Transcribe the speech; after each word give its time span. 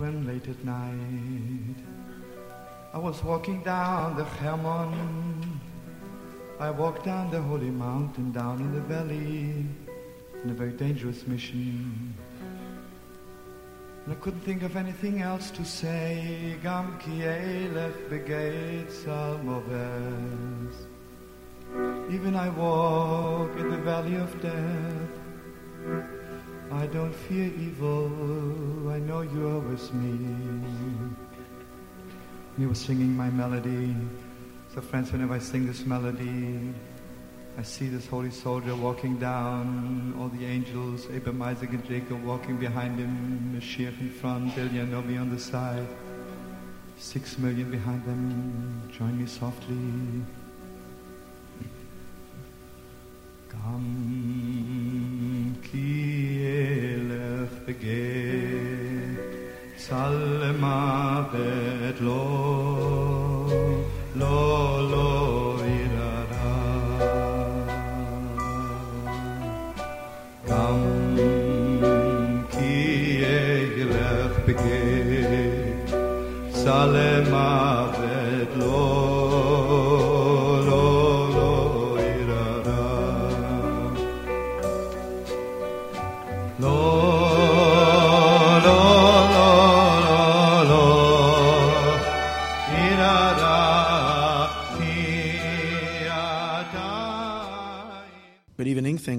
when 0.00 0.26
late 0.26 0.48
at 0.48 0.64
night 0.64 1.76
I 2.94 2.98
was 2.98 3.22
walking 3.22 3.62
down 3.62 4.16
the 4.16 4.24
Hermon. 4.24 5.60
I 6.58 6.70
walked 6.70 7.04
down 7.04 7.30
the 7.30 7.42
holy 7.42 7.70
mountain, 7.70 8.32
down 8.32 8.60
in 8.60 8.72
the 8.72 8.80
valley, 8.80 9.66
in 10.42 10.50
a 10.50 10.54
very 10.54 10.72
dangerous 10.72 11.26
mission. 11.26 12.14
And 14.04 14.14
I 14.14 14.16
couldn't 14.16 14.40
think 14.40 14.62
of 14.62 14.74
anything 14.74 15.20
else 15.20 15.50
to 15.50 15.64
say. 15.66 16.56
Gam 16.62 16.98
ki 16.98 17.20
elef 17.20 18.08
begeit 18.08 18.90
salmoves. 18.90 20.76
Even 22.10 22.34
I 22.34 22.48
walk 22.48 23.54
in 23.58 23.70
the 23.70 23.78
valley 23.78 24.16
of 24.16 24.30
death. 24.40 26.19
I 26.72 26.86
don't 26.86 27.12
fear 27.12 27.46
evil. 27.46 28.10
I 28.90 28.98
know 29.00 29.22
you 29.22 29.48
are 29.48 29.58
with 29.58 29.92
me. 29.92 31.16
He 32.56 32.66
was 32.66 32.78
singing 32.78 33.16
my 33.16 33.28
melody. 33.28 33.96
So, 34.74 34.80
friends, 34.80 35.10
whenever 35.10 35.34
I 35.34 35.40
sing 35.40 35.66
this 35.66 35.84
melody, 35.84 36.72
I 37.58 37.62
see 37.62 37.88
this 37.88 38.06
holy 38.06 38.30
soldier 38.30 38.76
walking 38.76 39.18
down, 39.18 40.14
all 40.20 40.28
the 40.28 40.46
angels, 40.46 41.08
Abraham, 41.12 41.42
Isaac, 41.42 41.70
and 41.70 41.84
Jacob 41.86 42.22
walking 42.24 42.56
behind 42.56 42.98
him, 43.00 43.52
Mashiach 43.54 44.00
in 44.00 44.10
front, 44.10 44.56
Elia 44.56 44.86
Novi 44.86 45.16
on 45.16 45.28
the 45.30 45.40
side, 45.40 45.88
six 46.96 47.36
million 47.36 47.68
behind 47.70 48.04
them. 48.04 48.88
Join 48.96 49.18
me 49.18 49.26
softly. 49.26 50.22
Kam 53.50 53.84
ki 55.64 56.39
beget, 57.70 59.18
salema 59.76 61.28
bet 61.32 62.00
lo, 62.00 62.26
lo, 64.20 64.38
lo, 64.92 65.10
irara. 65.78 66.56
Kam 70.48 70.80
ki 72.52 72.76
elef 73.78 74.34
beget, 74.46 75.88
salema 76.62 77.50
bet 77.92 77.99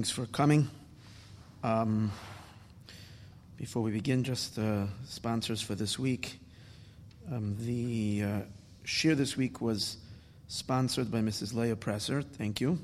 Thanks 0.02 0.10
for 0.10 0.26
coming. 0.26 0.68
Um, 1.62 2.10
before 3.56 3.84
we 3.84 3.92
begin, 3.92 4.24
just 4.24 4.58
uh, 4.58 4.86
sponsors 5.04 5.62
for 5.62 5.76
this 5.76 5.96
week. 5.96 6.40
Um, 7.30 7.56
the 7.60 8.24
uh, 8.24 8.40
shir 8.82 9.14
this 9.14 9.36
week 9.36 9.60
was 9.60 9.98
sponsored 10.48 11.08
by 11.08 11.20
Mrs. 11.20 11.54
Leah 11.54 11.76
Presser. 11.76 12.20
Thank 12.20 12.60
you. 12.60 12.80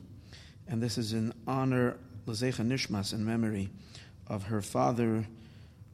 And 0.69 0.81
this 0.81 0.97
is 0.97 1.13
in 1.13 1.33
honor, 1.49 1.97
Lezecha 2.29 2.65
Nishmas, 2.65 3.13
in 3.13 3.27
memory 3.27 3.69
of 4.29 4.45
her 4.45 4.63
father, 4.63 5.27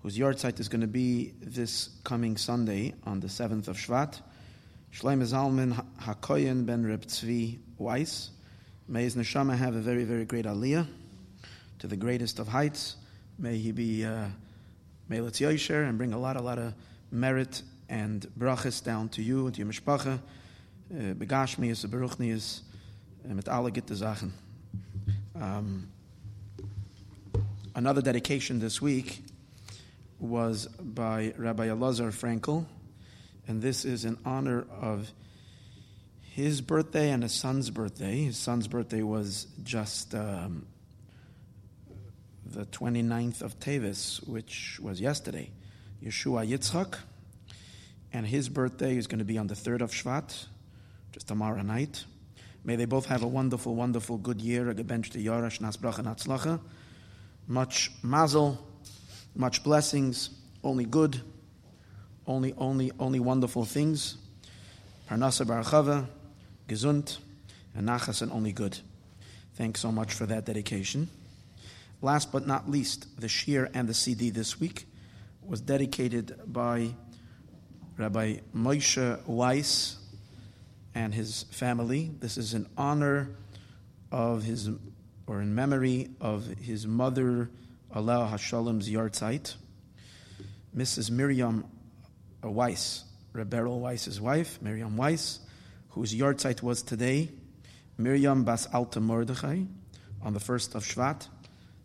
whose 0.02 0.18
yahrzeit 0.18 0.60
is 0.60 0.68
going 0.68 0.82
to 0.82 0.86
be 0.86 1.32
this 1.40 1.88
coming 2.04 2.36
Sunday 2.36 2.92
on 3.06 3.20
the 3.20 3.28
7th 3.28 3.66
of 3.66 3.78
Shvat. 3.78 4.20
Shleim 4.92 5.22
Zalman 5.22 5.82
Hakoyen 6.02 6.66
ben 6.66 6.84
Reb 6.84 7.06
Tzvi 7.06 7.60
Weiss. 7.78 8.28
May 8.86 9.04
his 9.04 9.16
neshama 9.16 9.56
have 9.56 9.74
a 9.74 9.80
very, 9.80 10.04
very 10.04 10.26
great 10.26 10.44
aliyah 10.44 10.86
to 11.84 11.88
the 11.88 11.96
greatest 11.96 12.38
of 12.38 12.48
heights. 12.48 12.96
May 13.38 13.58
he 13.58 13.70
be 13.70 14.06
uh, 14.06 14.28
Melitz 15.10 15.38
Yosher 15.38 15.86
and 15.86 15.98
bring 15.98 16.14
a 16.14 16.18
lot, 16.18 16.34
a 16.38 16.40
lot 16.40 16.58
of 16.58 16.72
merit 17.10 17.60
and 17.90 18.26
brachas 18.38 18.82
down 18.82 19.10
to 19.10 19.22
you 19.22 19.44
and 19.44 19.54
to 19.54 19.58
your 19.58 19.70
mishpacha. 19.70 20.14
Uh, 20.90 21.12
Begashmius, 21.12 21.84
Beruchnius, 21.84 22.62
and 23.24 23.36
mit 23.36 23.48
alle 23.48 23.70
gitte 23.70 23.94
Sachen. 23.94 24.32
Um, 25.38 25.88
another 27.74 28.00
dedication 28.00 28.60
this 28.60 28.80
week 28.80 29.22
was 30.18 30.66
by 30.68 31.34
Rabbi 31.36 31.66
Elazar 31.66 32.14
Frankel, 32.14 32.64
and 33.46 33.60
this 33.60 33.84
is 33.84 34.06
in 34.06 34.16
honor 34.24 34.64
of 34.80 35.12
his 36.22 36.62
birthday 36.62 37.10
and 37.10 37.22
his 37.22 37.32
son's 37.32 37.68
birthday. 37.68 38.24
His 38.24 38.38
son's 38.38 38.68
birthday 38.68 39.02
was 39.02 39.48
just 39.62 40.14
um, 40.14 40.64
the 42.46 42.66
29th 42.66 43.42
of 43.42 43.58
Tevis, 43.58 44.26
which 44.26 44.78
was 44.82 45.00
yesterday. 45.00 45.50
Yeshua 46.02 46.46
Yitzchak. 46.46 46.98
And 48.12 48.26
his 48.26 48.48
birthday 48.48 48.96
is 48.96 49.06
going 49.06 49.18
to 49.18 49.24
be 49.24 49.38
on 49.38 49.48
the 49.48 49.54
3rd 49.54 49.80
of 49.80 49.90
Shvat, 49.90 50.46
just 51.12 51.26
tomorrow 51.26 51.62
night. 51.62 52.04
May 52.64 52.76
they 52.76 52.84
both 52.84 53.06
have 53.06 53.22
a 53.22 53.26
wonderful, 53.26 53.74
wonderful, 53.74 54.18
good 54.18 54.40
year. 54.40 54.70
A 54.70 54.74
gebench 54.74 55.10
to 55.10 55.18
Yorash, 55.18 55.60
Nasbrach, 55.60 55.98
and 55.98 56.06
Atzlacha. 56.06 56.60
Much 57.46 57.90
mazel, 58.02 58.64
much 59.34 59.62
blessings, 59.64 60.30
only 60.62 60.84
good, 60.84 61.20
only, 62.26 62.54
only, 62.56 62.90
only 62.98 63.20
wonderful 63.20 63.64
things. 63.64 64.16
Parnasa 65.10 65.44
Barachava, 65.44 66.06
gesund, 66.68 67.18
and 67.74 67.88
nachas, 67.88 68.22
and 68.22 68.32
only 68.32 68.52
good. 68.52 68.78
Thanks 69.54 69.80
so 69.80 69.92
much 69.92 70.14
for 70.14 70.24
that 70.26 70.46
dedication. 70.46 71.10
Last 72.00 72.32
but 72.32 72.46
not 72.46 72.70
least, 72.70 73.20
the 73.20 73.28
shir 73.28 73.70
and 73.72 73.88
the 73.88 73.94
CD 73.94 74.30
this 74.30 74.60
week 74.60 74.86
was 75.42 75.60
dedicated 75.60 76.38
by 76.46 76.94
Rabbi 77.96 78.38
Moshe 78.54 79.26
Weiss 79.26 79.96
and 80.94 81.14
his 81.14 81.44
family. 81.50 82.10
This 82.20 82.36
is 82.36 82.54
in 82.54 82.66
honor 82.76 83.30
of 84.10 84.42
his, 84.42 84.70
or 85.26 85.40
in 85.40 85.54
memory 85.54 86.10
of 86.20 86.46
his 86.46 86.86
mother, 86.86 87.50
Allah 87.92 88.28
Hashalim's 88.32 88.88
yahrzeit, 88.88 89.54
Mrs. 90.76 91.10
Miriam 91.10 91.64
Weiss, 92.42 93.04
Rebberal 93.32 93.80
Weiss's 93.80 94.20
wife, 94.20 94.60
Miriam 94.60 94.96
Weiss, 94.96 95.40
whose 95.90 96.14
yahrzeit 96.14 96.62
was 96.62 96.82
today, 96.82 97.30
Miriam 97.96 98.44
Bas 98.44 98.66
Alta 98.72 99.00
Mordechai, 99.00 99.62
on 100.22 100.32
the 100.32 100.40
first 100.40 100.74
of 100.74 100.84
Shvat. 100.84 101.28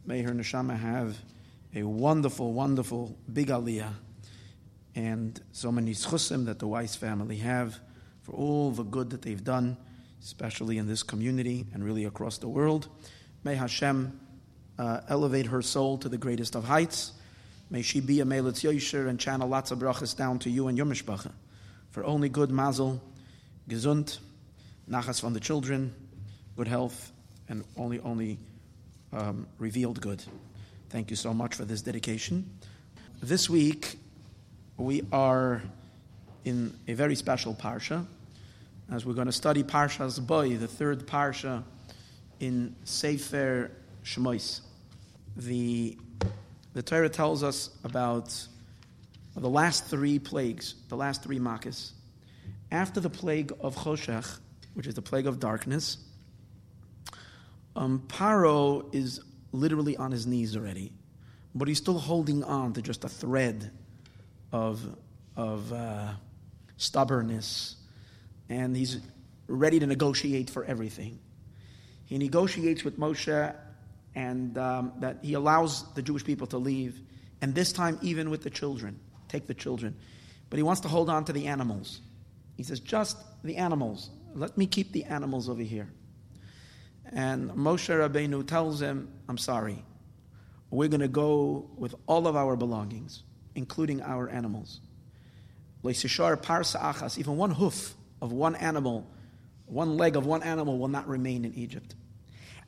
May 0.10 0.24
her 0.24 0.32
neshama 0.32 0.76
have 0.76 1.20
a 1.76 1.84
wonderful, 1.84 2.52
wonderful 2.52 3.16
big 3.32 3.50
aliyah 3.50 3.94
and 4.96 5.40
so 5.52 5.72
many 5.72 5.92
schusim 5.92 6.46
that 6.46 6.58
the 6.58 6.66
Weiss 6.66 6.96
family 6.96 7.38
have 7.38 7.80
for 8.24 8.32
all 8.32 8.72
the 8.72 8.82
good 8.82 9.12
that 9.12 9.22
they've 9.22 9.44
done, 9.44 9.78
especially 10.20 10.80
in 10.80 10.88
this 10.88 11.04
community 11.04 11.68
and 11.76 11.86
really 11.86 12.06
across 12.06 12.40
the 12.40 12.48
world. 12.48 12.88
May 13.44 13.54
Hashem 13.54 14.20
uh, 14.80 15.02
elevate 15.10 15.46
her 15.46 15.62
soul 15.62 16.00
to 16.00 16.10
the 16.10 16.18
greatest 16.18 16.56
of 16.56 16.64
heights. 16.64 17.12
May 17.70 17.84
she 17.84 18.00
be 18.00 18.20
a 18.20 18.26
Melitz 18.26 18.64
Yosher 18.64 19.08
and 19.08 19.20
channel 19.20 19.48
lots 19.48 19.70
of 19.70 19.78
brachas 19.78 20.18
down 20.18 20.40
to 20.40 20.50
you 20.50 20.70
and 20.70 20.76
your 20.76 20.88
mishpacha. 20.88 21.34
For 21.92 22.04
only 22.04 22.30
good 22.30 22.50
mazel, 22.50 23.00
gesund, 23.70 24.18
nachas 24.90 25.22
from 25.22 25.36
the 25.36 25.40
children, 25.40 25.94
good 26.58 26.68
health, 26.68 27.12
and 27.48 27.64
only, 27.78 28.00
only 28.00 28.40
um, 29.14 29.48
revealed 29.58 30.02
good. 30.02 30.24
Thank 30.90 31.10
you 31.10 31.16
so 31.16 31.34
much 31.34 31.56
for 31.56 31.66
this 31.66 31.82
dedication. 31.82 32.50
This 33.22 33.50
week, 33.50 34.00
we 34.78 35.04
are 35.12 35.62
in 36.46 36.74
a 36.88 36.94
very 36.94 37.16
special 37.16 37.54
parsha, 37.54 38.06
as 38.92 39.06
we're 39.06 39.14
going 39.14 39.28
to 39.28 39.32
study 39.34 39.64
Parshas 39.64 40.26
Boy, 40.26 40.56
the 40.58 40.68
third 40.68 41.06
parsha 41.06 41.64
in 42.40 42.76
Sefer 42.86 43.72
Shmois. 44.04 44.62
The, 45.38 45.98
the 46.74 46.82
Torah 46.82 47.10
tells 47.10 47.44
us 47.44 47.70
about 47.84 48.34
the 49.36 49.50
last 49.50 49.86
three 49.86 50.18
plagues, 50.18 50.76
the 50.90 50.98
last 50.98 51.24
three 51.24 51.40
makas. 51.40 51.92
After 52.72 53.00
the 53.00 53.10
plague 53.10 53.52
of 53.62 53.76
Choshech, 53.76 54.40
which 54.74 54.88
is 54.88 54.96
the 54.96 55.02
plague 55.02 55.28
of 55.28 55.40
darkness, 55.40 55.98
um, 57.80 58.04
Paro 58.10 58.94
is 58.94 59.22
literally 59.54 59.96
on 59.96 60.12
his 60.12 60.28
knees 60.28 60.58
already, 60.58 60.92
but 61.56 61.70
he's 61.70 61.78
still 61.78 61.98
holding 61.98 62.44
on 62.44 62.74
to 62.74 62.82
just 62.82 63.06
a 63.06 63.10
thread 63.10 63.72
of, 64.52 64.82
of 65.38 65.72
uh, 65.72 66.12
stubbornness, 66.76 67.78
and 68.50 68.76
he's 68.76 69.00
ready 69.48 69.80
to 69.80 69.88
negotiate 69.88 70.50
for 70.50 70.66
everything. 70.66 71.20
He 72.04 72.18
negotiates 72.18 72.84
with 72.84 73.00
Moshe, 73.00 73.56
and 74.14 74.58
um, 74.58 74.92
that 75.00 75.20
he 75.22 75.36
allows 75.36 75.90
the 75.94 76.02
Jewish 76.02 76.26
people 76.26 76.48
to 76.48 76.58
leave, 76.58 77.00
and 77.42 77.56
this 77.56 77.72
time 77.72 77.98
even 78.02 78.30
with 78.30 78.44
the 78.44 78.50
children. 78.50 79.00
take 79.30 79.48
the 79.48 79.54
children. 79.54 79.96
But 80.50 80.58
he 80.58 80.64
wants 80.64 80.82
to 80.82 80.90
hold 80.90 81.10
on 81.10 81.24
to 81.26 81.34
the 81.34 81.48
animals. 81.48 82.02
He 82.58 82.64
says, 82.64 82.82
just 82.82 83.16
the 83.44 83.56
animals. 83.56 84.10
Let 84.34 84.58
me 84.58 84.66
keep 84.66 84.92
the 84.92 85.06
animals 85.06 85.48
over 85.48 85.62
here. 85.62 85.88
And 87.12 87.52
Moshe 87.52 87.90
Rabbeinu 87.90 88.46
tells 88.46 88.82
him, 88.82 89.12
I'm 89.28 89.38
sorry. 89.38 89.84
We're 90.70 90.90
going 90.90 91.02
to 91.02 91.08
go 91.08 91.70
with 91.76 91.96
all 92.06 92.28
of 92.28 92.36
our 92.36 92.56
belongings, 92.56 93.24
including 93.56 94.02
our 94.02 94.30
animals. 94.30 94.82
Even 95.84 97.38
one 97.38 97.52
hoof 97.52 97.96
of 98.22 98.32
one 98.32 98.56
animal, 98.56 99.08
one 99.66 99.98
leg 99.98 100.16
of 100.16 100.26
one 100.26 100.44
animal 100.44 100.78
will 100.78 100.88
not 100.88 101.08
remain 101.08 101.46
in 101.46 101.54
Egypt. 101.56 101.96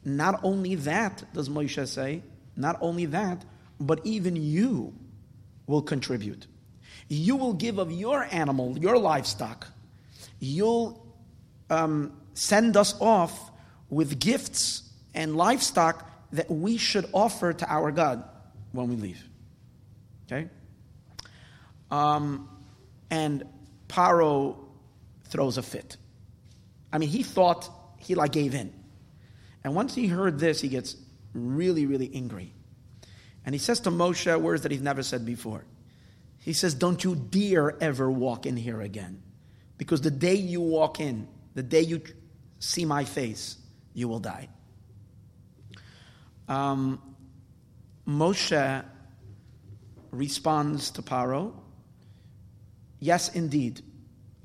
Not 0.03 0.39
only 0.43 0.75
that, 0.75 1.23
does 1.33 1.49
Moshe 1.49 1.87
say, 1.87 2.23
not 2.55 2.77
only 2.81 3.05
that, 3.07 3.45
but 3.79 3.99
even 4.03 4.35
you 4.35 4.93
will 5.67 5.81
contribute. 5.81 6.47
You 7.07 7.35
will 7.35 7.53
give 7.53 7.77
of 7.77 7.91
your 7.91 8.27
animal, 8.31 8.77
your 8.77 8.97
livestock. 8.97 9.67
You'll 10.39 11.05
um, 11.69 12.13
send 12.33 12.77
us 12.77 12.99
off 12.99 13.50
with 13.91 14.19
gifts 14.19 14.89
and 15.13 15.35
livestock 15.35 16.09
that 16.31 16.49
we 16.49 16.77
should 16.77 17.05
offer 17.13 17.53
to 17.53 17.71
our 17.71 17.91
God 17.91 18.23
when 18.71 18.89
we 18.89 18.95
leave. 18.95 19.23
Okay? 20.25 20.49
Um, 21.91 22.49
and 23.11 23.43
Paro 23.89 24.57
throws 25.25 25.57
a 25.57 25.61
fit. 25.61 25.97
I 26.91 26.97
mean, 26.97 27.09
he 27.09 27.21
thought 27.21 27.69
he 27.99 28.15
like 28.15 28.31
gave 28.31 28.55
in. 28.55 28.73
And 29.63 29.75
once 29.75 29.93
he 29.93 30.07
heard 30.07 30.39
this, 30.39 30.61
he 30.61 30.69
gets 30.69 30.95
really, 31.33 31.85
really 31.85 32.09
angry. 32.15 32.53
And 33.45 33.53
he 33.53 33.59
says 33.59 33.81
to 33.81 33.91
Moshe 33.91 34.39
words 34.39 34.63
that 34.63 34.71
he's 34.71 34.81
never 34.81 35.03
said 35.03 35.25
before. 35.25 35.65
He 36.39 36.53
says, 36.53 36.73
Don't 36.73 37.03
you 37.03 37.15
dare 37.15 37.81
ever 37.83 38.09
walk 38.09 38.45
in 38.45 38.55
here 38.55 38.81
again. 38.81 39.21
Because 39.77 40.01
the 40.01 40.11
day 40.11 40.35
you 40.35 40.61
walk 40.61 40.99
in, 40.99 41.27
the 41.55 41.63
day 41.63 41.81
you 41.81 42.01
see 42.59 42.85
my 42.85 43.03
face, 43.03 43.57
you 43.93 44.07
will 44.07 44.19
die. 44.19 44.49
Um, 46.47 47.01
Moshe 48.07 48.85
responds 50.11 50.91
to 50.91 51.01
Paro, 51.01 51.53
Yes, 52.99 53.33
indeed, 53.33 53.81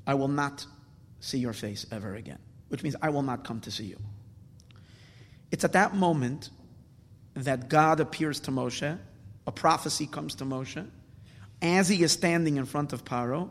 I 0.07 0.15
will 0.15 0.29
not 0.29 0.65
see 1.19 1.37
your 1.37 1.53
face 1.53 1.85
ever 1.91 2.15
again, 2.15 2.39
which 2.69 2.81
means 2.81 2.95
I 3.01 3.09
will 3.09 3.21
not 3.21 3.43
come 3.43 3.59
to 3.61 3.71
see 3.71 3.85
you. 3.85 3.97
It's 5.51 5.63
at 5.63 5.73
that 5.73 5.95
moment 5.95 6.49
that 7.35 7.69
God 7.69 7.99
appears 7.99 8.39
to 8.41 8.51
Moshe, 8.51 8.97
a 9.45 9.51
prophecy 9.51 10.07
comes 10.07 10.33
to 10.35 10.43
Moshe, 10.43 10.87
as 11.61 11.87
he 11.87 12.01
is 12.01 12.11
standing 12.11 12.57
in 12.57 12.65
front 12.65 12.93
of 12.93 13.05
Paro, 13.05 13.49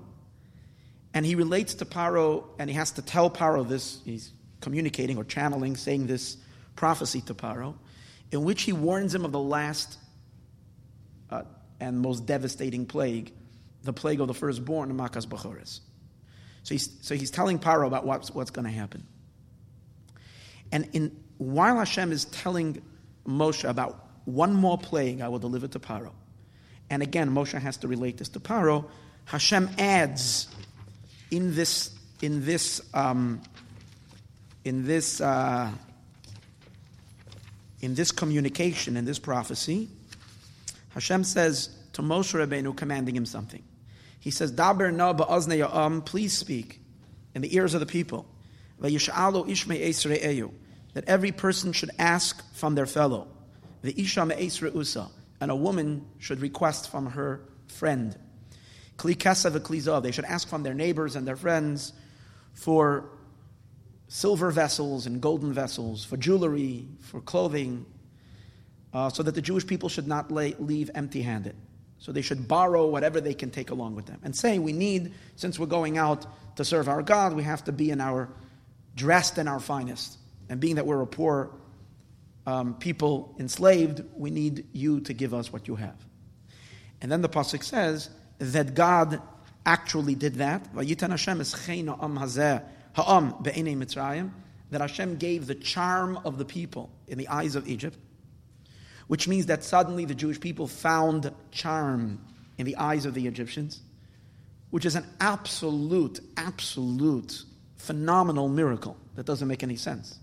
and 1.14 1.24
he 1.24 1.36
relates 1.36 1.74
to 1.74 1.84
Paro, 1.84 2.44
and 2.58 2.68
he 2.68 2.74
has 2.74 2.90
to 2.92 3.02
tell 3.02 3.30
Paro 3.30 3.66
this, 3.66 4.00
he's 4.04 4.32
communicating 4.60 5.16
or 5.16 5.24
channeling, 5.24 5.76
saying 5.76 6.06
this 6.06 6.36
prophecy 6.74 7.20
to 7.22 7.34
Paro, 7.34 7.74
in 8.32 8.44
which 8.44 8.62
he 8.62 8.72
warns 8.72 9.14
him 9.14 9.24
of 9.24 9.32
the 9.32 9.40
last 9.40 9.98
uh, 11.30 11.42
and 11.80 11.98
most 12.00 12.26
devastating 12.26 12.86
plague, 12.86 13.32
the 13.82 13.92
plague 13.92 14.20
of 14.20 14.28
the 14.28 14.34
firstborn, 14.34 14.92
Makas 14.96 15.26
Bachores. 15.26 15.80
So 16.62 16.74
he's, 16.74 16.90
so 17.02 17.14
he's 17.14 17.30
telling 17.30 17.58
Paro 17.58 17.86
about 17.86 18.04
what's, 18.04 18.34
what's 18.34 18.50
going 18.50 18.64
to 18.64 18.72
happen. 18.72 19.06
And 20.72 20.88
in, 20.92 21.16
while 21.38 21.76
Hashem 21.76 22.10
is 22.10 22.24
telling 22.26 22.82
Moshe 23.26 23.68
about 23.68 24.04
one 24.24 24.52
more 24.52 24.76
plague 24.76 25.20
I 25.20 25.28
will 25.28 25.38
deliver 25.38 25.68
to 25.68 25.78
Paro, 25.78 26.10
and 26.90 27.02
again, 27.02 27.30
Moshe 27.30 27.58
has 27.60 27.76
to 27.78 27.88
relate 27.88 28.18
this 28.18 28.28
to 28.30 28.40
Paro, 28.40 28.86
Hashem 29.26 29.70
adds 29.78 30.48
in 31.30 31.54
this, 31.54 31.90
in 32.22 32.44
this, 32.44 32.80
um, 32.94 33.42
in 34.66 34.84
this, 34.84 35.20
uh, 35.20 35.70
in 37.80 37.94
this 37.94 38.10
communication, 38.10 38.96
in 38.96 39.04
this 39.04 39.20
prophecy, 39.20 39.88
Hashem 40.88 41.22
says 41.22 41.68
to 41.92 42.02
Moshe 42.02 42.34
Rabbeinu, 42.34 42.76
commanding 42.76 43.14
him 43.14 43.26
something. 43.26 43.62
He 44.18 44.32
says, 44.32 44.50
Daber 44.50 44.92
na 44.92 45.12
ba'aznei 45.12 46.04
please 46.04 46.36
speak 46.36 46.80
in 47.32 47.42
the 47.42 47.54
ears 47.54 47.74
of 47.74 47.80
the 47.80 47.86
people. 47.86 48.26
That 48.80 48.92
every 51.06 51.30
person 51.30 51.72
should 51.72 51.90
ask 52.00 52.52
from 52.52 52.74
their 52.74 52.86
fellow. 52.86 53.28
The 53.82 54.00
isha 54.00 54.26
usa, 54.74 55.04
and 55.40 55.52
a 55.52 55.56
woman 55.56 56.04
should 56.18 56.40
request 56.40 56.90
from 56.90 57.06
her 57.06 57.40
friend. 57.68 58.16
They 59.00 59.14
should 59.14 60.24
ask 60.24 60.48
from 60.48 60.64
their 60.64 60.74
neighbors 60.74 61.14
and 61.14 61.24
their 61.24 61.36
friends 61.36 61.92
for 62.52 63.10
silver 64.08 64.50
vessels 64.50 65.06
and 65.06 65.20
golden 65.20 65.52
vessels, 65.52 66.04
for 66.04 66.16
jewelry, 66.16 66.86
for 67.00 67.20
clothing, 67.20 67.86
uh, 68.92 69.10
so 69.10 69.22
that 69.22 69.34
the 69.34 69.42
Jewish 69.42 69.66
people 69.66 69.88
should 69.88 70.06
not 70.06 70.30
lay, 70.30 70.54
leave 70.58 70.90
empty 70.94 71.22
handed. 71.22 71.56
So 71.98 72.12
they 72.12 72.22
should 72.22 72.46
borrow 72.46 72.86
whatever 72.86 73.20
they 73.20 73.34
can 73.34 73.50
take 73.50 73.70
along 73.70 73.94
with 73.96 74.06
them. 74.06 74.20
And 74.22 74.36
say, 74.36 74.58
we 74.58 74.72
need, 74.72 75.14
since 75.36 75.58
we're 75.58 75.66
going 75.66 75.98
out 75.98 76.26
to 76.56 76.64
serve 76.64 76.88
our 76.88 77.02
God, 77.02 77.32
we 77.32 77.42
have 77.42 77.64
to 77.64 77.72
be 77.72 77.90
in 77.90 78.00
our 78.00 78.28
dressed 78.94 79.38
in 79.38 79.48
our 79.48 79.60
finest. 79.60 80.18
And 80.48 80.60
being 80.60 80.76
that 80.76 80.86
we're 80.86 81.02
a 81.02 81.06
poor 81.06 81.50
um, 82.46 82.74
people 82.74 83.34
enslaved, 83.38 84.02
we 84.16 84.30
need 84.30 84.66
you 84.72 85.00
to 85.00 85.12
give 85.12 85.34
us 85.34 85.52
what 85.52 85.68
you 85.68 85.76
have. 85.76 85.96
And 87.00 87.10
then 87.10 87.20
the 87.20 87.28
pasuk 87.28 87.62
says 87.62 88.08
that 88.38 88.74
God 88.74 89.20
actually 89.64 90.14
did 90.14 90.36
that. 90.36 90.66
Ha'am 92.96 93.34
be'enei 93.42 93.76
Mitzrayim, 93.76 94.30
that 94.70 94.80
Hashem 94.80 95.16
gave 95.16 95.46
the 95.46 95.54
charm 95.54 96.18
of 96.24 96.38
the 96.38 96.44
people 96.44 96.90
in 97.06 97.18
the 97.18 97.28
eyes 97.28 97.54
of 97.54 97.68
Egypt, 97.68 97.96
which 99.06 99.28
means 99.28 99.46
that 99.46 99.62
suddenly 99.62 100.04
the 100.04 100.14
Jewish 100.14 100.40
people 100.40 100.66
found 100.66 101.30
charm 101.52 102.18
in 102.58 102.66
the 102.66 102.76
eyes 102.76 103.06
of 103.06 103.14
the 103.14 103.26
Egyptians, 103.26 103.80
which 104.70 104.84
is 104.84 104.96
an 104.96 105.06
absolute, 105.20 106.20
absolute, 106.36 107.44
phenomenal 107.76 108.48
miracle 108.48 108.96
that 109.14 109.26
doesn't 109.26 109.46
make 109.46 109.62
any 109.62 109.76
sense 109.76 110.18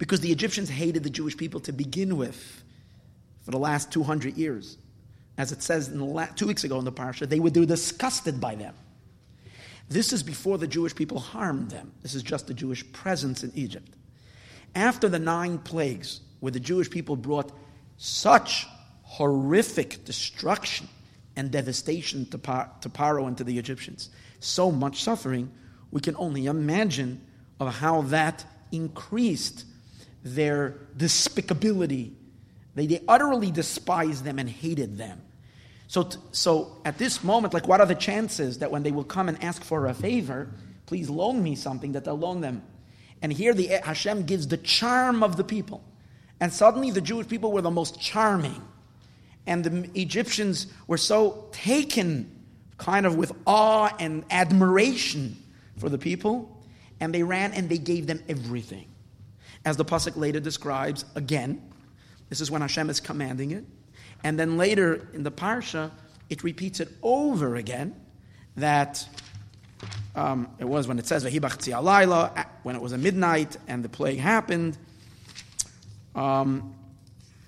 because 0.00 0.20
the 0.20 0.32
Egyptians 0.32 0.70
hated 0.70 1.02
the 1.02 1.10
Jewish 1.10 1.36
people 1.36 1.60
to 1.60 1.72
begin 1.72 2.16
with 2.16 2.64
for 3.42 3.50
the 3.50 3.58
last 3.58 3.92
200 3.92 4.34
years. 4.36 4.78
As 5.36 5.52
it 5.52 5.62
says 5.62 5.88
in 5.88 5.98
the 5.98 6.04
last, 6.06 6.36
two 6.38 6.46
weeks 6.46 6.64
ago 6.64 6.78
in 6.78 6.86
the 6.86 6.92
parsha, 6.92 7.28
they 7.28 7.38
were, 7.38 7.50
they 7.50 7.60
were 7.60 7.66
disgusted 7.66 8.40
by 8.40 8.54
them. 8.54 8.74
This 9.90 10.12
is 10.12 10.22
before 10.22 10.56
the 10.56 10.68
Jewish 10.68 10.94
people 10.94 11.18
harmed 11.18 11.72
them. 11.72 11.92
This 12.00 12.14
is 12.14 12.22
just 12.22 12.46
the 12.46 12.54
Jewish 12.54 12.90
presence 12.92 13.42
in 13.42 13.50
Egypt. 13.56 13.92
After 14.76 15.08
the 15.08 15.18
nine 15.18 15.58
plagues, 15.58 16.20
where 16.38 16.52
the 16.52 16.60
Jewish 16.60 16.88
people 16.88 17.16
brought 17.16 17.50
such 17.96 18.68
horrific 19.02 20.04
destruction 20.04 20.88
and 21.34 21.50
devastation 21.50 22.24
to, 22.26 22.38
to 22.38 22.88
Paro 22.88 23.26
and 23.26 23.36
to 23.38 23.42
the 23.42 23.58
Egyptians, 23.58 24.10
so 24.38 24.70
much 24.70 25.02
suffering, 25.02 25.50
we 25.90 26.00
can 26.00 26.14
only 26.16 26.46
imagine 26.46 27.20
of 27.58 27.74
how 27.74 28.02
that 28.02 28.44
increased 28.70 29.64
their 30.22 30.78
despicability. 30.96 32.12
They, 32.76 32.86
they 32.86 33.02
utterly 33.08 33.50
despised 33.50 34.22
them 34.22 34.38
and 34.38 34.48
hated 34.48 34.98
them. 34.98 35.20
So, 35.90 36.04
t- 36.04 36.18
so 36.30 36.76
at 36.84 36.98
this 36.98 37.24
moment, 37.24 37.52
like, 37.52 37.66
what 37.66 37.80
are 37.80 37.86
the 37.86 37.96
chances 37.96 38.58
that 38.58 38.70
when 38.70 38.84
they 38.84 38.92
will 38.92 39.02
come 39.02 39.28
and 39.28 39.42
ask 39.42 39.64
for 39.64 39.88
a 39.88 39.92
favor, 39.92 40.48
please 40.86 41.10
loan 41.10 41.42
me 41.42 41.56
something, 41.56 41.90
that 41.92 42.04
they'll 42.04 42.16
loan 42.16 42.42
them? 42.42 42.62
And 43.20 43.32
here 43.32 43.52
the 43.52 43.66
Hashem 43.66 44.22
gives 44.22 44.46
the 44.46 44.56
charm 44.56 45.24
of 45.24 45.36
the 45.36 45.42
people. 45.42 45.82
And 46.38 46.52
suddenly 46.52 46.92
the 46.92 47.00
Jewish 47.00 47.26
people 47.26 47.50
were 47.50 47.60
the 47.60 47.72
most 47.72 48.00
charming. 48.00 48.62
And 49.48 49.64
the 49.64 50.00
Egyptians 50.00 50.68
were 50.86 50.96
so 50.96 51.48
taken 51.50 52.38
kind 52.78 53.04
of 53.04 53.16
with 53.16 53.32
awe 53.44 53.92
and 53.98 54.24
admiration 54.30 55.42
for 55.76 55.88
the 55.88 55.98
people. 55.98 56.56
And 57.00 57.12
they 57.12 57.24
ran 57.24 57.50
and 57.50 57.68
they 57.68 57.78
gave 57.78 58.06
them 58.06 58.22
everything 58.28 58.86
as 59.64 59.76
the 59.76 59.84
Pasuk 59.84 60.16
later 60.16 60.38
describes 60.38 61.04
again. 61.16 61.60
This 62.28 62.40
is 62.40 62.48
when 62.48 62.60
Hashem 62.60 62.90
is 62.90 63.00
commanding 63.00 63.50
it. 63.50 63.64
And 64.22 64.38
then 64.38 64.56
later 64.56 65.08
in 65.12 65.22
the 65.22 65.30
Parsha, 65.30 65.90
it 66.28 66.44
repeats 66.44 66.80
it 66.80 66.88
over 67.02 67.56
again 67.56 67.94
that 68.56 69.06
um, 70.14 70.48
it 70.58 70.64
was 70.64 70.86
when 70.86 70.98
it 70.98 71.06
says, 71.06 71.24
when 71.24 72.76
it 72.76 72.82
was 72.82 72.92
a 72.92 72.98
midnight 72.98 73.56
and 73.68 73.82
the 73.82 73.88
plague 73.88 74.18
happened. 74.18 74.76
Um, 76.14 76.74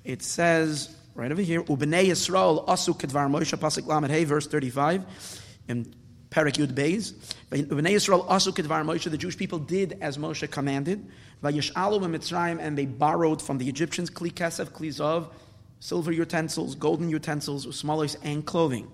it 0.05 0.23
says, 0.23 0.95
right 1.15 1.31
over 1.31 1.43
here, 1.43 1.63
Ubnei 1.63 2.07
Yisrael 2.07 2.67
asu 2.67 2.99
kedvar 2.99 3.31
Moshe, 3.31 3.57
Pasuk 3.59 3.87
Lamed 3.87 4.11
Hey, 4.11 4.25
verse 4.25 4.47
35, 4.47 5.05
in 5.69 5.95
Parak 6.31 6.55
Yud 6.55 6.73
Beis. 6.73 7.13
Ubnei 7.51 7.93
Yisrael 7.93 8.27
asu 8.27 8.53
kedvar 8.55 8.85
Moshe, 8.85 9.11
the 9.11 9.19
Jewish 9.19 9.37
people 9.37 9.59
did 9.59 9.99
as 10.01 10.17
Moshe 10.17 10.51
commanded. 10.51 11.07
Vayish'alu 11.43 12.01
Mitzrayim, 12.01 12.59
and 12.61 12.79
they 12.79 12.87
borrowed 12.87 13.43
from 13.43 13.59
the 13.59 13.69
Egyptians 13.69 14.11
kli 14.11 14.33
kesef, 14.33 14.71
kli 14.71 14.89
zov, 14.89 15.29
silver 15.83 16.13
utensils, 16.13 16.77
golden 16.77 17.09
utensils, 17.09 17.67
smalos, 17.67 18.17
and 18.23 18.47
clothing. 18.47 18.89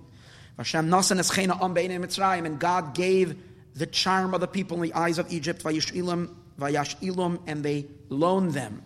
Hashem 0.56 0.88
nasan 0.88 1.18
eschena 1.18 1.62
am 1.62 1.74
Mitzrayim, 1.74 2.46
and 2.46 2.58
God 2.58 2.94
gave 2.94 3.36
the 3.74 3.84
charm 3.84 4.32
of 4.32 4.40
the 4.40 4.46
people 4.46 4.78
in 4.78 4.84
the 4.84 4.94
eyes 4.94 5.18
of 5.18 5.30
Egypt, 5.30 5.62
vayishilam, 5.62 6.34
vayashilum, 6.58 7.40
and 7.46 7.62
they 7.62 7.86
loaned 8.08 8.52
them. 8.52 8.82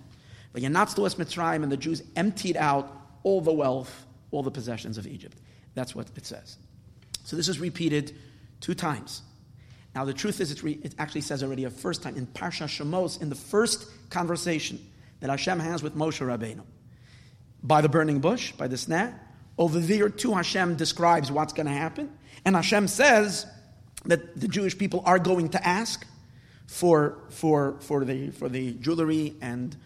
Vayanatzu 0.53 1.07
es 1.07 1.15
Mitzrayim, 1.15 1.63
and 1.63 1.71
the 1.71 1.77
Jews 1.77 2.03
emptied 2.17 2.57
out 2.57 2.93
all 3.23 3.41
the 3.41 3.53
wealth, 3.53 4.05
all 4.33 4.43
the 4.43 4.51
possessions 4.51 4.99
of 4.99 5.07
Egypt. 5.07 5.39
That's 5.75 5.95
what 5.95 6.09
it 6.17 6.27
says. 6.27 6.57
So 7.23 7.37
this 7.37 7.47
is 7.47 7.61
repeated 7.61 8.17
two 8.61 8.75
times. 8.75 9.23
Now 9.95 10.05
the 10.05 10.13
truth 10.13 10.41
is, 10.41 10.51
it, 10.51 10.65
re- 10.65 10.81
it 10.83 10.97
actually 10.99 11.21
says 11.21 11.45
already 11.45 11.67
a 11.67 11.71
first 11.71 12.03
time 12.03 12.17
in 12.17 12.27
Parsha 12.27 12.67
Shemos, 12.67 13.23
in 13.23 13.29
the 13.29 13.37
first 13.37 13.89
conversation 14.11 14.85
that 15.21 15.31
Hashem 15.31 15.61
has 15.61 15.85
with 15.85 15.95
Moshe 15.95 16.19
Rabbeinu. 16.19 16.65
By 17.63 17.81
the 17.81 17.89
burning 17.89 18.21
bush, 18.21 18.53
by 18.53 18.67
the 18.67 18.77
sneh, 18.77 19.15
over 19.59 19.79
there 19.79 20.09
too 20.09 20.35
Hashem 20.35 20.77
describes 20.77 21.31
what's 21.31 21.53
going 21.53 21.67
to 21.67 21.73
happen. 21.73 22.11
And 22.45 22.57
Hashem 22.57 22.89
says 22.89 23.47
that 24.05 24.39
the 24.41 24.49
Jewish 24.49 24.77
people 24.77 25.03
are 25.07 25.19
going 25.19 25.51
to 25.51 25.67
ask 25.67 26.07
for, 26.67 27.19
for, 27.31 27.77
for, 27.81 28.05
the, 28.05 28.31
for 28.31 28.49
the 28.49 28.73
jewelry 28.75 29.35
and, 29.41 29.77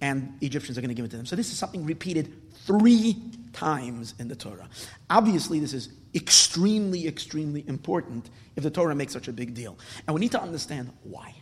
and 0.00 0.36
Egyptians 0.40 0.76
are 0.76 0.80
going 0.80 0.88
to 0.88 0.94
give 0.94 1.04
it 1.04 1.10
to 1.10 1.16
them. 1.16 1.26
So 1.26 1.36
this 1.36 1.50
is 1.50 1.58
something 1.58 1.86
repeated 1.86 2.32
three 2.66 3.16
times 3.52 4.14
in 4.18 4.28
the 4.28 4.36
Torah. 4.36 4.68
Obviously, 5.08 5.60
this 5.60 5.72
is 5.72 5.90
extremely, 6.14 7.06
extremely 7.06 7.64
important 7.66 8.28
if 8.56 8.62
the 8.62 8.70
Torah 8.70 8.94
makes 8.94 9.12
such 9.12 9.28
a 9.28 9.32
big 9.32 9.54
deal. 9.54 9.78
And 10.06 10.14
we 10.14 10.20
need 10.20 10.32
to 10.32 10.42
understand 10.42 10.90
why. 11.04 11.34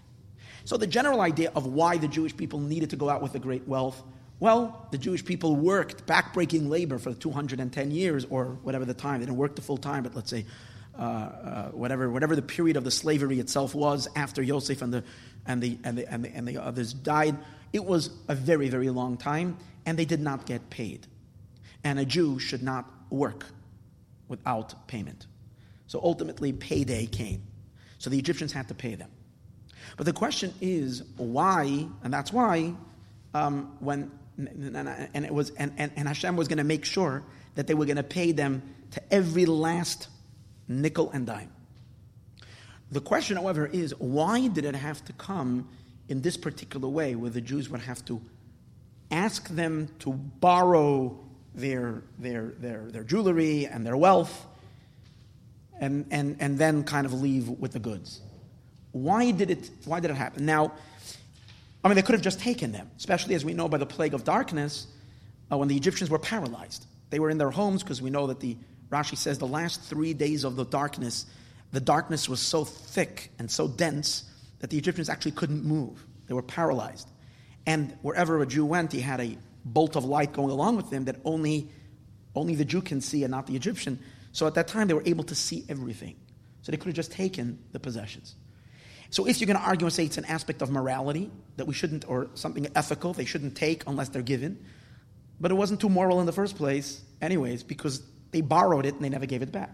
So, 0.64 0.76
the 0.76 0.86
general 0.86 1.20
idea 1.20 1.50
of 1.56 1.66
why 1.66 1.96
the 1.96 2.08
Jewish 2.08 2.36
people 2.36 2.60
needed 2.60 2.90
to 2.90 2.96
go 2.96 3.08
out 3.08 3.22
with 3.22 3.32
the 3.32 3.38
great 3.38 3.66
wealth 3.66 4.02
well, 4.40 4.88
the 4.90 4.96
Jewish 4.96 5.22
people 5.22 5.54
worked 5.54 6.06
backbreaking 6.06 6.68
labor 6.70 6.98
for 6.98 7.12
210 7.12 7.90
years, 7.90 8.26
or 8.30 8.46
whatever 8.62 8.86
the 8.86 8.94
time. 8.94 9.20
They 9.20 9.26
didn't 9.26 9.36
work 9.38 9.54
the 9.54 9.62
full 9.62 9.76
time, 9.76 10.02
but 10.02 10.16
let's 10.16 10.30
say 10.30 10.46
uh, 10.98 11.02
uh, 11.02 11.68
whatever, 11.68 12.10
whatever 12.10 12.34
the 12.34 12.42
period 12.42 12.78
of 12.78 12.84
the 12.84 12.90
slavery 12.90 13.38
itself 13.38 13.74
was 13.74 14.08
after 14.16 14.42
Yosef 14.42 14.80
and 14.80 14.92
the, 14.92 15.04
and, 15.46 15.62
the, 15.62 15.78
and, 15.84 15.98
the, 15.98 16.10
and, 16.10 16.24
the, 16.24 16.34
and 16.34 16.48
the 16.48 16.56
others 16.56 16.94
died. 16.94 17.36
It 17.74 17.84
was 17.84 18.10
a 18.28 18.34
very, 18.34 18.70
very 18.70 18.88
long 18.88 19.18
time, 19.18 19.58
and 19.84 19.98
they 19.98 20.06
did 20.06 20.20
not 20.20 20.46
get 20.46 20.70
paid. 20.70 21.06
And 21.84 21.98
a 21.98 22.06
Jew 22.06 22.38
should 22.38 22.62
not 22.62 22.90
work 23.10 23.44
without 24.26 24.88
payment. 24.88 25.26
So 25.86 26.00
ultimately, 26.02 26.52
payday 26.52 27.06
came. 27.06 27.42
So 27.98 28.08
the 28.08 28.18
Egyptians 28.18 28.52
had 28.52 28.68
to 28.68 28.74
pay 28.74 28.94
them. 28.94 29.10
But 29.98 30.06
the 30.06 30.12
question 30.14 30.54
is 30.62 31.02
why, 31.16 31.86
and 32.02 32.12
that's 32.12 32.32
why 32.32 32.74
um, 33.34 33.76
when 33.80 34.10
and 34.48 35.24
it 35.24 35.32
was 35.32 35.50
and, 35.50 35.72
and, 35.76 35.92
and 35.96 36.08
Hashem 36.08 36.36
was 36.36 36.48
going 36.48 36.58
to 36.58 36.64
make 36.64 36.84
sure 36.84 37.22
that 37.54 37.66
they 37.66 37.74
were 37.74 37.86
going 37.86 37.96
to 37.96 38.02
pay 38.02 38.32
them 38.32 38.62
to 38.92 39.02
every 39.12 39.46
last 39.46 40.08
nickel 40.68 41.10
and 41.10 41.26
dime. 41.26 41.52
The 42.92 43.00
question, 43.00 43.36
however, 43.36 43.66
is 43.66 43.94
why 43.98 44.48
did 44.48 44.64
it 44.64 44.74
have 44.74 45.04
to 45.04 45.12
come 45.12 45.68
in 46.08 46.22
this 46.22 46.36
particular 46.36 46.88
way, 46.88 47.14
where 47.14 47.30
the 47.30 47.40
Jews 47.40 47.68
would 47.68 47.82
have 47.82 48.04
to 48.06 48.20
ask 49.10 49.48
them 49.48 49.88
to 50.00 50.12
borrow 50.12 51.18
their 51.54 52.02
their 52.18 52.52
their, 52.58 52.90
their 52.90 53.04
jewelry 53.04 53.66
and 53.66 53.86
their 53.86 53.96
wealth, 53.96 54.46
and, 55.78 56.06
and 56.10 56.36
and 56.40 56.58
then 56.58 56.84
kind 56.84 57.06
of 57.06 57.12
leave 57.12 57.48
with 57.48 57.72
the 57.72 57.78
goods? 57.78 58.20
Why 58.92 59.30
did 59.30 59.50
it 59.50 59.70
Why 59.84 60.00
did 60.00 60.10
it 60.10 60.16
happen? 60.16 60.46
Now 60.46 60.72
I 61.82 61.88
mean, 61.88 61.96
they 61.96 62.02
could 62.02 62.14
have 62.14 62.22
just 62.22 62.40
taken 62.40 62.72
them, 62.72 62.90
especially 62.96 63.34
as 63.34 63.44
we 63.44 63.54
know 63.54 63.68
by 63.68 63.78
the 63.78 63.86
plague 63.86 64.14
of 64.14 64.24
darkness 64.24 64.86
uh, 65.50 65.56
when 65.56 65.68
the 65.68 65.76
Egyptians 65.76 66.10
were 66.10 66.18
paralyzed. 66.18 66.86
They 67.08 67.18
were 67.18 67.30
in 67.30 67.38
their 67.38 67.50
homes 67.50 67.82
because 67.82 68.02
we 68.02 68.10
know 68.10 68.26
that 68.26 68.40
the 68.40 68.56
Rashi 68.90 69.16
says 69.16 69.38
the 69.38 69.46
last 69.46 69.82
three 69.82 70.12
days 70.14 70.44
of 70.44 70.56
the 70.56 70.64
darkness, 70.64 71.26
the 71.72 71.80
darkness 71.80 72.28
was 72.28 72.40
so 72.40 72.64
thick 72.64 73.30
and 73.38 73.50
so 73.50 73.66
dense 73.66 74.24
that 74.58 74.70
the 74.70 74.78
Egyptians 74.78 75.08
actually 75.08 75.32
couldn't 75.32 75.64
move. 75.64 76.04
They 76.26 76.34
were 76.34 76.42
paralyzed. 76.42 77.08
And 77.66 77.96
wherever 78.02 78.40
a 78.42 78.46
Jew 78.46 78.64
went, 78.64 78.92
he 78.92 79.00
had 79.00 79.20
a 79.20 79.38
bolt 79.64 79.96
of 79.96 80.04
light 80.04 80.32
going 80.32 80.50
along 80.50 80.76
with 80.76 80.92
him 80.92 81.04
that 81.06 81.16
only, 81.24 81.68
only 82.34 82.54
the 82.54 82.64
Jew 82.64 82.82
can 82.82 83.00
see 83.00 83.24
and 83.24 83.30
not 83.30 83.46
the 83.46 83.56
Egyptian. 83.56 83.98
So 84.32 84.46
at 84.46 84.54
that 84.54 84.68
time, 84.68 84.88
they 84.88 84.94
were 84.94 85.02
able 85.06 85.24
to 85.24 85.34
see 85.34 85.64
everything. 85.68 86.16
So 86.62 86.72
they 86.72 86.78
could 86.78 86.86
have 86.86 86.94
just 86.94 87.12
taken 87.12 87.58
the 87.72 87.80
possessions. 87.80 88.34
So 89.10 89.26
if 89.26 89.40
you're 89.40 89.46
going 89.46 89.58
to 89.58 89.64
argue 89.64 89.86
and 89.86 89.92
say 89.92 90.04
it's 90.04 90.18
an 90.18 90.24
aspect 90.24 90.62
of 90.62 90.70
morality 90.70 91.30
that 91.56 91.66
we 91.66 91.74
shouldn't, 91.74 92.08
or 92.08 92.28
something 92.34 92.66
ethical 92.74 93.12
they 93.12 93.24
shouldn't 93.24 93.56
take 93.56 93.82
unless 93.86 94.08
they're 94.08 94.22
given, 94.22 94.64
but 95.40 95.50
it 95.50 95.54
wasn't 95.54 95.80
too 95.80 95.88
moral 95.88 96.20
in 96.20 96.26
the 96.26 96.32
first 96.32 96.56
place, 96.56 97.02
anyways, 97.20 97.62
because 97.64 98.02
they 98.30 98.40
borrowed 98.40 98.86
it 98.86 98.94
and 98.94 99.04
they 99.04 99.08
never 99.08 99.26
gave 99.26 99.42
it 99.42 99.50
back. 99.50 99.70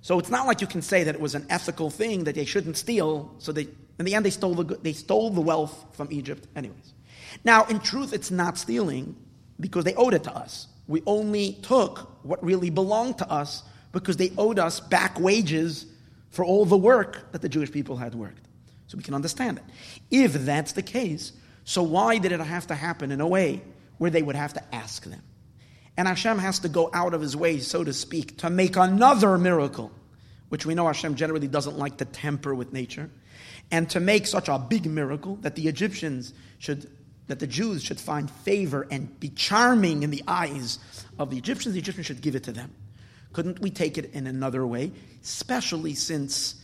So 0.00 0.18
it's 0.18 0.30
not 0.30 0.46
like 0.46 0.60
you 0.60 0.66
can 0.66 0.82
say 0.82 1.04
that 1.04 1.14
it 1.14 1.20
was 1.20 1.34
an 1.34 1.46
ethical 1.48 1.90
thing 1.90 2.24
that 2.24 2.34
they 2.34 2.44
shouldn't 2.44 2.76
steal. 2.76 3.34
So 3.38 3.52
they, 3.52 3.68
in 3.98 4.04
the 4.04 4.14
end, 4.14 4.24
they 4.24 4.30
stole 4.30 4.54
the 4.54 4.76
they 4.76 4.92
stole 4.92 5.30
the 5.30 5.40
wealth 5.40 5.84
from 5.92 6.08
Egypt, 6.10 6.46
anyways. 6.54 6.92
Now, 7.42 7.64
in 7.64 7.80
truth, 7.80 8.12
it's 8.12 8.30
not 8.30 8.58
stealing 8.58 9.16
because 9.58 9.84
they 9.84 9.94
owed 9.94 10.14
it 10.14 10.24
to 10.24 10.36
us. 10.36 10.66
We 10.86 11.02
only 11.06 11.54
took 11.62 12.22
what 12.22 12.44
really 12.44 12.70
belonged 12.70 13.18
to 13.18 13.30
us 13.30 13.62
because 13.92 14.18
they 14.18 14.30
owed 14.36 14.58
us 14.58 14.78
back 14.80 15.18
wages 15.18 15.86
for 16.34 16.44
all 16.44 16.64
the 16.64 16.76
work 16.76 17.30
that 17.30 17.42
the 17.42 17.48
Jewish 17.48 17.70
people 17.70 17.96
had 17.96 18.12
worked. 18.14 18.48
So 18.88 18.98
we 18.98 19.04
can 19.04 19.14
understand 19.14 19.58
it. 19.58 19.64
If 20.10 20.32
that's 20.32 20.72
the 20.72 20.82
case, 20.82 21.32
so 21.62 21.84
why 21.84 22.18
did 22.18 22.32
it 22.32 22.40
have 22.40 22.66
to 22.66 22.74
happen 22.74 23.12
in 23.12 23.20
a 23.20 23.26
way 23.26 23.62
where 23.98 24.10
they 24.10 24.20
would 24.20 24.34
have 24.34 24.52
to 24.54 24.74
ask 24.74 25.04
them? 25.04 25.22
And 25.96 26.08
Hashem 26.08 26.38
has 26.38 26.58
to 26.60 26.68
go 26.68 26.90
out 26.92 27.14
of 27.14 27.20
his 27.20 27.36
way, 27.36 27.60
so 27.60 27.84
to 27.84 27.92
speak, 27.92 28.38
to 28.38 28.50
make 28.50 28.76
another 28.76 29.38
miracle, 29.38 29.92
which 30.48 30.66
we 30.66 30.74
know 30.74 30.88
Hashem 30.88 31.14
generally 31.14 31.46
doesn't 31.46 31.78
like 31.78 31.98
to 31.98 32.04
temper 32.04 32.52
with 32.52 32.72
nature, 32.72 33.10
and 33.70 33.88
to 33.90 34.00
make 34.00 34.26
such 34.26 34.48
a 34.48 34.58
big 34.58 34.86
miracle 34.86 35.36
that 35.36 35.54
the 35.54 35.68
Egyptians 35.68 36.34
should, 36.58 36.90
that 37.28 37.38
the 37.38 37.46
Jews 37.46 37.84
should 37.84 38.00
find 38.00 38.28
favor 38.28 38.88
and 38.90 39.20
be 39.20 39.28
charming 39.28 40.02
in 40.02 40.10
the 40.10 40.24
eyes 40.26 40.80
of 41.16 41.30
the 41.30 41.38
Egyptians, 41.38 41.74
the 41.74 41.80
Egyptians 41.80 42.06
should 42.06 42.22
give 42.22 42.34
it 42.34 42.42
to 42.42 42.52
them. 42.52 42.74
Couldn't 43.34 43.60
we 43.60 43.68
take 43.68 43.98
it 43.98 44.14
in 44.14 44.26
another 44.26 44.66
way? 44.66 44.92
Especially 45.22 45.94
since, 45.94 46.54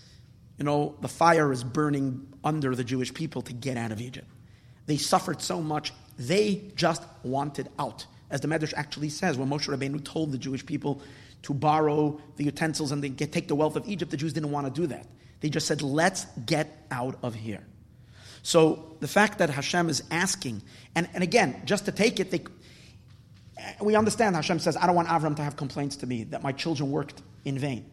you 0.57 0.65
know, 0.65 0.97
the 1.03 1.09
fire 1.09 1.53
is 1.53 1.63
burning 1.63 2.33
under 2.43 2.75
the 2.75 2.85
Jewish 2.85 3.13
people 3.13 3.43
to 3.43 3.53
get 3.53 3.77
out 3.77 3.93
of 3.93 4.01
Egypt. 4.01 4.27
They 4.87 4.97
suffered 4.97 5.43
so 5.43 5.61
much, 5.61 5.93
they 6.19 6.73
just 6.77 7.03
wanted 7.23 7.69
out. 7.79 8.07
As 8.31 8.41
the 8.41 8.49
Medrash 8.49 8.73
actually 8.77 9.09
says, 9.09 9.37
when 9.37 9.51
Moshe 9.51 9.69
Rabbeinu 9.69 10.03
told 10.05 10.33
the 10.33 10.39
Jewish 10.39 10.65
people 10.65 11.03
to 11.43 11.53
borrow 11.53 12.21
the 12.37 12.45
utensils 12.45 12.93
and 12.93 13.17
get, 13.17 13.33
take 13.33 13.49
the 13.49 13.55
wealth 13.55 13.77
of 13.77 13.89
Egypt, 13.89 14.11
the 14.11 14.17
Jews 14.17 14.33
didn't 14.33 14.53
want 14.53 14.73
to 14.73 14.81
do 14.81 14.87
that. 14.87 15.07
They 15.41 15.49
just 15.49 15.67
said, 15.67 15.83
let's 15.83 16.27
get 16.47 16.87
out 16.91 17.19
of 17.23 17.35
here. 17.35 17.67
So 18.43 18.97
the 19.01 19.09
fact 19.09 19.39
that 19.39 19.51
Hashem 19.51 19.89
is 19.89 20.03
asking, 20.11 20.63
and, 20.95 21.09
and 21.15 21.23
again, 21.23 21.63
just 21.65 21.87
to 21.87 21.93
take 21.93 22.21
it, 22.21 22.31
they, 22.31 22.43
we 23.81 23.95
understand 23.95 24.37
Hashem 24.37 24.59
says, 24.59 24.77
I 24.77 24.87
don't 24.87 24.95
want 24.95 25.09
Avram 25.09 25.37
to 25.37 25.43
have 25.43 25.57
complaints 25.57 25.97
to 25.97 26.07
me 26.07 26.25
that 26.25 26.43
my 26.43 26.53
children 26.53 26.91
worked 26.91 27.23
in 27.45 27.59
vain. 27.59 27.91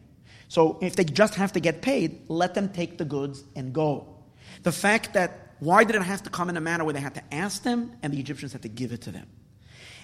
So 0.48 0.78
if 0.80 0.96
they 0.96 1.04
just 1.04 1.34
have 1.34 1.52
to 1.52 1.60
get 1.60 1.82
paid, 1.82 2.22
let 2.28 2.54
them 2.54 2.70
take 2.70 2.98
the 2.98 3.04
goods 3.04 3.44
and 3.54 3.72
go. 3.72 4.16
The 4.62 4.72
fact 4.72 5.14
that 5.14 5.54
why 5.60 5.84
did 5.84 5.96
it 5.96 6.02
have 6.02 6.22
to 6.22 6.30
come 6.30 6.48
in 6.48 6.56
a 6.56 6.60
manner 6.60 6.84
where 6.84 6.94
they 6.94 7.00
had 7.00 7.14
to 7.16 7.34
ask 7.34 7.62
them 7.62 7.92
and 8.02 8.12
the 8.12 8.20
Egyptians 8.20 8.52
had 8.52 8.62
to 8.62 8.68
give 8.68 8.92
it 8.92 9.02
to 9.02 9.10
them? 9.10 9.26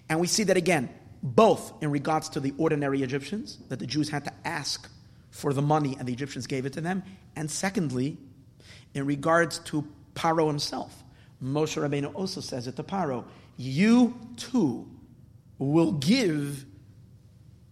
And 0.09 0.21
we 0.21 0.27
see 0.27 0.43
that 0.45 0.57
again, 0.57 0.91
both 1.23 1.73
in 1.83 1.91
regards 1.91 2.29
to 2.31 2.41
the 2.41 2.53
ordinary 2.59 3.03
Egyptians, 3.03 3.59
that 3.69 3.79
the 3.79 3.87
Jews 3.87 4.11
had 4.11 4.25
to 4.25 4.33
ask 4.45 4.91
for 5.31 5.53
the 5.53 5.63
money 5.63 5.97
and 5.99 6.07
the 6.07 6.13
Egyptians 6.13 6.47
gave 6.47 6.67
it 6.67 6.75
to 6.75 6.81
them. 6.81 7.03
And 7.37 7.51
secondly, 7.51 8.19
in 8.93 9.07
regards 9.07 9.61
to 9.61 9.87
Paro 10.15 10.47
himself, 10.47 11.03
Moshe 11.43 11.81
Rabbeinu 11.81 12.15
also 12.15 12.41
says 12.41 12.67
it 12.67 12.77
to 12.77 12.83
Paro, 12.83 13.25
you 13.57 14.19
too 14.37 14.89
will 15.59 15.93
give, 15.93 16.65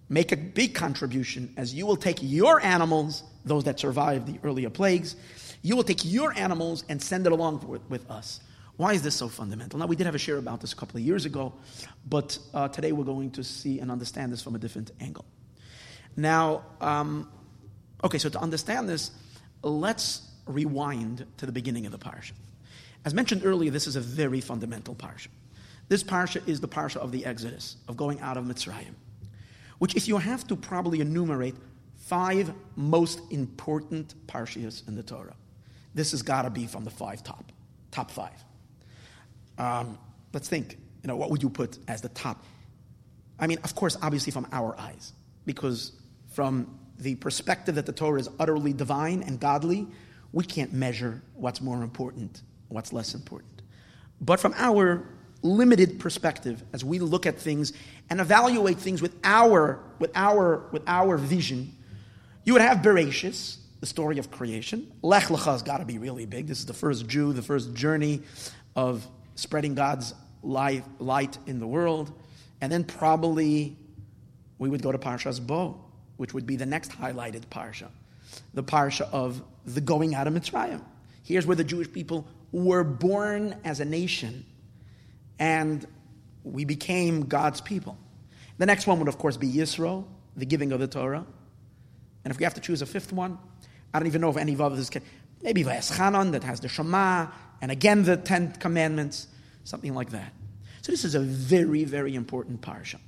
make 0.09 0.33
a 0.33 0.37
big 0.37 0.75
contribution 0.75 1.53
as 1.57 1.75
you 1.75 1.87
will 1.87 1.97
take 1.97 2.19
your 2.21 2.61
animals, 2.61 3.23
those 3.45 3.65
that 3.65 3.81
survived 3.81 4.27
the 4.27 4.39
earlier 4.47 4.71
plagues, 4.71 5.17
you 5.63 5.77
will 5.77 5.85
take 5.85 6.05
your 6.05 6.37
animals 6.37 6.85
and 6.89 7.01
send 7.01 7.27
it 7.27 7.33
along 7.33 7.67
with, 7.67 7.83
with 7.89 8.11
us. 8.11 8.41
Why 8.77 8.95
is 8.95 9.03
this 9.03 9.15
so 9.15 9.29
fundamental? 9.29 9.79
Now, 9.79 9.87
we 9.87 9.97
did 9.97 10.07
have 10.07 10.15
a 10.15 10.19
share 10.19 10.39
about 10.39 10.61
this 10.61 10.73
a 10.73 10.77
couple 10.77 10.97
of 10.97 11.05
years 11.05 11.25
ago, 11.25 11.53
but 12.09 12.39
uh, 12.55 12.69
today 12.69 12.93
we're 12.93 13.05
going 13.05 13.31
to 13.33 13.45
see 13.45 13.79
and 13.81 13.91
understand 13.91 14.33
this 14.33 14.43
from 14.43 14.55
a 14.55 14.59
different 14.59 14.91
angle. 15.01 15.25
Now, 16.17 16.65
um, 16.81 17.29
okay, 18.03 18.19
so 18.19 18.29
to 18.29 18.39
understand 18.39 18.89
this, 18.89 19.11
let's 19.63 20.29
rewind 20.47 21.27
to 21.37 21.47
the 21.47 21.53
beginning 21.53 21.87
of 21.87 21.93
the 21.93 21.99
parsha. 21.99 22.33
As 23.05 23.15
mentioned 23.15 23.43
earlier, 23.45 23.71
this 23.71 23.87
is 23.87 23.97
a 23.97 24.01
very 24.01 24.41
fundamental 24.41 24.95
parsha. 24.95 25.29
This 25.93 26.03
parsha 26.03 26.41
is 26.49 26.59
the 26.59 26.69
parsha 26.69 26.97
of 26.97 27.13
the 27.13 27.27
Exodus, 27.27 27.77
of 27.87 27.99
going 27.99 28.19
out 28.21 28.39
of 28.39 28.47
Mitzrayim, 28.47 28.95
which, 29.79 29.95
if 29.95 30.09
you 30.09 30.17
have 30.17 30.47
to 30.47 30.57
probably 30.57 31.03
enumerate 31.03 31.55
five 31.99 32.51
most 32.77 33.21
important 33.31 34.15
parshas 34.27 34.89
in 34.89 34.95
the 34.95 35.03
Torah, 35.03 35.37
this 35.95 36.13
has 36.13 36.23
got 36.23 36.43
to 36.43 36.51
be 36.51 36.67
from 36.67 36.85
the 36.85 36.91
five 36.91 37.23
top, 37.23 37.53
top 37.91 38.11
five. 38.11 38.43
Um, 39.59 39.99
let's 40.33 40.49
think. 40.49 40.79
You 41.03 41.09
know, 41.09 41.17
what 41.17 41.29
would 41.29 41.43
you 41.43 41.51
put 41.51 41.79
as 41.87 42.01
the 42.01 42.09
top? 42.09 42.43
I 43.39 43.47
mean, 43.47 43.59
of 43.63 43.75
course, 43.75 43.99
obviously 44.01 44.33
from 44.33 44.47
our 44.51 44.75
eyes, 44.81 45.13
because 45.45 45.93
from 46.29 46.79
the 46.97 47.17
perspective 47.17 47.75
that 47.75 47.85
the 47.85 47.93
Torah 47.93 48.19
is 48.19 48.31
utterly 48.39 48.73
divine 48.73 49.23
and 49.25 49.39
godly, 49.39 49.87
we 50.33 50.45
can't 50.45 50.73
measure 50.73 51.21
what's 51.35 51.61
more 51.61 51.83
important, 51.83 52.41
what's 52.69 52.95
less 52.95 53.13
important. 53.13 53.61
But 54.23 54.41
from 54.41 54.55
our 54.57 55.07
limited 55.43 55.99
perspective, 55.99 56.63
as 56.73 56.85
we 56.85 56.99
look 56.99 57.27
at 57.27 57.39
things 57.39 57.73
and 58.09 58.21
evaluate 58.21 58.79
things 58.79 59.03
with 59.03 59.15
our, 59.25 59.81
with 59.99 60.11
our, 60.15 60.69
with 60.73 60.83
our 60.87 61.17
vision, 61.17 61.77
you 62.45 62.53
would 62.53 62.63
have 62.63 62.79
Bereshis, 62.79 63.57
the 63.81 63.87
story 63.87 64.19
of 64.19 64.31
creation. 64.31 64.91
Lech 65.03 65.25
Lecha 65.25 65.53
has 65.53 65.63
got 65.63 65.79
to 65.79 65.85
be 65.85 65.99
really 65.99 66.27
big. 66.27 66.47
This 66.47 66.59
is 66.59 66.67
the 66.67 66.75
first 66.75 67.09
Jew, 67.09 67.33
the 67.33 67.43
first 67.43 67.75
journey 67.75 68.23
of 68.77 69.07
spreading 69.35 69.75
God's 69.75 70.15
light, 70.43 70.85
light 71.01 71.37
in 71.47 71.59
the 71.59 71.67
world. 71.67 72.13
And 72.61 72.71
then 72.71 72.85
probably 72.85 73.77
we 74.59 74.69
would 74.69 74.83
go 74.83 74.93
to 74.93 74.99
Parshas 74.99 75.45
Bo, 75.45 75.85
which 76.17 76.33
would 76.33 76.47
be 76.47 76.55
the 76.57 76.67
next 76.67 76.93
highlighted 76.93 77.47
Parsha, 77.47 77.89
the 78.55 78.63
Parsha 78.63 79.11
of 79.11 79.43
the 79.67 79.81
going 79.81 80.15
out 80.15 80.29
of 80.29 80.35
Mitzrayim. 80.35 80.81
Here's 81.25 81.47
where 81.47 81.57
the 81.57 81.65
Jewish 81.65 81.93
people 81.93 82.27
were 82.53 82.85
born 82.85 83.57
as 83.65 83.81
a 83.81 83.85
nation, 83.85 84.45
and 85.39 85.87
we 86.45 86.65
became 86.65 87.27
God's 87.27 87.61
people. 87.61 87.97
The 88.59 88.67
next 88.67 88.87
one 88.87 88.99
would, 88.99 89.09
of 89.09 89.19
course, 89.19 89.37
be 89.37 89.51
Yisro, 89.51 90.05
the 90.37 90.47
giving 90.47 90.73
of 90.73 90.81
the 90.81 90.87
Torah. 90.87 91.25
And 92.25 92.31
if 92.31 92.39
we 92.39 92.45
have 92.45 92.55
to 92.55 92.61
choose 92.61 92.83
a 92.83 92.87
fifth 92.87 93.13
one, 93.13 93.39
I 93.93 93.99
don't 93.99 94.07
even 94.07 94.21
know 94.21 94.31
if 94.31 94.37
any 94.37 94.53
of 94.53 94.61
others 94.61 94.91
can. 94.91 95.03
Maybe 95.43 95.65
Vayeschanan, 95.65 96.33
that 96.33 96.45
has 96.45 96.61
the 96.61 96.69
Shema, 96.69 97.27
and 97.61 97.71
again 97.71 98.05
the 98.05 98.17
Ten 98.17 98.53
Commandments, 98.53 99.27
something 99.65 99.95
like 99.95 100.11
that. 100.11 100.33
So 100.83 100.93
this 100.93 101.05
is 101.05 101.15
a 101.15 101.21
very, 101.21 101.85
very 101.85 102.15
important 102.15 102.61
parsha. 102.61 102.99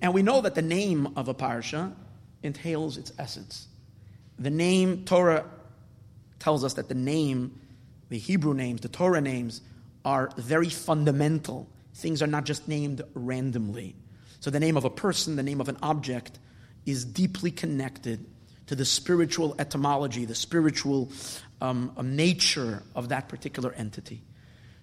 And 0.00 0.12
we 0.12 0.22
know 0.22 0.40
that 0.40 0.54
the 0.54 0.62
name 0.62 1.12
of 1.16 1.28
a 1.28 1.34
parsha 1.34 1.94
entails 2.42 2.98
its 2.98 3.12
essence. 3.18 3.68
The 4.38 4.50
name, 4.50 5.04
Torah 5.04 5.44
tells 6.38 6.64
us 6.64 6.74
that 6.74 6.88
the 6.88 6.94
name, 6.94 7.60
the 8.08 8.18
Hebrew 8.18 8.52
names, 8.52 8.80
the 8.80 8.88
Torah 8.88 9.20
names, 9.20 9.60
are 10.04 10.30
very 10.36 10.68
fundamental. 10.68 11.68
Things 11.94 12.22
are 12.22 12.26
not 12.26 12.44
just 12.44 12.68
named 12.68 13.02
randomly. 13.14 13.94
So 14.40 14.50
the 14.50 14.60
name 14.60 14.76
of 14.76 14.84
a 14.84 14.90
person, 14.90 15.36
the 15.36 15.42
name 15.42 15.60
of 15.60 15.68
an 15.68 15.76
object, 15.82 16.38
is 16.84 17.04
deeply 17.04 17.50
connected 17.50 18.26
to 18.66 18.74
the 18.74 18.84
spiritual 18.84 19.54
etymology, 19.58 20.24
the 20.24 20.34
spiritual 20.34 21.10
um, 21.60 21.92
um 21.96 22.16
nature 22.16 22.82
of 22.94 23.10
that 23.10 23.28
particular 23.28 23.72
entity. 23.72 24.22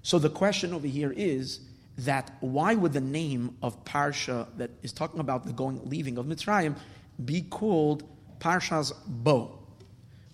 So 0.01 0.19
the 0.19 0.29
question 0.29 0.73
over 0.73 0.87
here 0.87 1.11
is 1.15 1.59
that 1.99 2.31
why 2.39 2.75
would 2.75 2.93
the 2.93 3.01
name 3.01 3.57
of 3.61 3.83
Parsha 3.83 4.47
that 4.57 4.71
is 4.81 4.93
talking 4.93 5.19
about 5.19 5.45
the 5.45 5.51
going 5.51 5.81
leaving 5.89 6.17
of 6.17 6.25
Mitzrayim 6.25 6.75
be 7.23 7.41
called 7.41 8.03
Parsha's 8.39 8.93
Bo? 9.05 9.59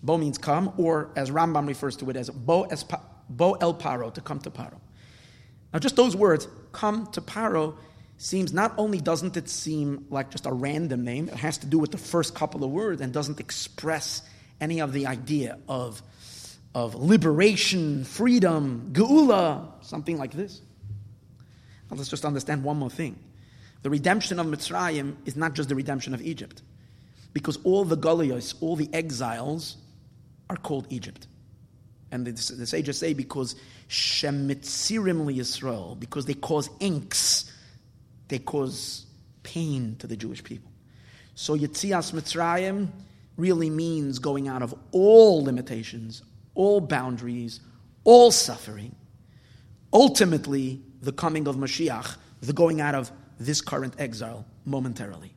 Bo 0.02 0.18
means 0.18 0.38
come, 0.38 0.72
or 0.76 1.10
as 1.16 1.30
Rambam 1.30 1.66
refers 1.66 1.96
to 1.96 2.10
it 2.10 2.16
as 2.16 2.30
Bo, 2.30 2.62
es, 2.64 2.84
Bo 3.28 3.54
el 3.54 3.74
Paro, 3.74 4.12
to 4.14 4.20
come 4.20 4.38
to 4.40 4.50
Paro. 4.50 4.78
Now, 5.72 5.78
just 5.78 5.96
those 5.96 6.16
words, 6.16 6.48
come 6.72 7.06
to 7.08 7.20
Paro, 7.20 7.76
seems 8.18 8.52
not 8.52 8.72
only 8.78 9.00
doesn't 9.00 9.36
it 9.36 9.48
seem 9.48 10.06
like 10.10 10.30
just 10.30 10.46
a 10.46 10.52
random 10.52 11.04
name, 11.04 11.28
it 11.28 11.34
has 11.34 11.58
to 11.58 11.66
do 11.66 11.78
with 11.78 11.90
the 11.90 11.98
first 11.98 12.34
couple 12.34 12.64
of 12.64 12.70
words 12.70 13.00
and 13.00 13.12
doesn't 13.12 13.40
express 13.40 14.22
any 14.60 14.80
of 14.80 14.92
the 14.92 15.06
idea 15.06 15.58
of, 15.68 16.00
of 16.74 16.94
liberation, 16.94 18.04
freedom, 18.04 18.90
geula, 18.92 19.68
something 19.84 20.16
like 20.16 20.32
this. 20.32 20.62
Now 21.90 21.96
let's 21.96 22.08
just 22.08 22.24
understand 22.24 22.64
one 22.64 22.78
more 22.78 22.90
thing. 22.90 23.18
The 23.82 23.90
redemption 23.90 24.40
of 24.40 24.46
Mitzrayim 24.46 25.16
is 25.26 25.36
not 25.36 25.54
just 25.54 25.68
the 25.68 25.74
redemption 25.74 26.14
of 26.14 26.22
Egypt, 26.22 26.62
because 27.32 27.58
all 27.64 27.84
the 27.84 27.96
Golios, 27.96 28.54
all 28.60 28.76
the 28.76 28.88
exiles, 28.92 29.76
are 30.48 30.56
called 30.56 30.86
Egypt. 30.88 31.26
And 32.10 32.26
the, 32.26 32.30
the 32.30 32.66
sages 32.66 32.98
say 32.98 33.14
because 33.14 33.56
Shemitzirim 33.88 35.34
Yisrael, 35.34 35.98
because 35.98 36.26
they 36.26 36.34
cause 36.34 36.70
inks, 36.80 37.52
they 38.28 38.38
cause 38.38 39.06
pain 39.42 39.96
to 39.98 40.06
the 40.06 40.16
Jewish 40.16 40.42
people. 40.42 40.70
So 41.34 41.56
Yitzias 41.56 42.12
Mitzrayim 42.12 42.88
really 43.36 43.70
means 43.70 44.18
going 44.18 44.48
out 44.48 44.62
of 44.62 44.74
all 44.92 45.44
limitations, 45.44 46.22
all 46.54 46.80
boundaries, 46.80 47.60
all 48.04 48.30
suffering. 48.30 48.94
Ultimately, 49.92 50.80
the 51.02 51.12
coming 51.12 51.46
of 51.46 51.56
Mashiach, 51.56 52.16
the 52.40 52.52
going 52.52 52.80
out 52.80 52.94
of 52.94 53.12
this 53.38 53.60
current 53.60 53.94
exile 53.98 54.46
momentarily. 54.64 55.34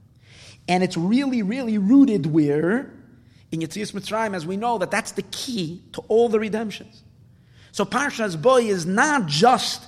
And 0.67 0.83
it's 0.83 0.95
really, 0.97 1.41
really 1.41 1.77
rooted 1.77 2.27
where? 2.27 2.93
In 3.51 3.61
Yetzias 3.61 3.93
Mitzrayim, 3.93 4.35
as 4.35 4.45
we 4.45 4.57
know, 4.57 4.77
that 4.77 4.91
that's 4.91 5.13
the 5.13 5.23
key 5.23 5.81
to 5.93 6.01
all 6.07 6.29
the 6.29 6.39
redemptions. 6.39 7.03
So 7.71 7.85
Parshas 7.85 8.39
Boy 8.39 8.63
is 8.63 8.85
not 8.85 9.25
just 9.25 9.85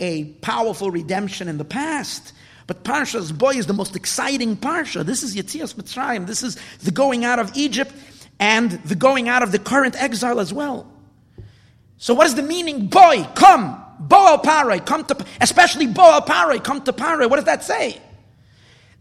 a 0.00 0.24
powerful 0.40 0.90
redemption 0.90 1.48
in 1.48 1.58
the 1.58 1.64
past, 1.64 2.32
but 2.66 2.82
Parshas 2.82 3.36
Boy 3.36 3.52
is 3.52 3.66
the 3.66 3.72
most 3.72 3.94
exciting 3.94 4.56
Parsha. 4.56 5.04
This 5.04 5.22
is 5.22 5.36
Yetzias 5.36 5.74
Mitzrayim. 5.74 6.26
This 6.26 6.42
is 6.42 6.58
the 6.82 6.90
going 6.90 7.24
out 7.24 7.38
of 7.38 7.52
Egypt 7.54 7.92
and 8.40 8.72
the 8.84 8.94
going 8.94 9.28
out 9.28 9.42
of 9.42 9.52
the 9.52 9.58
current 9.58 10.00
exile 10.02 10.40
as 10.40 10.52
well. 10.52 10.90
So 11.98 12.14
what 12.14 12.26
is 12.26 12.34
the 12.34 12.42
meaning? 12.42 12.88
Boy, 12.88 13.26
come. 13.34 13.80
Boal 14.02 14.42
Parai, 14.42 14.84
come 14.84 15.04
to, 15.04 15.24
especially 15.40 15.86
Boal 15.86 16.26
Parai, 16.26 16.62
come 16.62 16.82
to 16.82 16.92
Parai. 16.92 17.30
What 17.30 17.36
does 17.36 17.44
that 17.44 17.62
say? 17.62 18.00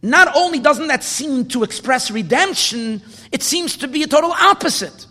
Not 0.03 0.35
only 0.35 0.59
doesn't 0.59 0.87
that 0.87 1.01
seem 1.01 1.45
to 1.47 1.63
express 1.63 2.11
redemption, 2.11 3.01
it 3.31 3.41
seems 3.41 3.77
to 3.77 3.87
be 3.87 4.03
a 4.03 4.07
total 4.07 4.33
opposite. 4.33 5.07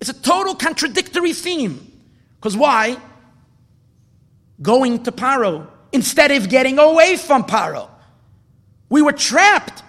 It's 0.00 0.08
a 0.08 0.22
total 0.22 0.54
contradictory 0.54 1.32
theme. 1.32 1.92
Because 2.36 2.56
why? 2.56 2.98
Going 4.62 5.02
to 5.02 5.12
Paro 5.12 5.66
instead 5.90 6.30
of 6.30 6.48
getting 6.48 6.78
away 6.78 7.16
from 7.16 7.42
Paro. 7.42 7.90
We 8.88 9.02
were 9.02 9.12
trapped 9.12 9.82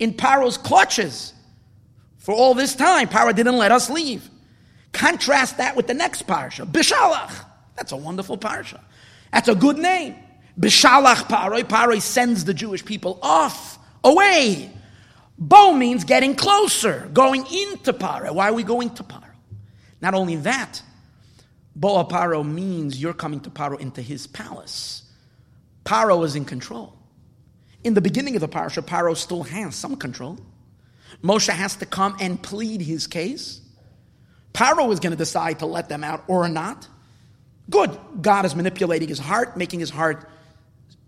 in 0.00 0.14
Paro's 0.14 0.58
clutches 0.58 1.32
for 2.18 2.34
all 2.34 2.54
this 2.54 2.74
time. 2.74 3.06
Paro 3.06 3.32
didn't 3.32 3.56
let 3.56 3.70
us 3.70 3.88
leave. 3.88 4.28
Contrast 4.90 5.58
that 5.58 5.76
with 5.76 5.86
the 5.86 5.94
next 5.94 6.26
parsha, 6.26 6.66
Bishalach. 6.66 7.32
That's 7.76 7.92
a 7.92 7.96
wonderful 7.96 8.36
parsha. 8.36 8.80
That's 9.32 9.46
a 9.46 9.54
good 9.54 9.78
name. 9.78 10.16
Bishalach 10.58 11.28
Paroi. 11.28 11.64
Paroi 11.64 12.00
sends 12.00 12.44
the 12.44 12.54
Jewish 12.54 12.84
people 12.84 13.18
off, 13.22 13.78
away. 14.04 14.70
Bo 15.38 15.72
means 15.72 16.04
getting 16.04 16.34
closer, 16.34 17.08
going 17.12 17.42
into 17.46 17.92
Paro. 17.92 18.32
Why 18.32 18.48
are 18.48 18.54
we 18.54 18.62
going 18.62 18.90
to 18.90 19.02
Paro? 19.02 19.24
Not 20.00 20.14
only 20.14 20.36
that, 20.36 20.82
Bo 21.74 22.04
Paro 22.04 22.44
means 22.44 23.00
you're 23.00 23.14
coming 23.14 23.40
to 23.40 23.50
Paro 23.50 23.80
into 23.80 24.02
his 24.02 24.26
palace. 24.26 25.02
Paro 25.84 26.24
is 26.24 26.36
in 26.36 26.44
control. 26.44 26.96
In 27.84 27.94
the 27.94 28.00
beginning 28.00 28.36
of 28.36 28.40
the 28.40 28.48
parsha, 28.48 28.82
Paro 28.82 29.16
still 29.16 29.42
has 29.42 29.74
some 29.74 29.96
control. 29.96 30.38
Moshe 31.22 31.52
has 31.52 31.76
to 31.76 31.86
come 31.86 32.16
and 32.20 32.40
plead 32.40 32.80
his 32.80 33.06
case. 33.06 33.60
Paro 34.54 34.92
is 34.92 35.00
going 35.00 35.10
to 35.10 35.16
decide 35.16 35.58
to 35.58 35.66
let 35.66 35.88
them 35.88 36.04
out 36.04 36.22
or 36.28 36.48
not. 36.48 36.86
Good. 37.70 37.98
God 38.20 38.44
is 38.44 38.54
manipulating 38.54 39.08
his 39.08 39.18
heart, 39.18 39.56
making 39.56 39.80
his 39.80 39.90
heart. 39.90 40.28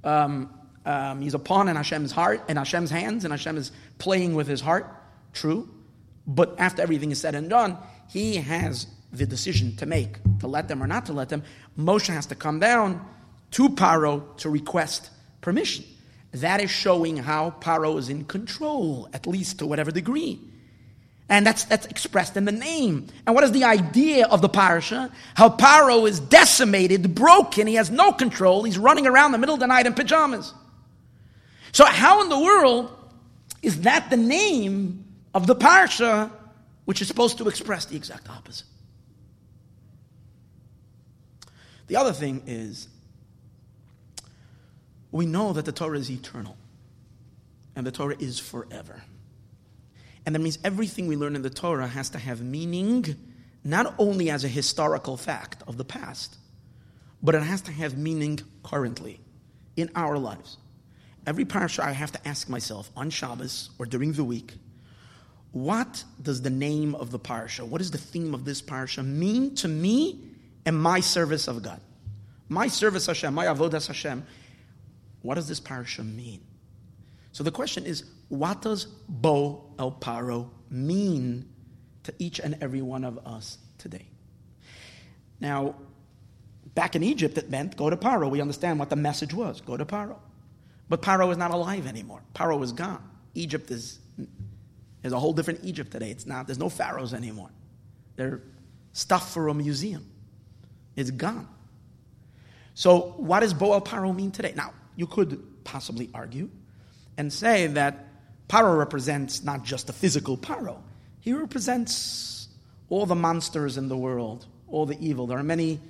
Um, 0.05 0.51
um, 0.87 1.21
he's 1.21 1.35
a 1.35 1.39
pawn 1.39 1.69
in 1.69 1.77
Hashem's 1.77 2.13
heart, 2.13 2.43
in 2.49 2.57
Hashem's 2.57 2.91
hands, 2.91 3.25
and 3.25 3.33
Hashem 3.33 3.57
is 3.57 3.73
playing 3.99 4.35
with 4.35 4.47
his 4.47 4.61
heart. 4.61 4.87
True. 5.33 5.69
But 6.27 6.55
after 6.59 6.83
everything 6.83 7.11
is 7.11 7.21
said 7.21 7.35
and 7.35 7.49
done, 7.49 7.79
he 8.09 8.37
has 8.37 8.87
the 9.13 9.27
decision 9.27 9.77
to 9.77 9.87
make 9.87 10.19
to 10.41 10.47
let 10.47 10.69
them 10.69 10.83
or 10.83 10.87
not 10.87 11.07
to 11.07 11.13
let 11.13 11.29
them. 11.29 11.43
Moshe 11.79 12.13
has 12.13 12.27
to 12.27 12.35
come 12.35 12.61
down 12.61 13.05
to 13.53 13.69
Paro 13.69 14.37
to 14.39 14.51
request 14.51 15.11
permission. 15.41 15.85
That 16.33 16.61
is 16.61 16.71
showing 16.71 17.17
how 17.17 17.55
Paro 17.61 17.99
is 17.99 18.09
in 18.09 18.25
control, 18.25 19.09
at 19.13 19.27
least 19.27 19.61
to 19.61 19.67
whatever 19.67 19.91
degree. 19.91 20.41
And 21.29 21.47
that's, 21.47 21.65
that's 21.65 21.87
expressed 21.87 22.37
in 22.37 22.45
the 22.45 22.53
name. 22.53 23.07
And 23.27 23.35
what 23.35 23.45
is 23.45 23.53
the 23.53 23.65
idea 23.65 24.27
of 24.27 24.43
the 24.43 24.49
parasha? 24.49 25.11
How 25.35 25.49
Paro 25.49 26.07
is 26.07 26.21
decimated, 26.21 27.15
broken, 27.15 27.67
he 27.67 27.77
has 27.77 27.91
no 27.91 28.13
control, 28.13 28.65
he's 28.65 28.79
running 28.79 29.07
around 29.07 29.33
the 29.33 29.39
middle 29.39 29.55
of 29.55 29.61
the 29.61 29.67
night 29.67 29.87
in 29.87 29.95
pajamas. 29.95 30.53
So, 31.73 31.87
how 31.87 32.23
in 32.23 32.29
the 32.29 32.39
world 32.39 32.95
is 33.63 33.81
that 33.81 34.11
the 34.11 34.17
name 34.17 35.05
of 35.33 35.47
the 35.47 35.57
parsha, 35.57 36.31
which 36.85 37.01
is 37.01 37.09
supposed 37.09 37.39
to 37.39 37.49
express 37.49 37.87
the 37.87 37.97
exact 37.97 38.29
opposite? 38.29 38.67
The 41.87 41.97
other 41.97 42.13
thing 42.13 42.43
is, 42.47 42.89
we 45.11 45.27
know 45.27 45.53
that 45.55 45.65
the 45.65 45.73
Torah 45.73 45.99
is 45.99 46.11
eternal, 46.11 46.57
and 47.75 47.87
the 47.87 47.93
Torah 47.93 48.17
is 48.19 48.39
forever. 48.39 49.03
And 50.27 50.35
that 50.35 50.41
means 50.41 50.59
everything 50.65 51.07
we 51.07 51.17
learn 51.17 51.37
in 51.37 51.43
the 51.43 51.51
Torah 51.51 51.87
has 51.87 52.11
to 52.11 52.19
have 52.19 52.41
meaning, 52.43 53.17
not 53.63 53.95
only 53.99 54.31
as 54.31 54.45
a 54.45 54.49
historical 54.49 55.17
fact 55.17 55.63
of 55.67 55.77
the 55.77 55.85
past, 55.85 56.37
but 57.23 57.35
it 57.35 57.43
has 57.43 57.61
to 57.63 57.73
have 57.73 57.97
meaning 57.97 58.41
currently 58.63 59.21
in 59.77 59.91
our 59.95 60.19
lives. 60.19 60.59
every 61.27 61.45
parsha 61.45 61.81
I 61.81 61.93
have 61.93 62.13
to 62.13 62.29
ask 62.29 62.49
myself 62.49 62.91
on 62.97 63.09
Shabbos 63.09 63.71
or 63.79 63.87
during 63.87 64.13
the 64.13 64.25
week, 64.25 64.53
what 65.53 66.05
does 66.21 66.43
the 66.43 66.51
name 66.51 66.95
of 66.95 67.11
the 67.11 67.19
parsha, 67.19 67.67
what 67.67 67.81
is 67.81 67.91
the 67.91 67.99
theme 67.99 68.35
of 68.35 68.45
this 68.45 68.61
parsha 68.61 69.05
mean 69.07 69.55
to 69.57 69.69
me 69.69 70.21
and 70.67 70.77
my 70.77 71.01
service 71.01 71.49
of 71.49 71.63
God? 71.63 71.81
My 72.49 72.69
service 72.69 73.07
Hashem, 73.07 73.33
my 73.33 73.47
avodas 73.47 73.87
Hashem. 73.87 74.27
What 75.23 75.37
does 75.37 75.49
this 75.49 75.61
parsha 75.61 76.05
mean? 76.05 76.43
So 77.33 77.43
the 77.43 77.51
question 77.51 77.87
is, 77.87 78.05
what 78.29 78.63
does 78.63 78.85
Bo 78.85 79.73
El 79.79 79.93
Paro 79.93 80.51
mean 80.71 81.49
to 82.05 82.15
each 82.19 82.39
and 82.39 82.57
every 82.61 82.83
one 82.83 83.05
of 83.05 83.19
us 83.27 83.59
today? 83.79 84.07
Now, 85.41 85.75
back 86.75 86.97
in 86.97 87.03
Egypt, 87.03 87.39
it 87.39 87.51
meant 87.51 87.77
go 87.77 87.91
to 87.91 87.97
Paro. 87.97 88.31
We 88.31 88.41
understand 88.41 88.79
what 88.79 88.91
the 88.91 88.97
message 88.97 89.35
was 89.35 89.61
go 89.61 89.77
to 89.77 89.85
Paro. 89.85 90.17
But 90.89 91.03
Paro 91.03 91.31
is 91.31 91.37
not 91.37 91.51
alive 91.51 91.87
anymore. 91.87 92.23
Paro 92.35 92.63
is 92.63 92.73
gone. 92.73 93.03
Egypt 93.35 93.71
is 93.71 93.99
there's 95.05 95.13
a 95.13 95.21
whole 95.21 95.35
different 95.35 95.61
Egypt 95.65 95.91
today. 95.91 96.11
It's 96.11 96.25
not, 96.25 96.47
there's 96.47 96.59
no 96.59 96.71
pharaohs 96.71 97.13
anymore. 97.13 97.51
They're 98.17 98.41
stuff 98.95 99.35
for 99.35 99.49
a 99.49 99.55
museum. 99.55 100.11
It's 100.97 101.11
gone. 101.11 101.47
So, 102.73 103.15
what 103.19 103.41
does 103.41 103.53
Boal 103.53 103.85
Paro 103.85 104.17
mean 104.17 104.31
today? 104.31 104.55
Now, 104.57 104.73
you 104.97 105.07
could 105.07 105.63
possibly 105.63 106.09
argue 106.15 106.49
and 107.19 107.31
say 107.31 107.67
that 107.67 108.07
Paro 108.49 108.77
represents 108.77 109.43
not 109.43 109.65
just 109.65 109.87
the 109.87 109.93
physical 109.93 110.37
Paro, 110.37 110.79
he 111.21 111.33
represents 111.33 112.49
all 112.91 113.07
the 113.07 113.15
monsters 113.15 113.77
in 113.77 113.89
the 113.89 113.97
world, 113.97 114.47
all 114.69 114.87
the 114.87 114.99
evil. 115.01 115.27
There 115.27 115.39
are 115.39 115.43
many, 115.43 115.81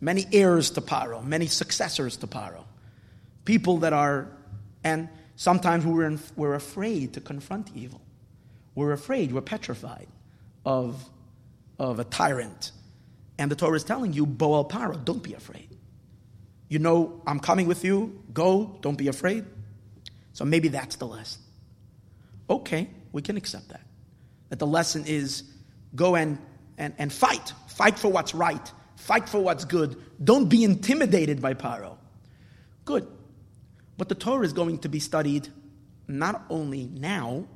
many 0.00 0.26
heirs 0.32 0.70
to 0.72 0.80
Paro, 0.80 1.24
many 1.24 1.46
successors 1.46 2.16
to 2.18 2.26
Paro. 2.26 2.64
People 3.44 3.78
that 3.78 3.92
are, 3.92 4.28
and 4.84 5.08
sometimes 5.36 5.84
we're, 5.86 6.04
in, 6.04 6.20
we're 6.36 6.54
afraid 6.54 7.14
to 7.14 7.20
confront 7.20 7.70
evil. 7.74 8.00
We're 8.74 8.92
afraid, 8.92 9.32
we're 9.32 9.40
petrified 9.40 10.08
of, 10.64 11.02
of 11.78 11.98
a 11.98 12.04
tyrant. 12.04 12.72
And 13.38 13.50
the 13.50 13.56
Torah 13.56 13.76
is 13.76 13.84
telling 13.84 14.12
you, 14.12 14.26
Boal 14.26 14.68
Paro, 14.68 15.02
don't 15.02 15.22
be 15.22 15.34
afraid. 15.34 15.68
You 16.68 16.78
know, 16.78 17.20
I'm 17.26 17.40
coming 17.40 17.66
with 17.66 17.84
you, 17.84 18.22
go, 18.32 18.78
don't 18.80 18.96
be 18.96 19.08
afraid. 19.08 19.44
So 20.32 20.44
maybe 20.44 20.68
that's 20.68 20.96
the 20.96 21.06
lesson. 21.06 21.41
Okay, 22.48 22.88
we 23.12 23.22
can 23.22 23.36
accept 23.36 23.68
that. 23.68 23.82
That 24.50 24.58
the 24.58 24.66
lesson 24.66 25.04
is 25.06 25.44
go 25.94 26.14
and, 26.16 26.38
and, 26.78 26.94
and 26.98 27.12
fight. 27.12 27.52
Fight 27.68 27.98
for 27.98 28.08
what's 28.08 28.34
right. 28.34 28.72
Fight 28.96 29.28
for 29.28 29.40
what's 29.40 29.64
good. 29.64 29.96
Don't 30.22 30.48
be 30.48 30.64
intimidated 30.64 31.40
by 31.40 31.54
Paro. 31.54 31.96
Good. 32.84 33.06
But 33.96 34.08
the 34.08 34.14
Torah 34.14 34.44
is 34.44 34.52
going 34.52 34.78
to 34.78 34.88
be 34.88 34.98
studied 34.98 35.48
not 36.08 36.44
only 36.50 36.86
now, 36.86 37.46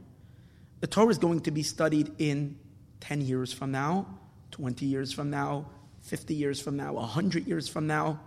the 0.81 0.87
Torah 0.87 1.09
is 1.09 1.18
going 1.18 1.40
to 1.40 1.51
be 1.51 1.62
studied 1.62 2.12
in 2.18 2.59
10 3.01 3.20
years 3.20 3.53
from 3.53 3.70
now, 3.72 4.07
20 4.53 4.87
years 4.87 5.12
from 5.12 5.31
now, 5.31 5.66
50 6.03 6.35
years 6.35 6.61
from 6.61 6.77
now, 6.77 6.94
100 6.94 7.46
years 7.46 7.68
from 7.68 7.87
now, 7.87 8.20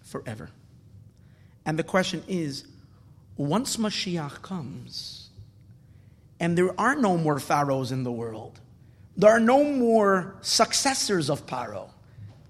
forever. 0.00 0.50
And 1.64 1.78
the 1.78 1.84
question 1.84 2.22
is 2.28 2.64
once 3.36 3.76
Mashiach 3.76 4.42
comes, 4.42 5.23
and 6.40 6.58
there 6.58 6.78
are 6.80 6.94
no 6.96 7.16
more 7.16 7.38
pharaohs 7.38 7.92
in 7.92 8.02
the 8.04 8.12
world, 8.12 8.60
there 9.16 9.30
are 9.30 9.40
no 9.40 9.64
more 9.64 10.36
successors 10.40 11.30
of 11.30 11.46
Paro, 11.46 11.90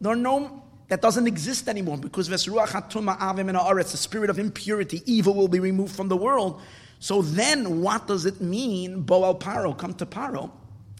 there 0.00 0.12
are 0.12 0.16
no 0.16 0.62
that 0.88 1.00
doesn't 1.00 1.26
exist 1.26 1.68
anymore 1.68 1.96
because 1.96 2.28
the 2.28 2.38
spirit 3.96 4.30
of 4.30 4.38
impurity, 4.38 5.02
evil 5.06 5.34
will 5.34 5.48
be 5.48 5.58
removed 5.58 5.96
from 5.96 6.08
the 6.08 6.16
world. 6.16 6.60
So 7.00 7.22
then, 7.22 7.80
what 7.80 8.06
does 8.06 8.26
it 8.26 8.40
mean, 8.40 9.02
Boal 9.04 9.38
Paro, 9.38 9.76
come 9.76 9.94
to 9.94 10.06
Paro, 10.06 10.50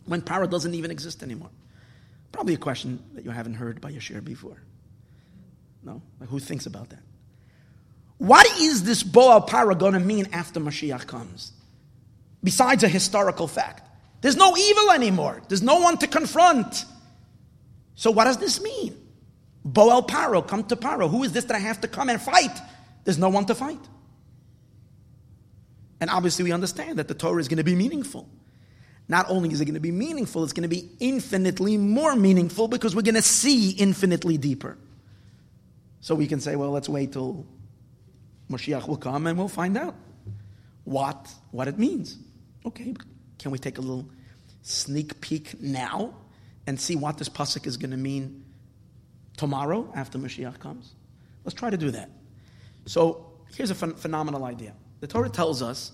when 0.07 0.23
Paro 0.23 0.49
doesn't 0.51 0.75
even 0.75 0.91
exist 0.91 1.23
anymore? 1.23 1.51
Probably 2.33 2.55
a 2.55 2.59
question 2.59 2.99
that 3.15 3.25
you 3.25 3.31
haven't 3.31 3.55
heard 3.55 3.81
by 3.81 3.93
Yashir 3.93 4.25
before. 4.25 4.57
No? 5.83 6.03
Like 6.19 6.29
who 6.29 6.41
thinks 6.41 6.67
about 6.67 6.89
that? 6.91 7.01
What 8.19 8.47
is 8.59 8.85
this 8.85 9.03
Boal 9.03 9.49
Paro 9.49 9.79
going 9.79 9.95
to 9.95 10.01
mean 10.01 10.29
after 10.33 10.61
Mashiach 10.61 11.07
comes? 11.07 11.53
Besides 12.45 12.85
a 12.85 12.89
historical 12.89 13.49
fact. 13.49 13.89
There's 14.21 14.37
no 14.37 14.57
evil 14.57 14.91
anymore. 14.93 15.43
There's 15.49 15.63
no 15.63 15.81
one 15.81 15.99
to 15.99 16.07
confront. 16.07 16.85
So 17.95 18.11
what 18.11 18.25
does 18.25 18.39
this 18.39 18.61
mean? 18.63 18.97
Boal 19.67 20.07
Paro, 20.07 20.47
come 20.47 20.65
to 20.65 20.77
Paro. 20.77 21.11
Who 21.11 21.25
is 21.25 21.33
this 21.33 21.45
that 21.47 21.57
I 21.57 21.59
have 21.59 21.81
to 21.81 21.89
come 21.89 22.11
and 22.11 22.21
fight? 22.21 22.57
There's 23.05 23.19
no 23.19 23.31
one 23.31 23.47
to 23.47 23.55
fight. 23.55 23.81
And 26.01 26.11
obviously, 26.11 26.45
we 26.45 26.53
understand 26.53 26.99
that 26.99 27.09
the 27.09 27.15
Torah 27.15 27.41
is 27.41 27.49
going 27.49 27.59
to 27.59 27.65
be 27.65 27.75
meaningful. 27.75 28.29
Not 29.09 29.27
only 29.29 29.51
is 29.51 29.61
it 29.61 29.65
going 29.65 29.75
to 29.75 29.81
be 29.81 29.93
meaningful, 29.93 30.45
it's 30.45 30.53
going 30.53 30.69
to 30.69 30.75
be 30.75 30.91
infinitely 31.01 31.77
more 31.77 32.17
meaningful 32.17 32.69
because 32.69 32.95
we're 32.95 33.03
going 33.03 33.15
to 33.15 33.23
see 33.23 33.71
infinitely 33.71 34.39
deeper. 34.39 34.77
So 36.01 36.15
we 36.15 36.27
can 36.27 36.41
say, 36.41 36.57
well, 36.57 36.71
let's 36.71 36.89
wait 36.89 37.13
till 37.13 37.47
Mashiach 38.51 38.87
will 38.87 38.97
come 38.97 39.27
and 39.27 39.39
we'll 39.39 39.49
find 39.49 39.77
out 39.77 39.95
what, 40.85 41.31
what 41.51 41.69
it 41.69 41.79
means. 41.79 42.19
Okay, 42.67 42.95
can 43.39 43.51
we 43.51 43.59
take 43.59 43.79
a 43.79 43.81
little 43.81 44.09
sneak 44.63 45.21
peek 45.21 45.61
now 45.61 46.15
and 46.67 46.81
see 46.81 46.97
what 46.97 47.19
this 47.19 47.29
pasuk 47.29 47.67
is 47.67 47.77
going 47.77 47.91
to 47.91 47.97
mean 47.97 48.45
tomorrow 49.37 49.93
after 49.95 50.19
Mashiach 50.19 50.59
comes? 50.59 50.95
Let's 51.45 51.55
try 51.55 51.71
to 51.71 51.77
do 51.77 51.91
that. 51.91 52.11
So 52.87 53.33
here's 53.55 53.71
a 53.71 53.75
ph- 53.75 53.97
phenomenal 53.97 54.45
idea. 54.45 54.75
The 55.01 55.07
Torah 55.07 55.29
tells 55.29 55.61
us 55.61 55.93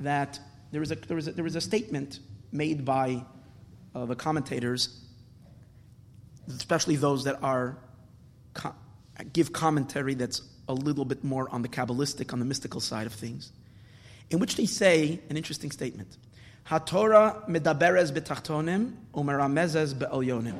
that 0.00 0.40
there 0.70 0.82
is 0.82 0.90
a, 0.90 0.94
there 0.94 1.18
is 1.18 1.28
a, 1.28 1.32
there 1.32 1.46
is 1.46 1.56
a 1.56 1.60
statement 1.60 2.20
made 2.50 2.84
by 2.84 3.24
uh, 3.94 4.06
the 4.06 4.16
commentators, 4.16 5.00
especially 6.48 6.96
those 6.96 7.24
that 7.24 7.42
are 7.42 7.76
co- 8.54 8.74
give 9.32 9.52
commentary 9.52 10.14
that's 10.14 10.42
a 10.68 10.74
little 10.74 11.04
bit 11.04 11.22
more 11.22 11.48
on 11.50 11.60
the 11.60 11.68
Kabbalistic, 11.68 12.32
on 12.32 12.38
the 12.38 12.44
mystical 12.44 12.80
side 12.80 13.06
of 13.06 13.12
things, 13.12 13.52
in 14.30 14.38
which 14.38 14.56
they 14.56 14.66
say 14.66 15.20
an 15.28 15.36
interesting 15.36 15.70
statement. 15.70 16.16
HaTorah 16.66 17.48
medaberes 17.48 18.12
betachtonim 18.12 18.94
umeramezes 19.14 19.98
be'elyonim. 19.98 20.58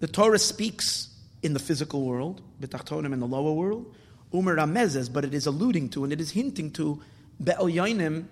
The 0.00 0.06
Torah 0.06 0.38
speaks 0.38 1.08
in 1.42 1.54
the 1.54 1.58
physical 1.58 2.04
world, 2.04 2.42
betachtonim 2.60 3.12
in 3.12 3.20
the 3.20 3.26
lower 3.26 3.52
world, 3.52 3.94
umeramezes, 4.32 5.12
but 5.12 5.24
it 5.24 5.34
is 5.34 5.46
alluding 5.46 5.88
to 5.90 6.04
and 6.04 6.12
it 6.12 6.20
is 6.20 6.30
hinting 6.30 6.70
to 6.72 7.02
be'elyonim, 7.42 8.26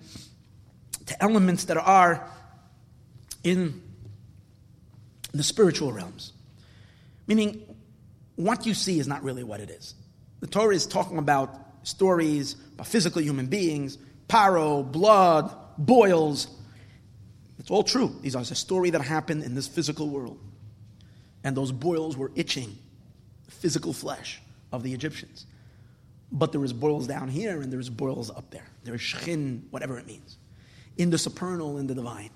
to 1.05 1.23
elements 1.23 1.65
that 1.65 1.77
are 1.77 2.29
in 3.43 3.81
the 5.33 5.43
spiritual 5.43 5.91
realms. 5.91 6.33
Meaning, 7.25 7.63
what 8.35 8.65
you 8.65 8.73
see 8.73 8.99
is 8.99 9.07
not 9.07 9.23
really 9.23 9.43
what 9.43 9.59
it 9.59 9.69
is. 9.69 9.95
The 10.39 10.47
Torah 10.47 10.75
is 10.75 10.85
talking 10.85 11.17
about 11.17 11.55
stories 11.83 12.55
about 12.77 12.85
physical 12.85 13.23
human 13.23 13.47
beings, 13.47 13.97
paro, 14.29 14.89
blood, 14.89 15.51
boils. 15.79 16.47
It's 17.57 17.71
all 17.71 17.81
true. 17.81 18.15
These 18.21 18.35
are 18.35 18.41
a 18.41 18.45
story 18.45 18.91
that 18.91 19.01
happened 19.01 19.43
in 19.43 19.55
this 19.55 19.67
physical 19.67 20.07
world. 20.09 20.39
And 21.43 21.57
those 21.57 21.71
boils 21.71 22.15
were 22.15 22.31
itching 22.35 22.77
the 23.45 23.51
physical 23.51 23.93
flesh 23.93 24.39
of 24.71 24.83
the 24.83 24.93
Egyptians. 24.93 25.47
But 26.31 26.51
there 26.51 26.63
is 26.63 26.71
boils 26.71 27.07
down 27.07 27.29
here 27.29 27.61
and 27.61 27.73
there 27.73 27.79
is 27.79 27.89
boils 27.89 28.29
up 28.29 28.51
there. 28.51 28.67
There 28.83 28.93
is 28.93 29.01
shchin, 29.01 29.63
whatever 29.71 29.97
it 29.97 30.05
means. 30.05 30.37
In 30.97 31.09
the 31.09 31.17
supernal, 31.17 31.79
in 31.79 31.87
the 31.87 31.95
divine. 31.95 32.29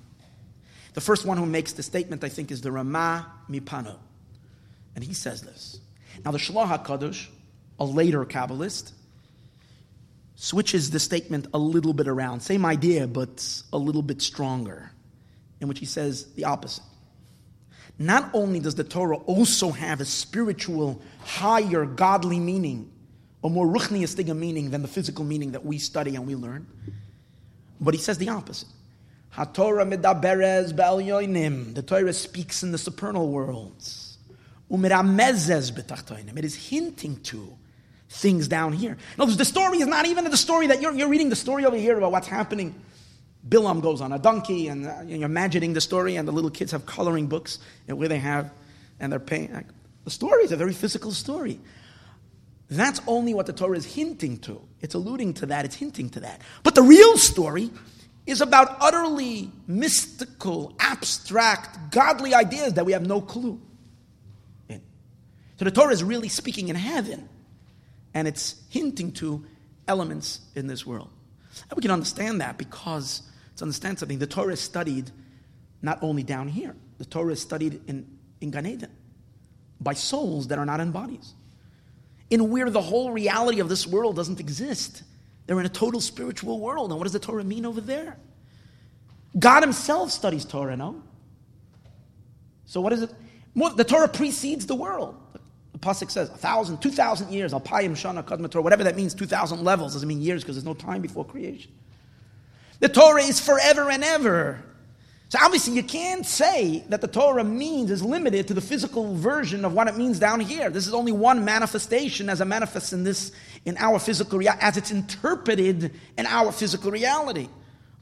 The 0.95 1.01
first 1.01 1.23
one 1.23 1.37
who 1.37 1.45
makes 1.45 1.73
the 1.73 1.83
statement, 1.83 2.23
I 2.23 2.29
think, 2.29 2.49
is 2.49 2.61
the 2.61 2.71
Ramah 2.71 3.31
Mipano. 3.47 3.97
And 4.95 5.03
he 5.03 5.13
says 5.13 5.43
this. 5.43 5.79
Now, 6.25 6.31
the 6.31 6.39
Shlah 6.39 6.83
HaKadosh, 6.83 7.27
a 7.79 7.85
later 7.85 8.25
Kabbalist, 8.25 8.91
switches 10.41 10.89
the 10.89 10.99
statement 10.99 11.45
a 11.53 11.57
little 11.59 11.93
bit 11.93 12.07
around. 12.07 12.39
Same 12.39 12.65
idea, 12.65 13.05
but 13.05 13.61
a 13.71 13.77
little 13.77 14.01
bit 14.01 14.23
stronger, 14.23 14.91
in 15.59 15.67
which 15.67 15.77
he 15.77 15.85
says 15.85 16.33
the 16.33 16.45
opposite. 16.45 16.83
Not 17.99 18.31
only 18.33 18.59
does 18.59 18.73
the 18.73 18.83
Torah 18.83 19.17
also 19.17 19.69
have 19.69 20.01
a 20.01 20.05
spiritual, 20.05 20.99
higher, 21.19 21.85
godly 21.85 22.39
meaning, 22.39 22.91
a 23.43 23.49
more 23.49 23.67
ruchniistic 23.67 24.35
meaning 24.35 24.71
than 24.71 24.81
the 24.81 24.87
physical 24.87 25.23
meaning 25.23 25.51
that 25.51 25.63
we 25.63 25.77
study 25.77 26.15
and 26.15 26.25
we 26.25 26.33
learn, 26.33 26.65
but 27.79 27.93
he 27.93 27.99
says 27.99 28.17
the 28.17 28.29
opposite. 28.29 28.69
HaTorah 29.35 29.93
medaberez 29.93 30.73
ba'al 30.73 31.75
The 31.75 31.83
Torah 31.83 32.13
speaks 32.13 32.63
in 32.63 32.71
the 32.71 32.79
supernal 32.79 33.29
worlds. 33.29 34.17
It 34.71 36.45
is 36.45 36.55
hinting 36.55 37.17
to 37.17 37.57
things 38.11 38.47
down 38.47 38.73
here. 38.73 38.97
No, 39.17 39.25
the 39.25 39.45
story 39.45 39.79
is 39.79 39.87
not 39.87 40.05
even 40.05 40.25
the 40.25 40.37
story 40.37 40.67
that 40.67 40.81
you're, 40.81 40.93
you're 40.93 41.07
reading 41.07 41.29
the 41.29 41.35
story 41.35 41.65
over 41.65 41.77
here 41.77 41.97
about 41.97 42.11
what's 42.11 42.27
happening. 42.27 42.75
Bilam 43.47 43.81
goes 43.81 44.01
on 44.01 44.11
a 44.11 44.19
donkey, 44.19 44.67
and 44.67 44.85
uh, 44.85 45.01
you're 45.05 45.23
imagining 45.23 45.73
the 45.73 45.81
story, 45.81 46.17
and 46.17 46.27
the 46.27 46.31
little 46.31 46.51
kids 46.51 46.73
have 46.73 46.85
coloring 46.85 47.27
books 47.27 47.57
and 47.87 47.97
where 47.97 48.09
they 48.09 48.19
have, 48.19 48.51
and 48.99 49.11
they're 49.11 49.19
paying. 49.19 49.53
Like, 49.53 49.65
the 50.03 50.11
story 50.11 50.43
is 50.43 50.51
a 50.51 50.57
very 50.57 50.73
physical 50.73 51.11
story. 51.11 51.59
That's 52.69 53.01
only 53.07 53.33
what 53.33 53.45
the 53.45 53.53
Torah 53.53 53.77
is 53.77 53.85
hinting 53.85 54.39
to. 54.39 54.61
It's 54.81 54.93
alluding 54.93 55.35
to 55.35 55.47
that, 55.47 55.65
it's 55.65 55.75
hinting 55.75 56.09
to 56.11 56.19
that. 56.21 56.41
But 56.63 56.75
the 56.75 56.83
real 56.83 57.17
story 57.17 57.71
is 58.25 58.41
about 58.41 58.77
utterly 58.81 59.51
mystical, 59.67 60.75
abstract, 60.79 61.91
godly 61.91 62.33
ideas 62.33 62.73
that 62.73 62.85
we 62.85 62.91
have 62.91 63.07
no 63.07 63.21
clue 63.21 63.59
in. 64.69 64.81
So 65.57 65.65
the 65.65 65.71
Torah 65.71 65.93
is 65.93 66.03
really 66.03 66.29
speaking 66.29 66.67
in 66.67 66.75
heaven, 66.75 67.27
and 68.13 68.27
it's 68.27 68.61
hinting 68.69 69.11
to 69.13 69.45
elements 69.87 70.41
in 70.55 70.67
this 70.67 70.85
world. 70.85 71.09
And 71.69 71.77
we 71.77 71.81
can 71.81 71.91
understand 71.91 72.41
that 72.41 72.57
because, 72.57 73.23
to 73.57 73.63
understand 73.63 73.99
something, 73.99 74.19
the 74.19 74.27
Torah 74.27 74.53
is 74.53 74.59
studied 74.59 75.11
not 75.81 75.99
only 76.01 76.23
down 76.23 76.47
here, 76.47 76.75
the 76.97 77.05
Torah 77.05 77.33
is 77.33 77.41
studied 77.41 77.81
in, 77.87 78.07
in 78.39 78.51
Gan 78.51 78.65
Eden 78.65 78.91
by 79.79 79.93
souls 79.93 80.47
that 80.47 80.59
are 80.59 80.65
not 80.65 80.79
in 80.79 80.91
bodies 80.91 81.33
in 82.31 82.49
where 82.49 82.69
the 82.69 82.81
whole 82.81 83.11
reality 83.11 83.59
of 83.59 83.69
this 83.69 83.85
world 83.85 84.15
doesn't 84.15 84.39
exist. 84.39 85.03
They're 85.45 85.59
in 85.59 85.65
a 85.65 85.69
total 85.69 85.99
spiritual 85.99 86.59
world. 86.59 86.89
And 86.89 86.97
what 86.97 87.03
does 87.03 87.13
the 87.13 87.19
Torah 87.19 87.43
mean 87.43 87.65
over 87.65 87.81
there? 87.81 88.17
God 89.37 89.61
Himself 89.61 90.11
studies 90.11 90.45
Torah, 90.45 90.77
no? 90.77 91.03
So 92.65 92.79
what 92.79 92.93
is 92.93 93.03
it? 93.03 93.13
The 93.75 93.83
Torah 93.83 94.07
precedes 94.07 94.65
the 94.65 94.75
world. 94.75 95.17
Pasuk 95.81 96.11
says, 96.11 96.29
a 96.29 96.37
thousand, 96.37 96.81
two 96.81 96.91
thousand 96.91 97.31
years, 97.31 97.53
Alpayim 97.53 97.91
Shana 97.91 98.23
Kadma 98.23 98.49
Torah, 98.49 98.63
whatever 98.63 98.83
that 98.83 98.95
means, 98.95 99.13
two 99.13 99.25
thousand 99.25 99.63
levels, 99.63 99.93
doesn't 99.93 100.07
mean 100.07 100.21
years 100.21 100.43
because 100.43 100.55
there's 100.55 100.65
no 100.65 100.73
time 100.73 101.01
before 101.01 101.25
creation. 101.25 101.71
The 102.79 102.89
Torah 102.89 103.23
is 103.23 103.39
forever 103.39 103.89
and 103.89 104.03
ever. 104.03 104.63
So 105.29 105.39
obviously, 105.41 105.75
you 105.75 105.83
can't 105.83 106.25
say 106.25 106.83
that 106.89 106.99
the 106.99 107.07
Torah 107.07 107.45
means 107.45 107.89
is 107.89 108.03
limited 108.03 108.49
to 108.49 108.53
the 108.53 108.59
physical 108.59 109.15
version 109.15 109.63
of 109.63 109.73
what 109.73 109.87
it 109.87 109.95
means 109.95 110.19
down 110.19 110.41
here. 110.41 110.69
This 110.69 110.87
is 110.87 110.93
only 110.93 111.13
one 111.13 111.45
manifestation 111.45 112.29
as 112.29 112.41
it 112.41 112.45
manifests 112.45 112.91
in 112.91 113.05
this 113.05 113.31
in 113.63 113.77
our 113.77 113.97
physical 113.97 114.39
reality, 114.39 114.61
as 114.61 114.75
it's 114.75 114.91
interpreted 114.91 115.93
in 116.17 116.25
our 116.25 116.51
physical 116.51 116.91
reality. 116.91 117.47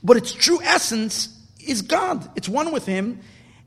But 0.03 0.17
its 0.17 0.31
true 0.31 0.59
essence 0.63 1.29
is 1.59 1.83
God. 1.83 2.27
It's 2.35 2.49
one 2.49 2.71
with 2.71 2.87
Him, 2.87 3.19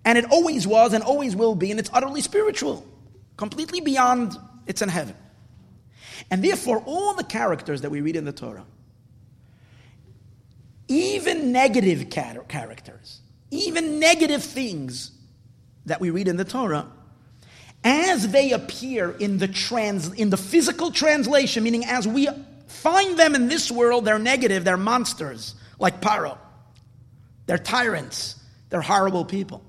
and 0.04 0.18
it 0.18 0.24
always 0.32 0.66
was 0.66 0.92
and 0.92 1.04
always 1.04 1.36
will 1.36 1.54
be, 1.54 1.70
and 1.70 1.78
it's 1.78 1.90
utterly 1.92 2.20
spiritual, 2.20 2.84
completely 3.36 3.80
beyond 3.80 4.36
it's 4.66 4.82
in 4.82 4.88
heaven. 4.88 5.14
And 6.30 6.44
therefore, 6.44 6.82
all 6.86 7.14
the 7.14 7.24
characters 7.24 7.82
that 7.82 7.90
we 7.90 8.00
read 8.00 8.16
in 8.16 8.24
the 8.24 8.32
Torah, 8.32 8.64
even 10.88 11.52
negative 11.52 12.10
characters, 12.10 13.20
even 13.50 13.98
negative 13.98 14.42
things 14.42 15.10
that 15.86 16.00
we 16.00 16.10
read 16.10 16.28
in 16.28 16.36
the 16.36 16.44
Torah, 16.44 16.86
as 17.84 18.28
they 18.28 18.52
appear 18.52 19.10
in 19.10 19.38
the 19.38 19.48
trans 19.48 20.12
in 20.12 20.30
the 20.30 20.36
physical 20.36 20.92
translation, 20.92 21.64
meaning 21.64 21.84
as 21.84 22.06
we 22.06 22.28
find 22.68 23.18
them 23.18 23.34
in 23.34 23.48
this 23.48 23.70
world, 23.70 24.04
they're 24.04 24.18
negative, 24.18 24.64
they're 24.64 24.76
monsters, 24.76 25.54
like 25.78 26.00
Paro. 26.00 26.38
They're 27.46 27.58
tyrants, 27.58 28.36
they're 28.70 28.82
horrible 28.82 29.24
people. 29.24 29.64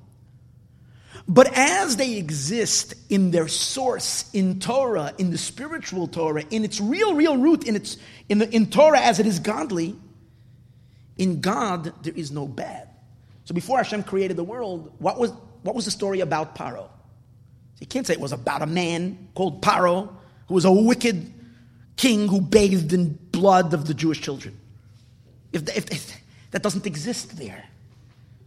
But 1.28 1.54
as 1.54 1.96
they 1.96 2.18
exist 2.18 2.96
in 3.10 3.32
their 3.32 3.48
source, 3.48 4.30
in 4.34 4.60
Torah, 4.60 5.14
in 5.18 5.32
the 5.32 5.38
spiritual 5.38 6.08
Torah, 6.08 6.44
in 6.50 6.66
its 6.66 6.82
real, 6.82 7.16
real 7.16 7.38
root, 7.38 7.66
in, 7.66 7.76
its, 7.76 7.98
in, 8.28 8.40
the, 8.40 8.50
in 8.54 8.70
Torah 8.70 9.00
as 9.00 9.20
it 9.20 9.26
is 9.26 9.40
godly, 9.40 9.96
in 11.18 11.40
God 11.40 11.94
there 12.04 12.14
is 12.14 12.32
no 12.32 12.48
bad. 12.48 12.90
So 13.46 13.54
before 13.54 13.78
Hashem 13.78 14.04
created 14.04 14.36
the 14.36 14.44
world, 14.44 14.94
what 15.00 15.18
was, 15.18 15.32
what 15.62 15.76
was 15.76 15.86
the 15.86 15.92
story 15.92 16.20
about 16.20 16.56
Paro? 16.56 16.90
You 17.80 17.88
can't 17.88 18.06
say 18.06 18.14
it 18.14 18.20
was 18.20 18.32
about 18.32 18.62
a 18.62 18.66
man 18.66 19.30
called 19.34 19.62
Paro 19.62 20.14
who 20.48 20.54
was 20.54 20.66
a 20.66 20.72
wicked 20.72 21.34
king 21.96 22.28
who 22.28 22.42
bathed 22.42 22.92
in 22.92 23.14
blood 23.32 23.74
of 23.74 23.88
the 23.88 23.94
Jewish 23.94 24.22
children. 24.22 24.58
If, 25.52 25.64
if, 25.76 25.92
if 25.92 26.22
that 26.52 26.64
doesn't 26.64 26.86
exist 26.86 27.38
there. 27.38 27.64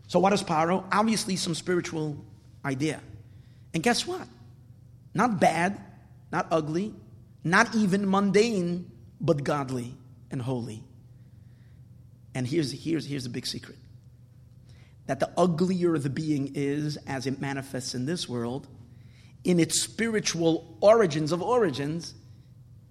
So 0.08 0.18
what 0.18 0.32
is 0.32 0.42
Paro? 0.42 0.84
Obviously 0.92 1.36
some 1.36 1.54
spiritual 1.54 2.16
idea. 2.66 3.00
And 3.72 3.83
guess 3.83 4.07
what? 4.07 4.26
Not 5.14 5.40
bad, 5.40 5.81
not 6.33 6.48
ugly, 6.50 6.92
not 7.44 7.74
even 7.74 8.11
mundane, 8.11 8.90
but 9.20 9.44
godly 9.44 9.94
and 10.31 10.42
holy. 10.42 10.83
And 12.35 12.46
here's, 12.46 12.72
here's, 12.72 13.07
here's 13.07 13.24
the 13.24 13.31
big 13.31 13.46
secret 13.46 13.79
that 15.07 15.20
the 15.20 15.31
uglier 15.37 15.96
the 15.98 16.11
being 16.11 16.50
is 16.57 16.98
as 17.07 17.29
it 17.29 17.40
manifests 17.40 17.94
in 17.94 18.07
this 18.07 18.29
world, 18.29 18.66
in 19.44 19.61
its 19.61 19.81
spiritual 19.81 20.76
origins 20.81 21.31
of 21.31 21.40
origins, 21.40 22.12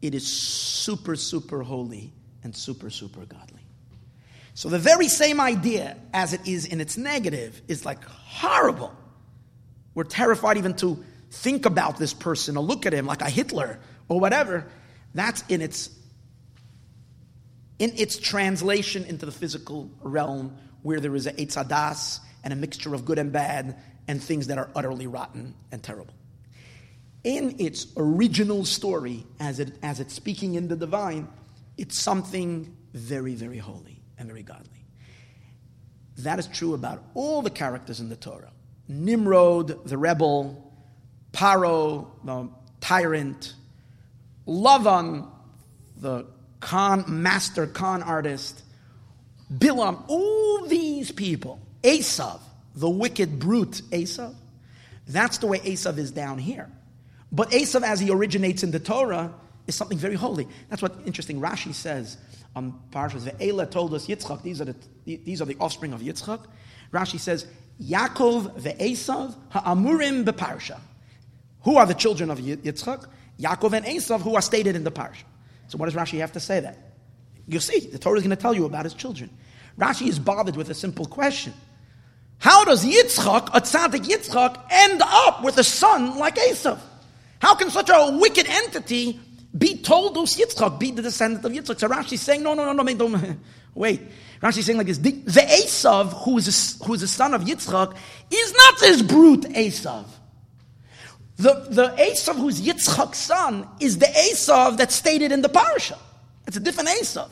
it 0.02 0.16
is 0.16 0.26
super, 0.26 1.18
super 1.18 1.62
holy 1.62 2.14
and 2.42 2.56
super, 2.56 2.90
super 2.90 3.26
godly. 3.26 3.62
So 4.54 4.70
the 4.70 4.80
very 4.80 5.10
same 5.10 5.42
idea 5.42 5.98
as 6.14 6.32
it 6.32 6.48
is 6.48 6.66
in 6.66 6.80
its 6.80 6.96
negative 6.96 7.62
is 7.68 7.86
like 7.86 8.02
horrible. 8.06 8.96
We're 9.96 10.04
terrified 10.04 10.58
even 10.58 10.76
to 10.76 11.04
think 11.32 11.66
about 11.66 11.98
this 11.98 12.14
person 12.14 12.58
or 12.58 12.64
look 12.64 12.86
at 12.86 12.94
him 12.94 13.06
like 13.08 13.22
a 13.22 13.30
Hitler 13.30 13.80
or 14.08 14.20
whatever. 14.20 14.68
That's 15.14 15.44
in 15.50 15.62
its 15.62 15.90
in 17.80 17.92
its 17.98 18.18
translation 18.18 19.04
into 19.06 19.26
the 19.26 19.32
physical 19.32 19.90
realm 20.02 20.56
where 20.82 21.00
there 21.00 21.16
is 21.16 21.28
a 21.28 21.34
etzadas 21.34 22.20
and 22.44 22.54
a 22.54 22.56
mixture 22.56 22.94
of 22.94 23.04
good 23.06 23.18
and 23.18 23.32
bad 23.32 23.76
and 24.08 24.24
things 24.24 24.48
that 24.48 24.58
are 24.58 24.70
utterly 24.76 25.08
rotten 25.08 25.56
and 25.72 25.82
terrible. 25.82 26.14
In 27.24 27.56
its 27.60 27.88
original 27.98 28.66
story, 28.66 29.26
as, 29.40 29.60
it, 29.60 29.74
as 29.82 30.00
it's 30.00 30.14
speaking 30.14 30.54
in 30.54 30.68
the 30.68 30.76
divine, 30.76 31.28
it's 31.76 32.00
something 32.00 32.78
very, 32.94 33.34
very 33.34 33.58
holy 33.58 34.00
and 34.18 34.30
very 34.30 34.44
godly. 34.44 34.86
That 36.20 36.40
is 36.40 36.48
true 36.48 36.76
about 36.76 37.04
all 37.14 37.42
the 37.42 37.50
characters 37.50 38.00
in 38.00 38.10
the 38.10 38.16
Torah. 38.16 38.52
Nimrod, 38.88 39.88
the 39.88 39.98
rebel, 39.98 40.72
Paro, 41.32 42.08
the 42.24 42.50
tyrant, 42.80 43.54
Lavan, 44.48 45.28
the 45.98 46.26
con 46.60 47.04
master 47.08 47.68
con 47.68 48.04
artist, 48.04 48.64
Bilam, 49.52 50.04
all 50.08 50.66
these 50.68 51.12
people, 51.12 51.60
Esav, 51.84 52.40
the 52.76 52.90
wicked 52.90 53.40
brute 53.40 53.82
Esav, 53.92 54.36
that's 55.08 55.38
the 55.38 55.48
way 55.48 55.60
Esav 55.60 55.98
is 55.98 56.12
down 56.12 56.38
here. 56.38 56.70
But 57.32 57.52
Esav, 57.52 57.84
as 57.84 58.00
he 58.00 58.10
originates 58.10 58.64
in 58.64 58.72
the 58.72 58.80
Torah, 58.80 59.34
is 59.68 59.76
something 59.76 59.98
very 59.98 60.16
holy. 60.16 60.48
That's 60.70 60.82
what 60.82 60.96
interesting 61.06 61.42
Rashi 61.42 61.74
says 61.74 62.18
on 62.56 62.80
Parshas 62.92 63.30
Ve'eleh 63.30 63.70
toldos 63.70 64.08
Yitzchak, 64.08 64.42
these 64.42 64.62
are 64.62 64.66
the, 64.66 64.76
these 65.06 65.42
are 65.42 65.46
the 65.46 65.58
offspring 65.60 65.94
of 65.94 66.02
Yitzchak. 66.02 66.46
Rashi 66.92 67.20
says, 67.20 67.46
Yaakov 67.82 68.60
ve'esav 68.60 69.36
ha'amurim 69.50 70.24
beparsha. 70.24 70.80
Who 71.66 71.78
are 71.78 71.86
the 71.86 71.94
children 71.94 72.30
of 72.30 72.40
Yitzchak? 72.40 73.08
Yaakov 73.40 73.74
and 73.74 73.86
Esav, 73.86 74.22
who 74.22 74.36
are 74.36 74.42
stated 74.42 74.76
in 74.76 74.84
the 74.84 74.92
parsha. 74.92 75.24
So 75.68 75.78
what 75.78 75.88
does 75.92 75.96
Rashi 75.96 76.20
have 76.20 76.32
to 76.34 76.40
say 76.40 76.60
that? 76.60 76.78
You'll 77.48 77.62
see, 77.62 77.80
the 77.80 78.00
Torah 78.00 78.18
is 78.18 78.24
going 78.24 78.36
to 78.36 78.42
tell 78.42 78.54
you 78.54 78.66
about 78.66 78.86
his 78.86 78.94
children. 78.94 79.30
Rashi 79.78 80.08
is 80.08 80.20
bothered 80.20 80.56
with 80.56 80.70
a 80.70 80.74
simple 80.74 81.06
question. 81.06 81.54
How 82.38 82.64
does 82.66 82.86
Yitzchak, 82.86 83.50
a 83.54 83.62
tzaddik 83.62 84.06
Yitzchak, 84.06 84.62
end 84.70 85.02
up 85.04 85.44
with 85.44 85.58
a 85.58 85.64
son 85.64 86.18
like 86.18 86.36
Esav? 86.36 86.80
How 87.40 87.56
can 87.56 87.70
such 87.70 87.90
a 87.90 88.18
wicked 88.20 88.48
entity 88.48 89.20
be 89.58 89.78
told 89.78 90.16
those 90.16 90.36
Yitzchak, 90.36 90.80
be 90.80 90.92
the 90.92 91.02
descendant 91.02 91.44
of 91.46 91.52
Yitzchak? 91.52 91.80
So 91.80 91.90
Rashi 91.90 92.14
is 92.14 92.22
saying, 92.22 92.44
no, 92.44 92.54
no, 92.54 92.72
no, 92.72 92.84
no, 92.84 93.38
wait. 93.76 94.02
Rashi 94.42 94.60
is 94.60 94.66
saying 94.66 94.78
like 94.78 94.88
this, 94.88 94.98
the, 94.98 95.12
Esav, 95.12 96.24
who 96.24 96.38
is, 96.38 96.80
a, 96.82 96.86
who 96.86 96.94
is 96.94 97.02
the 97.02 97.08
son 97.08 97.34
of 97.34 97.42
Yitzchak, 97.44 97.96
is 98.32 98.54
not 98.54 98.80
this 98.80 99.02
brute 99.02 99.44
Esav. 99.44 100.06
The, 101.38 101.68
the 101.70 101.88
Esav 101.98 102.36
who's 102.36 102.62
Yitzchak's 102.62 103.18
son 103.18 103.68
is 103.80 103.98
the 103.98 104.06
Esav 104.06 104.78
that's 104.78 104.96
stated 104.96 105.32
in 105.32 105.42
the 105.42 105.50
parasha. 105.50 105.98
It's 106.48 106.58
a 106.58 106.60
different 106.60 106.90
Esav. 106.90 107.30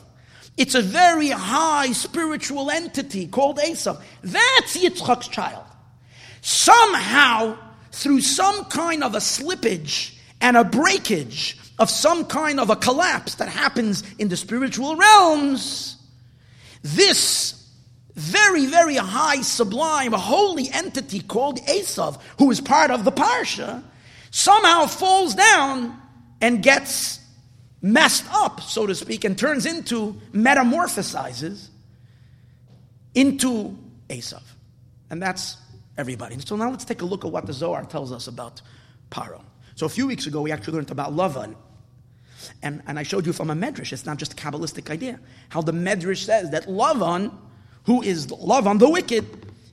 It's 0.56 0.74
a 0.74 0.82
very 0.82 1.30
high 1.30 1.92
spiritual 1.92 2.70
entity 2.70 3.26
called 3.26 3.58
Esav. 3.58 4.00
That's 4.22 4.76
Yitzchak's 4.76 5.28
child. 5.28 5.64
Somehow, 6.42 7.56
through 7.92 8.20
some 8.20 8.64
kind 8.66 9.02
of 9.02 9.14
a 9.14 9.18
slippage 9.18 10.16
and 10.40 10.56
a 10.56 10.64
breakage 10.64 11.58
of 11.78 11.90
some 11.90 12.24
kind 12.26 12.60
of 12.60 12.70
a 12.70 12.76
collapse 12.76 13.36
that 13.36 13.48
happens 13.48 14.04
in 14.18 14.28
the 14.28 14.36
spiritual 14.36 14.96
realms, 14.96 15.93
this 16.84 17.60
very, 18.14 18.66
very 18.66 18.94
high, 18.94 19.40
sublime, 19.40 20.12
holy 20.12 20.70
entity 20.70 21.20
called 21.20 21.58
Esav, 21.62 22.20
who 22.38 22.50
is 22.50 22.60
part 22.60 22.92
of 22.92 23.04
the 23.04 23.10
Parsha, 23.10 23.82
somehow 24.30 24.86
falls 24.86 25.34
down 25.34 26.00
and 26.40 26.62
gets 26.62 27.18
messed 27.82 28.24
up, 28.32 28.60
so 28.60 28.86
to 28.86 28.94
speak, 28.94 29.24
and 29.24 29.36
turns 29.36 29.66
into, 29.66 30.20
metamorphosizes 30.32 31.68
into 33.14 33.76
Esav. 34.08 34.42
And 35.10 35.20
that's 35.20 35.56
everybody. 35.96 36.38
So 36.44 36.56
now 36.56 36.70
let's 36.70 36.84
take 36.84 37.02
a 37.02 37.04
look 37.04 37.24
at 37.24 37.32
what 37.32 37.46
the 37.46 37.52
Zohar 37.52 37.84
tells 37.84 38.12
us 38.12 38.28
about 38.28 38.60
Paro. 39.10 39.42
So 39.74 39.86
a 39.86 39.88
few 39.88 40.06
weeks 40.06 40.26
ago, 40.26 40.42
we 40.42 40.52
actually 40.52 40.74
learned 40.74 40.90
about 40.90 41.12
Lavan. 41.12 41.56
And, 42.62 42.82
and 42.86 42.98
I 42.98 43.02
showed 43.02 43.26
you 43.26 43.32
from 43.32 43.50
a 43.50 43.54
medrash, 43.54 43.92
it's 43.92 44.06
not 44.06 44.18
just 44.18 44.32
a 44.32 44.36
Kabbalistic 44.36 44.90
idea, 44.90 45.20
how 45.48 45.62
the 45.62 45.72
medrash 45.72 46.24
says 46.24 46.50
that 46.50 46.66
Lavan, 46.66 47.32
who 47.84 48.02
is 48.02 48.26
Lavan 48.28 48.78
the 48.78 48.88
wicked, 48.88 49.24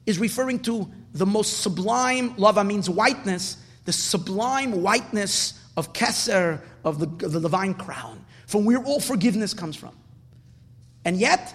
is 0.05 0.19
referring 0.19 0.59
to 0.61 0.89
the 1.13 1.25
most 1.25 1.61
sublime, 1.61 2.35
Lava 2.37 2.63
means 2.63 2.89
whiteness, 2.89 3.57
the 3.85 3.93
sublime 3.93 4.81
whiteness 4.81 5.59
of 5.77 5.93
Keser, 5.93 6.61
of 6.83 6.99
the, 6.99 7.25
of 7.25 7.33
the 7.33 7.39
divine 7.39 7.73
crown, 7.73 8.23
from 8.47 8.65
where 8.65 8.83
all 8.83 8.99
forgiveness 8.99 9.53
comes 9.53 9.75
from. 9.75 9.95
And 11.05 11.17
yet, 11.17 11.53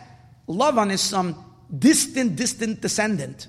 Lavan 0.49 0.91
is 0.91 1.01
some 1.01 1.45
distant, 1.77 2.37
distant 2.37 2.81
descendant. 2.81 3.49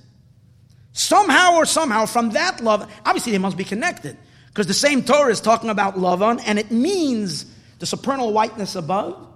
Somehow 0.93 1.56
or 1.56 1.65
somehow, 1.65 2.06
from 2.06 2.32
that 2.32 2.62
love, 2.62 2.91
obviously 3.06 3.32
they 3.32 3.38
must 3.38 3.58
be 3.58 3.63
connected. 3.63 4.17
Because 4.47 4.67
the 4.67 4.73
same 4.73 5.03
Torah 5.03 5.32
is 5.32 5.39
talking 5.39 5.69
about 5.69 5.95
Lavan, 5.95 6.41
and 6.45 6.58
it 6.58 6.71
means 6.71 7.45
the 7.79 7.85
supernal 7.85 8.33
whiteness 8.33 8.75
above, 8.75 9.27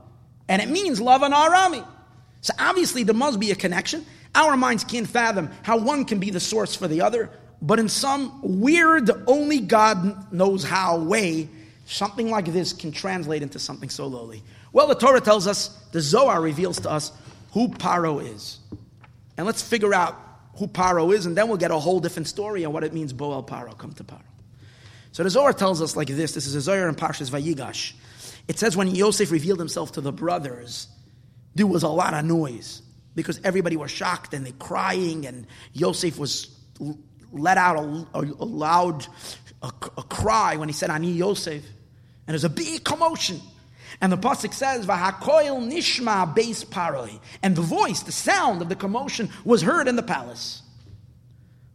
and 0.47 0.61
it 0.61 0.69
means 0.69 0.99
Lavan 0.99 1.31
Arami. 1.31 1.85
So 2.41 2.53
obviously 2.59 3.03
there 3.03 3.15
must 3.15 3.39
be 3.39 3.51
a 3.51 3.55
connection. 3.55 4.05
Our 4.33 4.57
minds 4.57 4.83
can't 4.83 5.07
fathom 5.07 5.49
how 5.63 5.77
one 5.77 6.05
can 6.05 6.19
be 6.19 6.29
the 6.29 6.39
source 6.39 6.75
for 6.75 6.87
the 6.87 7.01
other, 7.01 7.29
but 7.61 7.79
in 7.79 7.89
some 7.89 8.39
weird, 8.61 9.11
only 9.27 9.59
God 9.59 10.33
knows 10.33 10.63
how 10.63 10.97
way, 10.97 11.49
something 11.85 12.29
like 12.29 12.45
this 12.45 12.73
can 12.73 12.91
translate 12.91 13.43
into 13.43 13.59
something 13.59 13.89
so 13.89 14.07
lowly. 14.07 14.41
Well, 14.73 14.87
the 14.87 14.95
Torah 14.95 15.21
tells 15.21 15.47
us, 15.47 15.67
the 15.91 16.01
Zohar 16.01 16.41
reveals 16.41 16.79
to 16.81 16.89
us 16.89 17.11
who 17.51 17.67
Paro 17.67 18.23
is. 18.23 18.59
And 19.37 19.45
let's 19.45 19.61
figure 19.61 19.93
out 19.93 20.17
who 20.55 20.67
Paro 20.67 21.13
is, 21.13 21.25
and 21.25 21.37
then 21.37 21.47
we'll 21.47 21.57
get 21.57 21.71
a 21.71 21.77
whole 21.77 21.99
different 21.99 22.27
story 22.27 22.65
on 22.65 22.73
what 22.73 22.83
it 22.83 22.93
means, 22.93 23.13
Boel 23.13 23.45
Paro, 23.45 23.77
come 23.77 23.91
to 23.93 24.03
Paro. 24.03 24.21
So 25.11 25.23
the 25.23 25.29
Zohar 25.29 25.53
tells 25.53 25.81
us 25.81 25.95
like 25.95 26.07
this 26.07 26.33
this 26.33 26.47
is 26.47 26.55
a 26.55 26.61
Zohar 26.61 26.87
in 26.87 26.95
Parshas 26.95 27.29
Vayigash. 27.29 27.93
It 28.47 28.59
says 28.59 28.75
when 28.75 28.93
Yosef 28.93 29.31
revealed 29.31 29.59
himself 29.59 29.93
to 29.93 30.01
the 30.01 30.11
brothers, 30.11 30.87
there 31.55 31.67
was 31.67 31.83
a 31.83 31.89
lot 31.89 32.13
of 32.13 32.25
noise 32.25 32.81
because 33.15 33.39
everybody 33.43 33.75
was 33.75 33.91
shocked 33.91 34.33
and 34.33 34.45
they 34.45 34.53
crying, 34.53 35.25
and 35.25 35.47
Yosef 35.73 36.17
was 36.17 36.55
let 37.31 37.57
out 37.57 37.77
a, 37.77 38.07
a, 38.13 38.21
a 38.21 38.45
loud 38.45 39.07
a, 39.61 39.67
a, 39.97 40.03
cry 40.03 40.55
when 40.55 40.69
he 40.69 40.73
said, 40.73 40.89
"I 40.89 40.95
"Ani 40.95 41.11
Yosef," 41.11 41.63
and 41.63 42.33
there's 42.33 42.43
a 42.43 42.49
big 42.49 42.83
commotion. 42.83 43.39
And 43.99 44.11
the 44.11 44.17
pasuk 44.17 44.53
says, 44.53 44.85
"Vahakoil 44.85 45.69
nishma 45.71 46.33
beis 46.35 46.65
paroi," 46.65 47.19
and 47.43 47.55
the 47.55 47.61
voice, 47.61 48.01
the 48.01 48.11
sound 48.11 48.61
of 48.61 48.69
the 48.69 48.75
commotion, 48.75 49.29
was 49.43 49.61
heard 49.61 49.87
in 49.87 49.95
the 49.95 50.03
palace. 50.03 50.61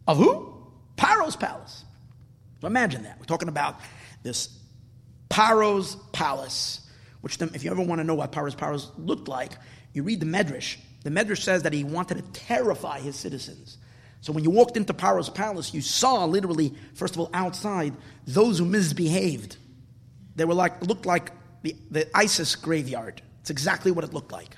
Of 0.07 0.17
who? 0.17 0.53
Paro's 0.95 1.35
palace. 1.35 1.83
So 2.61 2.67
imagine 2.67 3.03
that. 3.03 3.19
We're 3.19 3.25
talking 3.25 3.49
about 3.49 3.79
this 4.23 4.49
Paro's 5.29 5.95
palace, 6.13 6.81
which, 7.21 7.41
if 7.41 7.63
you 7.63 7.71
ever 7.71 7.81
want 7.81 7.99
to 7.99 8.03
know 8.03 8.15
what 8.15 8.31
Paro's 8.31 8.55
palace 8.55 8.89
looked 8.97 9.27
like, 9.27 9.51
you 9.93 10.03
read 10.03 10.19
the 10.19 10.25
Medrash. 10.25 10.77
The 11.03 11.09
Medrash 11.09 11.41
says 11.41 11.63
that 11.63 11.73
he 11.73 11.83
wanted 11.83 12.17
to 12.17 12.39
terrify 12.39 12.99
his 12.99 13.15
citizens. 13.15 13.77
So 14.21 14.33
when 14.33 14.43
you 14.43 14.49
walked 14.49 14.77
into 14.77 14.93
Paro's 14.93 15.29
palace, 15.29 15.73
you 15.73 15.81
saw 15.81 16.25
literally, 16.25 16.73
first 16.95 17.15
of 17.15 17.19
all, 17.19 17.29
outside, 17.33 17.93
those 18.25 18.59
who 18.59 18.65
misbehaved. 18.65 19.57
They 20.35 20.45
were 20.45 20.53
like, 20.53 20.81
looked 20.85 21.05
like 21.05 21.31
the, 21.61 21.75
the 21.91 22.17
ISIS 22.17 22.55
graveyard. 22.55 23.21
It's 23.41 23.49
exactly 23.49 23.91
what 23.91 24.03
it 24.03 24.13
looked 24.13 24.31
like. 24.31 24.55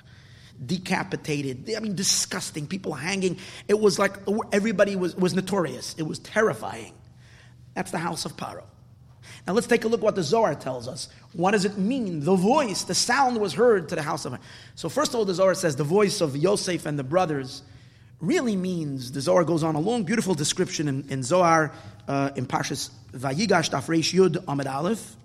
Decapitated, 0.64 1.70
I 1.74 1.80
mean, 1.80 1.94
disgusting, 1.94 2.66
people 2.66 2.92
hanging. 2.92 3.38
It 3.66 3.78
was 3.78 3.98
like 3.98 4.16
everybody 4.52 4.96
was, 4.96 5.16
was 5.16 5.34
notorious. 5.34 5.94
It 5.98 6.02
was 6.02 6.18
terrifying. 6.18 6.92
That's 7.74 7.92
the 7.92 7.98
house 7.98 8.24
of 8.24 8.36
Paro. 8.36 8.64
Now 9.46 9.54
let's 9.54 9.66
take 9.66 9.84
a 9.84 9.88
look 9.88 10.02
what 10.02 10.14
the 10.14 10.22
Zohar 10.22 10.54
tells 10.54 10.86
us. 10.86 11.08
What 11.32 11.52
does 11.52 11.64
it 11.64 11.78
mean? 11.78 12.20
The 12.20 12.34
voice, 12.34 12.84
the 12.84 12.94
sound 12.94 13.40
was 13.40 13.54
heard 13.54 13.88
to 13.88 13.94
the 13.94 14.02
house 14.02 14.24
of. 14.24 14.38
So 14.74 14.88
first 14.88 15.12
of 15.12 15.16
all, 15.16 15.24
the 15.24 15.34
Zohar 15.34 15.54
says 15.54 15.76
the 15.76 15.84
voice 15.84 16.20
of 16.20 16.36
Yosef 16.36 16.86
and 16.86 16.98
the 16.98 17.04
brothers 17.04 17.62
really 18.20 18.56
means. 18.56 19.12
The 19.12 19.20
Zohar 19.20 19.44
goes 19.44 19.62
on 19.62 19.74
a 19.74 19.80
long, 19.80 20.04
beautiful 20.04 20.34
description 20.34 20.88
in, 20.88 21.08
in 21.08 21.22
Zohar 21.22 21.72
uh, 22.06 22.30
in 22.36 22.46
Parshas 22.46 22.90
Vayigash 23.12 23.70
Tafresh 23.70 24.12
Yud 24.12 24.44
Amid 24.46 24.66
Aleph. 24.66 25.16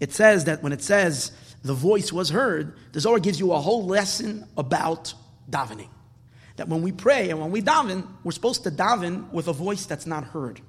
It 0.00 0.12
says 0.12 0.44
that 0.44 0.62
when 0.62 0.72
it 0.72 0.82
says 0.82 1.32
the 1.62 1.74
voice 1.74 2.12
was 2.12 2.30
heard, 2.30 2.76
the 2.92 3.00
Zohar 3.00 3.18
gives 3.18 3.40
you 3.40 3.52
a 3.52 3.60
whole 3.60 3.86
lesson 3.86 4.46
about 4.56 5.14
davening. 5.50 5.88
That 6.56 6.68
when 6.68 6.82
we 6.82 6.92
pray 6.92 7.30
and 7.30 7.40
when 7.40 7.50
we 7.50 7.62
daven, 7.62 8.06
we're 8.24 8.32
supposed 8.32 8.64
to 8.64 8.70
daven 8.70 9.30
with 9.32 9.48
a 9.48 9.52
voice 9.52 9.86
that's 9.86 10.06
not 10.06 10.24
heard. 10.24 10.60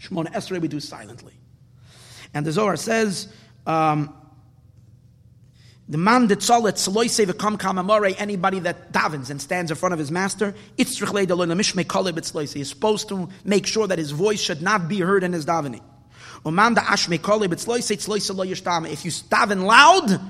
Shemona 0.00 0.32
Esrei 0.32 0.60
we 0.60 0.68
do 0.68 0.80
silently. 0.80 1.34
And 2.32 2.46
the 2.46 2.52
Zohar 2.52 2.76
says, 2.76 3.28
um, 3.66 4.14
the 5.88 5.98
man 5.98 6.28
that 6.28 6.38
salit 6.38 6.78
saloise 6.78 7.18
v'kam 7.18 7.58
kamamore, 7.58 8.14
anybody 8.16 8.60
that 8.60 8.92
davens 8.92 9.28
and 9.30 9.42
stands 9.42 9.72
in 9.72 9.76
front 9.76 9.92
of 9.92 9.98
his 9.98 10.12
master, 10.12 10.54
it's 10.78 11.02
me 11.74 11.84
called 11.84 12.24
sloy. 12.24 12.46
He 12.46 12.60
is 12.60 12.68
supposed 12.68 13.08
to 13.08 13.28
make 13.44 13.66
sure 13.66 13.88
that 13.88 13.98
his 13.98 14.12
voice 14.12 14.40
should 14.40 14.62
not 14.62 14.88
be 14.88 15.00
heard 15.00 15.24
in 15.24 15.32
his 15.32 15.44
davening. 15.44 15.82
If 16.42 16.46
you 19.04 19.10
daven 19.10 19.64
loud, 19.64 20.20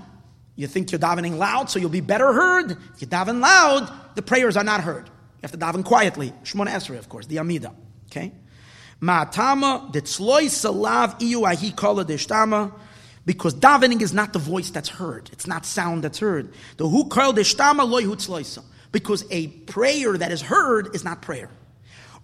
you 0.57 0.67
think 0.67 0.91
you're 0.91 0.99
davening 0.99 1.37
loud, 1.37 1.71
so 1.71 1.79
you'll 1.79 1.91
be 1.91 2.01
better 2.01 2.33
heard. 2.33 2.73
If 2.73 3.03
you 3.03 3.07
daven 3.07 3.41
loud, 3.41 3.93
the 4.15 4.23
prayers 4.23 4.57
are 4.57 4.65
not 4.65 4.81
heard. 4.81 5.07
You 5.07 5.43
have 5.43 5.53
to 5.53 5.59
daven 5.59 5.85
quietly. 5.85 6.33
Shmona 6.43 6.69
Esrei, 6.69 6.99
of 6.99 7.11
course, 7.11 7.27
the 7.27 7.39
Amida. 7.39 7.75
Okay? 8.11 8.33
Ma'atama 9.01 9.91
detzloi 9.93 10.45
salav 10.47 11.21
iu 11.23 11.47
ahi 11.47 11.73
kala 11.73 12.05
deshtama. 12.05 12.73
Because 13.25 13.55
davening 13.55 14.03
is 14.03 14.13
not 14.13 14.33
the 14.33 14.39
voice 14.39 14.71
that's 14.71 14.89
heard. 14.89 15.31
It's 15.33 15.47
not 15.47 15.65
sound 15.65 16.05
that's 16.05 16.19
heard. 16.19 16.53
The 16.77 16.89
hu 16.89 17.09
kal 17.09 17.33
deshtama 17.33 17.89
loy 17.89 18.03
hutzloisa. 18.03 18.63
Because 18.93 19.25
a 19.31 19.49
prayer 19.49 20.19
that 20.19 20.33
is 20.33 20.43
heard 20.43 20.95
is 20.95 21.05
not 21.05 21.23
prayer. 21.23 21.49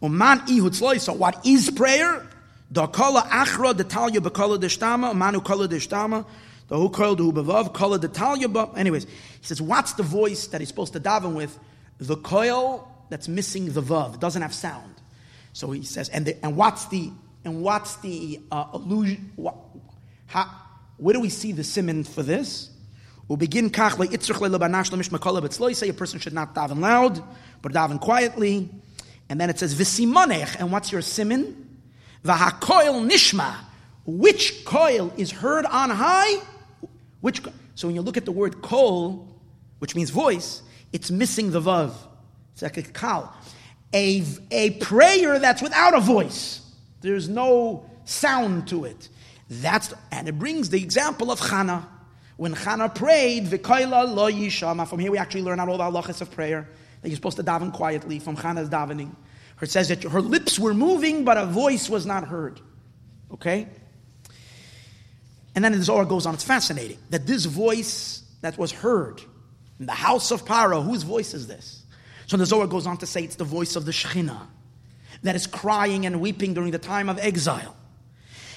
Uman 0.02 0.40
ihu 0.48 0.68
ihutzloisa. 0.68 1.16
What 1.16 1.46
is 1.46 1.70
prayer? 1.70 2.26
Da 2.72 2.86
kala 2.86 3.22
achra 3.22 3.72
detalya 3.72 4.18
bekala 4.18 4.58
deshtama. 4.58 5.14
Manu 5.14 5.40
kala 5.40 5.68
deshtama. 5.68 6.26
The 6.68 6.76
who 6.76 6.90
kal 6.90 7.14
hu 7.14 7.32
bevav 7.32 7.72
kala 7.72 7.98
detalya. 7.98 8.76
Anyways, 8.76 9.04
he 9.04 9.10
says, 9.42 9.62
what's 9.62 9.92
the 9.92 10.02
voice 10.02 10.48
that 10.48 10.60
he's 10.60 10.68
supposed 10.68 10.92
to 10.94 11.00
daven 11.00 11.34
with? 11.34 11.58
The 11.98 12.16
coil 12.16 12.90
that's 13.08 13.28
missing 13.28 13.72
the 13.72 13.82
vav. 13.82 14.14
It 14.14 14.20
doesn't 14.20 14.42
have 14.42 14.54
sound. 14.54 14.95
So 15.57 15.71
he 15.71 15.85
says, 15.85 16.11
and, 16.11 16.27
the, 16.27 16.37
and 16.45 16.55
what's 16.55 16.85
the 16.88 17.11
and 17.42 17.62
what's 17.62 17.97
the 17.97 18.40
uh? 18.53 18.64
What, 19.37 19.57
how, 20.27 20.51
where 20.99 21.14
do 21.14 21.21
we 21.21 21.31
see 21.31 21.53
the 21.53 21.64
simon 21.64 22.05
for 22.05 22.23
this? 22.23 22.69
We'll 23.27 23.38
begin 23.38 23.71
kach 23.71 23.97
Say 25.75 25.88
a 25.88 25.95
person 25.95 26.21
should 26.21 26.35
not 26.35 26.55
daven 26.55 26.81
loud, 26.81 27.23
but 27.62 27.73
daven 27.73 27.99
quietly. 27.99 28.69
And 29.31 29.40
then 29.40 29.49
it 29.49 29.59
says 29.59 29.75
v'simonech. 29.75 30.57
And 30.59 30.71
what's 30.71 30.92
your 30.92 31.01
simon? 31.01 31.79
V'hakoil 32.23 33.11
nishma. 33.11 33.55
Which 34.05 34.62
coil 34.66 35.11
is 35.16 35.31
heard 35.31 35.64
on 35.64 35.88
high? 35.88 36.35
Which 37.23 37.40
so 37.77 37.88
when 37.88 37.95
you 37.95 38.03
look 38.03 38.19
at 38.19 38.27
the 38.27 38.33
word 38.33 38.61
kol, 38.61 39.27
which 39.79 39.95
means 39.95 40.11
voice, 40.11 40.61
it's 40.92 41.11
missing 41.11 41.51
the 41.51 41.62
vav. 41.62 41.95
It's 42.53 42.61
like 42.61 42.77
a 42.77 42.83
kal 42.83 43.35
a, 43.96 44.22
a 44.50 44.70
prayer 44.72 45.38
that's 45.38 45.62
without 45.62 45.96
a 45.96 46.00
voice. 46.00 46.61
There's 47.00 47.28
no 47.28 47.88
sound 48.04 48.68
to 48.68 48.85
it. 48.85 49.09
That's 49.48 49.94
and 50.12 50.28
it 50.28 50.38
brings 50.38 50.68
the 50.70 50.82
example 50.82 51.30
of 51.30 51.40
Chana. 51.40 51.87
When 52.37 52.54
Chana 52.54 52.94
prayed, 52.94 53.46
V'koila 53.46 54.14
lo 54.14 54.30
yishama. 54.30 54.87
From 54.87 54.98
here 54.98 55.11
we 55.11 55.18
actually 55.18 55.42
learn 55.42 55.61
out 55.61 55.68
all 55.68 55.78
the 55.78 55.85
halachas 55.85 56.20
of 56.20 56.30
prayer 56.30 56.68
that 57.00 57.09
you're 57.09 57.16
supposed 57.16 57.38
to 57.38 57.44
daven 57.44 57.72
quietly 57.72 58.18
from 58.18 58.37
Chana's 58.37 58.68
davening. 58.68 59.14
It 59.62 59.70
says 59.70 59.88
that 59.88 60.02
her 60.02 60.20
lips 60.20 60.59
were 60.59 60.74
moving, 60.74 61.24
but 61.24 61.38
a 61.38 61.46
voice 61.46 61.88
was 61.88 62.04
not 62.04 62.24
heard. 62.24 62.61
Okay? 63.32 63.66
And 65.54 65.64
then 65.64 65.72
the 65.72 65.82
Zohar 65.82 66.04
goes 66.04 66.26
on. 66.26 66.35
It's 66.35 66.44
fascinating 66.44 66.98
that 67.09 67.26
this 67.26 67.46
voice 67.46 68.23
that 68.42 68.58
was 68.58 68.71
heard 68.71 69.23
in 69.81 69.87
the 69.87 69.92
house 69.92 70.31
of 70.31 70.44
Paro, 70.44 70.85
whose 70.85 71.02
voice 71.02 71.33
is 71.33 71.46
this? 71.46 71.85
So 72.27 72.37
the 72.37 72.46
Zohar 72.46 72.66
goes 72.66 72.87
on 72.87 72.96
to 72.98 73.06
say 73.06 73.22
it's 73.22 73.37
the 73.37 73.44
voice 73.44 73.77
of 73.77 73.85
the 73.85 73.92
Shekhinah 73.92 74.46
that 75.22 75.37
is 75.37 75.46
crying 75.46 76.06
and 76.06 76.20
weeping 76.20 76.54
during 76.54 76.72
the 76.72 76.79
time 76.79 77.08
of 77.08 77.18
exile. 77.18 77.77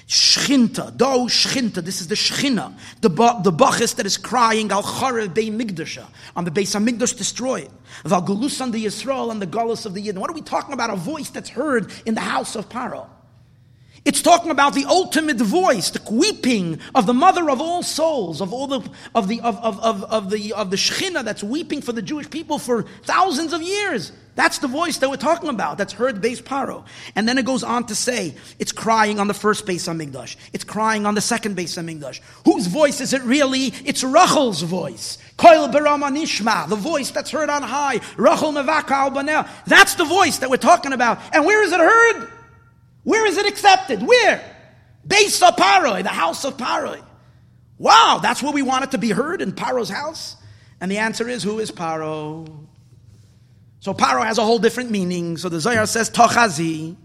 Shchinta, 0.08 0.98
do 0.98 1.06
Shchinta, 1.06 1.84
this 1.84 2.02
is 2.02 2.08
the 2.08 2.16
Shechina, 2.16 2.76
the, 3.02 3.10
the 3.10 3.52
Bachis 3.52 3.96
that 3.98 4.08
is 4.08 4.18
crying, 4.18 4.72
Al 4.72 4.82
Charev 4.82 5.36
Bei 5.36 5.52
Migdasha, 5.52 6.08
on 6.36 6.46
the 6.46 6.52
base 6.52 6.74
of 6.74 6.82
Migdash 6.82 7.16
destroyed. 7.16 7.70
Val 8.04 8.24
Gulus 8.24 8.60
on 8.60 8.72
the 8.72 8.84
Yisrael 8.84 9.30
and 9.32 9.40
the 9.40 9.46
Gullus 9.46 9.86
of 9.86 9.94
the 9.94 10.04
Yidden. 10.04 10.18
What 10.18 10.32
are 10.32 10.34
we 10.34 10.42
talking 10.42 10.74
about? 10.74 10.90
A 10.90 10.96
voice 10.96 11.30
that's 11.30 11.50
heard 11.50 11.92
in 12.08 12.16
the 12.16 12.22
house 12.22 12.56
of 12.56 12.68
Paro. 12.70 13.08
It's 14.06 14.22
talking 14.22 14.52
about 14.52 14.74
the 14.74 14.86
ultimate 14.86 15.38
voice, 15.38 15.90
the 15.92 16.02
weeping 16.12 16.80
of 16.96 17.06
the 17.06 17.14
mother 17.14 17.50
of 17.50 17.62
all 17.62 17.84
souls, 17.84 18.42
of 18.42 18.54
all 18.54 18.68
the 18.68 18.90
of 19.14 19.28
the 19.28 19.42
of, 19.42 19.58
of, 19.58 19.80
of, 19.82 20.04
of 20.06 20.30
the 20.30 20.54
of 20.54 20.72
the 20.72 20.78
Shekhinah 20.78 21.24
that's 21.24 21.44
weeping 21.44 21.82
for 21.82 21.92
the 21.92 22.02
Jewish 22.02 22.30
people 22.30 22.60
for 22.60 22.84
thousands 23.04 23.54
of 23.54 23.62
years. 23.62 24.12
That's 24.36 24.60
the 24.60 24.70
voice 24.70 25.00
that 25.00 25.10
we're 25.10 25.18
talking 25.18 25.50
about. 25.50 25.78
That's 25.78 25.92
heard 25.92 26.22
base 26.22 26.40
paro. 26.40 26.86
And 27.14 27.28
then 27.28 27.38
it 27.38 27.46
goes 27.46 27.62
on 27.62 27.88
to 27.88 27.96
say, 27.96 28.36
it's 28.58 28.72
crying 28.72 29.20
on 29.20 29.28
the 29.28 29.34
first 29.34 29.66
base 29.66 29.86
of 29.90 29.98
Migdash. 29.98 30.38
It's 30.54 30.64
crying 30.64 31.06
on 31.06 31.14
the 31.14 31.20
second 31.20 31.58
base 31.58 31.76
of 31.76 31.86
Migdash. 31.86 32.22
Whose 32.46 32.68
voice 32.68 33.02
is 33.02 33.12
it 33.12 33.22
really? 33.24 33.74
It's 33.84 34.02
Rachel's 34.02 34.62
voice. 34.62 35.18
Koil 35.38 35.70
Barama 35.70 36.10
Nishma, 36.16 36.70
the 36.70 36.78
voice 36.78 37.12
that's 37.12 37.32
heard 37.32 37.50
on 37.50 37.64
high. 37.64 38.00
Rachel 38.16 38.54
Mevaka 38.54 39.12
Albanel. 39.12 39.46
That's 39.66 39.96
the 39.96 40.06
voice 40.06 40.38
that 40.38 40.50
we're 40.50 40.56
talking 40.56 40.94
about. 40.94 41.20
And 41.34 41.46
where 41.46 41.62
is 41.62 41.74
it 41.74 41.82
heard? 41.82 42.39
Where 43.10 43.26
is 43.26 43.38
it 43.38 43.48
accepted? 43.48 44.04
Where? 44.04 44.40
Base 45.04 45.42
of 45.42 45.56
Paroi, 45.56 46.04
the 46.04 46.10
house 46.10 46.46
of 46.46 46.58
Paroi. 46.58 47.04
Wow, 47.80 48.20
that's 48.22 48.44
where 48.44 48.52
we 48.52 48.62
want 48.62 48.84
it 48.84 48.92
to 48.92 49.00
be 49.00 49.10
heard 49.10 49.42
in 49.42 49.52
Paro's 49.52 49.90
house? 49.90 50.36
And 50.80 50.92
the 50.92 51.00
answer 51.00 51.28
is, 51.28 51.42
who 51.42 51.58
is 51.58 51.72
Paro? 51.72 52.68
So 53.80 53.96
Paro 53.96 54.24
has 54.24 54.38
a 54.38 54.44
whole 54.44 54.60
different 54.60 54.92
meaning. 54.92 55.38
So 55.38 55.50
the 55.50 55.60
Zohar 55.60 55.88
says, 55.88 56.12
Tochazi. 56.12 56.96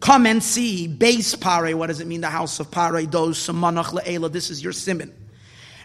Come 0.00 0.24
and 0.24 0.42
see, 0.42 0.88
base 0.88 1.34
pare. 1.34 1.76
What 1.76 1.88
does 1.88 2.00
it 2.00 2.06
mean? 2.06 2.22
The 2.22 2.30
house 2.30 2.58
of 2.58 2.70
pare, 2.70 3.04
dos, 3.04 3.46
samanach 3.46 3.92
le'ela. 3.92 4.32
This 4.32 4.48
is 4.48 4.64
your 4.64 4.72
simon. 4.72 5.12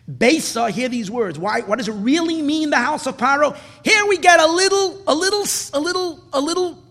Besa, 0.07 0.71
hear 0.71 0.87
these 0.87 1.11
words. 1.11 1.37
Why? 1.37 1.59
What 1.61 1.79
does 1.79 1.89
it 1.89 1.95
really 1.95 2.41
mean? 2.41 2.69
The 2.69 2.77
house 2.77 3.05
of 3.05 3.17
paro. 3.17 3.57
Here 3.83 4.05
we 4.05 4.19
get 4.19 4.39
a 4.39 4.47
little, 4.47 5.03
a 5.05 5.13
little, 5.13 5.43
a 5.73 5.79
little, 5.81 6.23
a 6.31 6.39
little, 6.39 6.83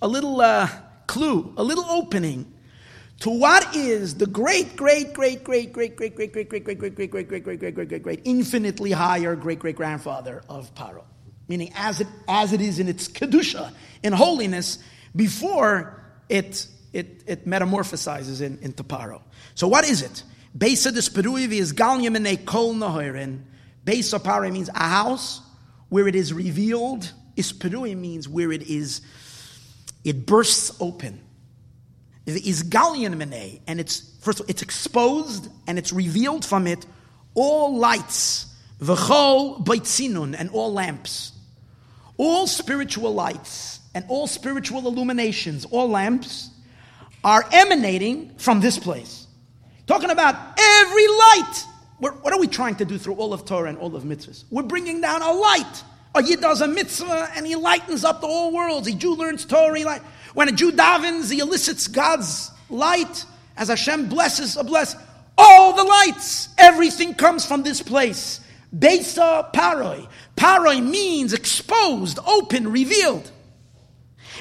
a 0.00 0.06
little 0.06 0.40
uh, 0.40 0.68
clue, 1.10 1.52
a 1.56 1.64
little 1.64 1.84
opening 1.84 2.46
to 3.20 3.30
what 3.30 3.76
is 3.76 4.14
the 4.14 4.26
great, 4.26 4.76
great, 4.76 5.12
great, 5.12 5.34
great, 5.36 5.58
great, 5.66 6.06
great, 6.06 6.14
great, 6.16 6.38
great, 6.38 6.48
great, 6.48 6.48
great, 6.48 6.64
great, 6.64 6.78
great, 6.78 6.78
great, 6.78 7.28
great, 7.28 7.44
great, 7.44 7.58
great, 7.58 7.74
great, 7.74 7.88
great, 7.88 8.02
great, 8.02 8.20
infinitely 8.24 8.92
higher 8.92 9.34
great 9.36 9.58
great 9.58 9.76
grandfather 9.76 10.42
of 10.48 10.72
Paro. 10.76 11.02
Meaning 11.48 11.72
as 11.74 12.00
it 12.00 12.06
as 12.28 12.52
it 12.52 12.60
is 12.60 12.78
in 12.78 12.86
its 12.86 13.08
kedusha, 13.08 13.72
in 14.04 14.12
holiness, 14.12 14.78
before 15.16 16.00
it 16.28 16.68
it 16.92 17.24
it 17.26 17.44
metamorphosizes 17.44 18.40
in, 18.40 18.58
into 18.62 18.84
Paro. 18.84 19.20
So 19.56 19.66
what 19.66 19.84
is 19.84 20.02
it? 20.02 20.22
Besa 20.56 20.92
desperuivi 20.92 21.58
is 21.58 21.72
galyam 21.72 22.14
in 22.14 22.24
a 22.24 22.36
kol 22.36 22.74
nahirin. 22.74 23.42
Besa 23.84 24.20
Paro 24.20 24.50
means 24.52 24.68
a 24.68 24.88
house 24.88 25.40
where 25.88 26.06
it 26.06 26.14
is 26.14 26.32
revealed. 26.32 27.12
Isperui 27.36 27.96
means 27.96 28.28
where 28.28 28.52
it 28.52 28.62
is, 28.62 29.00
it 30.04 30.26
bursts 30.26 30.76
open 30.80 31.20
is 32.36 32.62
gallion 32.62 33.16
mene, 33.16 33.60
and 33.66 33.80
it's 33.80 34.16
first 34.20 34.40
all, 34.40 34.46
it's 34.48 34.62
exposed 34.62 35.48
and 35.66 35.78
it's 35.78 35.92
revealed 35.92 36.44
from 36.44 36.66
it 36.66 36.86
all 37.34 37.76
lights, 37.76 38.46
v'chol 38.80 39.64
baitzinun, 39.64 40.34
and 40.38 40.50
all 40.50 40.72
lamps, 40.72 41.32
all 42.16 42.46
spiritual 42.46 43.14
lights 43.14 43.80
and 43.94 44.04
all 44.08 44.26
spiritual 44.26 44.86
illuminations, 44.86 45.64
all 45.64 45.88
lamps, 45.88 46.50
are 47.24 47.44
emanating 47.52 48.34
from 48.36 48.60
this 48.60 48.78
place. 48.78 49.26
Talking 49.86 50.10
about 50.10 50.36
every 50.58 51.06
light. 51.08 51.64
We're, 52.00 52.12
what 52.12 52.32
are 52.32 52.38
we 52.38 52.46
trying 52.46 52.76
to 52.76 52.84
do 52.84 52.98
through 52.98 53.14
all 53.14 53.32
of 53.32 53.44
Torah 53.44 53.68
and 53.68 53.78
all 53.78 53.94
of 53.94 54.04
mitzvahs? 54.04 54.44
We're 54.50 54.62
bringing 54.62 55.00
down 55.00 55.22
a 55.22 55.32
light. 55.32 55.84
Oh, 56.14 56.20
a 56.20 56.22
Yid 56.22 56.40
does 56.40 56.60
a 56.60 56.68
mitzvah 56.68 57.30
and 57.34 57.46
he 57.46 57.56
lightens 57.56 58.04
up 58.04 58.20
the 58.20 58.26
whole 58.26 58.52
world. 58.52 58.86
A 58.86 58.92
Jew 58.92 59.14
learns 59.14 59.44
Torah. 59.44 59.84
Light. 59.84 60.02
When 60.34 60.48
a 60.48 60.52
Jew 60.52 60.72
davens, 60.72 61.30
he 61.30 61.40
elicits 61.40 61.86
God's 61.86 62.50
light. 62.68 63.24
As 63.56 63.68
Hashem 63.68 64.08
blesses 64.08 64.56
a 64.56 64.64
bless, 64.64 64.96
all 65.36 65.74
the 65.74 65.84
lights, 65.84 66.48
everything 66.58 67.14
comes 67.14 67.44
from 67.44 67.62
this 67.62 67.82
place. 67.82 68.40
Besa 68.76 69.50
paroi. 69.52 70.08
Paroi 70.36 70.82
means 70.82 71.32
exposed, 71.32 72.18
open, 72.26 72.70
revealed. 72.70 73.30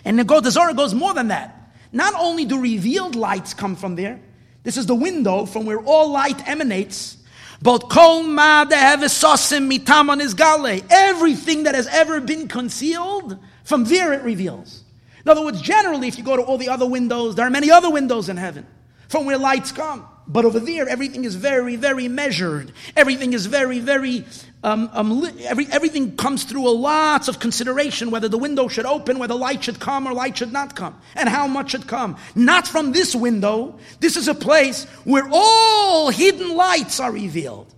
And 0.06 0.18
the 0.18 0.24
God 0.24 0.46
Zohar 0.46 0.74
goes 0.74 0.94
more 0.94 1.14
than 1.14 1.30
that. 1.30 1.74
Not 1.92 2.14
only 2.16 2.46
do 2.46 2.60
revealed 2.60 3.16
lights 3.16 3.54
come 3.54 3.76
from 3.76 3.96
there, 3.96 4.20
this 4.64 4.78
is 4.78 4.86
the 4.86 4.96
window 4.96 5.46
from 5.46 5.66
where 5.66 5.80
all 5.80 6.12
light 6.12 6.48
emanates. 6.48 7.18
But 7.62 7.90
kol 7.90 8.24
ma 8.24 8.66
mitamon 8.66 10.22
is 10.22 10.34
gale. 10.34 10.82
Everything 10.90 11.64
that 11.64 11.76
has 11.76 11.88
ever 11.88 12.22
been 12.22 12.48
concealed, 12.48 13.38
from 13.64 13.84
there 13.84 14.14
it 14.14 14.24
reveals. 14.24 14.84
In 15.26 15.30
other 15.30 15.44
words, 15.44 15.62
generally, 15.62 16.08
if 16.08 16.18
you 16.18 16.24
go 16.24 16.38
to 16.38 16.42
all 16.42 16.58
the 16.58 16.70
other 16.70 16.88
windows, 16.88 17.36
there 17.36 17.46
are 17.46 17.50
many 17.50 17.70
other 17.70 17.90
windows 17.90 18.30
in 18.30 18.38
heaven 18.38 18.66
from 19.10 19.26
where 19.26 19.38
lights 19.38 19.72
come. 19.72 20.08
But 20.32 20.46
over 20.46 20.60
there, 20.60 20.88
everything 20.88 21.26
is 21.26 21.34
very, 21.34 21.76
very 21.76 22.08
measured. 22.08 22.72
Everything 22.96 23.34
is 23.34 23.48
very, 23.48 23.80
very, 23.80 24.26
um, 24.64 24.88
um, 24.94 25.28
every, 25.42 25.66
everything 25.72 26.16
comes 26.18 26.44
through 26.44 26.68
a 26.68 26.70
lots 26.70 27.28
of 27.28 27.40
consideration 27.40 28.12
whether 28.12 28.28
the 28.28 28.38
window 28.38 28.68
should 28.68 28.86
open, 28.86 29.18
whether 29.18 29.34
light 29.34 29.64
should 29.64 29.80
come 29.80 30.08
or 30.08 30.14
light 30.14 30.38
should 30.38 30.54
not 30.54 30.76
come, 30.76 30.96
and 31.16 31.28
how 31.28 31.48
much 31.48 31.72
should 31.72 31.88
come. 31.88 32.16
Not 32.36 32.68
from 32.68 32.92
this 32.92 33.16
window. 33.16 33.80
This 34.02 34.18
is 34.18 34.28
a 34.28 34.36
place 34.36 34.84
where 35.04 35.28
all 35.32 36.12
hidden 36.12 36.56
lights 36.56 37.00
are 37.00 37.12
revealed. 37.12 37.74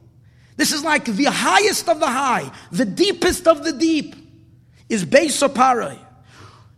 This 0.57 0.73
is 0.73 0.83
like 0.83 1.05
the 1.05 1.25
highest 1.25 1.87
of 1.87 2.01
the 2.01 2.07
high, 2.07 2.51
the 2.69 2.85
deepest 2.85 3.47
of 3.47 3.63
the 3.63 3.71
deep, 3.71 4.13
is 4.89 5.05
Beis 5.05 5.41
Parai. 5.53 5.97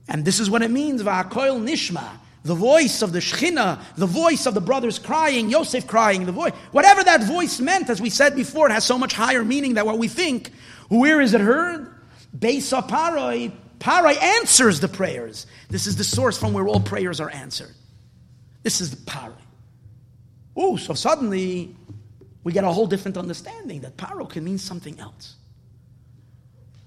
And 0.07 0.23
this 0.23 0.39
is 0.39 0.51
what 0.51 0.61
it 0.61 0.69
means, 0.69 1.01
Va'akoil 1.01 1.59
Nishma, 1.59 2.19
the 2.43 2.55
voice 2.55 3.01
of 3.01 3.13
the 3.13 3.19
Shechina, 3.19 3.79
the 3.95 4.05
voice 4.05 4.45
of 4.45 4.53
the 4.53 4.61
brothers 4.61 4.99
crying, 4.99 5.49
Yosef 5.49 5.87
crying, 5.87 6.25
the 6.25 6.31
voice, 6.33 6.51
whatever 6.71 7.03
that 7.03 7.23
voice 7.23 7.59
meant, 7.59 7.89
as 7.89 8.01
we 8.01 8.09
said 8.09 8.35
before, 8.35 8.67
it 8.69 8.73
has 8.73 8.83
so 8.83 8.97
much 8.97 9.13
higher 9.13 9.45
meaning 9.45 9.73
than 9.75 9.85
what 9.85 9.97
we 9.97 10.09
think. 10.09 10.51
Where 10.89 11.21
is 11.21 11.33
it 11.33 11.39
heard? 11.39 11.89
Beisa 12.37 12.87
Paroi, 12.87 13.53
Paroi 13.79 14.21
answers 14.21 14.81
the 14.81 14.89
prayers. 14.89 15.47
This 15.69 15.87
is 15.87 15.95
the 15.95 16.03
source 16.03 16.37
from 16.37 16.51
where 16.51 16.67
all 16.67 16.81
prayers 16.81 17.21
are 17.21 17.29
answered. 17.29 17.73
This 18.61 18.81
is 18.81 18.91
the 18.91 18.97
Paroi. 18.97 19.33
Oh, 20.55 20.75
so 20.75 20.93
suddenly 20.93 21.75
we 22.43 22.51
get 22.51 22.65
a 22.65 22.71
whole 22.71 22.87
different 22.87 23.15
understanding 23.15 23.81
that 23.81 23.95
Paro 23.95 24.29
can 24.29 24.43
mean 24.43 24.57
something 24.57 24.99
else. 24.99 25.35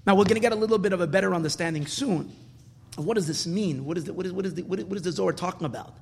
Now 0.05 0.15
we're 0.15 0.25
going 0.25 0.35
to 0.35 0.41
get 0.41 0.53
a 0.53 0.55
little 0.55 0.77
bit 0.77 0.93
of 0.93 1.01
a 1.01 1.07
better 1.07 1.33
understanding 1.33 1.87
soon 1.87 2.31
what 2.97 3.15
does 3.15 3.27
this 3.27 3.45
mean? 3.45 3.85
What 3.85 3.97
is 3.97 4.05
the, 4.05 4.13
what 4.13 4.25
is, 4.25 4.31
what 4.31 4.45
is 4.45 4.55
the, 4.55 4.63
what 4.63 4.79
is, 4.79 4.85
what 4.85 4.95
is 4.95 5.03
the 5.03 5.11
Zohar 5.11 5.31
talking 5.31 5.65
about? 5.65 5.95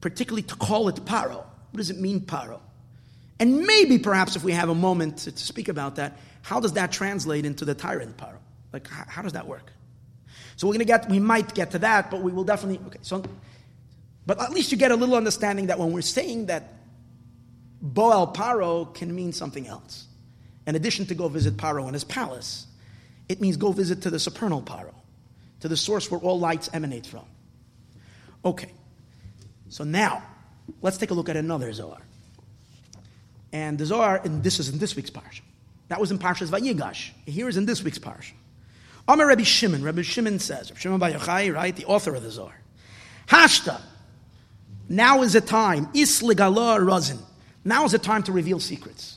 Particularly 0.00 0.42
to 0.42 0.56
call 0.56 0.88
it 0.88 0.96
paro. 0.96 1.36
What 1.36 1.76
does 1.76 1.90
it 1.90 1.98
mean, 1.98 2.20
paro? 2.20 2.60
And 3.38 3.60
maybe, 3.66 3.98
perhaps, 3.98 4.34
if 4.34 4.42
we 4.42 4.52
have 4.52 4.68
a 4.68 4.74
moment 4.74 5.18
to, 5.18 5.32
to 5.32 5.38
speak 5.38 5.68
about 5.68 5.96
that, 5.96 6.18
how 6.42 6.58
does 6.58 6.72
that 6.72 6.90
translate 6.90 7.44
into 7.44 7.64
the 7.64 7.74
tyrant 7.74 8.16
paro? 8.16 8.38
Like, 8.72 8.88
how, 8.88 9.04
how 9.06 9.22
does 9.22 9.34
that 9.34 9.46
work? 9.46 9.72
So 10.56 10.66
we're 10.66 10.72
going 10.72 10.80
to 10.80 10.84
get, 10.86 11.08
we 11.08 11.20
might 11.20 11.54
get 11.54 11.70
to 11.72 11.78
that, 11.80 12.10
but 12.10 12.22
we 12.22 12.32
will 12.32 12.44
definitely, 12.44 12.84
okay, 12.86 12.98
so, 13.02 13.22
but 14.26 14.40
at 14.40 14.50
least 14.50 14.72
you 14.72 14.78
get 14.78 14.90
a 14.90 14.96
little 14.96 15.14
understanding 15.14 15.66
that 15.66 15.78
when 15.78 15.92
we're 15.92 16.00
saying 16.00 16.46
that 16.46 16.72
Boel 17.84 18.34
Paro 18.34 18.92
can 18.92 19.14
mean 19.14 19.32
something 19.32 19.66
else. 19.68 20.06
In 20.66 20.74
addition 20.74 21.06
to 21.06 21.14
go 21.14 21.28
visit 21.28 21.56
Paro 21.56 21.86
in 21.86 21.94
his 21.94 22.04
palace, 22.04 22.66
it 23.28 23.40
means 23.40 23.56
go 23.56 23.70
visit 23.70 24.02
to 24.02 24.10
the 24.10 24.18
supernal 24.18 24.62
Paro 24.62 24.94
to 25.60 25.68
the 25.68 25.76
source 25.76 26.10
where 26.10 26.20
all 26.20 26.38
lights 26.38 26.68
emanate 26.72 27.06
from. 27.06 27.24
Okay, 28.44 28.70
so 29.68 29.84
now 29.84 30.22
let's 30.82 30.98
take 30.98 31.10
a 31.10 31.14
look 31.14 31.28
at 31.28 31.36
another 31.36 31.72
Zohar. 31.72 32.00
And 33.52 33.78
the 33.78 33.86
Zohar, 33.86 34.20
and 34.24 34.42
this 34.42 34.60
is 34.60 34.68
in 34.68 34.78
this 34.78 34.94
week's 34.96 35.10
parsha. 35.10 35.40
That 35.88 36.00
was 36.00 36.10
in 36.10 36.18
Parshas 36.18 36.48
Vayigash. 36.48 37.10
Here 37.26 37.48
is 37.48 37.56
in 37.56 37.64
this 37.64 37.82
week's 37.82 37.98
parsha. 37.98 38.32
Amar 39.08 39.28
Rabbi 39.28 39.44
Shimon. 39.44 39.82
Rabbi 39.82 40.02
Shimon 40.02 40.38
says, 40.38 40.70
Rabbi 40.70 40.80
Shimon 40.80 40.98
Bar 40.98 41.10
Yochai, 41.10 41.54
right, 41.54 41.74
the 41.74 41.84
author 41.84 42.14
of 42.14 42.22
the 42.22 42.30
Zohar. 42.30 42.60
Hashta. 43.28 43.80
Now 44.88 45.22
is 45.22 45.32
the 45.32 45.40
time. 45.40 45.86
Isligala 45.86 46.84
razin. 46.84 47.18
Now 47.64 47.84
is 47.84 47.92
the 47.92 47.98
time 47.98 48.22
to 48.24 48.32
reveal 48.32 48.60
secrets. 48.60 49.15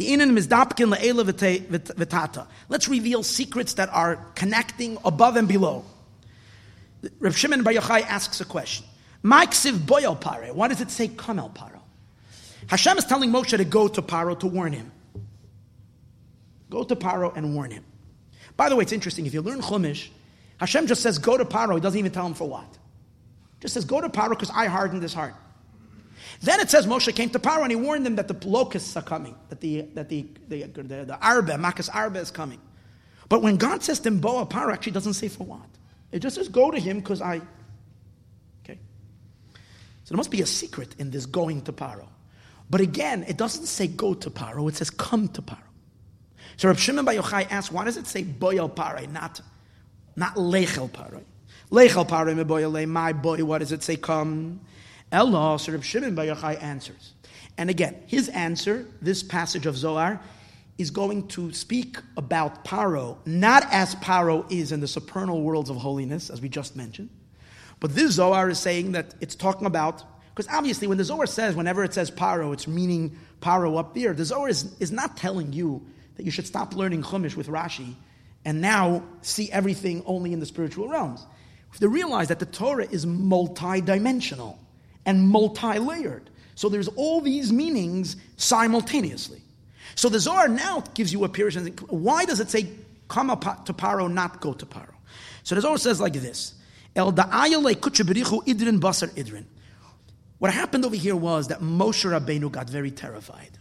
The 0.00 0.12
inan 0.12 0.30
mizdapkin 0.30 0.94
le'ela 0.94 1.30
v'tata. 1.30 2.46
Let's 2.70 2.88
reveal 2.88 3.22
secrets 3.22 3.74
that 3.74 3.90
are 3.90 4.16
connecting 4.34 4.96
above 5.04 5.36
and 5.36 5.46
below. 5.46 5.84
Rav 7.18 7.36
Shimon 7.36 7.62
Bar 7.62 7.74
Yochai 7.74 8.00
asks 8.06 8.40
a 8.40 8.46
question. 8.46 8.86
Maiksiv 9.22 9.84
boyel 9.84 10.18
pare. 10.18 10.54
Why 10.54 10.68
does 10.68 10.80
it 10.80 10.90
say 10.90 11.08
kamel 11.08 11.50
paro? 11.54 11.80
Hashem 12.68 12.96
is 12.96 13.04
telling 13.04 13.30
Moshe 13.30 13.54
to 13.54 13.62
go 13.62 13.88
to 13.88 14.00
Paro 14.00 14.40
to 14.40 14.46
warn 14.46 14.72
him. 14.72 14.90
Go 16.70 16.82
to 16.82 16.96
Paro 16.96 17.36
and 17.36 17.54
warn 17.54 17.70
him. 17.70 17.84
By 18.56 18.70
the 18.70 18.76
way, 18.76 18.82
it's 18.84 18.92
interesting. 18.92 19.26
If 19.26 19.34
you 19.34 19.42
learn 19.42 19.60
Chumash, 19.60 20.08
Hashem 20.60 20.86
just 20.86 21.02
says 21.02 21.18
go 21.18 21.36
to 21.36 21.44
Paro. 21.44 21.74
He 21.74 21.80
doesn't 21.82 21.98
even 21.98 22.10
tell 22.10 22.24
him 22.24 22.32
for 22.32 22.48
what. 22.48 22.78
Just 23.60 23.74
says 23.74 23.84
go 23.84 24.00
to 24.00 24.08
Paro 24.08 24.30
because 24.30 24.48
I 24.48 24.64
hardened 24.64 25.02
his 25.02 25.12
heart. 25.12 25.34
Then 26.40 26.60
it 26.60 26.70
says 26.70 26.86
Moshe 26.86 27.14
came 27.14 27.30
to 27.30 27.38
Paro 27.38 27.62
and 27.62 27.70
he 27.70 27.76
warned 27.76 28.06
them 28.06 28.16
that 28.16 28.28
the 28.28 28.48
locusts 28.48 28.96
are 28.96 29.02
coming, 29.02 29.34
that 29.50 29.60
the 29.60 29.82
that 29.94 30.08
the 30.08 30.26
the, 30.48 30.62
the, 30.64 30.82
the 30.82 31.18
Makas 31.20 31.94
arba 31.94 32.18
is 32.18 32.30
coming. 32.30 32.60
But 33.28 33.42
when 33.42 33.56
God 33.56 33.82
says 33.82 34.00
to 34.00 34.10
Boa 34.10 34.46
Paro, 34.46 34.72
actually 34.72 34.92
doesn't 34.92 35.14
say 35.14 35.28
for 35.28 35.44
what. 35.44 35.68
It 36.12 36.20
just 36.20 36.36
says 36.36 36.48
go 36.48 36.70
to 36.70 36.78
him 36.78 37.00
because 37.00 37.20
I. 37.20 37.36
Okay. 38.64 38.78
So 40.04 40.08
there 40.08 40.16
must 40.16 40.30
be 40.30 40.40
a 40.40 40.46
secret 40.46 40.96
in 40.98 41.10
this 41.10 41.26
going 41.26 41.62
to 41.62 41.72
Paro. 41.72 42.08
But 42.70 42.80
again, 42.80 43.24
it 43.28 43.36
doesn't 43.36 43.66
say 43.66 43.86
go 43.86 44.14
to 44.14 44.30
Paro, 44.30 44.68
it 44.68 44.76
says 44.76 44.90
come 44.90 45.28
to 45.28 45.42
Paro. 45.42 45.58
So 46.56 46.68
Reb 46.68 46.78
Shimon 46.78 47.04
Bar 47.04 47.14
Yochai 47.14 47.50
asks, 47.50 47.72
why 47.72 47.84
does 47.84 47.96
it 47.96 48.06
say 48.06 48.22
boyel 48.22 48.68
parai, 48.68 49.10
not, 49.10 49.40
not 50.14 50.34
lechel 50.34 50.90
parai? 50.90 51.22
Lechel 51.70 52.06
parai 52.06 52.36
me 52.36 52.86
my 52.86 53.12
boy, 53.12 53.42
what 53.44 53.58
does 53.58 53.72
it 53.72 53.82
say 53.82 53.96
come? 53.96 54.60
Ella, 55.12 55.58
so 55.58 55.72
Reb 55.72 55.82
Shimon 55.82 56.14
Bar 56.14 56.26
Yochai 56.26 56.62
answers. 56.62 57.12
And 57.58 57.68
again, 57.68 57.96
his 58.06 58.28
answer, 58.28 58.86
this 59.02 59.22
passage 59.22 59.66
of 59.66 59.76
Zohar, 59.76 60.20
is 60.78 60.90
going 60.90 61.28
to 61.28 61.52
speak 61.52 61.98
about 62.16 62.64
Paro, 62.64 63.18
not 63.26 63.66
as 63.70 63.94
Paro 63.96 64.50
is 64.50 64.72
in 64.72 64.80
the 64.80 64.88
supernal 64.88 65.42
worlds 65.42 65.68
of 65.68 65.76
holiness, 65.76 66.30
as 66.30 66.40
we 66.40 66.48
just 66.48 66.74
mentioned, 66.74 67.10
but 67.80 67.94
this 67.94 68.12
Zohar 68.12 68.48
is 68.48 68.58
saying 68.58 68.92
that 68.92 69.14
it's 69.20 69.34
talking 69.34 69.66
about, 69.66 70.02
because 70.34 70.50
obviously 70.50 70.86
when 70.86 70.96
the 70.96 71.04
Zohar 71.04 71.26
says, 71.26 71.54
whenever 71.54 71.84
it 71.84 71.92
says 71.92 72.10
Paro, 72.10 72.52
it's 72.52 72.66
meaning 72.66 73.16
Paro 73.40 73.78
up 73.78 73.94
there, 73.94 74.14
the 74.14 74.24
Zohar 74.24 74.48
is, 74.48 74.74
is 74.80 74.92
not 74.92 75.16
telling 75.16 75.52
you 75.52 75.86
that 76.16 76.24
you 76.24 76.30
should 76.30 76.46
stop 76.46 76.74
learning 76.74 77.02
Chumash 77.02 77.36
with 77.36 77.48
Rashi 77.48 77.94
and 78.44 78.60
now 78.60 79.02
see 79.22 79.50
everything 79.50 80.02
only 80.06 80.32
in 80.32 80.40
the 80.40 80.46
spiritual 80.46 80.88
realms. 80.88 81.26
To 81.80 81.88
realize 81.88 82.28
that 82.28 82.38
the 82.38 82.46
Torah 82.46 82.86
is 82.90 83.06
multi-dimensional 83.06 84.58
and 85.10 85.28
multi-layered. 85.28 86.30
So 86.54 86.68
there's 86.68 86.86
all 86.88 87.20
these 87.20 87.52
meanings 87.52 88.16
simultaneously. 88.36 89.42
So 89.96 90.08
the 90.08 90.20
Zohar 90.20 90.46
now 90.46 90.84
gives 90.94 91.12
you 91.12 91.24
a 91.24 91.28
period. 91.28 91.80
Why 91.90 92.24
does 92.24 92.38
it 92.38 92.48
say 92.48 92.68
come 93.08 93.28
to 93.28 93.72
Paro, 93.72 94.10
not 94.10 94.40
go 94.40 94.52
to 94.52 94.64
Paro? 94.64 94.94
So 95.42 95.56
the 95.56 95.62
Zohar 95.62 95.78
says 95.78 96.00
like 96.00 96.12
this: 96.12 96.54
El 96.94 97.12
idrin 97.12 98.78
basar 98.78 99.08
idrin. 99.16 99.46
What 100.38 100.52
happened 100.54 100.84
over 100.84 100.94
here 100.96 101.16
was 101.16 101.48
that 101.48 101.60
Moshe 101.60 102.08
Rabbeinu 102.08 102.52
got 102.52 102.70
very 102.70 102.92
terrified. 102.92 103.58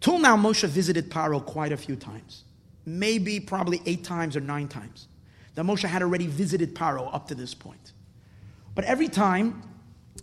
Till 0.00 0.18
now, 0.18 0.36
Moshe 0.36 0.68
visited 0.68 1.10
Paro 1.10 1.44
quite 1.44 1.72
a 1.72 1.76
few 1.78 1.96
times, 1.96 2.44
maybe 2.84 3.40
probably 3.40 3.80
eight 3.86 4.04
times 4.04 4.36
or 4.36 4.40
nine 4.40 4.68
times. 4.68 5.08
That 5.54 5.64
Moshe 5.64 5.88
had 5.88 6.02
already 6.02 6.26
visited 6.26 6.74
Paro 6.74 7.12
up 7.12 7.28
to 7.28 7.34
this 7.34 7.54
point. 7.54 7.92
But 8.74 8.84
every 8.84 9.08
time, 9.08 9.62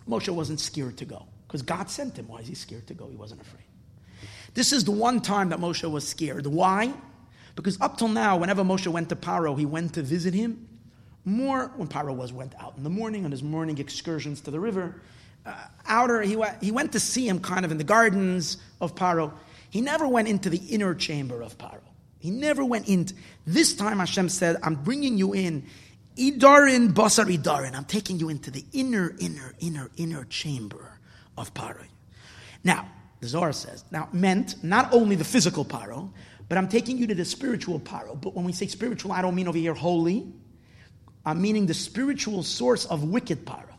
Moshe 0.07 0.29
wasn't 0.29 0.59
scared 0.59 0.97
to 0.97 1.05
go 1.05 1.25
because 1.47 1.61
God 1.61 1.89
sent 1.89 2.17
him. 2.17 2.27
Why 2.27 2.39
is 2.39 2.47
he 2.47 2.55
scared 2.55 2.87
to 2.87 2.93
go? 2.93 3.07
He 3.07 3.15
wasn't 3.15 3.41
afraid. 3.41 3.63
This 4.53 4.71
is 4.71 4.85
the 4.85 4.91
one 4.91 5.19
time 5.19 5.49
that 5.49 5.59
Moshe 5.59 5.89
was 5.89 6.07
scared. 6.07 6.45
Why? 6.47 6.93
Because 7.55 7.79
up 7.81 7.97
till 7.97 8.07
now, 8.07 8.37
whenever 8.37 8.63
Moshe 8.63 8.87
went 8.87 9.09
to 9.09 9.15
Paro, 9.15 9.57
he 9.57 9.65
went 9.65 9.93
to 9.93 10.01
visit 10.01 10.33
him. 10.33 10.67
More 11.23 11.71
when 11.75 11.87
Paro 11.87 12.15
was 12.15 12.31
went 12.31 12.53
out 12.59 12.75
in 12.77 12.83
the 12.83 12.89
morning 12.89 13.25
on 13.25 13.31
his 13.31 13.41
morning 13.41 13.77
excursions 13.79 14.41
to 14.41 14.51
the 14.51 14.59
river. 14.59 15.01
Uh, 15.45 15.53
outer, 15.87 16.21
he, 16.21 16.41
he 16.61 16.71
went 16.71 16.91
to 16.91 16.99
see 16.99 17.27
him 17.27 17.39
kind 17.39 17.65
of 17.65 17.71
in 17.71 17.77
the 17.77 17.83
gardens 17.83 18.57
of 18.81 18.95
Paro. 18.95 19.33
He 19.69 19.81
never 19.81 20.07
went 20.07 20.27
into 20.27 20.49
the 20.49 20.57
inner 20.57 20.93
chamber 20.93 21.41
of 21.41 21.57
Paro. 21.57 21.81
He 22.19 22.31
never 22.31 22.63
went 22.63 22.87
in. 22.87 23.07
This 23.45 23.75
time 23.75 23.99
Hashem 23.99 24.29
said, 24.29 24.57
I'm 24.63 24.75
bringing 24.75 25.17
you 25.17 25.33
in. 25.33 25.65
Idarin 26.17 26.93
basar 26.93 27.25
idarin. 27.25 27.75
I'm 27.75 27.85
taking 27.85 28.19
you 28.19 28.29
into 28.29 28.51
the 28.51 28.65
inner, 28.73 29.15
inner, 29.19 29.53
inner, 29.59 29.89
inner 29.97 30.25
chamber 30.25 30.99
of 31.37 31.53
Paro. 31.53 31.85
Now, 32.63 32.87
the 33.21 33.27
Zohar 33.27 33.53
says. 33.53 33.83
Now, 33.91 34.09
meant 34.11 34.63
not 34.63 34.93
only 34.93 35.15
the 35.15 35.23
physical 35.23 35.65
paro, 35.65 36.11
but 36.47 36.57
I'm 36.57 36.67
taking 36.67 36.97
you 36.97 37.07
to 37.07 37.15
the 37.15 37.25
spiritual 37.25 37.79
paro. 37.79 38.19
But 38.19 38.35
when 38.35 38.45
we 38.45 38.51
say 38.51 38.67
spiritual, 38.67 39.11
I 39.11 39.21
don't 39.21 39.35
mean 39.35 39.47
over 39.47 39.57
here 39.57 39.73
holy. 39.73 40.31
I'm 41.25 41.41
meaning 41.41 41.65
the 41.65 41.73
spiritual 41.73 42.43
source 42.43 42.85
of 42.85 43.03
wicked 43.03 43.45
paro, 43.45 43.73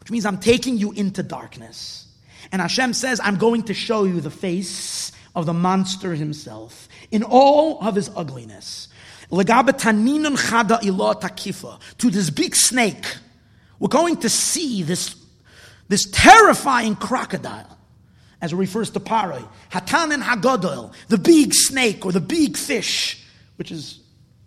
which 0.00 0.10
means 0.10 0.24
I'm 0.24 0.38
taking 0.38 0.76
you 0.76 0.92
into 0.92 1.22
darkness. 1.22 2.06
And 2.52 2.62
Hashem 2.62 2.92
says, 2.92 3.20
I'm 3.22 3.36
going 3.36 3.64
to 3.64 3.74
show 3.74 4.04
you 4.04 4.20
the 4.20 4.30
face 4.30 5.10
of 5.34 5.46
the 5.46 5.52
monster 5.52 6.14
himself 6.14 6.88
in 7.10 7.22
all 7.22 7.80
of 7.80 7.94
his 7.94 8.10
ugliness. 8.14 8.88
To 11.98 12.10
this 12.10 12.30
big 12.30 12.54
snake, 12.54 13.16
we're 13.78 13.88
going 13.88 14.18
to 14.18 14.28
see 14.28 14.82
this, 14.82 15.16
this 15.88 16.04
terrifying 16.10 16.96
crocodile 16.96 17.78
as 18.42 18.52
it 18.52 18.56
refers 18.56 18.90
to 18.90 19.00
paroi. 19.00 19.42
Hatan 19.70 20.12
and 20.12 20.22
Hagodol, 20.22 20.92
the 21.08 21.16
big 21.16 21.54
snake 21.54 22.04
or 22.04 22.12
the 22.12 22.20
big 22.20 22.58
fish, 22.58 23.24
which 23.56 23.72
is 23.72 24.00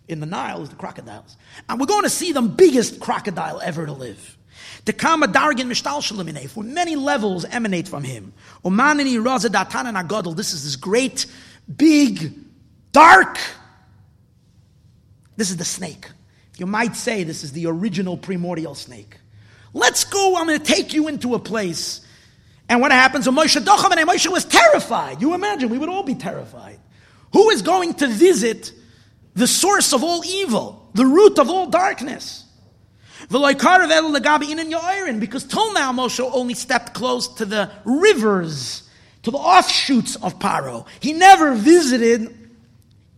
in 0.06 0.20
the 0.20 0.26
Nile, 0.26 0.62
is 0.62 0.68
the 0.68 0.76
crocodiles. 0.76 1.36
And 1.68 1.80
we're 1.80 1.86
going 1.86 2.04
to 2.04 2.10
see 2.10 2.30
the 2.30 2.42
biggest 2.42 3.00
crocodile 3.00 3.60
ever 3.62 3.86
to 3.86 3.92
live. 3.92 4.38
The 4.84 4.92
Kama 4.92 5.26
Dargin 5.26 5.66
Mishtal 5.66 6.48
for 6.48 6.62
many 6.62 6.94
levels 6.94 7.44
emanate 7.44 7.88
from 7.88 8.04
him. 8.04 8.32
Omanini 8.64 9.20
Raza 9.20 9.48
Datan 9.48 9.86
and 9.86 9.96
Hagodol, 9.96 10.36
this 10.36 10.52
is 10.52 10.62
this 10.62 10.76
great, 10.76 11.26
big, 11.76 12.32
dark. 12.92 13.36
This 15.36 15.50
is 15.50 15.56
the 15.56 15.64
snake. 15.64 16.08
You 16.56 16.66
might 16.66 16.96
say 16.96 17.22
this 17.22 17.44
is 17.44 17.52
the 17.52 17.66
original 17.66 18.16
primordial 18.16 18.74
snake. 18.74 19.18
Let's 19.74 20.04
go, 20.04 20.36
I'm 20.36 20.46
going 20.46 20.58
to 20.58 20.64
take 20.64 20.94
you 20.94 21.08
into 21.08 21.34
a 21.34 21.38
place 21.38 22.06
and 22.68 22.80
what 22.80 22.90
happens? 22.92 23.26
Moshe 23.26 23.60
Dochamane, 23.62 24.04
Moshe 24.04 24.30
was 24.30 24.44
terrified. 24.44 25.22
You 25.22 25.34
imagine, 25.34 25.68
we 25.68 25.78
would 25.78 25.88
all 25.88 26.02
be 26.02 26.14
terrified. 26.14 26.80
Who 27.32 27.50
is 27.50 27.62
going 27.62 27.94
to 27.94 28.08
visit 28.08 28.72
the 29.34 29.46
source 29.46 29.92
of 29.92 30.02
all 30.02 30.24
evil, 30.24 30.90
the 30.94 31.06
root 31.06 31.38
of 31.38 31.48
all 31.48 31.66
darkness? 31.66 32.44
Because 33.28 33.94
till 35.44 35.72
now 35.72 35.92
Moshe 35.92 36.30
only 36.32 36.54
stepped 36.54 36.94
close 36.94 37.28
to 37.34 37.44
the 37.44 37.70
rivers, 37.84 38.88
to 39.22 39.30
the 39.30 39.38
offshoots 39.38 40.16
of 40.16 40.38
Paro. 40.38 40.86
He 41.00 41.12
never 41.12 41.54
visited 41.54 42.36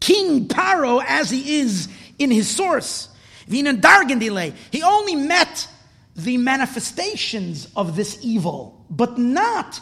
King 0.01 0.47
Paro 0.47 1.03
as 1.07 1.31
he 1.31 1.61
is 1.61 1.89
in 2.19 2.31
his 2.31 2.49
source. 2.49 3.09
He 3.49 4.83
only 4.83 5.17
met 5.17 5.69
the 6.17 6.37
manifestations 6.37 7.69
of 7.77 7.97
this 7.97 8.19
evil, 8.23 8.85
but 8.91 9.19
not 9.19 9.81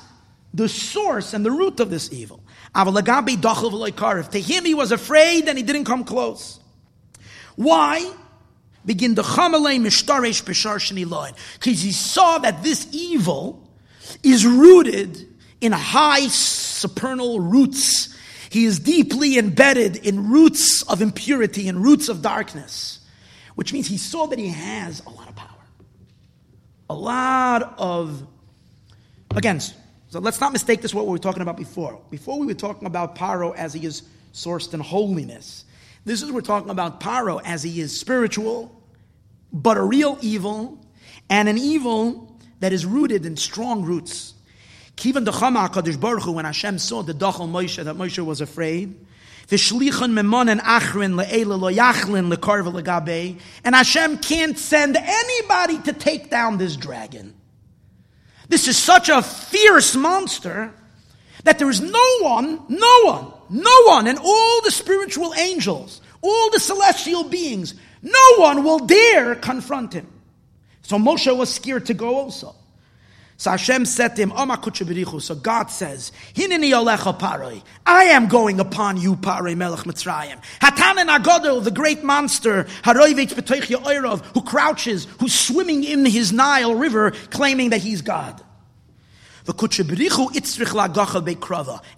the 0.55 0.68
source 0.68 1.34
and 1.34 1.45
the 1.45 1.51
root 1.51 1.80
of 1.80 1.91
this 1.91 2.12
evil. 2.12 2.41
To 2.74 4.41
him, 4.41 4.64
he 4.64 4.74
was 4.74 4.93
afraid 4.93 5.49
and 5.49 5.59
he 5.59 5.64
didn't 5.64 5.84
come 5.84 6.05
close. 6.05 6.61
Why? 7.57 8.12
Begin 8.84 9.14
the 9.14 9.22
because 9.22 9.84
he 11.82 11.93
saw 11.93 12.39
that 12.39 12.62
this 12.62 12.87
evil 12.93 13.68
is 14.22 14.47
rooted 14.47 15.26
in 15.61 15.72
high 15.72 16.28
supernal 16.28 17.41
roots. 17.41 18.15
He 18.51 18.64
is 18.64 18.78
deeply 18.78 19.38
embedded 19.38 19.97
in 19.97 20.30
roots 20.30 20.82
of 20.82 21.03
impurity 21.03 21.68
and 21.68 21.82
roots 21.82 22.09
of 22.09 22.22
darkness, 22.22 23.01
which 23.55 23.72
means 23.72 23.86
he 23.86 23.99
saw 23.99 24.26
that 24.26 24.38
he 24.38 24.49
has 24.49 25.03
a 25.07 25.11
lot 25.11 25.28
of 25.28 25.36
power 25.36 25.57
a 26.88 26.94
lot 26.94 27.74
of, 27.78 28.26
again, 29.34 29.61
so 29.61 30.20
let's 30.20 30.40
not 30.40 30.53
mistake 30.53 30.82
this 30.82 30.94
what 30.94 31.07
we 31.07 31.12
were 31.12 31.18
talking 31.18 31.42
about 31.42 31.57
before. 31.57 32.01
Before 32.11 32.38
we 32.38 32.47
were 32.47 32.55
talking 32.55 32.86
about 32.86 33.16
Paro 33.16 33.55
as 33.55 33.72
he 33.72 33.84
is 33.84 34.03
sourced 34.32 34.72
in 34.72 34.80
holiness. 34.80 35.64
This 36.05 36.22
is 36.22 36.30
we're 36.30 36.40
talking 36.42 36.70
about 36.70 37.01
Paro 37.01 37.40
as 37.44 37.62
he 37.62 37.80
is 37.80 37.99
spiritual, 37.99 38.80
but 39.53 39.76
a 39.76 39.82
real 39.82 40.18
evil, 40.20 40.78
and 41.28 41.49
an 41.49 41.59
evil 41.59 42.38
that 42.61 42.72
is 42.72 42.86
rooted 42.86 43.26
in 43.26 43.36
strong 43.36 43.84
roots. 43.84 44.34
Kivan 44.97 45.24
the 45.24 45.30
Chama 45.30 45.68
Kadosh 45.68 46.01
Baruch 46.01 46.22
Hu, 46.22 46.32
when 46.32 46.44
Hashem 46.47 46.78
saw 46.78 47.03
the 47.03 47.12
Dachal 47.12 47.51
Moshe 47.51 47.82
that 47.84 47.97
Moshe 47.97 48.24
was 48.24 48.40
afraid, 48.40 48.94
V'shlichon 49.49 50.12
memonen 50.12 50.59
achrin 50.61 51.22
le'ela 51.22 51.61
lo 51.61 51.70
yachlin 51.70 52.32
le'karva 52.32 52.72
le'gabe. 52.72 53.38
And 53.62 53.74
Hashem 53.74 54.18
can't 54.18 54.59
send 54.59 54.97
anybody 54.97 55.78
to 55.82 55.92
take 55.92 56.30
down 56.30 56.59
this 56.59 56.76
dragon. 56.76 57.34
This 58.49 58.68
is 58.68 58.76
such 58.76 59.09
a 59.09 59.22
fierce 59.22 59.94
monster 59.94 60.72
that 61.44 61.59
there 61.59 61.68
is 61.70 61.80
no 61.80 62.18
one, 62.22 62.62
no 62.68 63.01
one, 63.05 63.32
no 63.51 63.82
one, 63.84 64.07
and 64.09 64.18
all 64.18 64.62
the 64.62 64.70
spiritual 64.70 65.34
angels, 65.34 66.01
all 66.22 66.51
the 66.51 66.59
celestial 66.59 67.24
beings, 67.24 67.74
no 68.03 68.36
one 68.38 68.64
will 68.64 68.80
dare 68.80 69.34
confront 69.34 69.92
him. 69.92 70.09
So 70.82 70.97
Moshe 70.97 71.36
was 71.36 71.53
scared 71.53 71.86
to 71.86 71.94
go 71.94 72.16
also. 72.16 72.55
So 73.39 73.51
Hashem 73.51 73.84
said 73.84 74.16
to 74.16 74.22
him, 74.22 74.30
So 74.30 75.34
God 75.34 75.70
says, 75.70 76.11
Hinini 76.34 76.70
olecha 76.70 77.18
paroi. 77.18 77.62
I 77.84 78.05
am 78.05 78.28
going 78.28 78.61
upon 78.61 78.97
you, 78.97 79.14
paroi 79.16 79.55
melech 79.55 79.80
Mitzrayim. 79.80 80.43
Hatanen 80.61 81.14
agodol, 81.14 81.62
the 81.62 81.70
great 81.70 82.03
monster, 82.03 82.64
haroivich 82.82 83.34
betoich 83.34 84.24
who 84.32 84.41
crouches, 84.43 85.07
who's 85.20 85.34
swimming 85.34 85.84
in 85.84 86.07
his 86.07 86.32
Nile 86.32 86.74
river, 86.74 87.11
claiming 87.30 87.70
that 87.70 87.80
he's 87.80 88.01
God. 88.01 88.43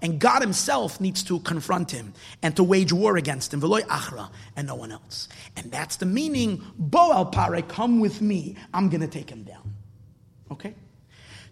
And 0.03 0.21
God 0.21 0.43
Himself 0.43 1.01
needs 1.01 1.23
to 1.23 1.41
confront 1.41 1.91
him 1.91 2.13
and 2.43 2.55
to 2.57 2.63
wage 2.63 2.93
war 2.93 3.17
against 3.17 3.55
him. 3.55 3.65
And 3.65 4.67
no 4.67 4.75
one 4.75 4.93
else. 4.93 5.31
And 5.57 5.73
that's 5.73 5.97
the 5.97 6.05
meaning. 6.05 6.63
Boal 6.79 7.33
pare, 7.33 7.63
come 7.63 8.01
with 8.01 8.21
me. 8.21 8.57
I'm 8.75 8.91
going 8.91 9.01
to 9.01 9.07
take 9.07 9.31
him 9.31 9.45
down. 9.45 9.75
Okay? 10.51 10.75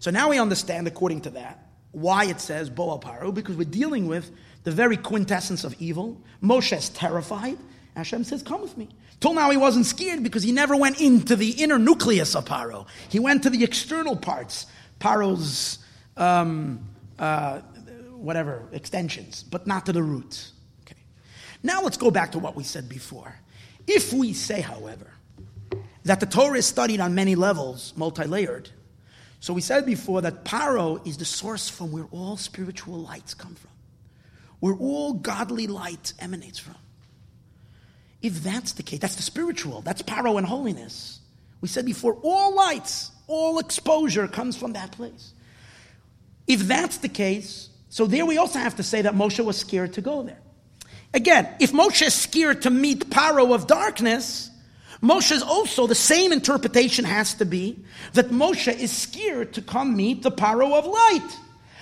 So 0.07 0.11
now 0.11 0.29
we 0.29 0.39
understand, 0.39 0.87
according 0.87 1.19
to 1.23 1.31
that, 1.31 1.67
why 1.91 2.27
it 2.27 2.39
says 2.39 2.69
Boa 2.69 2.97
Paru, 2.97 3.33
because 3.33 3.57
we're 3.57 3.65
dealing 3.65 4.07
with 4.07 4.31
the 4.63 4.71
very 4.71 4.95
quintessence 4.95 5.65
of 5.65 5.75
evil. 5.81 6.17
Moshe 6.41 6.71
is 6.77 6.87
terrified. 6.87 7.57
Hashem 7.93 8.23
says, 8.23 8.41
Come 8.41 8.61
with 8.61 8.77
me. 8.77 8.87
Till 9.19 9.33
now, 9.33 9.49
he 9.49 9.57
wasn't 9.57 9.85
scared 9.85 10.23
because 10.23 10.43
he 10.43 10.53
never 10.53 10.77
went 10.77 11.01
into 11.01 11.35
the 11.35 11.49
inner 11.61 11.77
nucleus 11.77 12.37
of 12.37 12.45
Paro. 12.45 12.87
He 13.09 13.19
went 13.19 13.43
to 13.43 13.49
the 13.49 13.65
external 13.65 14.15
parts, 14.15 14.65
Paro's 15.01 15.79
um, 16.15 16.87
uh, 17.19 17.59
whatever 18.13 18.63
extensions, 18.71 19.43
but 19.43 19.67
not 19.67 19.87
to 19.87 19.91
the 19.91 20.03
roots. 20.03 20.53
Okay. 20.85 21.01
Now 21.63 21.81
let's 21.81 21.97
go 21.97 22.11
back 22.11 22.31
to 22.31 22.39
what 22.39 22.55
we 22.55 22.63
said 22.63 22.87
before. 22.87 23.35
If 23.87 24.13
we 24.13 24.31
say, 24.31 24.61
however, 24.61 25.11
that 26.05 26.21
the 26.21 26.27
Torah 26.27 26.59
is 26.59 26.65
studied 26.65 27.01
on 27.01 27.13
many 27.13 27.35
levels, 27.35 27.91
multi 27.97 28.23
layered, 28.23 28.69
so 29.39 29.53
we 29.53 29.61
said 29.61 29.85
before 29.85 30.21
that 30.21 30.43
Paro 30.43 31.05
is 31.05 31.17
the 31.17 31.25
source 31.25 31.69
from 31.69 31.91
where 31.91 32.07
all 32.11 32.37
spiritual 32.37 32.99
lights 32.99 33.33
come 33.33 33.55
from, 33.55 33.71
where 34.59 34.75
all 34.75 35.13
godly 35.13 35.67
light 35.67 36.13
emanates 36.19 36.59
from. 36.59 36.75
If 38.21 38.43
that's 38.43 38.73
the 38.73 38.83
case, 38.83 38.99
that's 38.99 39.15
the 39.15 39.21
spiritual, 39.21 39.81
that's 39.81 40.01
Paro 40.01 40.37
and 40.37 40.47
holiness. 40.47 41.19
We 41.61 41.67
said 41.67 41.85
before, 41.85 42.17
all 42.23 42.55
lights, 42.55 43.11
all 43.27 43.59
exposure 43.59 44.27
comes 44.27 44.57
from 44.57 44.73
that 44.73 44.91
place. 44.91 45.33
If 46.47 46.61
that's 46.61 46.97
the 46.97 47.09
case, 47.09 47.69
so 47.89 48.07
there 48.07 48.25
we 48.25 48.37
also 48.37 48.59
have 48.59 48.75
to 48.77 48.83
say 48.83 49.03
that 49.03 49.13
Moshe 49.13 49.43
was 49.43 49.57
scared 49.57 49.93
to 49.93 50.01
go 50.01 50.23
there. 50.23 50.39
Again, 51.13 51.47
if 51.59 51.71
Moshe 51.71 52.05
is 52.05 52.13
scared 52.13 52.63
to 52.63 52.69
meet 52.69 53.09
Paro 53.09 53.53
of 53.53 53.67
darkness, 53.67 54.49
Moshe's 55.01 55.43
also 55.43 55.87
the 55.87 55.95
same 55.95 56.31
interpretation 56.31 57.05
has 57.05 57.33
to 57.35 57.45
be 57.45 57.79
that 58.13 58.29
Moshe 58.29 58.75
is 58.75 58.91
scared 58.91 59.53
to 59.53 59.61
come 59.61 59.95
meet 59.95 60.23
the 60.23 60.31
Paro 60.31 60.73
of 60.73 60.85
light. 60.85 61.37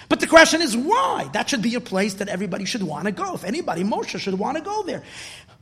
But 0.10 0.20
the 0.20 0.28
question 0.28 0.62
is 0.62 0.78
why? 0.78 1.30
That 1.34 1.50
should 1.50 1.62
be 1.62 1.76
a 1.76 1.82
place 1.82 2.16
that 2.16 2.28
everybody 2.28 2.66
should 2.66 2.84
want 2.84 3.06
to 3.06 3.12
go. 3.12 3.34
If 3.34 3.44
anybody, 3.44 3.84
Moshe 3.84 4.20
should 4.20 4.38
want 4.38 4.58
to 4.58 4.64
go 4.64 4.84
there. 4.84 5.04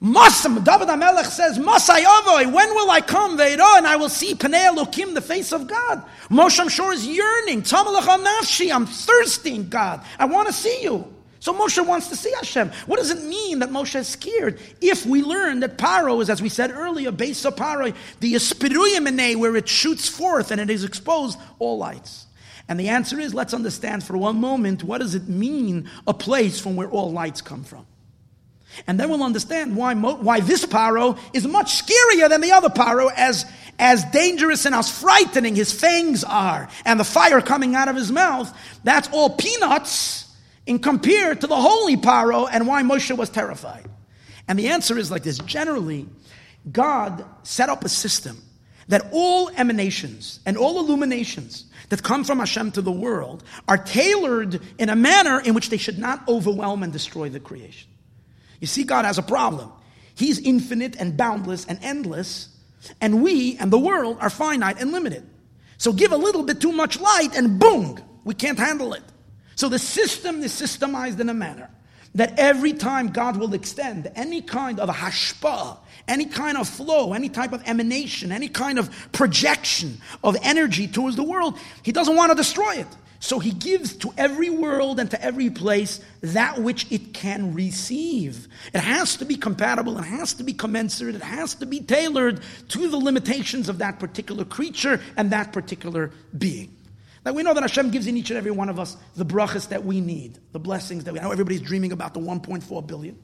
Masam, 0.01 0.61
David 0.65 0.89
HaMelech 0.89 1.27
says, 1.27 1.57
Masay 1.57 2.03
Avoy, 2.03 2.51
when 2.51 2.69
will 2.75 2.91
I 2.91 2.99
come, 2.99 3.37
Veiro, 3.37 3.77
and 3.77 3.87
I 3.87 3.95
will 3.95 4.09
see 4.09 4.35
Panei 4.35 4.67
Elokim, 4.67 5.13
the 5.13 5.21
face 5.21 5.53
of 5.53 5.67
God? 5.67 6.03
Moshe, 6.29 6.59
I'm 6.59 6.67
sure, 6.67 6.91
is 6.91 7.07
yearning. 7.07 7.61
Tamalach 7.61 8.21
nafshi, 8.21 8.73
I'm 8.73 8.85
thirsting, 8.85 9.69
God. 9.69 10.03
I 10.19 10.25
want 10.25 10.47
to 10.47 10.53
see 10.53 10.83
you. 10.83 11.07
So 11.43 11.53
Moshe 11.53 11.85
wants 11.85 12.07
to 12.07 12.15
see 12.15 12.31
Hashem. 12.31 12.71
What 12.85 12.99
does 12.99 13.11
it 13.11 13.21
mean 13.21 13.59
that 13.59 13.69
Moshe 13.69 13.97
is 13.97 14.07
scared? 14.07 14.61
If 14.79 15.05
we 15.05 15.23
learn 15.23 15.59
that 15.59 15.77
Paro 15.77 16.21
is, 16.21 16.29
as 16.29 16.41
we 16.41 16.47
said 16.47 16.71
earlier, 16.71 17.11
base 17.11 17.43
of 17.43 17.57
Paro, 17.57 17.93
the 18.21 18.35
Espiruyamene, 18.35 19.35
where 19.35 19.57
it 19.57 19.67
shoots 19.67 20.07
forth 20.07 20.51
and 20.51 20.61
it 20.61 20.69
is 20.69 20.85
exposed, 20.85 21.37
all 21.59 21.77
lights. 21.77 22.27
And 22.69 22.79
the 22.79 22.87
answer 22.87 23.19
is, 23.19 23.33
let's 23.33 23.53
understand 23.53 24.05
for 24.05 24.17
one 24.17 24.37
moment, 24.37 24.85
what 24.85 25.01
does 25.01 25.15
it 25.15 25.27
mean, 25.27 25.89
a 26.07 26.13
place 26.13 26.61
from 26.61 26.77
where 26.77 26.89
all 26.89 27.11
lights 27.11 27.41
come 27.41 27.65
from? 27.65 27.85
And 28.87 28.97
then 28.97 29.09
we'll 29.09 29.21
understand 29.21 29.75
why, 29.75 29.93
why 29.95 30.39
this 30.39 30.65
paro 30.65 31.19
is 31.33 31.45
much 31.45 31.85
scarier 31.85 32.29
than 32.29 32.39
the 32.39 32.53
other 32.53 32.69
paro, 32.69 33.11
as, 33.17 33.45
as 33.77 34.05
dangerous 34.05 34.65
and 34.65 34.73
as 34.73 34.89
frightening 34.89 35.57
his 35.57 35.73
fangs 35.73 36.23
are, 36.23 36.69
and 36.85 36.97
the 36.97 37.03
fire 37.03 37.41
coming 37.41 37.75
out 37.75 37.89
of 37.89 37.97
his 37.97 38.13
mouth. 38.13 38.49
That's 38.85 39.09
all 39.11 39.31
peanuts 39.31 40.22
in 40.65 40.79
compared 40.79 41.41
to 41.41 41.47
the 41.47 41.55
holy 41.55 41.97
paro 41.97 42.47
and 42.51 42.67
why 42.67 42.83
Moshe 42.83 43.15
was 43.15 43.29
terrified. 43.29 43.85
And 44.47 44.57
the 44.57 44.69
answer 44.69 44.97
is 44.97 45.11
like 45.11 45.23
this 45.23 45.37
generally, 45.39 46.07
God 46.71 47.25
set 47.43 47.69
up 47.69 47.83
a 47.83 47.89
system 47.89 48.41
that 48.87 49.07
all 49.11 49.49
emanations 49.49 50.39
and 50.45 50.57
all 50.57 50.79
illuminations 50.79 51.65
that 51.89 52.03
come 52.03 52.23
from 52.23 52.39
Hashem 52.39 52.71
to 52.71 52.81
the 52.81 52.91
world 52.91 53.43
are 53.67 53.77
tailored 53.77 54.61
in 54.77 54.89
a 54.89 54.95
manner 54.95 55.39
in 55.39 55.53
which 55.53 55.69
they 55.69 55.77
should 55.77 55.97
not 55.97 56.27
overwhelm 56.27 56.83
and 56.83 56.91
destroy 56.91 57.29
the 57.29 57.39
creation. 57.39 57.89
You 58.59 58.67
see, 58.67 58.83
God 58.83 59.05
has 59.05 59.17
a 59.17 59.23
problem. 59.23 59.71
He's 60.15 60.39
infinite 60.39 60.95
and 60.97 61.17
boundless 61.17 61.65
and 61.65 61.79
endless, 61.81 62.49
and 63.01 63.23
we 63.23 63.57
and 63.57 63.71
the 63.71 63.79
world 63.79 64.17
are 64.19 64.29
finite 64.29 64.79
and 64.79 64.91
limited. 64.91 65.27
So 65.77 65.91
give 65.91 66.11
a 66.11 66.17
little 66.17 66.43
bit 66.43 66.61
too 66.61 66.71
much 66.71 66.99
light, 66.99 67.35
and 67.35 67.59
boom, 67.59 67.99
we 68.23 68.33
can't 68.33 68.59
handle 68.59 68.93
it. 68.93 69.03
So 69.55 69.69
the 69.69 69.79
system 69.79 70.41
is 70.41 70.51
systemized 70.51 71.19
in 71.19 71.29
a 71.29 71.33
manner 71.33 71.69
that 72.15 72.37
every 72.37 72.73
time 72.73 73.09
God 73.09 73.37
will 73.37 73.53
extend 73.53 74.11
any 74.15 74.41
kind 74.41 74.79
of 74.79 74.89
hashpa, 74.89 75.77
any 76.07 76.25
kind 76.25 76.57
of 76.57 76.67
flow, 76.67 77.13
any 77.13 77.29
type 77.29 77.53
of 77.53 77.63
emanation, 77.65 78.31
any 78.31 78.49
kind 78.49 78.77
of 78.77 78.89
projection 79.11 79.97
of 80.23 80.37
energy 80.43 80.87
towards 80.87 81.15
the 81.15 81.23
world, 81.23 81.57
He 81.81 81.91
doesn't 81.91 82.15
want 82.15 82.31
to 82.31 82.35
destroy 82.35 82.75
it. 82.75 82.87
So 83.23 83.39
he 83.39 83.51
gives 83.51 83.95
to 83.99 84.13
every 84.17 84.49
world 84.49 84.99
and 84.99 85.09
to 85.11 85.23
every 85.23 85.49
place 85.49 86.01
that 86.19 86.59
which 86.59 86.91
it 86.91 87.13
can 87.13 87.53
receive. 87.53 88.49
It 88.73 88.81
has 88.81 89.15
to 89.15 89.23
be 89.23 89.37
compatible, 89.37 89.97
it 89.97 90.03
has 90.03 90.33
to 90.33 90.43
be 90.43 90.51
commensurate, 90.51 91.15
it 91.15 91.21
has 91.21 91.55
to 91.55 91.65
be 91.65 91.79
tailored 91.79 92.41
to 92.67 92.89
the 92.89 92.97
limitations 92.97 93.69
of 93.69 93.77
that 93.77 93.97
particular 93.97 94.43
creature 94.43 94.99
and 95.15 95.31
that 95.31 95.53
particular 95.53 96.11
being. 96.37 96.75
Now 97.25 97.31
we 97.31 97.43
know 97.43 97.53
that 97.53 97.63
Hashem 97.63 97.91
gives 97.91 98.07
in 98.07 98.17
each 98.17 98.29
and 98.31 98.37
every 98.37 98.51
one 98.51 98.69
of 98.69 98.79
us 98.79 98.97
the 99.15 99.25
brachas 99.25 99.69
that 99.69 99.85
we 99.85 100.01
need, 100.01 100.39
the 100.51 100.59
blessings 100.59 101.05
that 101.05 101.13
we 101.13 101.19
know. 101.19 101.31
Everybody's 101.31 101.61
dreaming 101.61 101.91
about 101.91 102.13
the 102.13 102.19
1.4 102.19 102.87
billion, 102.87 103.17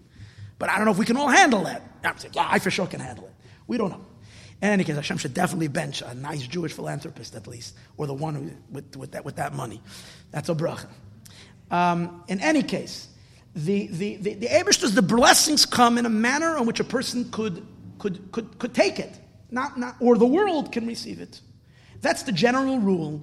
but 0.57 0.69
I 0.69 0.77
don't 0.77 0.85
know 0.85 0.91
if 0.91 0.97
we 0.97 1.05
can 1.05 1.17
all 1.17 1.27
handle 1.27 1.63
that. 1.63 1.81
yeah, 2.33 2.47
I 2.49 2.59
for 2.59 2.71
sure 2.71 2.87
can 2.87 2.99
handle 2.99 3.25
it. 3.25 3.33
We 3.67 3.77
don't 3.77 3.89
know. 3.89 4.05
In 4.61 4.69
any 4.69 4.83
case, 4.83 4.95
Hashem 4.95 5.17
should 5.17 5.33
definitely 5.33 5.69
bench 5.69 6.01
a 6.01 6.13
nice 6.13 6.45
Jewish 6.45 6.73
philanthropist 6.73 7.35
at 7.35 7.47
least, 7.47 7.75
or 7.97 8.07
the 8.07 8.13
one 8.13 8.57
with, 8.69 8.95
with, 8.97 9.11
that, 9.11 9.23
with 9.23 9.37
that 9.37 9.53
money. 9.53 9.81
That's 10.31 10.49
a 10.49 10.55
bracha. 10.55 10.87
Um, 11.71 12.23
in 12.27 12.41
any 12.41 12.63
case, 12.63 13.07
the, 13.55 13.87
the, 13.87 14.17
the, 14.17 14.33
the 14.33 14.89
the 14.91 15.01
blessings 15.01 15.65
come 15.65 15.97
in 15.97 16.05
a 16.05 16.09
manner 16.09 16.57
in 16.57 16.65
which 16.65 16.79
a 16.79 16.83
person 16.83 17.31
could, 17.31 17.65
could, 17.99 18.31
could, 18.31 18.59
could 18.59 18.73
take 18.73 18.99
it, 18.99 19.17
not, 19.49 19.77
not, 19.77 19.95
or 19.99 20.17
the 20.17 20.25
world 20.25 20.71
can 20.71 20.85
receive 20.85 21.21
it. 21.21 21.39
That's 22.01 22.23
the 22.23 22.31
general 22.31 22.79
rule. 22.79 23.21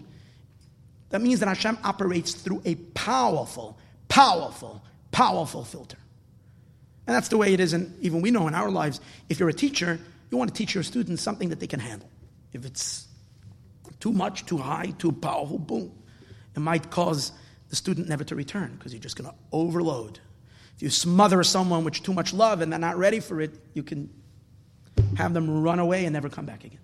That 1.10 1.22
means 1.22 1.40
that 1.40 1.48
Hashem 1.48 1.78
operates 1.84 2.34
through 2.34 2.62
a 2.64 2.74
powerful, 2.74 3.78
powerful, 4.08 4.82
powerful 5.12 5.64
filter. 5.64 5.98
And 7.06 7.14
that's 7.14 7.28
the 7.28 7.36
way 7.36 7.54
it 7.54 7.60
is, 7.60 7.72
and 7.72 7.96
even 8.02 8.20
we 8.20 8.32
know 8.32 8.48
in 8.48 8.54
our 8.54 8.70
lives, 8.70 9.00
if 9.28 9.38
you're 9.38 9.48
a 9.48 9.54
teacher, 9.54 10.00
you 10.30 10.38
want 10.38 10.52
to 10.52 10.56
teach 10.56 10.74
your 10.74 10.82
students 10.82 11.22
something 11.22 11.50
that 11.50 11.60
they 11.60 11.68
can 11.68 11.78
handle. 11.78 12.10
If 12.52 12.64
it's 12.64 13.06
too 14.00 14.12
much, 14.12 14.44
too 14.46 14.58
high, 14.58 14.92
too 14.98 15.12
powerful, 15.12 15.58
boom. 15.58 15.92
It 16.56 16.60
might 16.60 16.90
cause 16.90 17.32
the 17.68 17.76
student 17.76 18.08
never 18.08 18.24
to 18.24 18.34
return 18.34 18.74
because 18.76 18.92
you're 18.92 19.02
just 19.02 19.16
going 19.16 19.30
to 19.30 19.36
overload. 19.52 20.18
If 20.74 20.82
you 20.82 20.90
smother 20.90 21.42
someone 21.42 21.84
with 21.84 22.02
too 22.02 22.12
much 22.12 22.34
love 22.34 22.60
and 22.60 22.72
they're 22.72 22.78
not 22.78 22.98
ready 22.98 23.20
for 23.20 23.40
it, 23.40 23.52
you 23.74 23.82
can 23.82 24.10
have 25.16 25.32
them 25.32 25.62
run 25.62 25.78
away 25.78 26.04
and 26.04 26.12
never 26.12 26.28
come 26.28 26.46
back 26.46 26.64
again. 26.64 26.80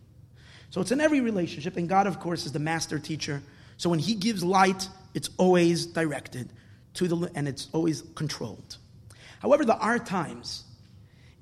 So 0.71 0.81
it's 0.81 0.93
in 0.93 1.01
every 1.01 1.21
relationship, 1.21 1.77
and 1.77 1.89
God, 1.89 2.07
of 2.07 2.19
course, 2.19 2.47
is 2.47 2.53
the 2.53 2.59
master 2.59 2.99
teacher. 2.99 3.43
So 3.83 3.91
when 3.91 3.99
He 3.99 4.15
gives 4.15 4.45
light, 4.45 4.89
it's 5.13 5.29
always 5.39 5.87
directed 5.87 6.53
to 6.95 7.09
the 7.09 7.29
and 7.35 7.49
it's 7.49 7.67
always 7.73 8.05
controlled. 8.15 8.77
However, 9.41 9.65
there 9.65 9.75
are 9.75 9.99
times 9.99 10.63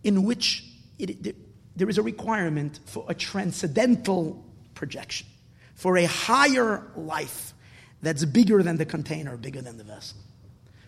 in 0.04 0.22
which 0.22 0.64
it, 0.98 1.26
it 1.26 1.36
there 1.76 1.90
is 1.90 1.98
a 1.98 2.02
requirement 2.02 2.80
for 2.86 3.04
a 3.08 3.14
transcendental 3.14 4.42
projection, 4.72 5.26
for 5.74 5.98
a 5.98 6.06
higher 6.06 6.90
life 6.96 7.52
that's 8.00 8.24
bigger 8.24 8.62
than 8.62 8.78
the 8.78 8.86
container, 8.86 9.36
bigger 9.36 9.60
than 9.60 9.76
the 9.76 9.84
vessel. 9.84 10.16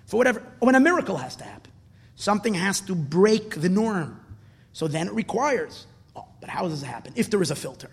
For 0.07 0.16
whatever, 0.16 0.42
when 0.61 0.74
a 0.74 0.80
miracle 0.80 1.18
has 1.18 1.36
to 1.36 1.44
happen, 1.44 1.70
something 2.16 2.55
has 2.55 2.80
to 2.80 2.94
break 2.94 3.61
the 3.61 3.68
norm. 3.68 4.18
So 4.72 4.88
then 4.88 5.07
it 5.07 5.12
requires, 5.12 5.86
oh, 6.16 6.24
but 6.40 6.48
how 6.48 6.66
does 6.66 6.82
it 6.82 6.86
happen? 6.86 7.12
If 7.14 7.28
there 7.28 7.42
is 7.42 7.50
a 7.50 7.57
filter. 7.57 7.90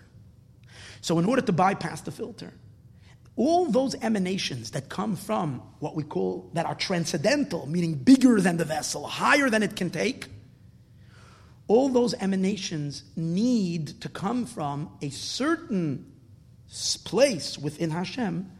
So, 1.02 1.18
in 1.18 1.26
order 1.26 1.42
to 1.42 1.52
bypass 1.52 2.00
the 2.00 2.10
filter, 2.10 2.54
all 3.36 3.66
those 3.66 3.94
emanations 3.96 4.72
that 4.72 4.88
come 4.88 5.16
from 5.16 5.62
what 5.78 5.94
we 5.94 6.02
call 6.02 6.50
that 6.54 6.66
are 6.66 6.74
transcendental, 6.74 7.66
meaning 7.66 7.94
bigger 7.94 8.40
than 8.40 8.56
the 8.56 8.64
vessel, 8.64 9.06
higher 9.06 9.48
than 9.48 9.62
it 9.62 9.76
can 9.76 9.90
take, 9.90 10.26
all 11.68 11.88
those 11.88 12.14
emanations 12.14 13.04
need 13.16 14.00
to 14.00 14.08
come 14.08 14.44
from 14.44 14.90
a 15.00 15.10
certain 15.10 16.12
place 17.04 17.56
within 17.56 17.90
Hashem 17.90 18.50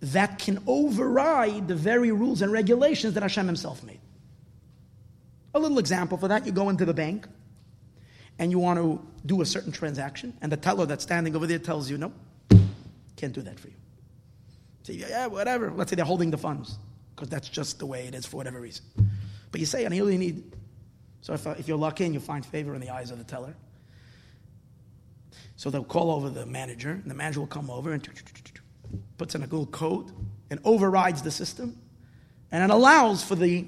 that 0.00 0.38
can 0.38 0.62
override 0.66 1.68
the 1.68 1.74
very 1.74 2.10
rules 2.10 2.40
and 2.40 2.50
regulations 2.50 3.14
that 3.14 3.22
Hashem 3.22 3.46
Himself 3.46 3.82
made. 3.84 4.00
A 5.52 5.58
little 5.58 5.78
example 5.78 6.16
for 6.16 6.28
that 6.28 6.46
you 6.46 6.52
go 6.52 6.68
into 6.70 6.84
the 6.84 6.94
bank 6.94 7.28
and 8.38 8.50
you 8.50 8.58
want 8.58 8.78
to 8.78 9.06
do 9.26 9.42
a 9.42 9.46
certain 9.46 9.70
transaction, 9.70 10.32
and 10.40 10.50
the 10.50 10.56
teller 10.56 10.86
that's 10.86 11.02
standing 11.02 11.36
over 11.36 11.46
there 11.46 11.58
tells 11.58 11.90
you, 11.90 11.98
no, 11.98 12.10
can't 13.16 13.34
do 13.34 13.42
that 13.42 13.60
for 13.60 13.68
you. 13.68 13.74
Say, 14.90 15.06
yeah, 15.08 15.26
whatever. 15.26 15.70
Let's 15.70 15.90
say 15.90 15.96
they're 15.96 16.04
holding 16.04 16.30
the 16.30 16.38
funds, 16.38 16.78
because 17.14 17.28
that's 17.28 17.48
just 17.48 17.78
the 17.78 17.86
way 17.86 18.06
it 18.06 18.14
is 18.14 18.26
for 18.26 18.36
whatever 18.36 18.60
reason. 18.60 18.84
But 19.52 19.60
you 19.60 19.66
say, 19.66 19.84
I 19.84 19.98
only 19.98 20.18
need 20.18 20.52
so 21.22 21.34
if, 21.34 21.46
uh, 21.46 21.54
if 21.58 21.68
you're 21.68 21.78
lucky 21.78 22.04
and 22.04 22.14
you 22.14 22.20
find 22.20 22.44
favor 22.44 22.74
in 22.74 22.80
the 22.80 22.90
eyes 22.90 23.10
of 23.10 23.18
the 23.18 23.24
teller, 23.24 23.54
so 25.56 25.70
they'll 25.70 25.84
call 25.84 26.10
over 26.10 26.30
the 26.30 26.46
manager, 26.46 26.90
and 26.90 27.10
the 27.10 27.14
manager 27.14 27.40
will 27.40 27.46
come 27.46 27.70
over 27.70 27.92
and 27.92 28.08
puts 29.18 29.34
in 29.34 29.42
a 29.42 29.44
little 29.44 29.66
code 29.66 30.10
and 30.50 30.58
overrides 30.64 31.22
the 31.22 31.30
system, 31.30 31.78
and 32.50 32.64
it 32.64 32.70
allows 32.70 33.22
for 33.22 33.34
the 33.34 33.66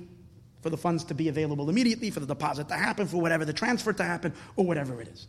for 0.63 0.71
the 0.71 0.77
funds 0.77 1.05
to 1.05 1.15
be 1.15 1.29
available 1.29 1.69
immediately, 1.69 2.11
for 2.11 2.21
the 2.21 2.27
deposit 2.27 2.69
to 2.69 2.75
happen, 2.75 3.07
for 3.07 3.21
whatever 3.21 3.45
the 3.45 3.53
transfer 3.53 3.93
to 3.93 4.05
happen, 4.05 4.33
or 4.57 4.65
whatever 4.65 5.03
it 5.03 5.09
is. 5.09 5.27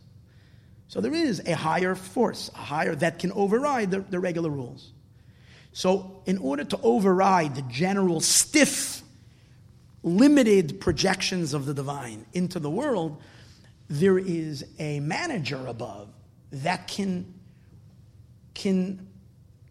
So 0.88 1.00
there 1.00 1.12
is 1.12 1.42
a 1.44 1.56
higher 1.56 1.94
force, 1.94 2.50
a 2.54 2.58
higher 2.58 2.94
that 2.94 3.18
can 3.18 3.32
override 3.32 3.90
the, 3.90 4.00
the 4.00 4.20
regular 4.20 4.48
rules. 4.48 4.93
So, 5.76 6.22
in 6.24 6.38
order 6.38 6.62
to 6.62 6.80
override 6.82 7.56
the 7.56 7.62
general 7.62 8.20
stiff, 8.20 9.02
limited 10.04 10.80
projections 10.80 11.52
of 11.52 11.66
the 11.66 11.74
divine 11.74 12.26
into 12.32 12.60
the 12.60 12.70
world, 12.70 13.20
there 13.88 14.16
is 14.16 14.64
a 14.78 15.00
manager 15.00 15.66
above 15.66 16.10
that 16.52 16.86
can, 16.86 17.34
can, 18.54 19.04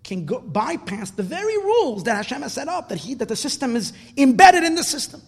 can 0.04 0.26
go, 0.26 0.42
bypass 0.42 1.12
the 1.12 1.24
very 1.24 1.58
rules 1.58 2.04
that 2.04 2.18
Hashem 2.18 2.42
has 2.42 2.52
set 2.52 2.68
up, 2.68 2.90
that, 2.90 2.98
he, 2.98 3.14
that 3.14 3.30
the 3.30 3.38
system 3.38 3.78
is 3.78 3.94
embedded 4.18 4.66
in 4.66 4.76
the 4.76 4.84
system. 4.84 5.22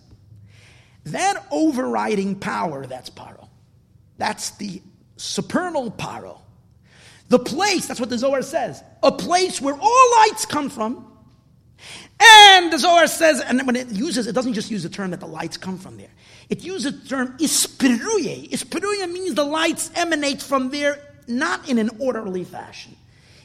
That 1.06 1.42
overriding 1.52 2.36
power, 2.36 2.86
that's 2.86 3.10
Paro. 3.10 3.48
That's 4.18 4.52
the 4.58 4.82
supernal 5.16 5.90
Paro. 5.92 6.40
The 7.30 7.40
place, 7.40 7.88
that's 7.88 8.00
what 8.00 8.10
the 8.10 8.18
Zohar 8.18 8.42
says, 8.42 8.84
a 9.02 9.12
place 9.12 9.60
where 9.60 9.76
all 9.80 10.12
lights 10.20 10.46
come 10.46 10.70
from. 10.70 11.12
And 12.20 12.72
the 12.72 12.78
Zohar 12.78 13.08
says, 13.08 13.42
and 13.42 13.66
when 13.66 13.76
it 13.76 13.90
uses, 13.90 14.28
it 14.28 14.34
doesn't 14.34 14.54
just 14.54 14.72
use 14.72 14.84
the 14.84 14.90
term 14.90 15.12
that 15.12 15.20
the 15.20 15.28
lights 15.28 15.58
come 15.58 15.78
from 15.78 15.98
there. 15.98 16.12
It 16.50 16.64
uses 16.64 17.02
the 17.02 17.08
term 17.10 17.38
ispiruye. 17.40 18.50
Ispiruye 18.52 19.12
means 19.12 19.34
the 19.34 19.44
lights 19.44 19.92
emanate 19.96 20.42
from 20.42 20.70
there, 20.70 21.00
not 21.28 21.68
in 21.68 21.78
an 21.78 21.90
orderly 22.00 22.44
fashion. 22.44 22.96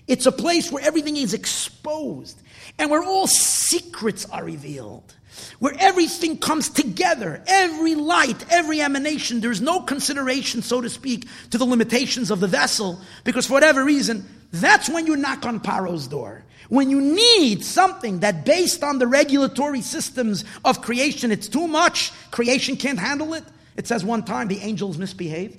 It's 0.06 0.26
a 0.26 0.32
place 0.32 0.70
where 0.70 0.84
everything 0.84 1.16
is 1.16 1.34
exposed 1.34 2.40
and 2.78 2.90
where 2.90 3.02
all 3.02 3.26
secrets 3.26 4.26
are 4.26 4.44
revealed 4.44 5.14
where 5.58 5.74
everything 5.78 6.38
comes 6.38 6.68
together, 6.68 7.42
every 7.46 7.94
light, 7.94 8.44
every 8.50 8.80
emanation. 8.80 9.40
There's 9.40 9.60
no 9.60 9.80
consideration, 9.80 10.62
so 10.62 10.80
to 10.80 10.88
speak, 10.88 11.26
to 11.50 11.58
the 11.58 11.64
limitations 11.64 12.30
of 12.30 12.40
the 12.40 12.46
vessel, 12.46 13.00
because 13.24 13.46
for 13.46 13.54
whatever 13.54 13.84
reason, 13.84 14.28
that's 14.52 14.88
when 14.88 15.06
you 15.06 15.16
knock 15.16 15.44
on 15.44 15.60
Paro's 15.60 16.08
door. 16.08 16.44
When 16.68 16.88
you 16.88 17.00
need 17.00 17.64
something 17.64 18.20
that, 18.20 18.44
based 18.44 18.84
on 18.84 18.98
the 18.98 19.06
regulatory 19.06 19.80
systems 19.80 20.44
of 20.64 20.82
creation, 20.82 21.32
it's 21.32 21.48
too 21.48 21.66
much, 21.66 22.12
creation 22.30 22.76
can't 22.76 22.98
handle 22.98 23.34
it. 23.34 23.44
It 23.76 23.86
says 23.86 24.04
one 24.04 24.24
time 24.24 24.48
the 24.48 24.60
angels 24.60 24.96
misbehaved, 24.96 25.58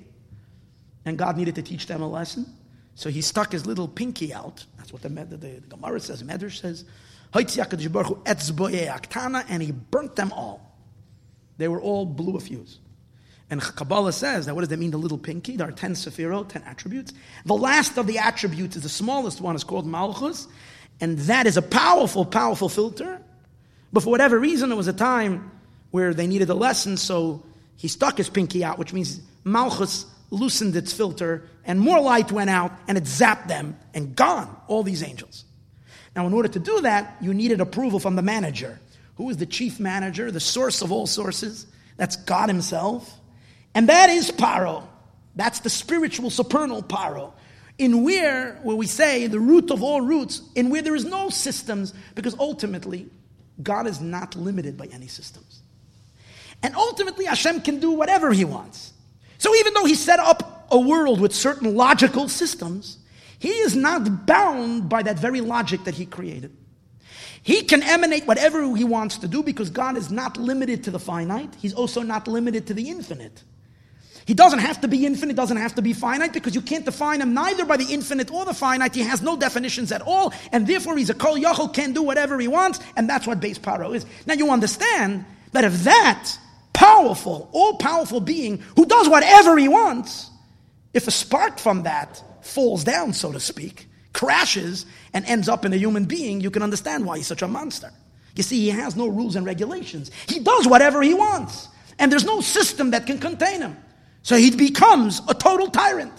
and 1.04 1.18
God 1.18 1.36
needed 1.36 1.54
to 1.56 1.62
teach 1.62 1.86
them 1.86 2.00
a 2.02 2.08
lesson. 2.08 2.46
So 2.94 3.10
he 3.10 3.20
stuck 3.20 3.52
his 3.52 3.66
little 3.66 3.88
pinky 3.88 4.32
out. 4.32 4.64
That's 4.76 4.92
what 4.92 5.02
the, 5.02 5.08
the, 5.08 5.24
the, 5.24 5.36
the 5.36 5.60
Gemara 5.68 6.00
says, 6.00 6.22
Medrash 6.22 6.60
says 6.60 6.84
and 9.48 9.62
he 9.62 9.72
burnt 9.72 10.16
them 10.16 10.32
all. 10.32 10.76
They 11.58 11.68
were 11.68 11.80
all 11.80 12.04
blue 12.06 12.38
fuse. 12.40 12.78
And 13.50 13.60
Kabbalah 13.60 14.12
says 14.12 14.46
that 14.46 14.54
what 14.54 14.62
does 14.62 14.70
that 14.70 14.78
mean, 14.78 14.92
the 14.92 14.98
little 14.98 15.18
pinky? 15.18 15.56
There 15.56 15.68
are 15.68 15.72
10 15.72 15.92
sephirot, 15.92 16.48
10 16.48 16.62
attributes. 16.62 17.12
The 17.44 17.54
last 17.54 17.98
of 17.98 18.06
the 18.06 18.18
attributes 18.18 18.76
is 18.76 18.82
the 18.82 18.88
smallest 18.88 19.40
one, 19.40 19.54
is 19.56 19.64
called 19.64 19.86
Malchus. 19.86 20.48
And 21.00 21.18
that 21.20 21.46
is 21.46 21.56
a 21.56 21.62
powerful, 21.62 22.24
powerful 22.24 22.68
filter. 22.68 23.20
But 23.92 24.04
for 24.04 24.10
whatever 24.10 24.38
reason, 24.38 24.70
there 24.70 24.76
was 24.76 24.88
a 24.88 24.92
time 24.92 25.50
where 25.90 26.14
they 26.14 26.26
needed 26.26 26.48
a 26.48 26.54
lesson, 26.54 26.96
so 26.96 27.44
he 27.76 27.88
stuck 27.88 28.16
his 28.16 28.30
pinky 28.30 28.64
out, 28.64 28.78
which 28.78 28.92
means 28.92 29.20
Malchus 29.44 30.06
loosened 30.30 30.74
its 30.74 30.92
filter, 30.92 31.46
and 31.66 31.78
more 31.78 32.00
light 32.00 32.32
went 32.32 32.48
out, 32.48 32.72
and 32.88 32.96
it 32.96 33.04
zapped 33.04 33.48
them, 33.48 33.76
and 33.92 34.16
gone, 34.16 34.56
all 34.66 34.82
these 34.82 35.02
angels. 35.02 35.44
Now, 36.14 36.26
in 36.26 36.34
order 36.34 36.48
to 36.48 36.58
do 36.58 36.82
that, 36.82 37.16
you 37.20 37.32
needed 37.32 37.60
approval 37.60 37.98
from 37.98 38.16
the 38.16 38.22
manager. 38.22 38.78
Who 39.16 39.30
is 39.30 39.36
the 39.36 39.46
chief 39.46 39.80
manager, 39.80 40.30
the 40.30 40.40
source 40.40 40.82
of 40.82 40.92
all 40.92 41.06
sources? 41.06 41.66
That's 41.96 42.16
God 42.16 42.48
Himself. 42.48 43.18
And 43.74 43.88
that 43.88 44.10
is 44.10 44.30
Paro. 44.30 44.86
That's 45.36 45.60
the 45.60 45.70
spiritual 45.70 46.30
supernal 46.30 46.82
Paro. 46.82 47.32
In 47.78 48.04
where, 48.04 48.56
where 48.62 48.76
we 48.76 48.86
say 48.86 49.26
the 49.26 49.40
root 49.40 49.70
of 49.70 49.82
all 49.82 50.02
roots, 50.02 50.42
in 50.54 50.68
where 50.68 50.82
there 50.82 50.94
is 50.94 51.04
no 51.04 51.30
systems, 51.30 51.94
because 52.14 52.36
ultimately, 52.38 53.08
God 53.62 53.86
is 53.86 54.00
not 54.00 54.36
limited 54.36 54.76
by 54.76 54.86
any 54.86 55.06
systems. 55.06 55.62
And 56.62 56.76
ultimately, 56.76 57.24
Hashem 57.24 57.62
can 57.62 57.80
do 57.80 57.92
whatever 57.92 58.32
He 58.32 58.44
wants. 58.44 58.92
So 59.38 59.54
even 59.56 59.74
though 59.74 59.86
He 59.86 59.94
set 59.94 60.18
up 60.18 60.68
a 60.70 60.78
world 60.78 61.20
with 61.20 61.32
certain 61.34 61.74
logical 61.74 62.28
systems, 62.28 62.98
he 63.42 63.48
is 63.48 63.74
not 63.74 64.24
bound 64.24 64.88
by 64.88 65.02
that 65.02 65.18
very 65.18 65.40
logic 65.40 65.82
that 65.82 65.96
he 65.96 66.06
created. 66.06 66.56
He 67.42 67.62
can 67.64 67.82
emanate 67.82 68.24
whatever 68.24 68.62
he 68.76 68.84
wants 68.84 69.18
to 69.18 69.26
do 69.26 69.42
because 69.42 69.68
God 69.68 69.96
is 69.96 70.12
not 70.12 70.36
limited 70.36 70.84
to 70.84 70.92
the 70.92 71.00
finite. 71.00 71.52
He's 71.58 71.74
also 71.74 72.02
not 72.02 72.28
limited 72.28 72.68
to 72.68 72.74
the 72.74 72.88
infinite. 72.88 73.42
He 74.26 74.32
doesn't 74.32 74.60
have 74.60 74.80
to 74.82 74.86
be 74.86 75.04
infinite, 75.04 75.34
doesn't 75.34 75.56
have 75.56 75.74
to 75.74 75.82
be 75.82 75.92
finite 75.92 76.32
because 76.32 76.54
you 76.54 76.60
can't 76.60 76.84
define 76.84 77.20
him 77.20 77.34
neither 77.34 77.64
by 77.64 77.76
the 77.76 77.92
infinite 77.92 78.30
or 78.30 78.44
the 78.44 78.54
finite. 78.54 78.94
He 78.94 79.00
has 79.00 79.22
no 79.22 79.36
definitions 79.36 79.90
at 79.90 80.02
all, 80.02 80.32
and 80.52 80.64
therefore 80.64 80.96
he's 80.96 81.10
a 81.10 81.14
kol 81.14 81.34
yachol, 81.34 81.74
can 81.74 81.92
do 81.92 82.04
whatever 82.04 82.38
he 82.38 82.46
wants, 82.46 82.78
and 82.94 83.10
that's 83.10 83.26
what 83.26 83.40
base 83.40 83.58
paro 83.58 83.92
is. 83.92 84.06
Now 84.24 84.34
you 84.34 84.52
understand 84.52 85.24
that 85.50 85.64
if 85.64 85.82
that 85.82 86.38
powerful, 86.72 87.48
all 87.50 87.76
powerful 87.78 88.20
being 88.20 88.58
who 88.76 88.86
does 88.86 89.08
whatever 89.08 89.58
he 89.58 89.66
wants, 89.66 90.30
if 90.94 91.08
a 91.08 91.10
spark 91.10 91.58
from 91.58 91.84
that 91.84 92.22
falls 92.42 92.84
down, 92.84 93.12
so 93.12 93.32
to 93.32 93.40
speak, 93.40 93.86
crashes, 94.12 94.86
and 95.14 95.24
ends 95.26 95.48
up 95.48 95.64
in 95.64 95.72
a 95.72 95.76
human 95.76 96.04
being, 96.04 96.40
you 96.40 96.50
can 96.50 96.62
understand 96.62 97.06
why 97.06 97.16
he's 97.16 97.26
such 97.26 97.42
a 97.42 97.48
monster. 97.48 97.90
You 98.34 98.42
see, 98.42 98.60
he 98.60 98.70
has 98.70 98.96
no 98.96 99.08
rules 99.08 99.36
and 99.36 99.44
regulations. 99.44 100.10
He 100.26 100.40
does 100.40 100.66
whatever 100.66 101.02
he 101.02 101.14
wants, 101.14 101.68
and 101.98 102.10
there's 102.10 102.24
no 102.24 102.40
system 102.40 102.90
that 102.90 103.06
can 103.06 103.18
contain 103.18 103.60
him. 103.60 103.76
So 104.22 104.36
he 104.36 104.50
becomes 104.50 105.20
a 105.28 105.34
total 105.34 105.68
tyrant. 105.68 106.12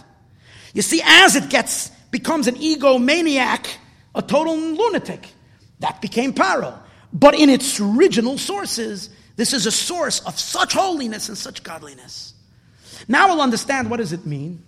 You 0.73 0.81
see, 0.81 1.01
as 1.03 1.35
it 1.35 1.49
gets 1.49 1.89
becomes 2.11 2.47
an 2.47 2.55
egomaniac, 2.55 3.67
a 4.13 4.21
total 4.21 4.55
lunatic, 4.55 5.27
that 5.79 6.01
became 6.01 6.33
Paro. 6.33 6.77
But 7.11 7.35
in 7.35 7.49
its 7.49 7.79
original 7.79 8.37
sources, 8.37 9.09
this 9.35 9.53
is 9.53 9.65
a 9.65 9.71
source 9.71 10.19
of 10.21 10.39
such 10.39 10.73
holiness 10.73 11.29
and 11.29 11.37
such 11.37 11.63
godliness. 11.63 12.32
Now 13.07 13.29
we'll 13.29 13.41
understand 13.41 13.89
what 13.89 13.97
does 13.97 14.13
it 14.13 14.25
mean 14.25 14.63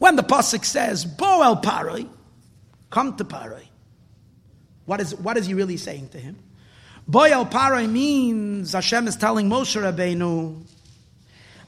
when 0.00 0.16
the 0.16 0.22
pasuk 0.22 0.64
says 0.64 1.04
"Bo 1.04 1.42
el 1.42 1.58
Paroi," 1.58 2.08
come 2.88 3.16
to 3.16 3.24
Paroi. 3.24 3.64
What 4.86 5.00
is 5.00 5.14
what 5.14 5.36
is 5.36 5.46
he 5.46 5.54
really 5.54 5.76
saying 5.76 6.08
to 6.08 6.18
him? 6.18 6.38
Bo 7.06 7.22
el 7.24 7.46
Paroi 7.46 7.88
means 7.88 8.72
Hashem 8.72 9.06
is 9.08 9.16
telling 9.16 9.48
Moshe 9.48 9.80
Rabbeinu, 9.80 10.64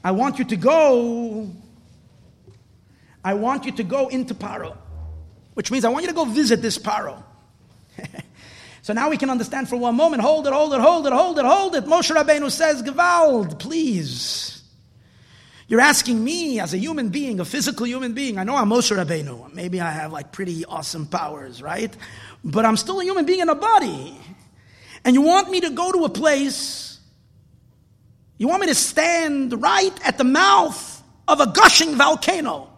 "I 0.03 0.11
want 0.11 0.39
you 0.39 0.45
to 0.45 0.55
go. 0.55 1.51
I 3.23 3.35
want 3.35 3.65
you 3.65 3.71
to 3.73 3.83
go 3.83 4.07
into 4.07 4.33
Paro, 4.33 4.75
which 5.53 5.69
means 5.69 5.85
I 5.85 5.89
want 5.89 6.03
you 6.03 6.09
to 6.09 6.15
go 6.15 6.25
visit 6.25 6.61
this 6.61 6.79
Paro." 6.79 7.23
so 8.81 8.93
now 8.93 9.11
we 9.11 9.17
can 9.17 9.29
understand 9.29 9.69
for 9.69 9.75
one 9.75 9.95
moment. 9.95 10.23
Hold 10.23 10.47
it, 10.47 10.53
hold 10.53 10.73
it, 10.73 10.81
hold 10.81 11.05
it, 11.05 11.13
hold 11.13 11.37
it, 11.37 11.45
hold 11.45 11.75
it. 11.75 11.85
Moshe 11.85 12.09
Rabbeinu 12.09 12.49
says, 12.49 12.81
"Gewald, 12.81 13.59
please." 13.59 14.62
You're 15.73 15.81
asking 15.81 16.23
me 16.23 16.59
as 16.59 16.75
a 16.75 16.77
human 16.77 17.09
being, 17.09 17.39
a 17.39 17.45
physical 17.45 17.87
human 17.87 18.13
being. 18.13 18.37
I 18.37 18.43
know 18.43 18.55
I'm 18.55 18.69
Moshe 18.69 18.95
Rabbeinu. 18.95 19.55
Maybe 19.55 19.81
I 19.81 19.89
have 19.89 20.13
like 20.13 20.31
pretty 20.31 20.65
awesome 20.65 21.07
powers, 21.07 21.63
right? 21.63 21.91
But 22.43 22.63
I'm 22.63 22.77
still 22.77 22.99
a 22.99 23.03
human 23.03 23.25
being 23.25 23.39
in 23.39 23.49
a 23.49 23.55
body. 23.55 24.15
And 25.03 25.15
you 25.15 25.23
want 25.23 25.49
me 25.49 25.61
to 25.61 25.71
go 25.71 25.91
to 25.91 26.05
a 26.05 26.09
place, 26.09 26.99
you 28.37 28.47
want 28.47 28.61
me 28.61 28.67
to 28.67 28.75
stand 28.75 29.63
right 29.63 29.91
at 30.05 30.19
the 30.19 30.23
mouth 30.23 31.01
of 31.27 31.39
a 31.39 31.47
gushing 31.47 31.95
volcano. 31.95 32.69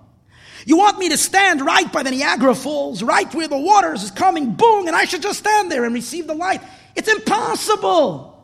You 0.65 0.77
want 0.77 0.97
me 0.97 1.09
to 1.09 1.17
stand 1.17 1.59
right 1.65 1.91
by 1.91 2.01
the 2.01 2.11
Niagara 2.11 2.55
Falls, 2.55 3.03
right 3.03 3.29
where 3.35 3.49
the 3.49 3.57
waters 3.57 4.03
is 4.03 4.11
coming, 4.11 4.53
boom, 4.53 4.87
and 4.87 4.95
I 4.95 5.03
should 5.03 5.21
just 5.21 5.39
stand 5.39 5.69
there 5.69 5.83
and 5.83 5.93
receive 5.93 6.27
the 6.27 6.33
light. 6.33 6.61
It's 6.95 7.09
impossible. 7.09 8.41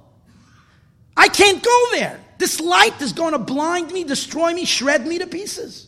I 1.15 1.29
can't 1.29 1.63
go 1.63 1.87
there. 1.93 2.19
This 2.41 2.59
light 2.59 2.99
is 3.03 3.13
going 3.13 3.33
to 3.33 3.37
blind 3.37 3.91
me, 3.91 4.03
destroy 4.03 4.51
me, 4.51 4.65
shred 4.65 5.05
me 5.05 5.19
to 5.19 5.27
pieces. 5.27 5.87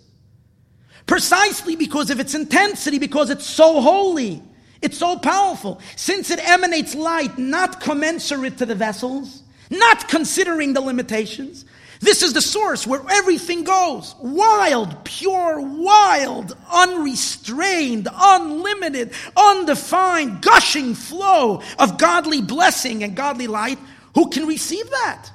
Precisely 1.08 1.76
because 1.76 2.12
of 2.12 2.20
its 2.20 2.36
intensity, 2.36 3.00
because 3.00 3.32
it's 3.32 3.48
so 3.48 3.82
holy, 3.82 4.40
it's 4.80 5.00
so 5.00 5.18
powerful. 5.18 5.82
Since 5.96 6.30
it 6.30 6.48
emanates 6.48 6.94
light 6.94 7.40
not 7.40 7.82
commensurate 7.82 8.60
to 8.60 8.68
the 8.68 8.76
vessels, 8.76 9.42
not 9.72 10.08
considering 10.08 10.74
the 10.74 10.82
limitations, 10.82 11.66
this 12.02 12.22
is 12.22 12.34
the 12.34 12.42
source 12.42 12.86
where 12.86 13.02
everything 13.10 13.64
goes. 13.64 14.14
Wild, 14.20 15.06
pure, 15.06 15.60
wild, 15.60 16.56
unrestrained, 16.72 18.08
unlimited, 18.14 19.12
undefined, 19.36 20.44
gushing 20.44 20.94
flow 20.94 21.64
of 21.80 21.98
godly 21.98 22.44
blessing 22.44 23.04
and 23.04 23.16
godly 23.16 23.48
light. 23.48 23.80
Who 24.14 24.30
can 24.30 24.46
receive 24.46 24.88
that? 24.92 25.32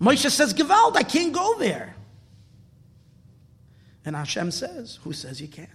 Moshe 0.00 0.30
says, 0.30 0.54
Gewalt, 0.54 0.96
I 0.96 1.02
can't 1.02 1.32
go 1.32 1.58
there. 1.58 1.94
And 4.04 4.16
Hashem 4.16 4.50
says, 4.50 4.98
Who 5.04 5.12
says 5.12 5.40
you 5.40 5.48
can't? 5.48 5.68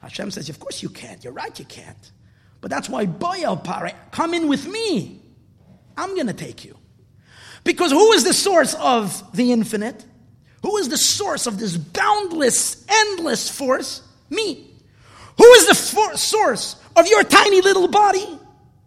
Hashem 0.00 0.30
says, 0.30 0.48
Of 0.48 0.60
course 0.60 0.82
you 0.82 0.90
can't. 0.90 1.24
You're 1.24 1.32
right, 1.32 1.58
you 1.58 1.64
can't. 1.64 2.12
But 2.60 2.70
that's 2.70 2.88
why 2.88 3.06
Boyal 3.06 3.56
Pare, 3.62 3.92
come 4.10 4.34
in 4.34 4.48
with 4.48 4.66
me. 4.66 5.22
I'm 5.96 6.14
going 6.14 6.26
to 6.26 6.34
take 6.34 6.64
you. 6.64 6.76
Because 7.64 7.90
who 7.90 8.12
is 8.12 8.24
the 8.24 8.34
source 8.34 8.74
of 8.74 9.36
the 9.36 9.52
infinite? 9.52 10.04
Who 10.62 10.76
is 10.76 10.88
the 10.88 10.98
source 10.98 11.46
of 11.46 11.58
this 11.58 11.76
boundless, 11.76 12.84
endless 12.88 13.48
force? 13.50 14.02
Me. 14.30 14.70
Who 15.38 15.44
is 15.52 15.66
the 15.68 15.74
for- 15.74 16.16
source 16.16 16.76
of 16.94 17.06
your 17.06 17.22
tiny 17.24 17.60
little 17.60 17.88
body? 17.88 18.38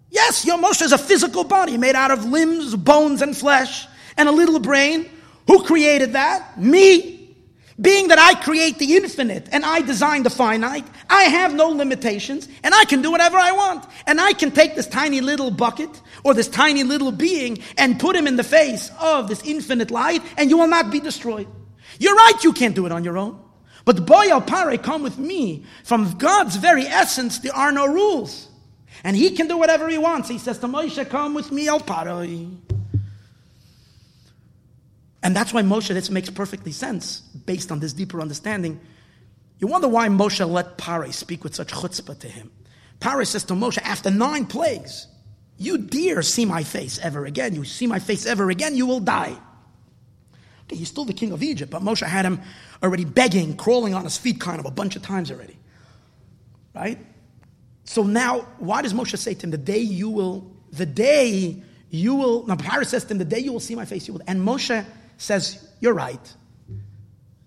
Yes, 0.10 0.46
your 0.46 0.58
Moshe 0.58 0.82
is 0.82 0.92
a 0.92 0.98
physical 0.98 1.44
body 1.44 1.78
made 1.78 1.96
out 1.96 2.12
of 2.12 2.26
limbs, 2.26 2.76
bones, 2.76 3.22
and 3.22 3.38
flesh, 3.38 3.88
and 4.18 4.28
a 4.28 4.32
little 4.32 4.60
brain. 4.60 5.10
Who 5.48 5.64
created 5.64 6.14
that? 6.14 6.60
Me. 6.60 7.20
Being 7.80 8.10
that 8.10 8.20
I 8.20 8.34
create 8.44 8.78
the 8.78 8.98
infinite 8.98 9.48
and 9.54 9.64
I 9.64 9.82
design 9.82 10.24
the 10.24 10.30
finite, 10.30 10.86
I 11.10 11.24
have 11.24 11.54
no 11.54 11.70
limitations 11.70 12.50
and 12.62 12.76
I 12.76 12.84
can 12.84 13.02
do 13.02 13.10
whatever 13.10 13.38
I 13.38 13.54
want. 13.54 13.86
And 14.06 14.20
I 14.20 14.34
can 14.34 14.52
take 14.52 14.76
this 14.76 14.86
tiny 14.88 15.22
little 15.22 15.50
bucket 15.50 15.90
or 16.26 16.34
this 16.34 16.50
tiny 16.50 16.84
little 16.84 17.14
being 17.14 17.60
and 17.78 17.98
put 17.98 18.18
him 18.18 18.28
in 18.28 18.36
the 18.36 18.44
face 18.44 18.92
of 19.00 19.30
this 19.30 19.42
infinite 19.46 19.92
light 19.92 20.22
and 20.36 20.50
you 20.50 20.58
will 20.58 20.68
not 20.68 20.92
be 20.92 21.00
destroyed. 21.00 21.48
You're 22.00 22.16
right, 22.16 22.44
you 22.44 22.52
can't 22.52 22.76
do 22.76 22.86
it 22.86 22.92
on 22.92 23.06
your 23.06 23.18
own. 23.18 23.40
But 23.86 24.06
boy, 24.06 24.30
al 24.30 24.42
pare, 24.42 24.78
come 24.78 25.02
with 25.02 25.18
me. 25.18 25.64
From 25.86 26.18
God's 26.18 26.58
very 26.58 26.86
essence, 26.86 27.40
there 27.40 27.56
are 27.56 27.72
no 27.72 27.88
rules. 27.88 28.49
And 29.04 29.16
he 29.16 29.32
can 29.32 29.48
do 29.48 29.58
whatever 29.58 29.88
he 29.88 29.98
wants. 29.98 30.30
He 30.30 30.38
says 30.38 30.60
to 30.60 30.68
Moshe, 30.68 31.08
come 31.10 31.34
with 31.34 31.52
me, 31.52 31.68
al 31.68 31.80
pare. 31.80 32.26
And 35.22 35.36
that's 35.36 35.54
why 35.54 35.62
Moshe, 35.62 35.90
this 35.90 36.10
makes 36.10 36.30
perfectly 36.30 36.72
sense 36.72 37.20
based 37.20 37.72
on 37.72 37.80
this 37.80 37.94
deeper 37.94 38.22
understanding. 38.22 38.80
You 39.60 39.68
wonder 39.68 39.88
why 39.88 40.08
Moshe 40.08 40.48
let 40.50 40.78
Pare 40.78 41.12
speak 41.12 41.44
with 41.44 41.54
such 41.54 41.74
chutzpah 41.74 42.18
to 42.20 42.30
him. 42.30 42.52
Pare 43.00 43.26
says 43.26 43.44
to 43.46 43.54
Moshe, 43.54 43.78
after 43.80 44.10
nine 44.10 44.46
plagues, 44.46 45.08
you 45.58 45.78
dare 45.78 46.22
see 46.22 46.46
my 46.46 46.64
face 46.64 47.00
ever 47.00 47.26
again. 47.26 47.54
You 47.54 47.66
see 47.66 47.86
my 47.86 48.00
face 48.00 48.26
ever 48.26 48.50
again, 48.50 48.76
you 48.76 48.86
will 48.86 49.02
die. 49.02 49.38
Okay, 50.64 50.78
he's 50.78 50.88
still 50.88 51.06
the 51.06 51.14
king 51.14 51.34
of 51.34 51.44
Egypt, 51.44 51.72
but 51.72 51.82
Moshe 51.82 52.08
had 52.08 52.26
him 52.26 52.42
already 52.82 53.04
begging, 53.04 53.58
crawling 53.58 53.94
on 53.94 54.06
his 54.06 54.18
feet 54.18 54.40
kind 54.40 54.60
of 54.60 54.66
a 54.66 54.72
bunch 54.72 54.96
of 54.96 55.02
times 55.02 55.32
already. 55.32 55.58
Right? 56.74 56.98
So 57.90 58.04
now, 58.04 58.42
why 58.60 58.84
does 58.84 58.94
Moshe 58.94 59.18
say 59.18 59.34
to 59.34 59.48
him, 59.48 59.50
the 59.50 59.58
day 59.58 59.80
you 59.80 60.12
will, 60.12 60.46
the 60.72 60.86
day 60.86 61.60
you 61.90 62.14
will, 62.14 62.46
now 62.46 62.56
Pare 62.56 62.84
says 62.84 63.04
to 63.06 63.14
him, 63.16 63.18
the 63.18 63.26
day 63.26 63.40
you 63.40 63.52
will 63.52 63.60
see 63.60 63.74
my 63.74 63.86
face, 63.86 64.08
you 64.08 64.14
will, 64.14 64.22
and 64.28 64.40
Moshe 64.40 64.86
says, 65.18 65.68
You're 65.80 65.96
right, 65.96 66.36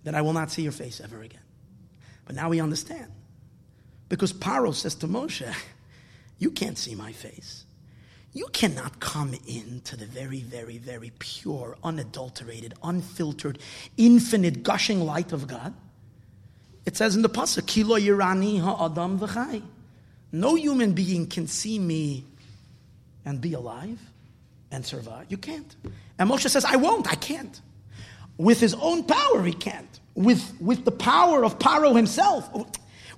then 0.03 0.17
I 0.17 0.23
will 0.23 0.33
not 0.33 0.51
see 0.51 0.63
your 0.63 0.73
face 0.73 1.01
ever 1.01 1.23
again. 1.23 1.45
But 2.25 2.35
now 2.35 2.49
we 2.49 2.61
understand. 2.61 3.07
Because 4.09 4.33
Paro 4.33 4.75
says 4.75 4.97
to 4.97 5.07
Moshe, 5.07 5.47
You 6.41 6.51
can't 6.51 6.77
see 6.77 6.97
my 6.97 7.13
face. 7.13 7.65
You 8.33 8.49
cannot 8.53 8.99
come 8.99 9.37
into 9.47 9.97
the 9.97 10.07
very, 10.07 10.41
very, 10.41 10.77
very 10.77 11.13
pure, 11.21 11.77
unadulterated, 11.85 12.75
unfiltered, 12.83 13.61
infinite, 13.97 14.65
gushing 14.65 15.03
light 15.07 15.31
of 15.31 15.47
God. 15.47 15.73
It 16.85 16.97
says 16.97 17.15
in 17.15 17.23
the 17.23 17.29
Pasuk, 17.29 17.69
Kilo 17.69 17.97
Yirani 17.97 18.61
ha'adam 18.61 19.21
v'chai. 19.21 19.63
No 20.33 20.55
human 20.55 20.93
being 20.93 21.27
can 21.27 21.47
see 21.47 21.79
me 21.79 22.25
and 23.25 23.41
be 23.41 23.53
alive 23.53 24.01
and 24.71 24.85
survive. 24.85 25.27
You 25.29 25.37
can't. 25.37 25.77
And 26.19 26.31
Moshe 26.31 26.49
says, 26.49 26.65
I 26.65 26.77
won't, 26.77 27.07
I 27.11 27.15
can't. 27.15 27.61
With 28.39 28.59
his 28.59 28.75
own 28.75 29.05
power, 29.05 29.43
he 29.43 29.53
can't. 29.53 30.01
With, 30.15 30.43
with 30.61 30.85
the 30.85 30.91
power 30.91 31.45
of 31.45 31.59
Paro 31.59 31.95
himself, 31.95 32.49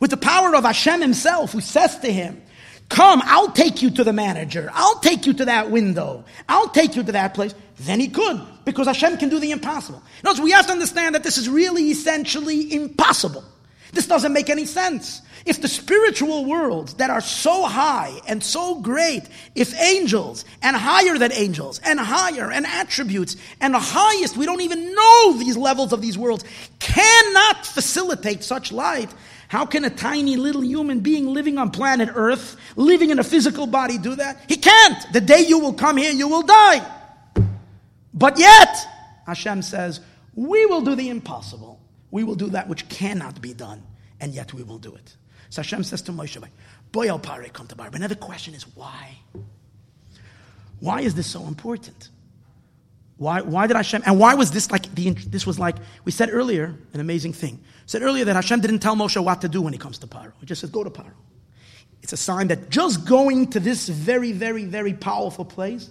with 0.00 0.10
the 0.10 0.16
power 0.16 0.54
of 0.54 0.64
Hashem 0.64 1.00
himself, 1.00 1.52
who 1.52 1.60
says 1.60 1.98
to 2.00 2.12
him, 2.12 2.42
Come, 2.88 3.22
I'll 3.24 3.50
take 3.50 3.80
you 3.80 3.90
to 3.92 4.04
the 4.04 4.12
manager. 4.12 4.70
I'll 4.74 5.00
take 5.00 5.26
you 5.26 5.32
to 5.34 5.46
that 5.46 5.70
window. 5.70 6.24
I'll 6.48 6.68
take 6.68 6.96
you 6.96 7.02
to 7.04 7.12
that 7.12 7.32
place. 7.32 7.54
Then 7.80 7.98
he 7.98 8.08
could, 8.08 8.42
because 8.64 8.86
Hashem 8.86 9.16
can 9.16 9.30
do 9.30 9.38
the 9.38 9.52
impossible. 9.52 10.02
Notice, 10.22 10.40
we 10.40 10.50
have 10.50 10.66
to 10.66 10.72
understand 10.72 11.14
that 11.14 11.22
this 11.22 11.38
is 11.38 11.48
really 11.48 11.90
essentially 11.90 12.72
impossible. 12.72 13.44
This 13.92 14.06
doesn't 14.06 14.32
make 14.32 14.50
any 14.50 14.66
sense. 14.66 15.22
If 15.46 15.60
the 15.60 15.68
spiritual 15.68 16.46
worlds 16.46 16.94
that 16.94 17.10
are 17.10 17.20
so 17.20 17.64
high 17.64 18.18
and 18.26 18.42
so 18.42 18.80
great, 18.80 19.24
if 19.54 19.78
angels 19.78 20.46
and 20.62 20.74
higher 20.74 21.18
than 21.18 21.32
angels 21.32 21.80
and 21.84 22.00
higher 22.00 22.50
and 22.50 22.64
attributes 22.64 23.36
and 23.60 23.74
the 23.74 23.78
highest, 23.78 24.38
we 24.38 24.46
don't 24.46 24.62
even 24.62 24.94
know 24.94 25.32
these 25.34 25.56
levels 25.56 25.92
of 25.92 26.00
these 26.00 26.16
worlds, 26.16 26.44
cannot 26.78 27.66
facilitate 27.66 28.42
such 28.42 28.72
light, 28.72 29.12
how 29.48 29.66
can 29.66 29.84
a 29.84 29.90
tiny 29.90 30.36
little 30.36 30.64
human 30.64 31.00
being 31.00 31.26
living 31.26 31.58
on 31.58 31.70
planet 31.70 32.08
Earth, 32.14 32.56
living 32.74 33.10
in 33.10 33.18
a 33.18 33.24
physical 33.24 33.66
body, 33.66 33.98
do 33.98 34.14
that? 34.14 34.42
He 34.48 34.56
can't. 34.56 35.12
The 35.12 35.20
day 35.20 35.40
you 35.46 35.58
will 35.58 35.74
come 35.74 35.98
here, 35.98 36.12
you 36.12 36.26
will 36.26 36.42
die. 36.42 36.84
But 38.14 38.38
yet, 38.38 38.76
Hashem 39.26 39.62
says, 39.62 40.00
we 40.34 40.64
will 40.66 40.80
do 40.80 40.94
the 40.94 41.10
impossible. 41.10 41.80
We 42.10 42.24
will 42.24 42.34
do 42.34 42.48
that 42.50 42.68
which 42.68 42.88
cannot 42.88 43.42
be 43.42 43.52
done, 43.52 43.82
and 44.20 44.34
yet 44.34 44.54
we 44.54 44.62
will 44.62 44.78
do 44.78 44.94
it. 44.94 45.16
So 45.54 45.62
Hashem 45.62 45.84
says 45.84 46.02
to 46.02 46.12
Moshe, 46.12 46.42
Boy 46.90 47.08
al 47.08 47.14
oh, 47.14 47.18
pare 47.20 47.44
come 47.44 47.68
to 47.68 47.76
bar. 47.76 47.88
But 47.88 48.00
now 48.00 48.08
the 48.08 48.16
question 48.16 48.54
is 48.54 48.64
why? 48.74 49.18
Why 50.80 51.02
is 51.02 51.14
this 51.14 51.28
so 51.28 51.46
important? 51.46 52.08
Why, 53.18 53.40
why 53.40 53.68
did 53.68 53.76
Hashem, 53.76 54.02
and 54.04 54.18
why 54.18 54.34
was 54.34 54.50
this 54.50 54.72
like, 54.72 54.92
the, 54.92 55.10
this 55.10 55.46
was 55.46 55.56
like, 55.56 55.76
we 56.04 56.10
said 56.10 56.30
earlier, 56.32 56.74
an 56.92 56.98
amazing 56.98 57.34
thing. 57.34 57.62
Said 57.86 58.02
earlier 58.02 58.24
that 58.24 58.34
Hashem 58.34 58.62
didn't 58.62 58.80
tell 58.80 58.96
Moshe 58.96 59.22
what 59.22 59.42
to 59.42 59.48
do 59.48 59.62
when 59.62 59.72
he 59.72 59.78
comes 59.78 59.98
to 59.98 60.08
Paro. 60.08 60.32
He 60.40 60.46
just 60.46 60.60
says, 60.60 60.70
go 60.70 60.82
to 60.82 60.90
Paro. 60.90 61.12
It's 62.02 62.12
a 62.12 62.16
sign 62.16 62.48
that 62.48 62.68
just 62.68 63.06
going 63.06 63.50
to 63.50 63.60
this 63.60 63.88
very, 63.88 64.32
very, 64.32 64.64
very 64.64 64.92
powerful 64.92 65.44
place, 65.44 65.88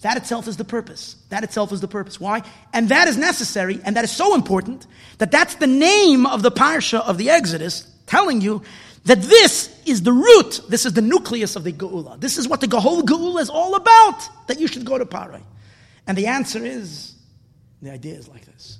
that 0.00 0.16
itself 0.16 0.48
is 0.48 0.56
the 0.56 0.64
purpose. 0.64 1.16
That 1.28 1.44
itself 1.44 1.70
is 1.70 1.82
the 1.82 1.86
purpose. 1.86 2.18
Why? 2.18 2.44
And 2.72 2.88
that 2.88 3.08
is 3.08 3.18
necessary, 3.18 3.78
and 3.84 3.94
that 3.96 4.04
is 4.04 4.10
so 4.10 4.34
important, 4.34 4.86
that 5.18 5.30
that's 5.30 5.56
the 5.56 5.66
name 5.66 6.24
of 6.24 6.40
the 6.40 6.50
Parsha 6.50 7.00
of 7.00 7.18
the 7.18 7.28
Exodus, 7.28 7.86
telling 8.06 8.40
you 8.40 8.62
that 9.04 9.20
this 9.22 9.68
is 9.84 10.02
the 10.02 10.12
root, 10.12 10.60
this 10.68 10.86
is 10.86 10.92
the 10.92 11.02
nucleus 11.02 11.56
of 11.56 11.64
the 11.64 11.72
Geula. 11.72 12.20
This 12.20 12.38
is 12.38 12.46
what 12.46 12.60
the 12.60 12.80
whole 12.80 13.02
Geula 13.02 13.40
is 13.40 13.50
all 13.50 13.74
about, 13.74 14.46
that 14.46 14.60
you 14.60 14.66
should 14.66 14.84
go 14.84 14.98
to 14.98 15.04
Parai. 15.04 15.42
And 16.06 16.16
the 16.16 16.26
answer 16.26 16.64
is, 16.64 17.14
the 17.80 17.90
idea 17.90 18.14
is 18.14 18.28
like 18.28 18.44
this. 18.46 18.78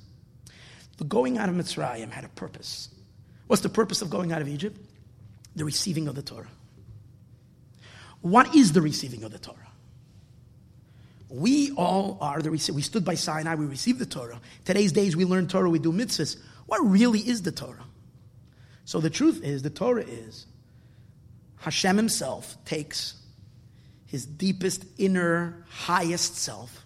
The 0.97 1.03
going 1.03 1.37
out 1.37 1.49
of 1.49 1.55
Mitzrayim 1.55 2.11
had 2.11 2.23
a 2.23 2.29
purpose. 2.29 2.89
What's 3.47 3.61
the 3.61 3.69
purpose 3.69 4.01
of 4.01 4.09
going 4.09 4.31
out 4.31 4.41
of 4.41 4.47
Egypt? 4.47 4.79
The 5.55 5.65
receiving 5.65 6.07
of 6.07 6.15
the 6.15 6.21
Torah. 6.21 6.47
What 8.21 8.55
is 8.55 8.71
the 8.71 8.81
receiving 8.81 9.23
of 9.23 9.31
the 9.31 9.39
Torah? 9.39 9.57
We 11.29 11.71
all 11.71 12.17
are 12.21 12.41
the 12.41 12.51
We 12.51 12.59
stood 12.59 13.03
by 13.03 13.15
Sinai, 13.15 13.55
we 13.55 13.65
received 13.65 13.99
the 13.99 14.05
Torah. 14.05 14.39
Today's 14.63 14.91
days 14.91 15.15
we 15.15 15.25
learn 15.25 15.47
Torah, 15.47 15.69
we 15.69 15.79
do 15.79 15.91
mitzvahs. 15.91 16.37
What 16.67 16.77
really 16.79 17.19
is 17.19 17.41
the 17.41 17.51
Torah? 17.51 17.83
So 18.85 18.99
the 18.99 19.09
truth 19.09 19.43
is, 19.43 19.61
the 19.61 19.69
Torah 19.69 20.03
is, 20.03 20.45
Hashem 21.57 21.95
himself 21.95 22.57
takes 22.65 23.15
his 24.05 24.25
deepest, 24.25 24.85
inner, 24.97 25.65
highest 25.69 26.35
self, 26.35 26.85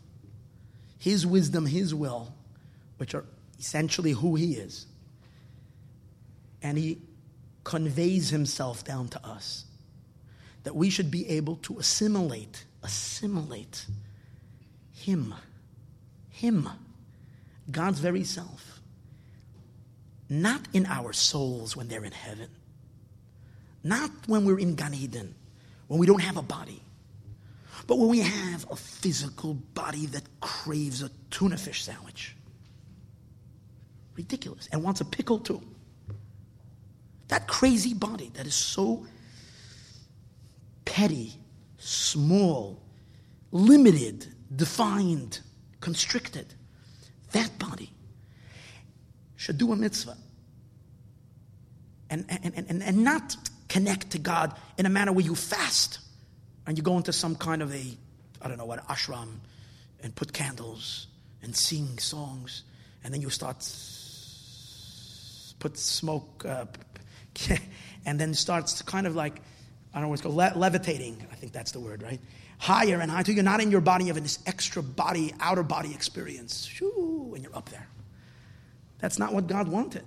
his 0.99 1.25
wisdom, 1.25 1.65
his 1.65 1.93
will, 1.93 2.33
which 2.97 3.15
are 3.15 3.25
essentially 3.59 4.11
who 4.11 4.35
he 4.35 4.53
is, 4.53 4.85
and 6.61 6.77
he 6.77 7.01
conveys 7.63 8.29
himself 8.29 8.83
down 8.83 9.07
to 9.09 9.25
us. 9.25 9.65
That 10.63 10.75
we 10.75 10.89
should 10.89 11.09
be 11.09 11.27
able 11.29 11.57
to 11.57 11.79
assimilate, 11.79 12.65
assimilate 12.83 13.85
him, 14.93 15.33
him, 16.29 16.69
God's 17.71 17.99
very 17.99 18.23
self 18.23 18.76
not 20.29 20.61
in 20.73 20.85
our 20.85 21.13
souls 21.13 21.75
when 21.75 21.87
they're 21.87 22.03
in 22.03 22.11
heaven. 22.11 22.49
Not 23.83 24.11
when 24.27 24.45
we're 24.45 24.59
in 24.59 24.75
Gan 24.75 24.93
Eden, 24.93 25.35
when 25.87 25.99
we 25.99 26.07
don't 26.07 26.21
have 26.21 26.37
a 26.37 26.41
body. 26.41 26.81
But 27.85 27.99
when 27.99 28.09
we 28.09 28.19
have 28.19 28.65
a 28.69 28.75
physical 28.75 29.53
body 29.53 30.07
that 30.07 30.23
craves 30.41 31.01
a 31.01 31.09
tuna 31.29 31.57
fish 31.57 31.83
sandwich. 31.83 32.35
Ridiculous. 34.15 34.67
And 34.71 34.83
wants 34.83 34.99
a 34.99 35.05
pickle 35.05 35.39
too. 35.39 35.61
That 37.29 37.47
crazy 37.47 37.93
body 37.93 38.31
that 38.33 38.47
is 38.47 38.55
so 38.55 39.05
petty, 40.85 41.35
small, 41.77 42.81
limited, 43.51 44.27
defined, 44.55 45.39
constricted. 45.79 46.53
That 47.31 47.57
body 47.59 47.91
should 49.47 49.57
do 49.57 49.71
a 49.71 49.77
mitzvah. 49.77 50.17
And, 52.09 52.25
and, 52.27 52.65
and, 52.69 52.83
and 52.83 52.97
not 52.97 53.37
connect 53.69 54.11
to 54.11 54.19
God 54.19 54.53
in 54.77 54.85
a 54.85 54.89
manner 54.89 55.13
where 55.13 55.23
you 55.23 55.35
fast 55.35 55.99
and 56.65 56.77
you 56.77 56.83
go 56.83 56.97
into 56.97 57.13
some 57.13 57.33
kind 57.37 57.61
of 57.61 57.73
a, 57.73 57.97
I 58.41 58.49
don't 58.49 58.57
know 58.57 58.65
what, 58.65 58.85
ashram 58.89 59.39
and 60.03 60.13
put 60.13 60.33
candles 60.33 61.07
and 61.41 61.55
sing 61.55 61.97
songs 61.97 62.63
and 63.05 63.13
then 63.13 63.21
you 63.21 63.29
start 63.29 63.59
put 65.59 65.77
smoke 65.77 66.43
uh, 66.45 66.65
and 68.05 68.19
then 68.19 68.33
starts 68.33 68.81
kind 68.81 69.07
of 69.07 69.15
like 69.15 69.41
I 69.93 69.99
don't 69.99 70.01
know 70.01 70.07
what 70.09 70.13
it's 70.15 70.23
called, 70.23 70.35
le- 70.35 70.59
levitating. 70.59 71.25
I 71.31 71.35
think 71.35 71.53
that's 71.53 71.71
the 71.71 71.79
word, 71.79 72.03
right? 72.03 72.19
Higher 72.57 72.99
and 72.99 73.09
higher 73.09 73.19
until 73.19 73.35
you're 73.35 73.45
not 73.45 73.61
in 73.61 73.71
your 73.71 73.81
body, 73.81 74.03
you're 74.05 74.13
have 74.13 74.21
this 74.21 74.39
extra 74.45 74.83
body, 74.83 75.33
outer 75.39 75.63
body 75.63 75.93
experience. 75.93 76.65
Shoo, 76.65 77.31
and 77.33 77.43
you're 77.43 77.55
up 77.55 77.69
there. 77.69 77.87
That's 78.99 79.19
not 79.19 79.33
what 79.33 79.47
God 79.47 79.67
wanted. 79.67 80.03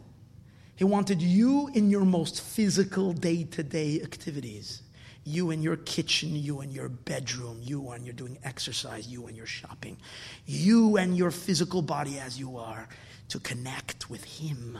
He 0.76 0.84
wanted 0.84 1.20
you 1.20 1.68
in 1.74 1.90
your 1.90 2.04
most 2.04 2.40
physical 2.40 3.12
day 3.12 3.44
to 3.44 3.62
day 3.62 4.00
activities. 4.02 4.82
You 5.24 5.50
in 5.50 5.62
your 5.62 5.76
kitchen, 5.76 6.34
you 6.34 6.62
in 6.62 6.70
your 6.70 6.88
bedroom, 6.88 7.60
you 7.62 7.80
when 7.80 8.04
you're 8.04 8.14
doing 8.14 8.38
exercise, 8.42 9.06
you 9.06 9.20
when 9.20 9.36
you're 9.36 9.44
shopping. 9.44 9.98
You 10.46 10.96
and 10.96 11.16
your 11.16 11.30
physical 11.30 11.82
body 11.82 12.18
as 12.18 12.38
you 12.40 12.56
are 12.56 12.88
to 13.28 13.38
connect 13.40 14.08
with 14.08 14.24
Him 14.24 14.78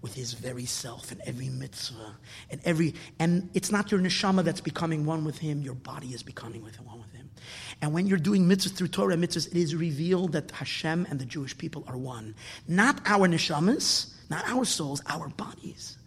with 0.00 0.14
his 0.14 0.32
very 0.32 0.64
self 0.64 1.12
and 1.12 1.20
every 1.26 1.48
mitzvah 1.48 2.16
and 2.50 2.60
every 2.64 2.94
and 3.18 3.50
it's 3.54 3.70
not 3.70 3.90
your 3.90 4.00
neshama 4.00 4.44
that's 4.44 4.60
becoming 4.60 5.04
one 5.04 5.24
with 5.24 5.38
him 5.38 5.60
your 5.60 5.74
body 5.74 6.08
is 6.08 6.22
becoming 6.22 6.62
with 6.62 6.80
one 6.80 6.98
with 6.98 7.12
him. 7.12 7.28
And 7.82 7.92
when 7.92 8.06
you're 8.06 8.18
doing 8.18 8.48
mitzvahs 8.48 8.74
through 8.74 8.88
torah 8.88 9.16
mitzvahs 9.16 9.48
it 9.48 9.56
is 9.56 9.74
revealed 9.74 10.32
that 10.32 10.50
hashem 10.50 11.06
and 11.10 11.18
the 11.18 11.26
jewish 11.26 11.56
people 11.58 11.84
are 11.86 11.98
one. 11.98 12.34
Not 12.66 13.00
our 13.06 13.28
neshamas 13.28 14.14
not 14.30 14.48
our 14.48 14.64
souls 14.64 15.02
our 15.06 15.28
bodies 15.28 15.97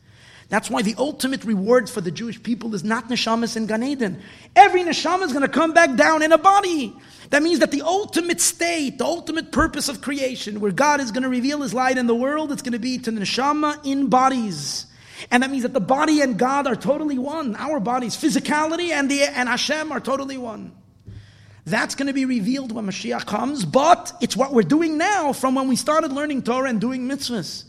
that's 0.52 0.70
why 0.70 0.82
the 0.82 0.96
ultimate 0.98 1.46
reward 1.46 1.90
for 1.90 2.02
the 2.02 2.12
Jewish 2.12 2.44
people 2.44 2.76
is 2.76 2.84
not 2.84 3.08
neshamas 3.08 3.56
and 3.56 3.70
Gan 3.70 3.84
Eden. 3.84 4.22
Every 4.54 4.82
neshama 4.82 5.24
is 5.24 5.32
going 5.32 5.44
to 5.44 5.48
come 5.48 5.72
back 5.72 5.96
down 5.96 6.24
in 6.24 6.34
a 6.34 6.38
body. 6.38 6.94
That 7.30 7.42
means 7.42 7.60
that 7.60 7.72
the 7.72 7.84
ultimate 7.84 8.42
state, 8.42 8.98
the 8.98 9.06
ultimate 9.06 9.54
purpose 9.54 9.88
of 9.88 10.02
creation, 10.02 10.60
where 10.60 10.74
God 10.74 11.00
is 11.00 11.12
going 11.12 11.24
to 11.24 11.30
reveal 11.30 11.62
His 11.62 11.74
light 11.74 11.98
in 11.98 12.06
the 12.06 12.14
world, 12.14 12.52
it's 12.52 12.62
going 12.62 12.74
to 12.74 12.80
be 12.80 12.98
to 12.98 13.12
the 13.12 13.22
neshama 13.22 13.80
in 13.86 14.08
bodies. 14.10 14.88
And 15.32 15.42
that 15.42 15.52
means 15.52 15.64
that 15.64 15.72
the 15.72 15.80
body 15.80 16.20
and 16.20 16.38
God 16.38 16.68
are 16.68 16.76
totally 16.76 17.18
one. 17.18 17.56
Our 17.56 17.80
bodies, 17.80 18.18
physicality 18.18 18.90
and, 18.90 19.10
the, 19.10 19.24
and 19.24 19.48
Hashem 19.48 19.90
are 19.94 20.02
totally 20.02 20.38
one. 20.38 20.74
That's 21.66 21.96
going 21.96 22.08
to 22.08 22.14
be 22.14 22.26
revealed 22.26 22.74
when 22.74 22.88
Mashiach 22.88 23.26
comes, 23.26 23.64
but 23.64 24.12
it's 24.20 24.36
what 24.36 24.52
we're 24.52 24.64
doing 24.64 24.98
now 24.98 25.32
from 25.32 25.56
when 25.56 25.70
we 25.70 25.78
started 25.78 26.12
learning 26.12 26.42
Torah 26.42 26.70
and 26.70 26.82
doing 26.82 27.08
mitzvahs. 27.08 27.64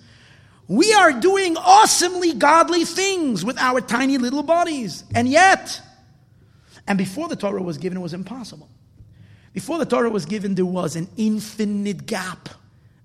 We 0.68 0.92
are 0.94 1.12
doing 1.12 1.56
awesomely 1.56 2.32
godly 2.32 2.84
things 2.84 3.44
with 3.44 3.58
our 3.58 3.80
tiny 3.80 4.18
little 4.18 4.42
bodies. 4.42 5.04
And 5.14 5.28
yet, 5.28 5.80
and 6.86 6.96
before 6.96 7.28
the 7.28 7.36
Torah 7.36 7.62
was 7.62 7.78
given, 7.78 7.98
it 7.98 8.02
was 8.02 8.14
impossible. 8.14 8.68
Before 9.52 9.78
the 9.78 9.86
Torah 9.86 10.10
was 10.10 10.24
given, 10.24 10.54
there 10.54 10.64
was 10.64 10.96
an 10.96 11.08
infinite 11.16 12.06
gap, 12.06 12.48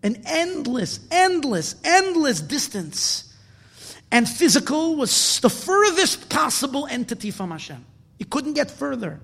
an 0.01 0.21
endless, 0.25 0.99
endless, 1.11 1.75
endless 1.83 2.39
distance. 2.39 3.35
And 4.11 4.27
physical 4.29 4.95
was 4.95 5.39
the 5.41 5.49
furthest 5.49 6.29
possible 6.29 6.87
entity 6.87 7.31
from 7.31 7.51
Hashem. 7.51 7.83
You 8.17 8.25
couldn't 8.25 8.53
get 8.53 8.71
further. 8.71 9.19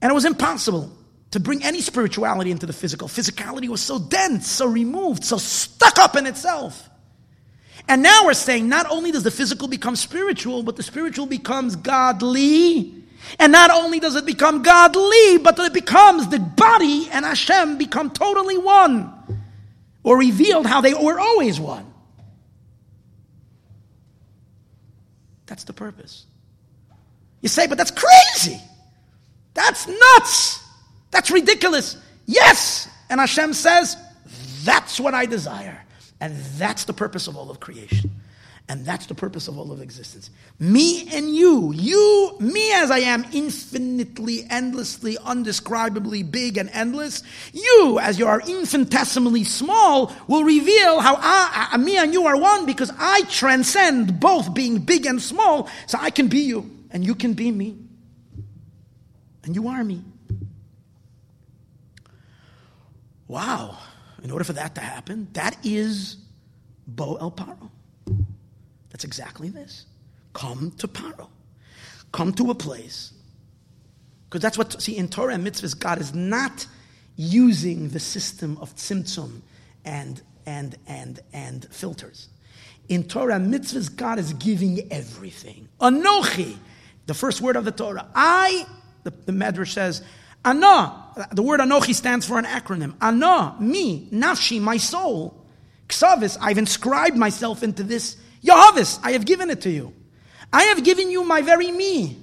And 0.00 0.10
it 0.10 0.14
was 0.14 0.24
impossible 0.24 0.92
to 1.32 1.40
bring 1.40 1.64
any 1.64 1.80
spirituality 1.80 2.52
into 2.52 2.66
the 2.66 2.72
physical. 2.72 3.08
Physicality 3.08 3.68
was 3.68 3.80
so 3.80 3.98
dense, 3.98 4.48
so 4.48 4.66
removed, 4.66 5.24
so 5.24 5.38
stuck 5.38 5.98
up 5.98 6.14
in 6.14 6.26
itself. 6.26 6.88
And 7.88 8.02
now 8.02 8.24
we're 8.24 8.34
saying 8.34 8.68
not 8.68 8.90
only 8.90 9.12
does 9.12 9.22
the 9.22 9.30
physical 9.30 9.68
become 9.68 9.96
spiritual, 9.96 10.62
but 10.62 10.76
the 10.76 10.82
spiritual 10.82 11.26
becomes 11.26 11.76
godly 11.76 12.96
and 13.38 13.52
not 13.52 13.70
only 13.70 14.00
does 14.00 14.14
it 14.16 14.24
become 14.24 14.62
godly, 14.62 15.38
but 15.38 15.58
it 15.58 15.72
becomes 15.72 16.28
the 16.28 16.38
body 16.38 17.08
and 17.10 17.24
Hashem 17.24 17.78
become 17.78 18.10
totally 18.10 18.58
one. 18.58 19.12
Or 20.02 20.16
revealed 20.18 20.66
how 20.66 20.80
they 20.80 20.94
were 20.94 21.18
always 21.18 21.58
one. 21.58 21.92
That's 25.46 25.64
the 25.64 25.72
purpose. 25.72 26.26
You 27.40 27.48
say, 27.48 27.66
but 27.66 27.76
that's 27.76 27.90
crazy. 27.90 28.60
That's 29.54 29.88
nuts. 29.88 30.62
That's 31.10 31.30
ridiculous. 31.30 31.96
Yes. 32.24 32.88
And 33.10 33.18
Hashem 33.18 33.52
says, 33.52 33.96
that's 34.64 35.00
what 35.00 35.14
I 35.14 35.26
desire. 35.26 35.85
And 36.20 36.36
that's 36.56 36.84
the 36.84 36.92
purpose 36.92 37.26
of 37.26 37.36
all 37.36 37.50
of 37.50 37.60
creation. 37.60 38.10
And 38.68 38.84
that's 38.84 39.06
the 39.06 39.14
purpose 39.14 39.46
of 39.46 39.58
all 39.58 39.70
of 39.70 39.80
existence. 39.80 40.28
Me 40.58 41.06
and 41.14 41.32
you, 41.32 41.72
you, 41.72 42.36
me 42.40 42.72
as 42.72 42.90
I 42.90 42.98
am, 42.98 43.24
infinitely, 43.32 44.44
endlessly, 44.50 45.16
undescribably 45.18 46.28
big 46.28 46.58
and 46.58 46.68
endless, 46.70 47.22
you, 47.52 48.00
as 48.00 48.18
you 48.18 48.26
are 48.26 48.40
infinitesimally 48.40 49.44
small, 49.44 50.12
will 50.26 50.42
reveal 50.42 50.98
how 50.98 51.14
I, 51.16 51.68
I, 51.72 51.76
me 51.76 51.96
and 51.96 52.12
you 52.12 52.26
are 52.26 52.36
one 52.36 52.66
because 52.66 52.90
I 52.98 53.22
transcend 53.28 54.18
both 54.18 54.52
being 54.52 54.78
big 54.78 55.06
and 55.06 55.22
small, 55.22 55.68
so 55.86 55.98
I 56.00 56.10
can 56.10 56.26
be 56.26 56.40
you, 56.40 56.68
and 56.90 57.06
you 57.06 57.14
can 57.14 57.34
be 57.34 57.52
me. 57.52 57.78
And 59.44 59.54
you 59.54 59.68
are 59.68 59.84
me. 59.84 60.02
Wow. 63.28 63.78
In 64.26 64.32
order 64.32 64.42
for 64.42 64.54
that 64.54 64.74
to 64.74 64.80
happen, 64.80 65.28
that 65.34 65.56
is 65.62 66.16
Bo 66.84 67.14
El 67.14 67.30
Paro. 67.30 67.70
That's 68.90 69.04
exactly 69.04 69.50
this. 69.50 69.86
Come 70.32 70.72
to 70.78 70.88
Paro. 70.88 71.28
Come 72.10 72.32
to 72.32 72.50
a 72.50 72.54
place. 72.56 73.12
Because 74.24 74.40
that's 74.40 74.58
what, 74.58 74.82
see, 74.82 74.96
in 74.96 75.06
Torah 75.06 75.34
and 75.34 75.46
mitzvahs, 75.46 75.78
God 75.78 76.00
is 76.00 76.12
not 76.12 76.66
using 77.14 77.90
the 77.90 78.00
system 78.00 78.58
of 78.60 78.74
tzimtzum 78.74 79.42
and, 79.84 80.20
and, 80.44 80.74
and, 80.88 81.20
and 81.32 81.68
filters. 81.70 82.26
In 82.88 83.04
Torah 83.04 83.36
and 83.36 83.54
mitzvahs, 83.54 83.94
God 83.94 84.18
is 84.18 84.32
giving 84.32 84.90
everything. 84.90 85.68
Anochi, 85.80 86.56
the 87.06 87.14
first 87.14 87.42
word 87.42 87.54
of 87.54 87.64
the 87.64 87.70
Torah. 87.70 88.08
I, 88.12 88.66
the, 89.04 89.12
the 89.24 89.30
Medrash 89.30 89.72
says, 89.72 90.02
Ana, 90.46 91.28
the 91.32 91.42
word 91.42 91.60
Anochi 91.60 91.94
stands 91.94 92.24
for 92.24 92.38
an 92.38 92.44
acronym. 92.44 92.94
Ana, 93.00 93.56
me, 93.60 94.08
nafshi, 94.12 94.60
my 94.60 94.76
soul. 94.76 95.44
Ksavis, 95.88 96.38
I've 96.40 96.58
inscribed 96.58 97.16
myself 97.16 97.62
into 97.62 97.82
this 97.82 98.16
Yahavis, 98.46 99.00
I 99.02 99.12
have 99.12 99.26
given 99.26 99.50
it 99.50 99.62
to 99.62 99.70
you. 99.70 99.92
I 100.52 100.64
have 100.64 100.84
given 100.84 101.10
you 101.10 101.24
my 101.24 101.42
very 101.42 101.70
me. 101.72 102.16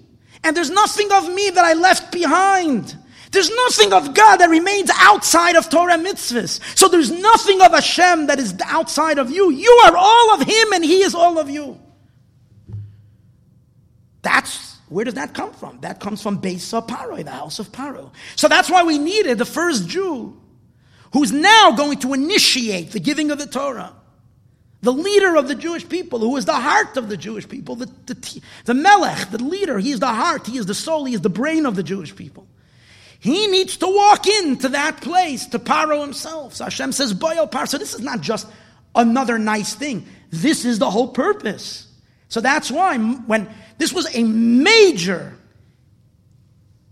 And 0.43 0.55
there's 0.55 0.69
nothing 0.69 1.11
of 1.11 1.32
me 1.34 1.49
that 1.49 1.63
I 1.63 1.74
left 1.74 2.11
behind. 2.11 2.95
There's 3.32 3.49
nothing 3.49 3.93
of 3.93 4.13
God 4.13 4.38
that 4.38 4.49
remains 4.49 4.89
outside 4.95 5.55
of 5.55 5.69
Torah 5.69 5.97
mitzvahs. 5.97 6.78
So 6.78 6.88
there's 6.88 7.11
nothing 7.11 7.61
of 7.61 7.71
Hashem 7.71 8.28
that 8.28 8.39
is 8.39 8.55
outside 8.65 9.17
of 9.17 9.32
you. 9.32 9.51
You 9.51 9.71
are 9.86 9.97
all 9.97 10.34
of 10.36 10.47
Him 10.47 10.74
and 10.74 10.84
He 10.84 11.01
is 11.01 11.15
all 11.15 11.39
of 11.39 11.49
you. 11.49 11.80
That's 14.21 14.72
where 14.93 15.05
does 15.05 15.15
that 15.15 15.33
come 15.33 15.53
from? 15.53 15.79
That 15.81 15.99
comes 15.99 16.21
from 16.21 16.37
Besa 16.37 16.81
Paro, 16.81 17.23
the 17.23 17.31
house 17.31 17.59
of 17.59 17.71
Paro. 17.71 18.11
So 18.35 18.47
that's 18.47 18.69
why 18.69 18.83
we 18.83 18.97
needed 18.97 19.37
the 19.37 19.45
first 19.45 19.87
Jew 19.87 20.39
who's 21.11 21.31
now 21.31 21.71
going 21.71 21.99
to 21.99 22.13
initiate 22.13 22.91
the 22.91 22.99
giving 22.99 23.31
of 23.31 23.39
the 23.39 23.45
Torah 23.45 23.93
the 24.83 24.91
leader 24.91 25.37
of 25.37 25.47
the 25.47 25.55
Jewish 25.55 25.87
people, 25.87 26.19
who 26.19 26.35
is 26.35 26.43
the 26.43 26.59
heart 26.59 26.97
of 26.97 27.07
the 27.07 27.15
Jewish 27.15 27.47
people, 27.47 27.77
the, 27.77 27.89
the, 28.05 28.41
the 28.65 28.73
Melech, 28.73 29.31
the 29.31 29.41
leader, 29.41 29.79
he 29.79 29.91
is 29.91 30.01
the 30.01 30.07
heart, 30.07 30.45
he 30.45 30.57
is 30.57 30.65
the 30.65 30.75
soul, 30.75 31.05
he 31.05 31.13
is 31.13 31.21
the 31.21 31.29
brain 31.29 31.65
of 31.65 31.77
the 31.77 31.83
Jewish 31.83 32.13
people. 32.13 32.45
He 33.17 33.47
needs 33.47 33.77
to 33.77 33.87
walk 33.87 34.27
into 34.27 34.67
that 34.69 34.99
place 34.99 35.45
to 35.47 35.59
Paro 35.59 36.01
himself. 36.01 36.55
So 36.55 36.65
Hashem 36.65 36.91
says, 36.91 37.13
Boyo 37.13 37.37
oh, 37.37 37.47
Paro. 37.47 37.65
So 37.69 37.77
this 37.77 37.93
is 37.93 38.01
not 38.01 38.19
just 38.19 38.45
another 38.93 39.39
nice 39.39 39.73
thing. 39.73 40.05
This 40.29 40.65
is 40.65 40.79
the 40.79 40.91
whole 40.91 41.07
purpose. 41.07 41.87
So 42.34 42.41
that's 42.41 42.71
why 42.71 42.97
when 42.97 43.47
this 43.77 43.93
was 43.93 44.07
a 44.15 44.23
major, 44.23 45.38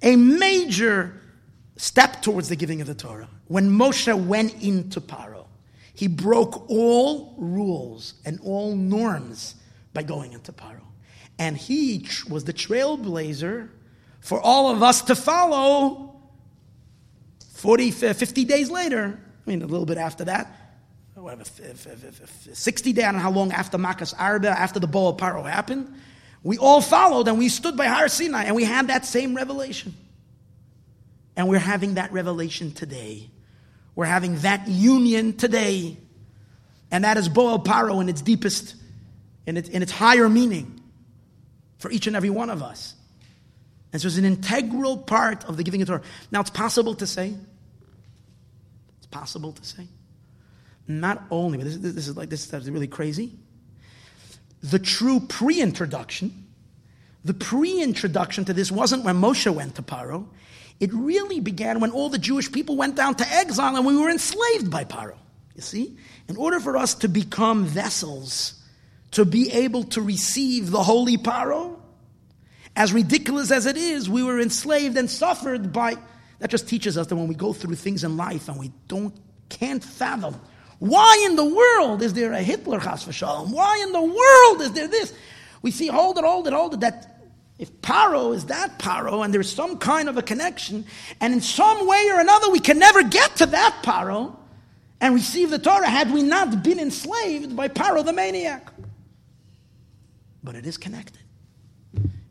a 0.03 0.15
major 0.15 1.19
step 1.77 2.21
towards 2.21 2.47
the 2.47 2.55
giving 2.55 2.79
of 2.79 2.85
the 2.85 2.93
Torah. 2.93 3.27
When 3.47 3.67
Moshe 3.67 4.13
went 4.27 4.61
into 4.61 5.01
Paro. 5.01 5.47
He 5.95 6.07
broke 6.07 6.69
all 6.69 7.33
rules 7.39 8.13
and 8.23 8.39
all 8.43 8.75
norms 8.75 9.55
by 9.93 10.03
going 10.03 10.33
into 10.33 10.51
Paro. 10.51 10.83
And 11.39 11.57
he 11.57 12.07
was 12.29 12.43
the 12.43 12.53
trailblazer 12.53 13.67
for 14.19 14.39
all 14.39 14.69
of 14.71 14.83
us 14.83 15.01
to 15.01 15.15
follow 15.15 16.21
40, 17.55 17.89
50 17.89 18.45
days 18.45 18.69
later. 18.69 19.19
I 19.19 19.49
mean, 19.49 19.63
a 19.63 19.65
little 19.65 19.87
bit 19.87 19.97
after 19.97 20.23
that. 20.25 20.55
Whatever, 21.15 21.43
60 21.43 22.93
days, 22.93 23.03
I 23.03 23.07
don't 23.07 23.15
know 23.15 23.21
how 23.21 23.31
long 23.31 23.51
after 23.51 23.77
Makas 23.77 24.13
Arba, 24.17 24.49
after 24.49 24.79
the 24.79 24.87
Bo 24.87 25.07
El 25.07 25.17
Paro 25.17 25.43
happened. 25.43 25.93
We 26.41 26.57
all 26.57 26.81
followed 26.81 27.27
and 27.27 27.37
we 27.37 27.49
stood 27.49 27.75
by 27.75 27.85
Har 27.85 28.07
Sinai 28.07 28.45
and 28.45 28.55
we 28.55 28.63
had 28.63 28.87
that 28.87 29.05
same 29.05 29.35
revelation. 29.35 29.93
And 31.35 31.47
we're 31.49 31.59
having 31.59 31.95
that 31.95 32.11
revelation 32.11 32.71
today. 32.71 33.29
We're 33.95 34.05
having 34.05 34.37
that 34.39 34.67
union 34.67 35.33
today. 35.33 35.97
And 36.89 37.03
that 37.03 37.17
is 37.17 37.29
Boel 37.29 37.63
Paro 37.63 38.01
in 38.01 38.09
its 38.09 38.21
deepest, 38.21 38.75
in 39.45 39.57
its, 39.57 39.69
in 39.69 39.81
its 39.81 39.91
higher 39.91 40.29
meaning 40.29 40.81
for 41.77 41.91
each 41.91 42.07
and 42.07 42.15
every 42.15 42.29
one 42.29 42.49
of 42.49 42.63
us. 42.63 42.95
And 43.91 44.01
so 44.01 44.07
it's 44.07 44.17
an 44.17 44.25
integral 44.25 44.97
part 44.97 45.43
of 45.45 45.57
the 45.57 45.63
giving 45.63 45.81
of 45.81 45.89
Torah. 45.89 46.01
Now 46.31 46.39
it's 46.39 46.49
possible 46.49 46.95
to 46.95 47.07
say, 47.07 47.33
it's 48.97 49.07
possible 49.07 49.51
to 49.51 49.65
say, 49.65 49.87
not 50.99 51.23
only, 51.31 51.57
but 51.57 51.65
this, 51.65 51.77
this 51.77 52.07
is 52.07 52.17
like, 52.17 52.29
this 52.29 52.51
is 52.51 52.69
really 52.69 52.87
crazy. 52.87 53.37
The 54.63 54.79
true 54.79 55.19
pre 55.19 55.61
introduction, 55.61 56.47
The 57.23 57.33
pre 57.33 57.81
introduction 57.81 58.45
to 58.45 58.53
this 58.53 58.71
wasn't 58.71 59.03
when 59.03 59.15
Moshe 59.15 59.53
went 59.53 59.75
to 59.75 59.81
Paro. 59.81 60.27
It 60.79 60.91
really 60.93 61.39
began 61.39 61.79
when 61.79 61.91
all 61.91 62.09
the 62.09 62.17
Jewish 62.17 62.51
people 62.51 62.75
went 62.75 62.95
down 62.95 63.15
to 63.15 63.27
exile 63.27 63.75
and 63.75 63.85
we 63.85 63.95
were 63.95 64.09
enslaved 64.09 64.71
by 64.71 64.83
Paro. 64.83 65.15
You 65.55 65.61
see? 65.61 65.97
In 66.27 66.37
order 66.37 66.59
for 66.59 66.77
us 66.77 66.95
to 66.95 67.07
become 67.07 67.65
vessels, 67.65 68.55
to 69.11 69.25
be 69.25 69.51
able 69.51 69.83
to 69.83 70.01
receive 70.01 70.71
the 70.71 70.81
holy 70.81 71.17
Paro, 71.17 71.77
as 72.75 72.93
ridiculous 72.93 73.51
as 73.51 73.65
it 73.65 73.77
is, 73.77 74.09
we 74.09 74.23
were 74.23 74.39
enslaved 74.39 74.97
and 74.97 75.09
suffered 75.09 75.71
by. 75.71 75.97
That 76.39 76.49
just 76.49 76.67
teaches 76.67 76.97
us 76.97 77.05
that 77.07 77.15
when 77.15 77.27
we 77.27 77.35
go 77.35 77.53
through 77.53 77.75
things 77.75 78.03
in 78.03 78.17
life 78.17 78.47
and 78.47 78.57
we 78.57 78.71
don't 78.87 79.13
can't 79.49 79.83
fathom 79.83 80.39
why 80.81 81.23
in 81.29 81.35
the 81.35 81.45
world 81.45 82.01
is 82.01 82.13
there 82.13 82.33
a 82.33 82.41
Hitler 82.41 82.79
chas 82.79 83.05
v'shalom? 83.05 83.51
Why 83.51 83.83
in 83.85 83.91
the 83.91 84.01
world 84.01 84.61
is 84.61 84.71
there 84.71 84.87
this? 84.87 85.13
We 85.61 85.69
see, 85.69 85.85
hold 85.85 86.17
it, 86.17 86.23
hold 86.23 86.47
it, 86.47 86.53
hold 86.53 86.73
it, 86.73 86.79
that 86.79 87.21
if 87.59 87.71
Paro 87.83 88.33
is 88.33 88.45
that 88.45 88.79
Paro 88.79 89.23
and 89.23 89.31
there's 89.31 89.53
some 89.53 89.77
kind 89.77 90.09
of 90.09 90.17
a 90.17 90.23
connection, 90.23 90.85
and 91.19 91.35
in 91.35 91.39
some 91.39 91.87
way 91.87 92.09
or 92.11 92.19
another 92.19 92.49
we 92.49 92.59
can 92.59 92.79
never 92.79 93.03
get 93.03 93.35
to 93.35 93.45
that 93.45 93.81
Paro 93.83 94.35
and 94.99 95.13
receive 95.13 95.51
the 95.51 95.59
Torah 95.59 95.87
had 95.87 96.11
we 96.11 96.23
not 96.23 96.63
been 96.63 96.79
enslaved 96.79 97.55
by 97.55 97.67
Paro 97.67 98.03
the 98.03 98.11
maniac. 98.11 98.73
But 100.43 100.55
it 100.55 100.65
is 100.65 100.79
connected. 100.79 101.21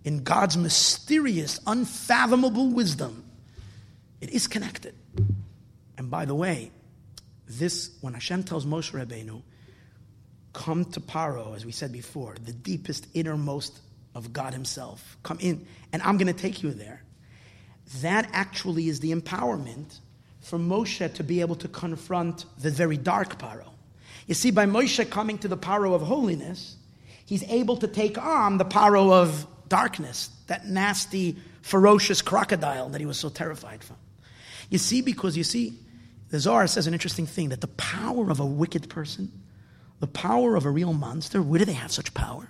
In 0.02 0.24
God's 0.24 0.56
mysterious, 0.56 1.60
unfathomable 1.68 2.70
wisdom, 2.70 3.22
it 4.20 4.30
is 4.30 4.48
connected. 4.48 4.96
And 5.96 6.10
by 6.10 6.24
the 6.24 6.34
way, 6.34 6.72
this, 7.58 7.90
when 8.00 8.14
Hashem 8.14 8.44
tells 8.44 8.64
Moshe 8.64 8.92
Rabbeinu, 8.92 9.42
come 10.52 10.84
to 10.86 11.00
Paro, 11.00 11.54
as 11.54 11.64
we 11.64 11.72
said 11.72 11.92
before, 11.92 12.36
the 12.44 12.52
deepest, 12.52 13.06
innermost 13.14 13.80
of 14.14 14.32
God 14.32 14.52
Himself, 14.52 15.16
come 15.22 15.38
in, 15.40 15.66
and 15.92 16.02
I'm 16.02 16.16
going 16.16 16.32
to 16.32 16.40
take 16.40 16.62
you 16.62 16.72
there. 16.72 17.02
That 18.00 18.28
actually 18.32 18.88
is 18.88 19.00
the 19.00 19.12
empowerment 19.12 19.98
for 20.40 20.58
Moshe 20.58 21.12
to 21.14 21.24
be 21.24 21.40
able 21.40 21.56
to 21.56 21.68
confront 21.68 22.46
the 22.58 22.70
very 22.70 22.96
dark 22.96 23.38
Paro. 23.38 23.68
You 24.26 24.34
see, 24.34 24.50
by 24.50 24.66
Moshe 24.66 25.08
coming 25.10 25.38
to 25.38 25.48
the 25.48 25.56
Paro 25.56 25.94
of 25.94 26.02
holiness, 26.02 26.76
he's 27.26 27.42
able 27.44 27.76
to 27.78 27.88
take 27.88 28.16
on 28.16 28.58
the 28.58 28.64
Paro 28.64 29.12
of 29.12 29.46
darkness, 29.68 30.30
that 30.46 30.66
nasty, 30.66 31.36
ferocious 31.62 32.22
crocodile 32.22 32.88
that 32.90 33.00
he 33.00 33.06
was 33.06 33.18
so 33.18 33.28
terrified 33.28 33.82
from. 33.82 33.96
You 34.68 34.78
see, 34.78 35.02
because 35.02 35.36
you 35.36 35.44
see, 35.44 35.74
the 36.30 36.38
Zohar 36.38 36.66
says 36.66 36.86
an 36.86 36.94
interesting 36.94 37.26
thing 37.26 37.48
that 37.50 37.60
the 37.60 37.68
power 37.68 38.30
of 38.30 38.40
a 38.40 38.46
wicked 38.46 38.88
person, 38.88 39.32
the 39.98 40.06
power 40.06 40.56
of 40.56 40.64
a 40.64 40.70
real 40.70 40.92
monster, 40.92 41.42
where 41.42 41.58
do 41.58 41.64
they 41.64 41.72
have 41.72 41.92
such 41.92 42.14
power? 42.14 42.48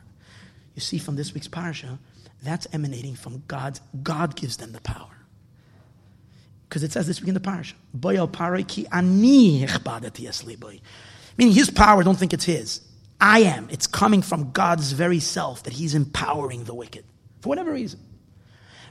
You 0.75 0.81
see 0.81 0.99
from 0.99 1.17
this 1.17 1.35
week's 1.35 1.49
parsha, 1.49 1.99
that's 2.43 2.67
emanating 2.73 3.15
from 3.15 3.43
God. 3.49 3.81
God 4.03 4.37
gives 4.37 4.59
them 4.59 4.73
the 4.73 4.81
power. 4.81 5.09
Because 6.69 6.83
it 6.83 6.93
says 6.93 7.07
this 7.07 7.21
week 7.21 7.29
in 7.29 7.35
the 7.35 7.41
parsha, 7.41 7.75
Meaning 11.37 11.55
his 11.55 11.71
power, 11.71 12.05
don't 12.05 12.19
think 12.19 12.33
it's 12.33 12.45
his. 12.45 12.81
I 13.21 13.41
am. 13.41 13.69
It's 13.71 13.87
coming 13.87 14.23
from 14.23 14.53
God's 14.53 14.93
very 14.93 15.21
self 15.21 15.65
that 15.65 15.73
he's 15.73 15.95
empowering 15.95 16.65
the 16.65 16.75
wicked. 16.75 17.05
For 17.41 17.49
whatever 17.49 17.73
reason. 17.73 18.01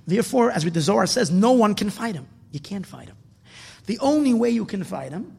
Therefore, 0.05 0.51
as 0.51 0.65
the 0.65 0.81
Zohar 0.81 1.07
says, 1.07 1.31
no 1.31 1.51
one 1.51 1.75
can 1.75 1.89
fight 1.89 2.15
him. 2.15 2.27
You 2.51 2.59
can't 2.59 2.85
fight 2.85 3.07
him. 3.07 3.15
The 3.89 3.97
only 4.01 4.35
way 4.35 4.51
you 4.51 4.65
can 4.65 4.83
fight 4.83 5.11
him 5.11 5.35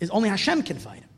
is 0.00 0.10
only 0.10 0.28
Hashem 0.28 0.64
can 0.64 0.78
fight 0.78 0.98
him. 0.98 1.08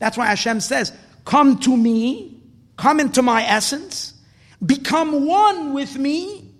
That's 0.00 0.18
why 0.18 0.26
Hashem 0.26 0.58
says, 0.58 0.92
Come 1.24 1.60
to 1.60 1.76
me, 1.76 2.42
come 2.76 2.98
into 2.98 3.22
my 3.22 3.44
essence, 3.44 4.14
become 4.66 5.26
one 5.26 5.72
with 5.72 5.96
me, 5.96 6.52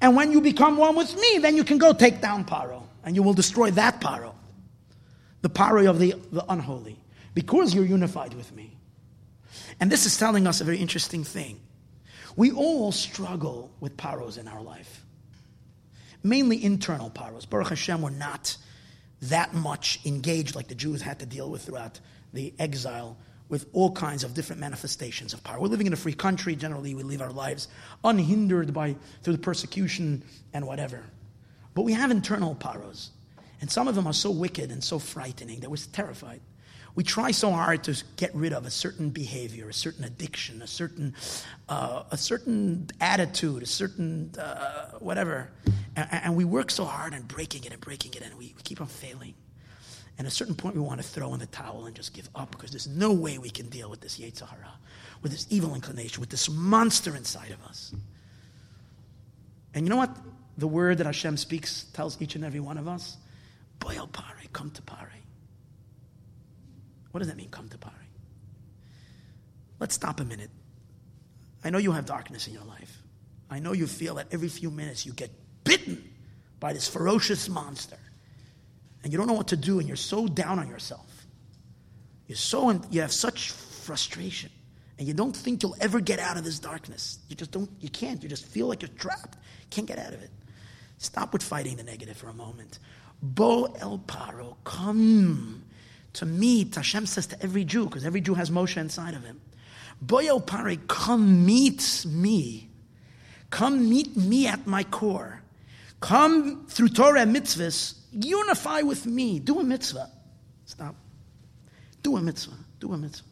and 0.00 0.16
when 0.16 0.32
you 0.32 0.40
become 0.40 0.76
one 0.76 0.96
with 0.96 1.14
me, 1.14 1.38
then 1.38 1.54
you 1.54 1.62
can 1.62 1.78
go 1.78 1.92
take 1.92 2.20
down 2.20 2.44
Paro, 2.44 2.82
and 3.04 3.14
you 3.14 3.22
will 3.22 3.32
destroy 3.32 3.70
that 3.70 4.00
Paro, 4.00 4.34
the 5.42 5.50
Paro 5.50 5.88
of 5.88 6.00
the, 6.00 6.14
the 6.32 6.44
unholy, 6.48 6.98
because 7.34 7.72
you're 7.72 7.86
unified 7.86 8.34
with 8.34 8.52
me. 8.56 8.76
And 9.78 9.88
this 9.88 10.04
is 10.04 10.16
telling 10.16 10.48
us 10.48 10.60
a 10.60 10.64
very 10.64 10.78
interesting 10.78 11.22
thing. 11.22 11.60
We 12.34 12.50
all 12.50 12.90
struggle 12.90 13.70
with 13.78 13.96
paros 13.96 14.36
in 14.36 14.48
our 14.48 14.62
life 14.62 15.04
mainly 16.22 16.62
internal 16.62 17.10
paros. 17.10 17.46
Baruch 17.46 17.68
Hashem, 17.68 18.02
we're 18.02 18.10
not 18.10 18.56
that 19.22 19.54
much 19.54 20.00
engaged 20.04 20.54
like 20.54 20.68
the 20.68 20.74
Jews 20.74 21.02
had 21.02 21.18
to 21.20 21.26
deal 21.26 21.50
with 21.50 21.62
throughout 21.64 22.00
the 22.32 22.52
exile 22.58 23.16
with 23.48 23.66
all 23.72 23.90
kinds 23.92 24.24
of 24.24 24.34
different 24.34 24.60
manifestations 24.60 25.32
of 25.32 25.42
power. 25.42 25.58
We're 25.58 25.68
living 25.68 25.86
in 25.86 25.92
a 25.92 25.96
free 25.96 26.12
country. 26.12 26.54
Generally, 26.54 26.94
we 26.94 27.02
live 27.02 27.22
our 27.22 27.32
lives 27.32 27.68
unhindered 28.04 28.74
by 28.74 28.96
through 29.22 29.32
the 29.32 29.38
persecution 29.38 30.22
and 30.52 30.66
whatever. 30.66 31.02
But 31.74 31.82
we 31.82 31.94
have 31.94 32.10
internal 32.10 32.54
paros. 32.54 33.10
And 33.60 33.70
some 33.70 33.88
of 33.88 33.94
them 33.94 34.06
are 34.06 34.12
so 34.12 34.30
wicked 34.30 34.70
and 34.70 34.84
so 34.84 34.98
frightening 34.98 35.60
that 35.60 35.70
we're 35.70 35.76
terrified. 35.92 36.40
We 36.98 37.04
try 37.04 37.30
so 37.30 37.52
hard 37.52 37.84
to 37.84 38.02
get 38.16 38.34
rid 38.34 38.52
of 38.52 38.66
a 38.66 38.72
certain 38.72 39.10
behavior, 39.10 39.68
a 39.68 39.72
certain 39.72 40.02
addiction, 40.02 40.62
a 40.62 40.66
certain, 40.66 41.14
uh, 41.68 42.02
a 42.10 42.16
certain 42.16 42.88
attitude, 43.00 43.62
a 43.62 43.66
certain 43.66 44.34
uh, 44.36 44.98
whatever. 44.98 45.48
And, 45.94 46.08
and, 46.10 46.36
we 46.36 46.44
work 46.44 46.72
so 46.72 46.84
hard 46.84 47.14
on 47.14 47.22
breaking 47.22 47.62
it 47.62 47.72
and 47.72 47.80
breaking 47.80 48.14
it, 48.14 48.22
and 48.22 48.34
we, 48.34 48.52
we 48.56 48.62
keep 48.64 48.80
on 48.80 48.88
failing. 48.88 49.34
And 50.18 50.26
at 50.26 50.32
a 50.32 50.34
certain 50.34 50.56
point, 50.56 50.74
we 50.74 50.80
want 50.80 51.00
to 51.00 51.06
throw 51.06 51.32
in 51.34 51.38
the 51.38 51.46
towel 51.46 51.86
and 51.86 51.94
just 51.94 52.14
give 52.14 52.28
up 52.34 52.50
because 52.50 52.72
there's 52.72 52.88
no 52.88 53.12
way 53.12 53.38
we 53.38 53.50
can 53.50 53.68
deal 53.68 53.88
with 53.88 54.00
this 54.00 54.18
Yetzer 54.18 54.48
Hara, 54.48 54.72
with 55.22 55.30
this 55.30 55.46
evil 55.50 55.76
inclination, 55.76 56.20
with 56.20 56.30
this 56.30 56.50
monster 56.50 57.14
inside 57.14 57.52
of 57.52 57.62
us. 57.68 57.94
And 59.72 59.86
you 59.86 59.90
know 59.90 59.98
what? 59.98 60.16
The 60.56 60.66
word 60.66 60.98
that 60.98 61.06
Hashem 61.06 61.36
speaks 61.36 61.84
tells 61.92 62.20
each 62.20 62.34
and 62.34 62.44
every 62.44 62.58
one 62.58 62.76
of 62.76 62.88
us 62.88 63.18
Boyal 63.78 64.08
Pare, 64.08 64.34
come 64.52 64.72
to 64.72 64.82
Pare. 64.82 65.17
What 67.18 67.22
does 67.22 67.28
that 67.30 67.36
mean, 67.36 67.50
come 67.50 67.68
to 67.70 67.78
Pari? 67.78 67.96
Let's 69.80 69.96
stop 69.96 70.20
a 70.20 70.24
minute. 70.24 70.50
I 71.64 71.70
know 71.70 71.78
you 71.78 71.90
have 71.90 72.06
darkness 72.06 72.46
in 72.46 72.54
your 72.54 72.62
life. 72.62 73.02
I 73.50 73.58
know 73.58 73.72
you 73.72 73.88
feel 73.88 74.14
that 74.14 74.28
every 74.30 74.46
few 74.46 74.70
minutes 74.70 75.04
you 75.04 75.12
get 75.12 75.32
bitten 75.64 76.12
by 76.60 76.72
this 76.72 76.86
ferocious 76.86 77.48
monster. 77.48 77.98
And 79.02 79.12
you 79.12 79.18
don't 79.18 79.26
know 79.26 79.32
what 79.32 79.48
to 79.48 79.56
do, 79.56 79.80
and 79.80 79.88
you're 79.88 79.96
so 79.96 80.28
down 80.28 80.60
on 80.60 80.68
yourself. 80.68 81.26
You're 82.28 82.36
so 82.36 82.70
in, 82.70 82.84
you 82.88 83.00
have 83.00 83.10
such 83.10 83.50
frustration, 83.50 84.52
and 84.96 85.08
you 85.08 85.12
don't 85.12 85.34
think 85.34 85.64
you'll 85.64 85.74
ever 85.80 85.98
get 85.98 86.20
out 86.20 86.36
of 86.36 86.44
this 86.44 86.60
darkness. 86.60 87.18
You 87.28 87.34
just 87.34 87.50
don't, 87.50 87.68
you 87.80 87.88
can't. 87.88 88.22
You 88.22 88.28
just 88.28 88.46
feel 88.46 88.68
like 88.68 88.80
you're 88.82 88.96
trapped. 88.96 89.38
Can't 89.70 89.88
get 89.88 89.98
out 89.98 90.12
of 90.12 90.22
it. 90.22 90.30
Stop 90.98 91.32
with 91.32 91.42
fighting 91.42 91.78
the 91.78 91.82
negative 91.82 92.16
for 92.16 92.28
a 92.28 92.32
moment. 92.34 92.78
Bo 93.20 93.64
el 93.80 93.98
paro, 93.98 94.54
come 94.62 95.64
to 96.14 96.26
meet, 96.26 96.74
Hashem 96.74 97.06
says 97.06 97.26
to 97.28 97.42
every 97.42 97.64
Jew, 97.64 97.84
because 97.84 98.04
every 98.04 98.20
Jew 98.20 98.34
has 98.34 98.50
Moshe 98.50 98.76
inside 98.76 99.14
of 99.14 99.24
him, 99.24 99.40
Boyo 100.04 100.44
Pare, 100.44 100.76
come 100.86 101.44
meet 101.44 102.04
me. 102.06 102.68
Come 103.50 103.88
meet 103.88 104.16
me 104.16 104.46
at 104.46 104.66
my 104.66 104.84
core. 104.84 105.42
Come 106.00 106.66
through 106.66 106.90
Torah 106.90 107.22
and 107.22 107.34
mitzvahs, 107.34 107.94
unify 108.12 108.82
with 108.82 109.06
me. 109.06 109.38
Do 109.40 109.58
a 109.58 109.64
mitzvah. 109.64 110.10
Stop. 110.66 110.94
Do 112.02 112.16
a 112.16 112.20
mitzvah. 112.20 112.54
Do 112.78 112.92
a 112.92 112.98
mitzvah. 112.98 113.26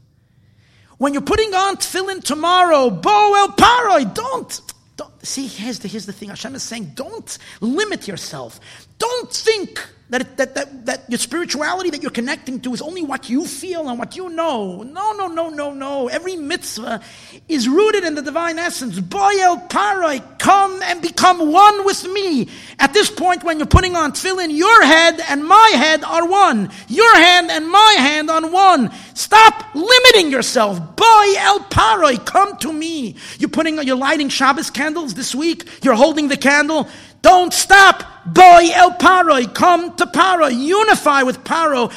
When 0.98 1.12
you're 1.12 1.22
putting 1.22 1.54
on 1.54 1.76
tefillin 1.76 2.24
tomorrow, 2.24 2.90
Bo 2.90 3.34
El 3.34 3.48
Paroi, 3.50 4.14
don't. 4.14 4.60
don't. 4.96 5.26
See, 5.26 5.46
here's 5.46 5.80
the, 5.80 5.88
here's 5.88 6.06
the 6.06 6.12
thing. 6.12 6.30
Hashem 6.30 6.54
is 6.54 6.62
saying, 6.62 6.92
don't 6.94 7.38
limit 7.60 8.08
yourself. 8.08 8.58
Don't 8.98 9.30
think 9.30 9.86
that, 10.10 10.36
that, 10.36 10.54
that, 10.54 10.86
that 10.86 11.04
your 11.08 11.18
spirituality 11.18 11.90
that 11.90 12.00
you're 12.00 12.12
connecting 12.12 12.60
to 12.60 12.72
is 12.72 12.80
only 12.80 13.02
what 13.02 13.28
you 13.28 13.44
feel 13.44 13.88
and 13.88 13.98
what 13.98 14.16
you 14.16 14.28
know. 14.28 14.84
No, 14.84 15.12
no, 15.12 15.26
no, 15.26 15.48
no, 15.48 15.72
no. 15.72 16.06
Every 16.06 16.36
mitzvah 16.36 17.00
is 17.48 17.68
rooted 17.68 18.04
in 18.04 18.14
the 18.14 18.22
divine 18.22 18.56
essence. 18.56 19.00
Boyel 19.00 19.68
parai, 19.68 20.38
come 20.38 20.80
and 20.84 21.02
become 21.02 21.50
one 21.50 21.84
with 21.84 22.06
me. 22.08 22.48
At 22.78 22.94
this 22.94 23.10
point, 23.10 23.42
when 23.42 23.58
you're 23.58 23.66
putting 23.66 23.96
on 23.96 24.12
tefillin, 24.12 24.56
your 24.56 24.84
head 24.84 25.20
and 25.28 25.44
my 25.44 25.72
head 25.74 26.04
are 26.04 26.28
one. 26.28 26.70
Your 26.86 27.16
hand 27.16 27.50
and 27.50 27.68
my 27.68 27.96
hand 27.98 28.30
on 28.30 28.52
one. 28.52 28.92
Stop 29.14 29.74
limiting 29.74 30.30
yourself. 30.30 30.78
Boyel 30.94 31.68
parai, 31.68 32.24
come 32.24 32.56
to 32.58 32.72
me. 32.72 33.16
You're 33.40 33.50
putting, 33.50 33.82
you're 33.82 33.96
lighting 33.96 34.28
Shabbos 34.28 34.70
candles 34.70 35.14
this 35.14 35.34
week. 35.34 35.68
You're 35.82 35.94
holding 35.94 36.28
the 36.28 36.36
candle. 36.36 36.88
Don't 37.22 37.52
stop. 37.52 38.04
Boy 38.26 38.70
el 38.74 38.90
Paroi, 38.92 39.54
come 39.54 39.94
to 39.96 40.06
Paro, 40.06 40.52
unify 40.52 41.22
with 41.22 41.44
Paro, 41.44 41.92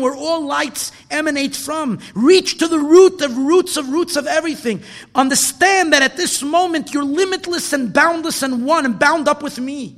where 0.00 0.14
all 0.14 0.44
lights 0.44 0.90
emanate 1.08 1.54
from. 1.54 2.00
Reach 2.14 2.58
to 2.58 2.66
the 2.66 2.78
root 2.78 3.22
of 3.22 3.36
roots 3.36 3.76
of 3.76 3.88
roots 3.90 4.16
of 4.16 4.26
everything. 4.26 4.82
Understand 5.14 5.92
that 5.92 6.02
at 6.02 6.16
this 6.16 6.42
moment 6.42 6.92
you're 6.92 7.04
limitless 7.04 7.72
and 7.72 7.92
boundless 7.92 8.42
and 8.42 8.66
one 8.66 8.84
and 8.84 8.98
bound 8.98 9.28
up 9.28 9.40
with 9.40 9.60
me. 9.60 9.96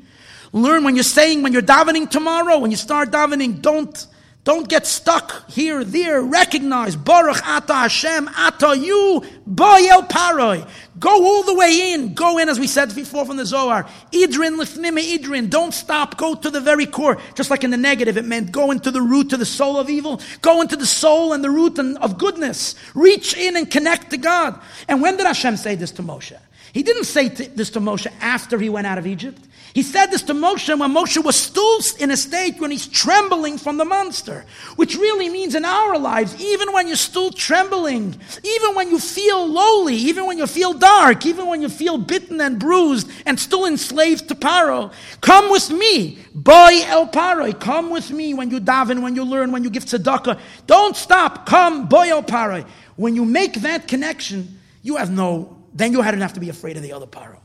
Learn 0.53 0.85
when 0.85 0.95
you're 0.95 1.03
saying, 1.03 1.43
when 1.43 1.55
you're 1.55 1.63
davening 1.63 2.11
tomorrow, 2.11 2.59
when 2.59 2.71
you 2.71 2.77
start 2.77 3.11
davening, 3.11 3.63
don't 3.63 4.07
Don't 4.45 4.69
get 4.69 4.89
stuck 4.89 5.49
here, 5.49 5.85
there. 5.85 6.21
Recognize 6.21 6.97
Baruch 6.97 7.47
Ata 7.47 7.75
Hashem, 7.75 8.29
Ata 8.37 8.77
you, 8.77 9.23
Boyel 9.49 10.09
Paroi. 10.09 10.69
Go 10.99 11.25
all 11.25 11.45
the 11.45 11.55
way 11.55 11.93
in. 11.93 12.15
Go 12.15 12.39
in, 12.39 12.49
as 12.49 12.59
we 12.59 12.67
said 12.67 12.93
before 12.93 13.25
from 13.25 13.37
the 13.37 13.47
Zohar. 13.47 13.85
Idrin 14.11 14.59
Lifnime 14.61 15.01
Idrin. 15.01 15.49
Don't 15.49 15.73
stop. 15.73 16.17
Go 16.17 16.35
to 16.35 16.51
the 16.51 16.61
very 16.61 16.87
core. 16.87 17.19
Just 17.37 17.51
like 17.51 17.63
in 17.63 17.71
the 17.71 17.77
negative, 17.77 18.17
it 18.17 18.25
meant 18.25 18.51
go 18.51 18.73
into 18.73 18.91
the 18.91 19.01
root, 19.01 19.31
to 19.31 19.37
the 19.37 19.47
soul 19.47 19.79
of 19.79 19.89
evil. 19.89 20.21
Go 20.41 20.61
into 20.61 20.75
the 20.75 20.87
soul 20.87 21.33
and 21.33 21.45
the 21.45 21.51
root 21.51 21.79
of 21.79 22.19
goodness. 22.19 22.75
Reach 22.95 23.37
in 23.37 23.57
and 23.57 23.71
connect 23.71 24.11
to 24.11 24.17
God. 24.17 24.61
And 24.89 25.01
when 25.01 25.17
did 25.17 25.27
Hashem 25.27 25.57
say 25.57 25.77
this 25.77 25.93
to 25.93 26.03
Moshe? 26.03 26.37
He 26.73 26.83
didn't 26.83 27.05
say 27.05 27.29
this 27.29 27.71
to 27.71 27.81
Moshe 27.81 28.11
after 28.21 28.59
he 28.59 28.71
went 28.71 28.87
out 28.87 28.97
of 28.97 29.07
Egypt. 29.07 29.39
He 29.75 29.83
said 29.83 30.07
this 30.07 30.23
to 30.23 30.35
Moshe 30.35 30.69
when 30.79 30.93
Moshe 30.93 31.23
was 31.23 31.37
still 31.37 31.81
in 31.99 32.11
a 32.11 32.17
state 32.17 32.61
when 32.61 32.71
he's 32.71 32.87
trembling 32.87 33.57
from 33.57 33.79
the 33.79 33.85
monster, 33.85 34.45
which 34.77 34.97
really 34.97 35.31
means 35.31 35.55
in 35.55 35.65
our 35.65 35.99
lives, 35.99 36.39
even 36.43 36.73
when 36.73 36.87
you're 36.87 36.97
still 36.97 37.31
trembling, 37.31 38.15
even 38.43 38.75
when 38.75 38.91
you 38.91 38.99
feel 38.99 39.47
lowly, 39.47 39.95
even 39.95 40.27
when 40.27 40.37
you 40.37 40.47
feel 40.47 40.75
dark, 40.75 41.25
even 41.25 41.47
when 41.47 41.63
you 41.63 41.71
feel 41.71 41.97
bitten 41.97 42.41
and 42.41 42.59
bruised 42.59 43.11
and 43.25 43.41
still 43.41 43.65
enslaved 43.65 44.29
to 44.29 44.35
Paro, 44.35 44.93
come 45.23 45.51
with 45.51 45.71
me. 45.71 46.19
Boy 46.35 46.81
El 46.85 47.09
Paro, 47.09 47.59
come 47.59 47.91
with 47.91 48.11
me 48.11 48.35
when 48.35 48.51
you 48.51 48.61
daven, 48.61 49.03
when 49.03 49.15
you 49.15 49.25
learn, 49.25 49.53
when 49.53 49.65
you 49.65 49.71
give 49.71 49.85
tzedakah. 49.85 50.39
Don't 50.67 50.97
stop. 50.97 51.47
Come, 51.47 51.87
boy 51.87 52.09
El 52.11 52.23
Paro. 52.23 52.67
When 52.97 53.15
you 53.15 53.25
make 53.25 53.55
that 53.63 53.89
connection, 53.89 54.59
you 54.83 54.97
have 54.97 55.11
no, 55.11 55.62
then 55.75 55.93
you 55.93 56.03
don't 56.03 56.21
have 56.21 56.33
to 56.35 56.41
be 56.41 56.49
afraid 56.49 56.77
of 56.77 56.83
the 56.83 56.93
other 56.93 57.07
Paro. 57.07 57.39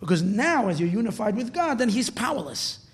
Because 0.00 0.22
now, 0.22 0.68
as 0.68 0.78
you're 0.78 0.88
unified 0.88 1.36
with 1.36 1.52
God, 1.52 1.78
then 1.78 1.88
He's 1.88 2.10
powerless. 2.10 2.84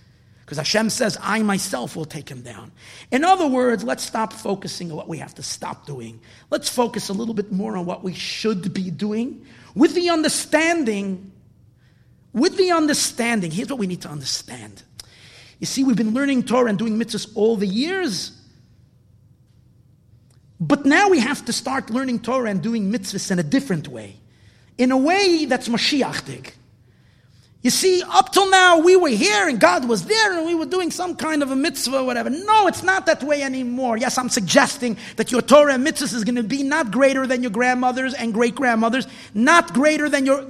Because 0.51 0.59
Hashem 0.59 0.91
says, 0.91 1.17
I 1.21 1.43
myself 1.43 1.95
will 1.95 2.05
take 2.05 2.29
him 2.29 2.43
down. 2.43 2.73
In 3.13 3.23
other 3.23 3.47
words, 3.47 3.85
let's 3.85 4.03
stop 4.03 4.33
focusing 4.33 4.91
on 4.91 4.97
what 4.97 5.07
we 5.07 5.19
have 5.19 5.33
to 5.37 5.45
stop 5.45 5.87
doing. 5.87 6.21
Let's 6.51 6.69
focus 6.69 7.09
a 7.09 7.13
little 7.13 7.35
bit 7.35 7.53
more 7.53 7.77
on 7.77 7.87
what 7.87 8.03
we 8.03 8.15
should 8.15 8.75
be 8.75 8.91
doing 8.91 9.47
with 9.77 9.95
the 9.95 10.11
understanding, 10.11 11.31
with 12.33 12.57
the 12.57 12.73
understanding. 12.73 13.53
Here's 13.53 13.69
what 13.69 13.79
we 13.79 13.87
need 13.87 14.03
to 14.03 14.09
understand. 14.09 14.83
You 15.61 15.67
see, 15.67 15.85
we've 15.85 15.97
been 15.97 16.15
learning 16.15 16.43
Torah 16.43 16.69
and 16.69 16.77
doing 16.77 16.99
mitzvahs 16.99 17.31
all 17.37 17.55
the 17.55 17.69
years. 17.69 18.33
But 20.59 20.85
now 20.85 21.11
we 21.11 21.21
have 21.21 21.45
to 21.45 21.53
start 21.53 21.91
learning 21.91 22.23
Torah 22.23 22.51
and 22.51 22.61
doing 22.61 22.91
mitzvahs 22.91 23.31
in 23.31 23.39
a 23.39 23.45
different 23.45 23.87
way. 23.87 24.17
In 24.81 24.93
a 24.93 24.97
way 24.97 25.45
that's 25.45 25.69
Mashiachig. 25.69 26.53
You 27.61 27.69
see, 27.69 28.03
up 28.09 28.33
till 28.33 28.49
now 28.49 28.79
we 28.79 28.97
were 28.97 29.11
here 29.11 29.47
and 29.47 29.61
God 29.61 29.87
was 29.87 30.07
there 30.07 30.39
and 30.39 30.47
we 30.47 30.55
were 30.55 30.65
doing 30.65 30.91
some 30.91 31.17
kind 31.17 31.43
of 31.43 31.51
a 31.51 31.57
mitzvah 31.57 31.99
or 31.99 32.05
whatever. 32.05 32.31
No, 32.31 32.67
it's 32.67 32.83
not 32.83 33.05
that 33.05 33.23
way 33.23 33.43
anymore. 33.43 33.99
Yes, 33.99 34.17
I'm 34.17 34.31
suggesting 34.31 34.97
that 35.17 35.31
your 35.31 35.43
Torah 35.43 35.75
and 35.75 35.87
mitzvahs 35.87 36.15
is 36.15 36.25
going 36.25 36.37
to 36.37 36.43
be 36.43 36.63
not 36.63 36.91
greater 36.91 37.27
than 37.27 37.43
your 37.43 37.51
grandmothers 37.51 38.15
and 38.15 38.33
great 38.33 38.55
grandmothers, 38.55 39.07
not 39.35 39.75
greater 39.75 40.09
than 40.09 40.25
your 40.25 40.49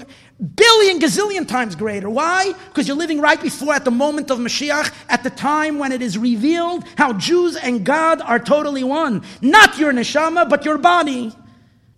billion 0.54 1.00
gazillion 1.00 1.48
times 1.48 1.74
greater. 1.74 2.08
Why? 2.08 2.52
Because 2.68 2.86
you're 2.86 2.96
living 2.96 3.20
right 3.20 3.42
before 3.42 3.74
at 3.74 3.84
the 3.84 3.90
moment 3.90 4.30
of 4.30 4.38
Mashiach, 4.38 4.94
at 5.08 5.24
the 5.24 5.30
time 5.30 5.80
when 5.80 5.90
it 5.90 6.02
is 6.02 6.16
revealed 6.16 6.84
how 6.96 7.14
Jews 7.14 7.56
and 7.56 7.84
God 7.84 8.20
are 8.20 8.38
totally 8.38 8.84
one. 8.84 9.24
Not 9.42 9.76
your 9.76 9.92
neshama, 9.92 10.48
but 10.48 10.64
your 10.64 10.78
body 10.78 11.34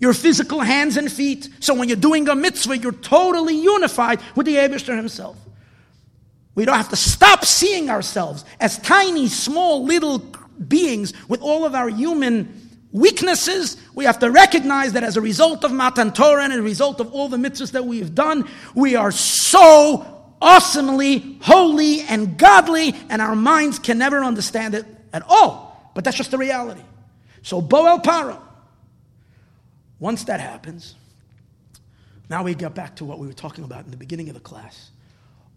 your 0.02 0.12
physical 0.12 0.58
hands 0.58 0.96
and 0.96 1.10
feet. 1.10 1.48
So 1.60 1.74
when 1.74 1.86
you're 1.88 1.96
doing 1.96 2.28
a 2.28 2.34
mitzvah, 2.34 2.76
you're 2.76 2.90
totally 2.90 3.54
unified 3.54 4.20
with 4.34 4.46
the 4.46 4.56
Abishter 4.56 4.96
himself. 4.96 5.38
We 6.56 6.64
don't 6.64 6.76
have 6.76 6.88
to 6.88 6.96
stop 6.96 7.44
seeing 7.44 7.88
ourselves 7.88 8.44
as 8.58 8.78
tiny, 8.78 9.28
small, 9.28 9.84
little 9.84 10.18
beings 10.66 11.12
with 11.28 11.40
all 11.40 11.64
of 11.64 11.76
our 11.76 11.88
human 11.88 12.68
weaknesses. 12.90 13.76
We 13.94 14.04
have 14.04 14.18
to 14.18 14.30
recognize 14.32 14.94
that 14.94 15.04
as 15.04 15.16
a 15.16 15.20
result 15.20 15.62
of 15.62 15.70
Matan 15.70 16.12
Torah 16.12 16.42
and 16.42 16.52
as 16.52 16.58
a 16.58 16.62
result 16.62 16.98
of 17.00 17.12
all 17.12 17.28
the 17.28 17.36
mitzvahs 17.36 17.70
that 17.70 17.84
we 17.84 18.00
have 18.00 18.12
done, 18.12 18.48
we 18.74 18.96
are 18.96 19.12
so 19.12 20.34
awesomely 20.42 21.38
holy 21.42 22.00
and 22.00 22.36
godly, 22.36 22.96
and 23.08 23.22
our 23.22 23.36
minds 23.36 23.78
can 23.78 23.98
never 23.98 24.24
understand 24.24 24.74
it 24.74 24.84
at 25.12 25.22
all. 25.28 25.92
But 25.94 26.02
that's 26.02 26.16
just 26.16 26.32
the 26.32 26.38
reality. 26.38 26.82
So, 27.42 27.62
Boel 27.62 28.02
Paro, 28.02 28.40
once 30.02 30.24
that 30.24 30.40
happens, 30.40 30.96
now 32.28 32.42
we 32.42 32.56
get 32.56 32.74
back 32.74 32.96
to 32.96 33.04
what 33.04 33.20
we 33.20 33.26
were 33.28 33.32
talking 33.32 33.62
about 33.62 33.84
in 33.84 33.92
the 33.92 33.96
beginning 33.96 34.28
of 34.28 34.34
the 34.34 34.40
class. 34.40 34.90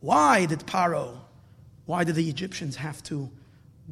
Why 0.01 0.45
did 0.45 0.59
Paro, 0.59 1.17
why 1.87 2.03
did 2.03 2.13
the 2.13 2.29
Egyptians 2.29 2.75
have 2.75 3.01
to 3.05 3.27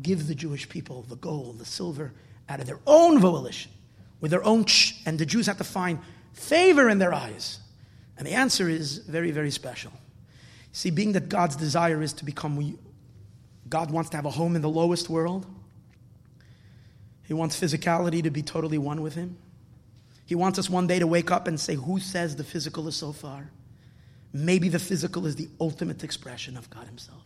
give 0.04 0.28
the 0.28 0.36
Jewish 0.36 0.70
people 0.70 1.08
the 1.10 1.16
gold, 1.16 1.58
the 1.58 1.66
silver, 1.66 2.14
out 2.48 2.60
of 2.60 2.68
their 2.68 2.78
own 2.86 3.18
volition, 3.20 3.72
with 4.22 4.30
their 4.30 4.44
own 4.44 4.66
ch, 4.66 5.02
and 5.08 5.18
the 5.18 5.26
Jews 5.26 5.48
had 5.48 5.58
to 5.58 5.64
find 5.64 5.98
favor 6.34 6.88
in 6.88 7.00
their 7.00 7.16
eyes? 7.16 7.58
And 8.20 8.28
the 8.28 8.34
answer 8.34 8.70
is 8.70 9.00
very, 9.00 9.32
very 9.32 9.50
special. 9.50 9.92
See, 10.72 10.92
being 10.92 11.14
that 11.14 11.30
God's 11.30 11.56
desire 11.56 12.04
is 12.04 12.14
to 12.14 12.26
become, 12.26 12.78
God 13.70 13.90
wants 13.90 14.12
to 14.12 14.18
have 14.18 14.26
a 14.28 14.32
home 14.32 14.56
in 14.56 14.62
the 14.62 14.70
lowest 14.70 15.10
world. 15.10 15.48
He 17.24 17.34
wants 17.34 17.60
physicality 17.60 18.22
to 18.22 18.30
be 18.30 18.44
totally 18.44 18.78
one 18.78 19.02
with 19.02 19.16
Him. 19.16 19.38
He 20.26 20.36
wants 20.36 20.58
us 20.58 20.70
one 20.70 20.88
day 20.88 21.00
to 21.00 21.08
wake 21.08 21.32
up 21.32 21.48
and 21.48 21.60
say, 21.60 21.76
Who 21.76 22.00
says 22.00 22.36
the 22.36 22.44
physical 22.44 22.88
is 22.88 22.96
so 22.96 23.12
far? 23.12 23.50
Maybe 24.32 24.70
the 24.70 24.80
physical 24.80 25.26
is 25.26 25.36
the 25.36 25.50
ultimate 25.60 26.04
expression 26.04 26.58
of 26.58 26.70
God 26.70 26.88
Himself. 26.88 27.24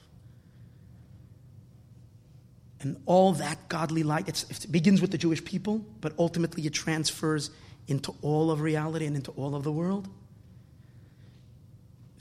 And 2.81 3.01
all 3.05 3.33
that 3.33 3.69
godly 3.69 4.03
light, 4.03 4.27
it 4.29 4.67
begins 4.69 5.01
with 5.01 5.11
the 5.11 5.17
Jewish 5.17 5.43
people, 5.43 5.83
but 6.01 6.13
ultimately 6.19 6.65
it 6.65 6.73
transfers 6.73 7.49
into 7.87 8.13
all 8.21 8.51
of 8.51 8.61
reality 8.61 9.05
and 9.05 9.15
into 9.15 9.31
all 9.31 9.55
of 9.55 9.63
the 9.63 9.71
world. 9.71 10.07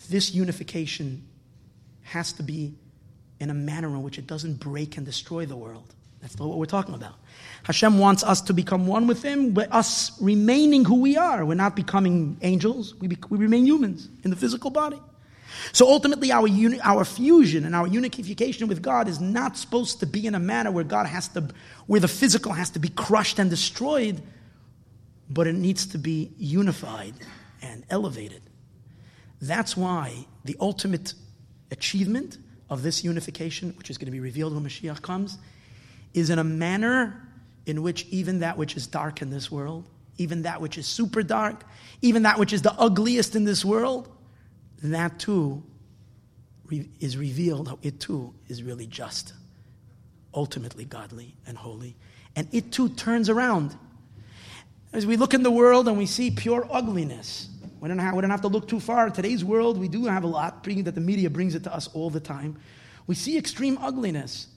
This 0.09 0.35
unification 0.35 1.27
has 2.03 2.33
to 2.35 2.43
be 2.43 2.75
in 3.41 3.51
a 3.51 3.55
manner 3.55 3.89
in 3.89 4.03
which 4.03 4.19
it 4.19 4.27
doesn't 4.27 4.61
break 4.61 4.97
and 4.97 5.05
destroy 5.05 5.45
the 5.45 5.57
world. 5.57 5.95
That's 6.27 6.41
not 6.41 6.49
what 6.49 6.59
we're 6.59 6.67
talking 6.67 6.97
about. 6.97 7.15
Hashem 7.63 8.01
wants 8.01 8.25
us 8.25 8.41
to 8.43 8.53
become 8.53 8.89
one 8.89 9.07
with 9.07 9.23
Him, 9.23 9.53
but 9.53 9.73
us 9.73 10.11
remaining 10.21 10.85
who 10.85 10.97
we 11.01 11.17
are. 11.17 11.45
We're 11.45 11.55
not 11.55 11.77
becoming 11.77 12.37
angels, 12.43 12.97
we, 12.97 13.07
be, 13.07 13.17
we 13.31 13.39
remain 13.39 13.65
humans 13.65 14.09
in 14.25 14.31
the 14.31 14.37
physical 14.37 14.71
body. 14.71 15.01
So 15.71 15.89
ultimately, 15.89 16.33
our, 16.33 16.49
uni, 16.49 16.81
our 16.81 17.05
fusion 17.05 17.65
and 17.65 17.77
our 17.77 17.87
unification 17.87 18.67
with 18.67 18.83
God 18.83 19.07
is 19.07 19.21
not 19.21 19.57
supposed 19.57 20.01
to 20.01 20.07
be 20.07 20.27
in 20.27 20.35
a 20.35 20.41
manner 20.41 20.73
where 20.73 20.83
God 20.83 21.07
has 21.07 21.29
to, 21.29 21.47
where 21.87 22.01
the 22.01 22.09
physical 22.09 22.53
has 22.53 22.71
to 22.71 22.81
be 22.81 22.89
crushed 22.89 23.39
and 23.39 23.49
destroyed, 23.49 24.21
but 25.31 25.47
it 25.47 25.55
needs 25.55 25.87
to 25.87 25.99
be 25.99 26.33
unified 26.39 27.15
and 27.63 27.85
elevated. 27.89 28.43
That's 29.41 29.77
why 29.77 30.27
the 30.45 30.57
ultimate 30.59 31.15
achievement 31.71 32.39
of 32.69 32.83
this 32.83 33.05
unification, 33.05 33.75
which 33.79 33.91
is 33.91 33.97
going 33.97 34.07
to 34.07 34.13
be 34.13 34.19
revealed 34.19 34.55
when 34.55 34.65
Mashiach 34.65 35.03
comes, 35.03 35.39
is 36.17 36.31
in 36.31 36.39
a 36.39 36.45
manner 36.45 37.23
in 37.67 37.83
which 37.83 38.07
even 38.07 38.41
that 38.41 38.57
which 38.57 38.75
is 38.77 38.87
dark 38.87 39.21
in 39.21 39.31
this 39.31 39.51
world, 39.51 39.89
even 40.17 40.43
that 40.43 40.61
which 40.61 40.79
is 40.79 40.87
super 40.87 41.23
dark, 41.23 41.63
even 42.01 42.23
that 42.23 42.39
which 42.39 42.53
is 42.53 42.63
the 42.63 42.73
ugliest 42.73 43.37
in 43.37 43.45
this 43.45 43.65
world, 43.65 44.09
that 44.83 45.19
too 45.19 45.63
is 47.01 47.17
revealed, 47.17 47.79
it 47.83 48.01
too 48.01 48.35
is 48.49 48.63
really 48.63 48.87
just, 48.87 49.35
ultimately 50.35 50.85
godly 50.85 51.37
and 51.47 51.57
holy. 51.59 51.97
And 52.35 52.49
it 52.51 52.73
too 52.73 52.89
turns 52.89 53.29
around. 53.29 53.77
As 54.93 55.05
we 55.05 55.17
look 55.17 55.35
in 55.35 55.43
the 55.43 55.51
world 55.51 55.87
and 55.87 55.99
we 55.99 56.07
see 56.07 56.31
pure 56.31 56.67
ugliness, 56.71 57.49
we 57.81 57.89
don't, 57.89 57.99
have, 57.99 58.15
we 58.15 58.23
don't 58.23 58.31
have 58.31 58.41
to 58.41 58.49
look 58.49 58.69
too 58.69 58.81
far. 58.81 59.11
Today's 59.11 59.45
world, 59.45 59.77
we 59.77 59.89
do 59.89 60.07
have 60.07 60.25
a 60.25 60.27
lot, 60.29 60.65
being 60.65 60.85
that 60.85 60.95
the 60.95 61.01
media 61.01 61.29
brings 61.29 61.55
it 61.55 61.65
to 61.65 61.75
us 61.75 61.89
all 61.89 62.09
the 62.09 62.21
time. 62.21 62.59
We 63.07 63.15
see 63.15 63.37
extreme 63.37 63.77
ugliness. 63.83 64.49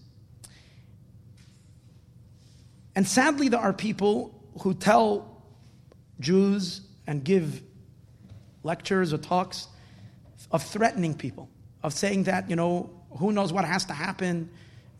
And 3.00 3.08
sadly, 3.08 3.48
there 3.48 3.62
are 3.62 3.72
people 3.72 4.38
who 4.60 4.74
tell 4.74 5.42
Jews 6.20 6.82
and 7.08 7.24
give 7.24 7.62
lectures 8.64 9.14
or 9.14 9.18
talks 9.20 9.70
of 10.52 10.62
threatening 10.62 11.14
people, 11.14 11.50
of 11.82 11.94
saying 11.94 12.24
that, 12.24 12.50
you 12.50 12.58
know, 12.58 12.90
who 13.12 13.32
knows 13.32 13.54
what 13.54 13.64
has 13.64 13.86
to 13.86 13.94
happen, 13.94 14.50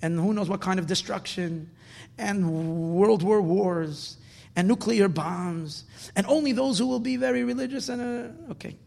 and 0.02 0.18
who 0.18 0.34
knows 0.34 0.48
what 0.48 0.62
kind 0.62 0.80
of 0.80 0.88
destruction, 0.88 1.70
and 2.18 2.50
world 2.96 3.22
war 3.22 3.42
wars, 3.42 4.16
and 4.56 4.66
nuclear 4.66 5.10
bombs, 5.10 5.84
and 6.16 6.26
only 6.28 6.54
those 6.54 6.80
who 6.80 6.88
will 6.88 7.02
be 7.02 7.18
very 7.18 7.44
religious 7.44 7.90
and, 7.90 8.02
uh, 8.02 8.52
okay. 8.54 8.78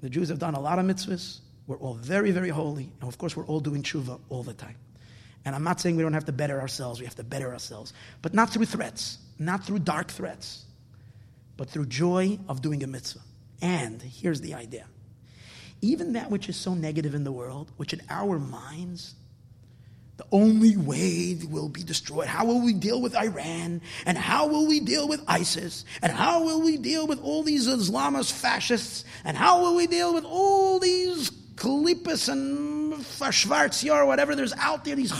The 0.00 0.08
Jews 0.08 0.28
have 0.28 0.38
done 0.38 0.54
a 0.54 0.60
lot 0.60 0.78
of 0.78 0.86
mitzvahs. 0.86 1.40
We're 1.66 1.78
all 1.78 1.94
very, 1.94 2.30
very 2.30 2.50
holy. 2.50 2.92
And 3.00 3.08
of 3.08 3.18
course, 3.18 3.36
we're 3.36 3.46
all 3.46 3.58
doing 3.58 3.82
tshuva 3.82 4.20
all 4.28 4.44
the 4.44 4.54
time. 4.54 4.76
And 5.44 5.54
I'm 5.54 5.64
not 5.64 5.80
saying 5.80 5.96
we 5.96 6.02
don't 6.02 6.14
have 6.14 6.24
to 6.26 6.32
better 6.32 6.60
ourselves, 6.60 7.00
we 7.00 7.06
have 7.06 7.16
to 7.16 7.24
better 7.24 7.52
ourselves, 7.52 7.92
but 8.22 8.32
not 8.32 8.50
through 8.50 8.66
threats, 8.66 9.18
not 9.38 9.64
through 9.64 9.80
dark 9.80 10.10
threats, 10.10 10.64
but 11.56 11.68
through 11.68 11.86
joy 11.86 12.38
of 12.48 12.62
doing 12.62 12.82
a 12.82 12.86
mitzvah. 12.86 13.20
And 13.60 14.00
here's 14.00 14.40
the 14.40 14.54
idea 14.54 14.86
even 15.82 16.14
that 16.14 16.30
which 16.30 16.48
is 16.48 16.56
so 16.56 16.74
negative 16.74 17.14
in 17.14 17.24
the 17.24 17.32
world, 17.32 17.70
which 17.76 17.92
in 17.92 18.00
our 18.08 18.38
minds 18.38 19.14
The 20.16 20.26
only 20.30 20.76
way 20.76 21.36
will 21.48 21.68
be 21.68 21.82
destroyed. 21.82 22.28
How 22.28 22.44
will 22.44 22.60
we 22.60 22.72
deal 22.72 23.00
with 23.00 23.16
Iran? 23.16 23.80
And 24.06 24.16
how 24.16 24.46
will 24.46 24.66
we 24.66 24.78
deal 24.78 25.08
with 25.08 25.20
ISIS? 25.26 25.84
And 26.02 26.12
how 26.12 26.44
will 26.44 26.62
we 26.62 26.76
deal 26.76 27.08
with 27.08 27.20
all 27.20 27.42
these 27.42 27.66
Islamist 27.66 28.30
fascists? 28.32 29.04
And 29.24 29.36
how 29.36 29.62
will 29.62 29.74
we 29.74 29.88
deal 29.88 30.14
with 30.14 30.24
all 30.24 30.78
these 30.78 31.30
Kalipis 31.64 32.28
and 32.28 32.92
Schwarzjahr, 32.92 34.06
whatever 34.06 34.36
there's 34.36 34.52
out 34.54 34.84
there, 34.84 34.94
these 34.94 35.12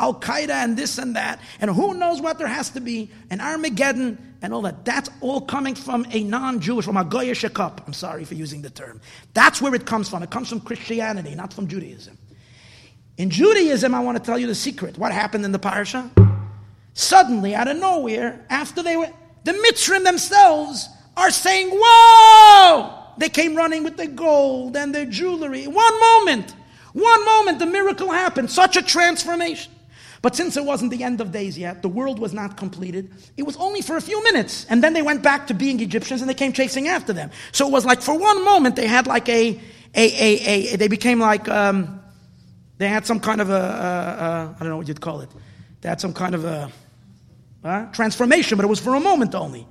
Al 0.00 0.14
Qaeda 0.14 0.50
and 0.50 0.76
this 0.76 0.98
and 0.98 1.14
that, 1.14 1.40
and 1.60 1.70
who 1.70 1.94
knows 1.94 2.20
what 2.20 2.38
there 2.38 2.48
has 2.48 2.70
to 2.70 2.80
be, 2.80 3.08
and 3.30 3.40
Armageddon 3.40 4.34
and 4.42 4.52
all 4.52 4.62
that. 4.62 4.84
That's 4.84 5.08
all 5.20 5.40
coming 5.40 5.76
from 5.76 6.04
a 6.10 6.24
non 6.24 6.58
Jewish, 6.58 6.84
from 6.84 6.96
a 6.96 7.04
Goyish 7.04 7.52
cup. 7.54 7.82
I'm 7.86 7.92
sorry 7.92 8.24
for 8.24 8.34
using 8.34 8.62
the 8.62 8.70
term. 8.70 9.00
That's 9.32 9.62
where 9.62 9.74
it 9.76 9.86
comes 9.86 10.08
from. 10.08 10.24
It 10.24 10.30
comes 10.30 10.48
from 10.48 10.60
Christianity, 10.60 11.36
not 11.36 11.52
from 11.52 11.68
Judaism. 11.68 12.18
In 13.16 13.30
Judaism, 13.30 13.94
I 13.94 14.00
want 14.00 14.18
to 14.18 14.24
tell 14.24 14.40
you 14.40 14.48
the 14.48 14.56
secret. 14.56 14.98
What 14.98 15.12
happened 15.12 15.44
in 15.44 15.52
the 15.52 15.58
parsha? 15.60 16.10
Suddenly, 16.94 17.54
out 17.54 17.68
of 17.68 17.76
nowhere, 17.76 18.44
after 18.50 18.82
they 18.82 18.96
were, 18.96 19.10
the 19.44 19.52
Mitzrim 19.52 20.02
themselves 20.02 20.88
are 21.16 21.30
saying, 21.30 21.70
Whoa! 21.70 23.05
They 23.18 23.28
came 23.28 23.54
running 23.54 23.84
with 23.84 23.96
their 23.96 24.08
gold 24.08 24.76
and 24.76 24.94
their 24.94 25.06
jewelry. 25.06 25.66
One 25.66 26.00
moment, 26.00 26.54
one 26.92 27.24
moment, 27.24 27.58
the 27.58 27.66
miracle 27.66 28.10
happened. 28.10 28.50
Such 28.50 28.76
a 28.76 28.82
transformation. 28.82 29.72
But 30.22 30.34
since 30.34 30.56
it 30.56 30.64
wasn't 30.64 30.90
the 30.90 31.04
end 31.04 31.20
of 31.20 31.30
days 31.30 31.56
yet, 31.56 31.82
the 31.82 31.88
world 31.88 32.18
was 32.18 32.32
not 32.32 32.56
completed, 32.56 33.12
it 33.36 33.44
was 33.44 33.56
only 33.58 33.80
for 33.80 33.96
a 33.96 34.00
few 34.00 34.22
minutes. 34.24 34.66
And 34.68 34.82
then 34.82 34.92
they 34.92 35.02
went 35.02 35.22
back 35.22 35.46
to 35.48 35.54
being 35.54 35.78
Egyptians 35.80 36.20
and 36.20 36.28
they 36.28 36.34
came 36.34 36.52
chasing 36.52 36.88
after 36.88 37.12
them. 37.12 37.30
So 37.52 37.68
it 37.68 37.70
was 37.70 37.84
like 37.84 38.02
for 38.02 38.18
one 38.18 38.44
moment 38.44 38.76
they 38.76 38.86
had 38.86 39.06
like 39.06 39.28
a, 39.28 39.60
a, 39.94 40.04
a, 40.04 40.72
a 40.72 40.76
they 40.76 40.88
became 40.88 41.20
like, 41.20 41.48
um, 41.48 42.00
they 42.78 42.88
had 42.88 43.06
some 43.06 43.20
kind 43.20 43.40
of 43.40 43.50
a, 43.50 43.52
a, 43.52 43.58
a, 43.58 44.54
I 44.56 44.58
don't 44.60 44.70
know 44.70 44.76
what 44.76 44.88
you'd 44.88 45.00
call 45.00 45.20
it. 45.20 45.30
They 45.80 45.88
had 45.88 46.00
some 46.00 46.12
kind 46.12 46.34
of 46.34 46.44
a 46.44 46.72
uh, 47.62 47.86
transformation, 47.92 48.56
but 48.56 48.64
it 48.64 48.68
was 48.68 48.80
for 48.80 48.94
a 48.94 49.00
moment 49.00 49.34
only. 49.34 49.66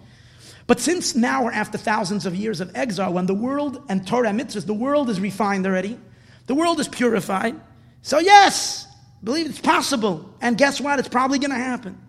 But 0.68 0.80
since 0.80 1.16
now 1.16 1.44
we're 1.44 1.52
after 1.52 1.78
thousands 1.78 2.26
of 2.26 2.36
years 2.36 2.60
of 2.60 2.76
exile, 2.76 3.14
when 3.14 3.28
the 3.28 3.36
world 3.36 3.84
and 3.88 4.06
Torah 4.06 4.32
mitzvahs, 4.32 4.66
the 4.66 4.74
world 4.74 5.10
is 5.10 5.20
refined 5.20 5.66
already, 5.68 6.00
the 6.48 6.56
world 6.56 6.80
is 6.80 6.88
purified. 6.88 7.60
So 8.02 8.20
yes, 8.20 8.88
believe 9.24 9.48
it's 9.48 9.60
possible. 9.60 10.34
And 10.42 10.58
guess 10.58 10.82
what? 10.82 11.00
It's 11.00 11.08
probably 11.08 11.40
going 11.40 11.52
to 11.52 11.58
happen. 11.58 12.02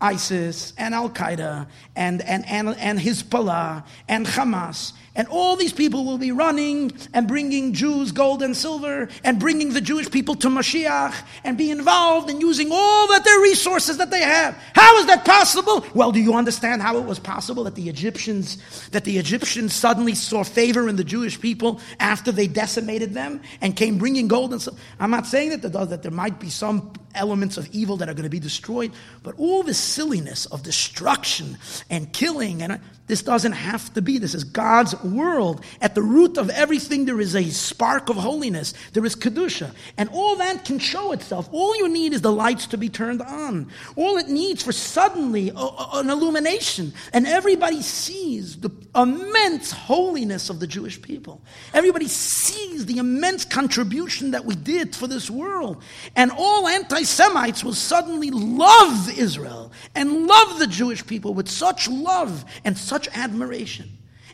ISIS 0.00 0.72
and 0.76 0.94
Al 0.94 1.08
Qaeda 1.08 1.66
and, 1.94 2.20
and, 2.22 2.44
and, 2.46 2.76
and 2.76 2.98
Hezbollah 2.98 3.84
and 4.08 4.26
Hamas 4.26 4.92
and 5.16 5.28
all 5.28 5.54
these 5.54 5.72
people 5.72 6.04
will 6.04 6.18
be 6.18 6.32
running 6.32 6.92
and 7.12 7.28
bringing 7.28 7.72
Jews 7.72 8.10
gold 8.10 8.42
and 8.42 8.56
silver 8.56 9.08
and 9.22 9.38
bringing 9.38 9.72
the 9.72 9.80
Jewish 9.80 10.10
people 10.10 10.34
to 10.36 10.48
Mashiach 10.48 11.14
and 11.44 11.56
be 11.56 11.70
involved 11.70 12.30
in 12.30 12.40
using 12.40 12.70
all 12.72 13.08
that 13.08 13.24
their 13.24 13.40
resources 13.40 13.98
that 13.98 14.10
they 14.10 14.22
have. 14.22 14.56
How 14.74 14.98
is 14.98 15.06
that 15.06 15.24
possible? 15.24 15.86
Well, 15.94 16.10
do 16.10 16.20
you 16.20 16.34
understand 16.34 16.82
how 16.82 16.96
it 16.98 17.04
was 17.04 17.18
possible 17.18 17.64
that 17.64 17.76
the 17.76 17.88
Egyptians, 17.88 18.58
that 18.90 19.04
the 19.04 19.18
Egyptians 19.18 19.72
suddenly 19.72 20.14
saw 20.14 20.42
favor 20.42 20.88
in 20.88 20.96
the 20.96 21.04
Jewish 21.04 21.40
people 21.40 21.80
after 22.00 22.32
they 22.32 22.48
decimated 22.48 23.14
them 23.14 23.40
and 23.60 23.76
came 23.76 23.98
bringing 23.98 24.26
gold 24.26 24.52
and 24.52 24.60
silver? 24.60 24.80
I'm 24.98 25.10
not 25.10 25.26
saying 25.26 25.50
that 25.50 25.62
there, 25.62 25.86
that 25.86 26.02
there 26.02 26.10
might 26.10 26.40
be 26.40 26.50
some 26.50 26.92
elements 27.14 27.56
of 27.56 27.68
evil 27.72 27.96
that 27.98 28.08
are 28.08 28.14
going 28.14 28.24
to 28.24 28.30
be 28.30 28.40
destroyed, 28.40 28.92
but 29.22 29.34
all 29.38 29.62
this 29.62 29.78
silliness 29.78 30.46
of 30.46 30.62
destruction 30.62 31.58
and 31.90 32.12
killing 32.12 32.62
and 32.62 32.80
this 33.06 33.22
doesn't 33.22 33.52
have 33.52 33.92
to 33.94 34.02
be. 34.02 34.16
This 34.16 34.34
is 34.34 34.44
God's 34.44 35.00
world. 35.02 35.62
At 35.82 35.94
the 35.94 36.00
root 36.00 36.38
of 36.38 36.48
everything, 36.48 37.04
there 37.04 37.20
is 37.20 37.36
a 37.36 37.44
spark 37.50 38.08
of 38.08 38.16
holiness. 38.16 38.72
There 38.94 39.04
is 39.04 39.14
Kedusha. 39.14 39.74
And 39.98 40.08
all 40.08 40.36
that 40.36 40.64
can 40.64 40.78
show 40.78 41.12
itself. 41.12 41.48
All 41.52 41.76
you 41.76 41.88
need 41.88 42.14
is 42.14 42.22
the 42.22 42.32
lights 42.32 42.66
to 42.68 42.78
be 42.78 42.88
turned 42.88 43.20
on. 43.20 43.70
All 43.96 44.16
it 44.16 44.28
needs 44.28 44.62
for 44.62 44.72
suddenly 44.72 45.52
an 45.54 46.08
illumination. 46.08 46.94
And 47.12 47.26
everybody 47.26 47.82
sees 47.82 48.56
the 48.56 48.70
immense 48.94 49.70
holiness 49.70 50.48
of 50.48 50.60
the 50.60 50.66
Jewish 50.66 51.02
people. 51.02 51.42
Everybody 51.74 52.08
sees 52.08 52.86
the 52.86 52.96
immense 52.96 53.44
contribution 53.44 54.30
that 54.30 54.46
we 54.46 54.54
did 54.54 54.96
for 54.96 55.06
this 55.06 55.28
world. 55.28 55.82
And 56.16 56.30
all 56.30 56.66
anti 56.66 57.02
Semites 57.04 57.62
will 57.62 57.74
suddenly 57.74 58.30
love 58.30 59.16
Israel 59.18 59.72
and 59.94 60.26
love 60.26 60.58
the 60.58 60.66
Jewish 60.66 61.06
people 61.06 61.34
with 61.34 61.48
such 61.48 61.88
love 61.88 62.44
and 62.64 62.76
such 62.76 63.08
admiration. 63.14 63.90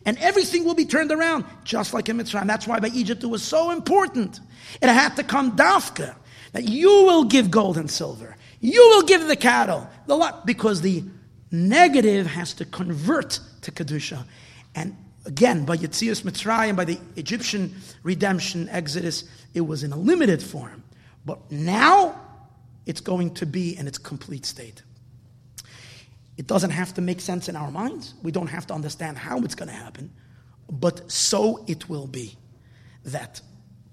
And 0.07 0.17
everything 0.19 0.65
will 0.65 0.75
be 0.75 0.87
turned 0.87 1.13
around, 1.13 1.45
just 1.65 1.93
like 1.93 2.09
in 2.09 2.19
Mitzrayim. 2.19 2.47
That's 2.47 2.67
why 2.67 2.81
by 2.81 2.89
Egypt 2.89 3.23
it 3.23 3.27
was 3.27 3.43
so 3.43 3.71
important. 3.71 4.41
It 4.81 4.89
had 4.89 5.17
to 5.17 5.23
come 5.23 5.57
dafka, 5.57 6.15
that 6.53 6.65
you 6.65 6.89
will 6.89 7.25
give 7.25 7.51
gold 7.51 7.77
and 7.77 7.91
silver. 7.91 8.37
You 8.61 8.81
will 8.91 9.03
give 9.03 9.27
the 9.27 9.37
cattle, 9.37 9.89
the 10.07 10.17
lot, 10.17 10.47
because 10.47 10.81
the 10.81 11.05
negative 11.51 12.27
has 12.27 12.55
to 12.55 12.65
convert 12.65 13.41
to 13.63 13.71
Kedusha. 13.71 14.25
And 14.75 14.97
again, 15.27 15.65
by 15.65 15.77
Yetzias 15.77 16.23
Mitzrayim, 16.23 16.77
by 16.77 16.85
the 16.85 16.99
Egyptian 17.17 17.75
redemption, 18.03 18.69
Exodus, 18.71 19.25
it 19.55 19.63
was 19.63 19.83
in 19.83 19.93
a 19.93 19.97
limited 19.97 20.43
form. 20.43 20.83
But 21.25 21.51
now, 21.51 22.19
it's 22.87 23.01
going 23.01 23.35
to 23.35 23.47
be 23.47 23.77
in 23.77 23.87
its 23.87 23.99
complete 23.99 24.47
state. 24.47 24.83
It 26.37 26.47
doesn't 26.47 26.71
have 26.71 26.95
to 26.95 27.01
make 27.01 27.21
sense 27.21 27.49
in 27.49 27.57
our 27.57 27.71
minds. 27.71 28.15
We 28.23 28.33
don't 28.33 28.47
have 28.47 28.67
to 28.69 28.75
understand 28.75 29.19
how 29.19 29.41
it's 29.43 29.55
going 29.55 29.69
to 29.69 29.75
happen. 29.75 30.11
But 30.71 31.11
so 31.11 31.65
it 31.67 31.89
will 31.89 32.07
be. 32.07 32.37
That 33.05 33.41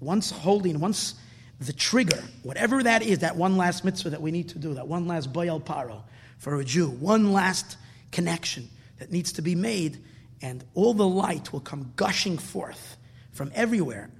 once 0.00 0.30
holding, 0.30 0.80
once 0.80 1.14
the 1.60 1.72
trigger, 1.72 2.22
whatever 2.42 2.82
that 2.82 3.02
is, 3.02 3.18
that 3.18 3.36
one 3.36 3.56
last 3.56 3.84
mitzvah 3.84 4.10
that 4.10 4.22
we 4.22 4.30
need 4.30 4.48
to 4.50 4.58
do, 4.58 4.74
that 4.74 4.86
one 4.86 5.06
last 5.06 5.32
bayal 5.32 5.60
paro 5.60 6.02
for 6.38 6.60
a 6.60 6.64
Jew, 6.64 6.88
one 6.88 7.32
last 7.32 7.76
connection 8.12 8.68
that 8.98 9.10
needs 9.10 9.32
to 9.32 9.42
be 9.42 9.54
made, 9.54 9.98
and 10.40 10.64
all 10.74 10.94
the 10.94 11.06
light 11.06 11.52
will 11.52 11.60
come 11.60 11.92
gushing 11.96 12.38
forth 12.38 12.96
from 13.32 13.50
everywhere, 13.54 14.10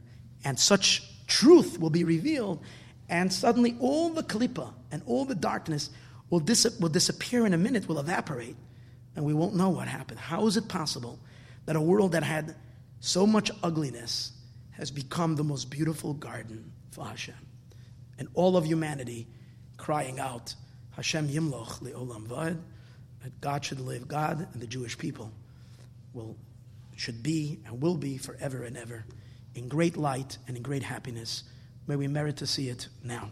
and 0.45 0.59
such 0.59 1.03
truth 1.27 1.79
will 1.79 1.91
be 1.91 2.05
revealed, 2.05 2.61
and 3.09 3.33
suddenly 3.33 3.77
all 3.81 4.11
the 4.11 4.23
klipa 4.23 4.73
and 4.91 5.03
all 5.07 5.25
the 5.25 5.35
darkness 5.35 5.91
will, 6.31 6.41
dis- 6.41 6.79
will 6.79 6.89
disappear 6.89 7.47
in 7.47 7.55
a 7.55 7.59
minute, 7.59 7.89
will 7.89 7.99
evaporate, 7.99 8.57
and 9.17 9.25
we 9.25 9.35
won't 9.35 9.55
know 9.55 9.71
what 9.71 9.89
happened. 9.89 10.21
How 10.21 10.47
is 10.47 10.57
it 10.57 10.69
possible 10.69 11.19
that 11.67 11.77
a 11.77 11.81
world 11.81 12.13
that 12.13 12.23
had 12.23 12.55
so 13.01 13.27
much 13.27 13.51
ugliness 13.63 14.33
has 14.73 14.91
become 14.91 15.37
the 15.37 15.45
most 15.45 15.71
beautiful 15.71 16.15
garden 16.15 16.73
for 16.91 17.05
Hashem? 17.05 17.35
And 18.19 18.29
all 18.35 18.57
of 18.57 18.67
humanity 18.67 19.27
crying 19.77 20.19
out, 20.19 20.55
Hashem 20.91 21.29
Yimloch 21.29 21.81
Le'olam 21.81 22.27
Vad, 22.27 22.61
that 23.23 23.41
God 23.41 23.65
should 23.65 23.81
live, 23.81 24.07
God 24.07 24.47
and 24.53 24.63
the 24.63 24.67
Jewish 24.67 24.99
people 24.99 25.33
will, 26.13 26.37
should 26.97 27.23
be 27.23 27.61
and 27.67 27.81
will 27.81 27.97
be 27.97 28.19
forever 28.19 28.65
and 28.65 28.77
ever 28.77 29.05
in 29.55 29.69
great 29.69 29.97
light 29.97 30.39
and 30.47 30.57
in 30.57 30.63
great 30.63 30.83
happiness. 30.83 31.45
May 31.89 31.97
we 31.97 32.07
merit 32.07 32.37
to 32.37 32.47
see 32.47 32.69
it 32.69 32.89
now. 33.03 33.31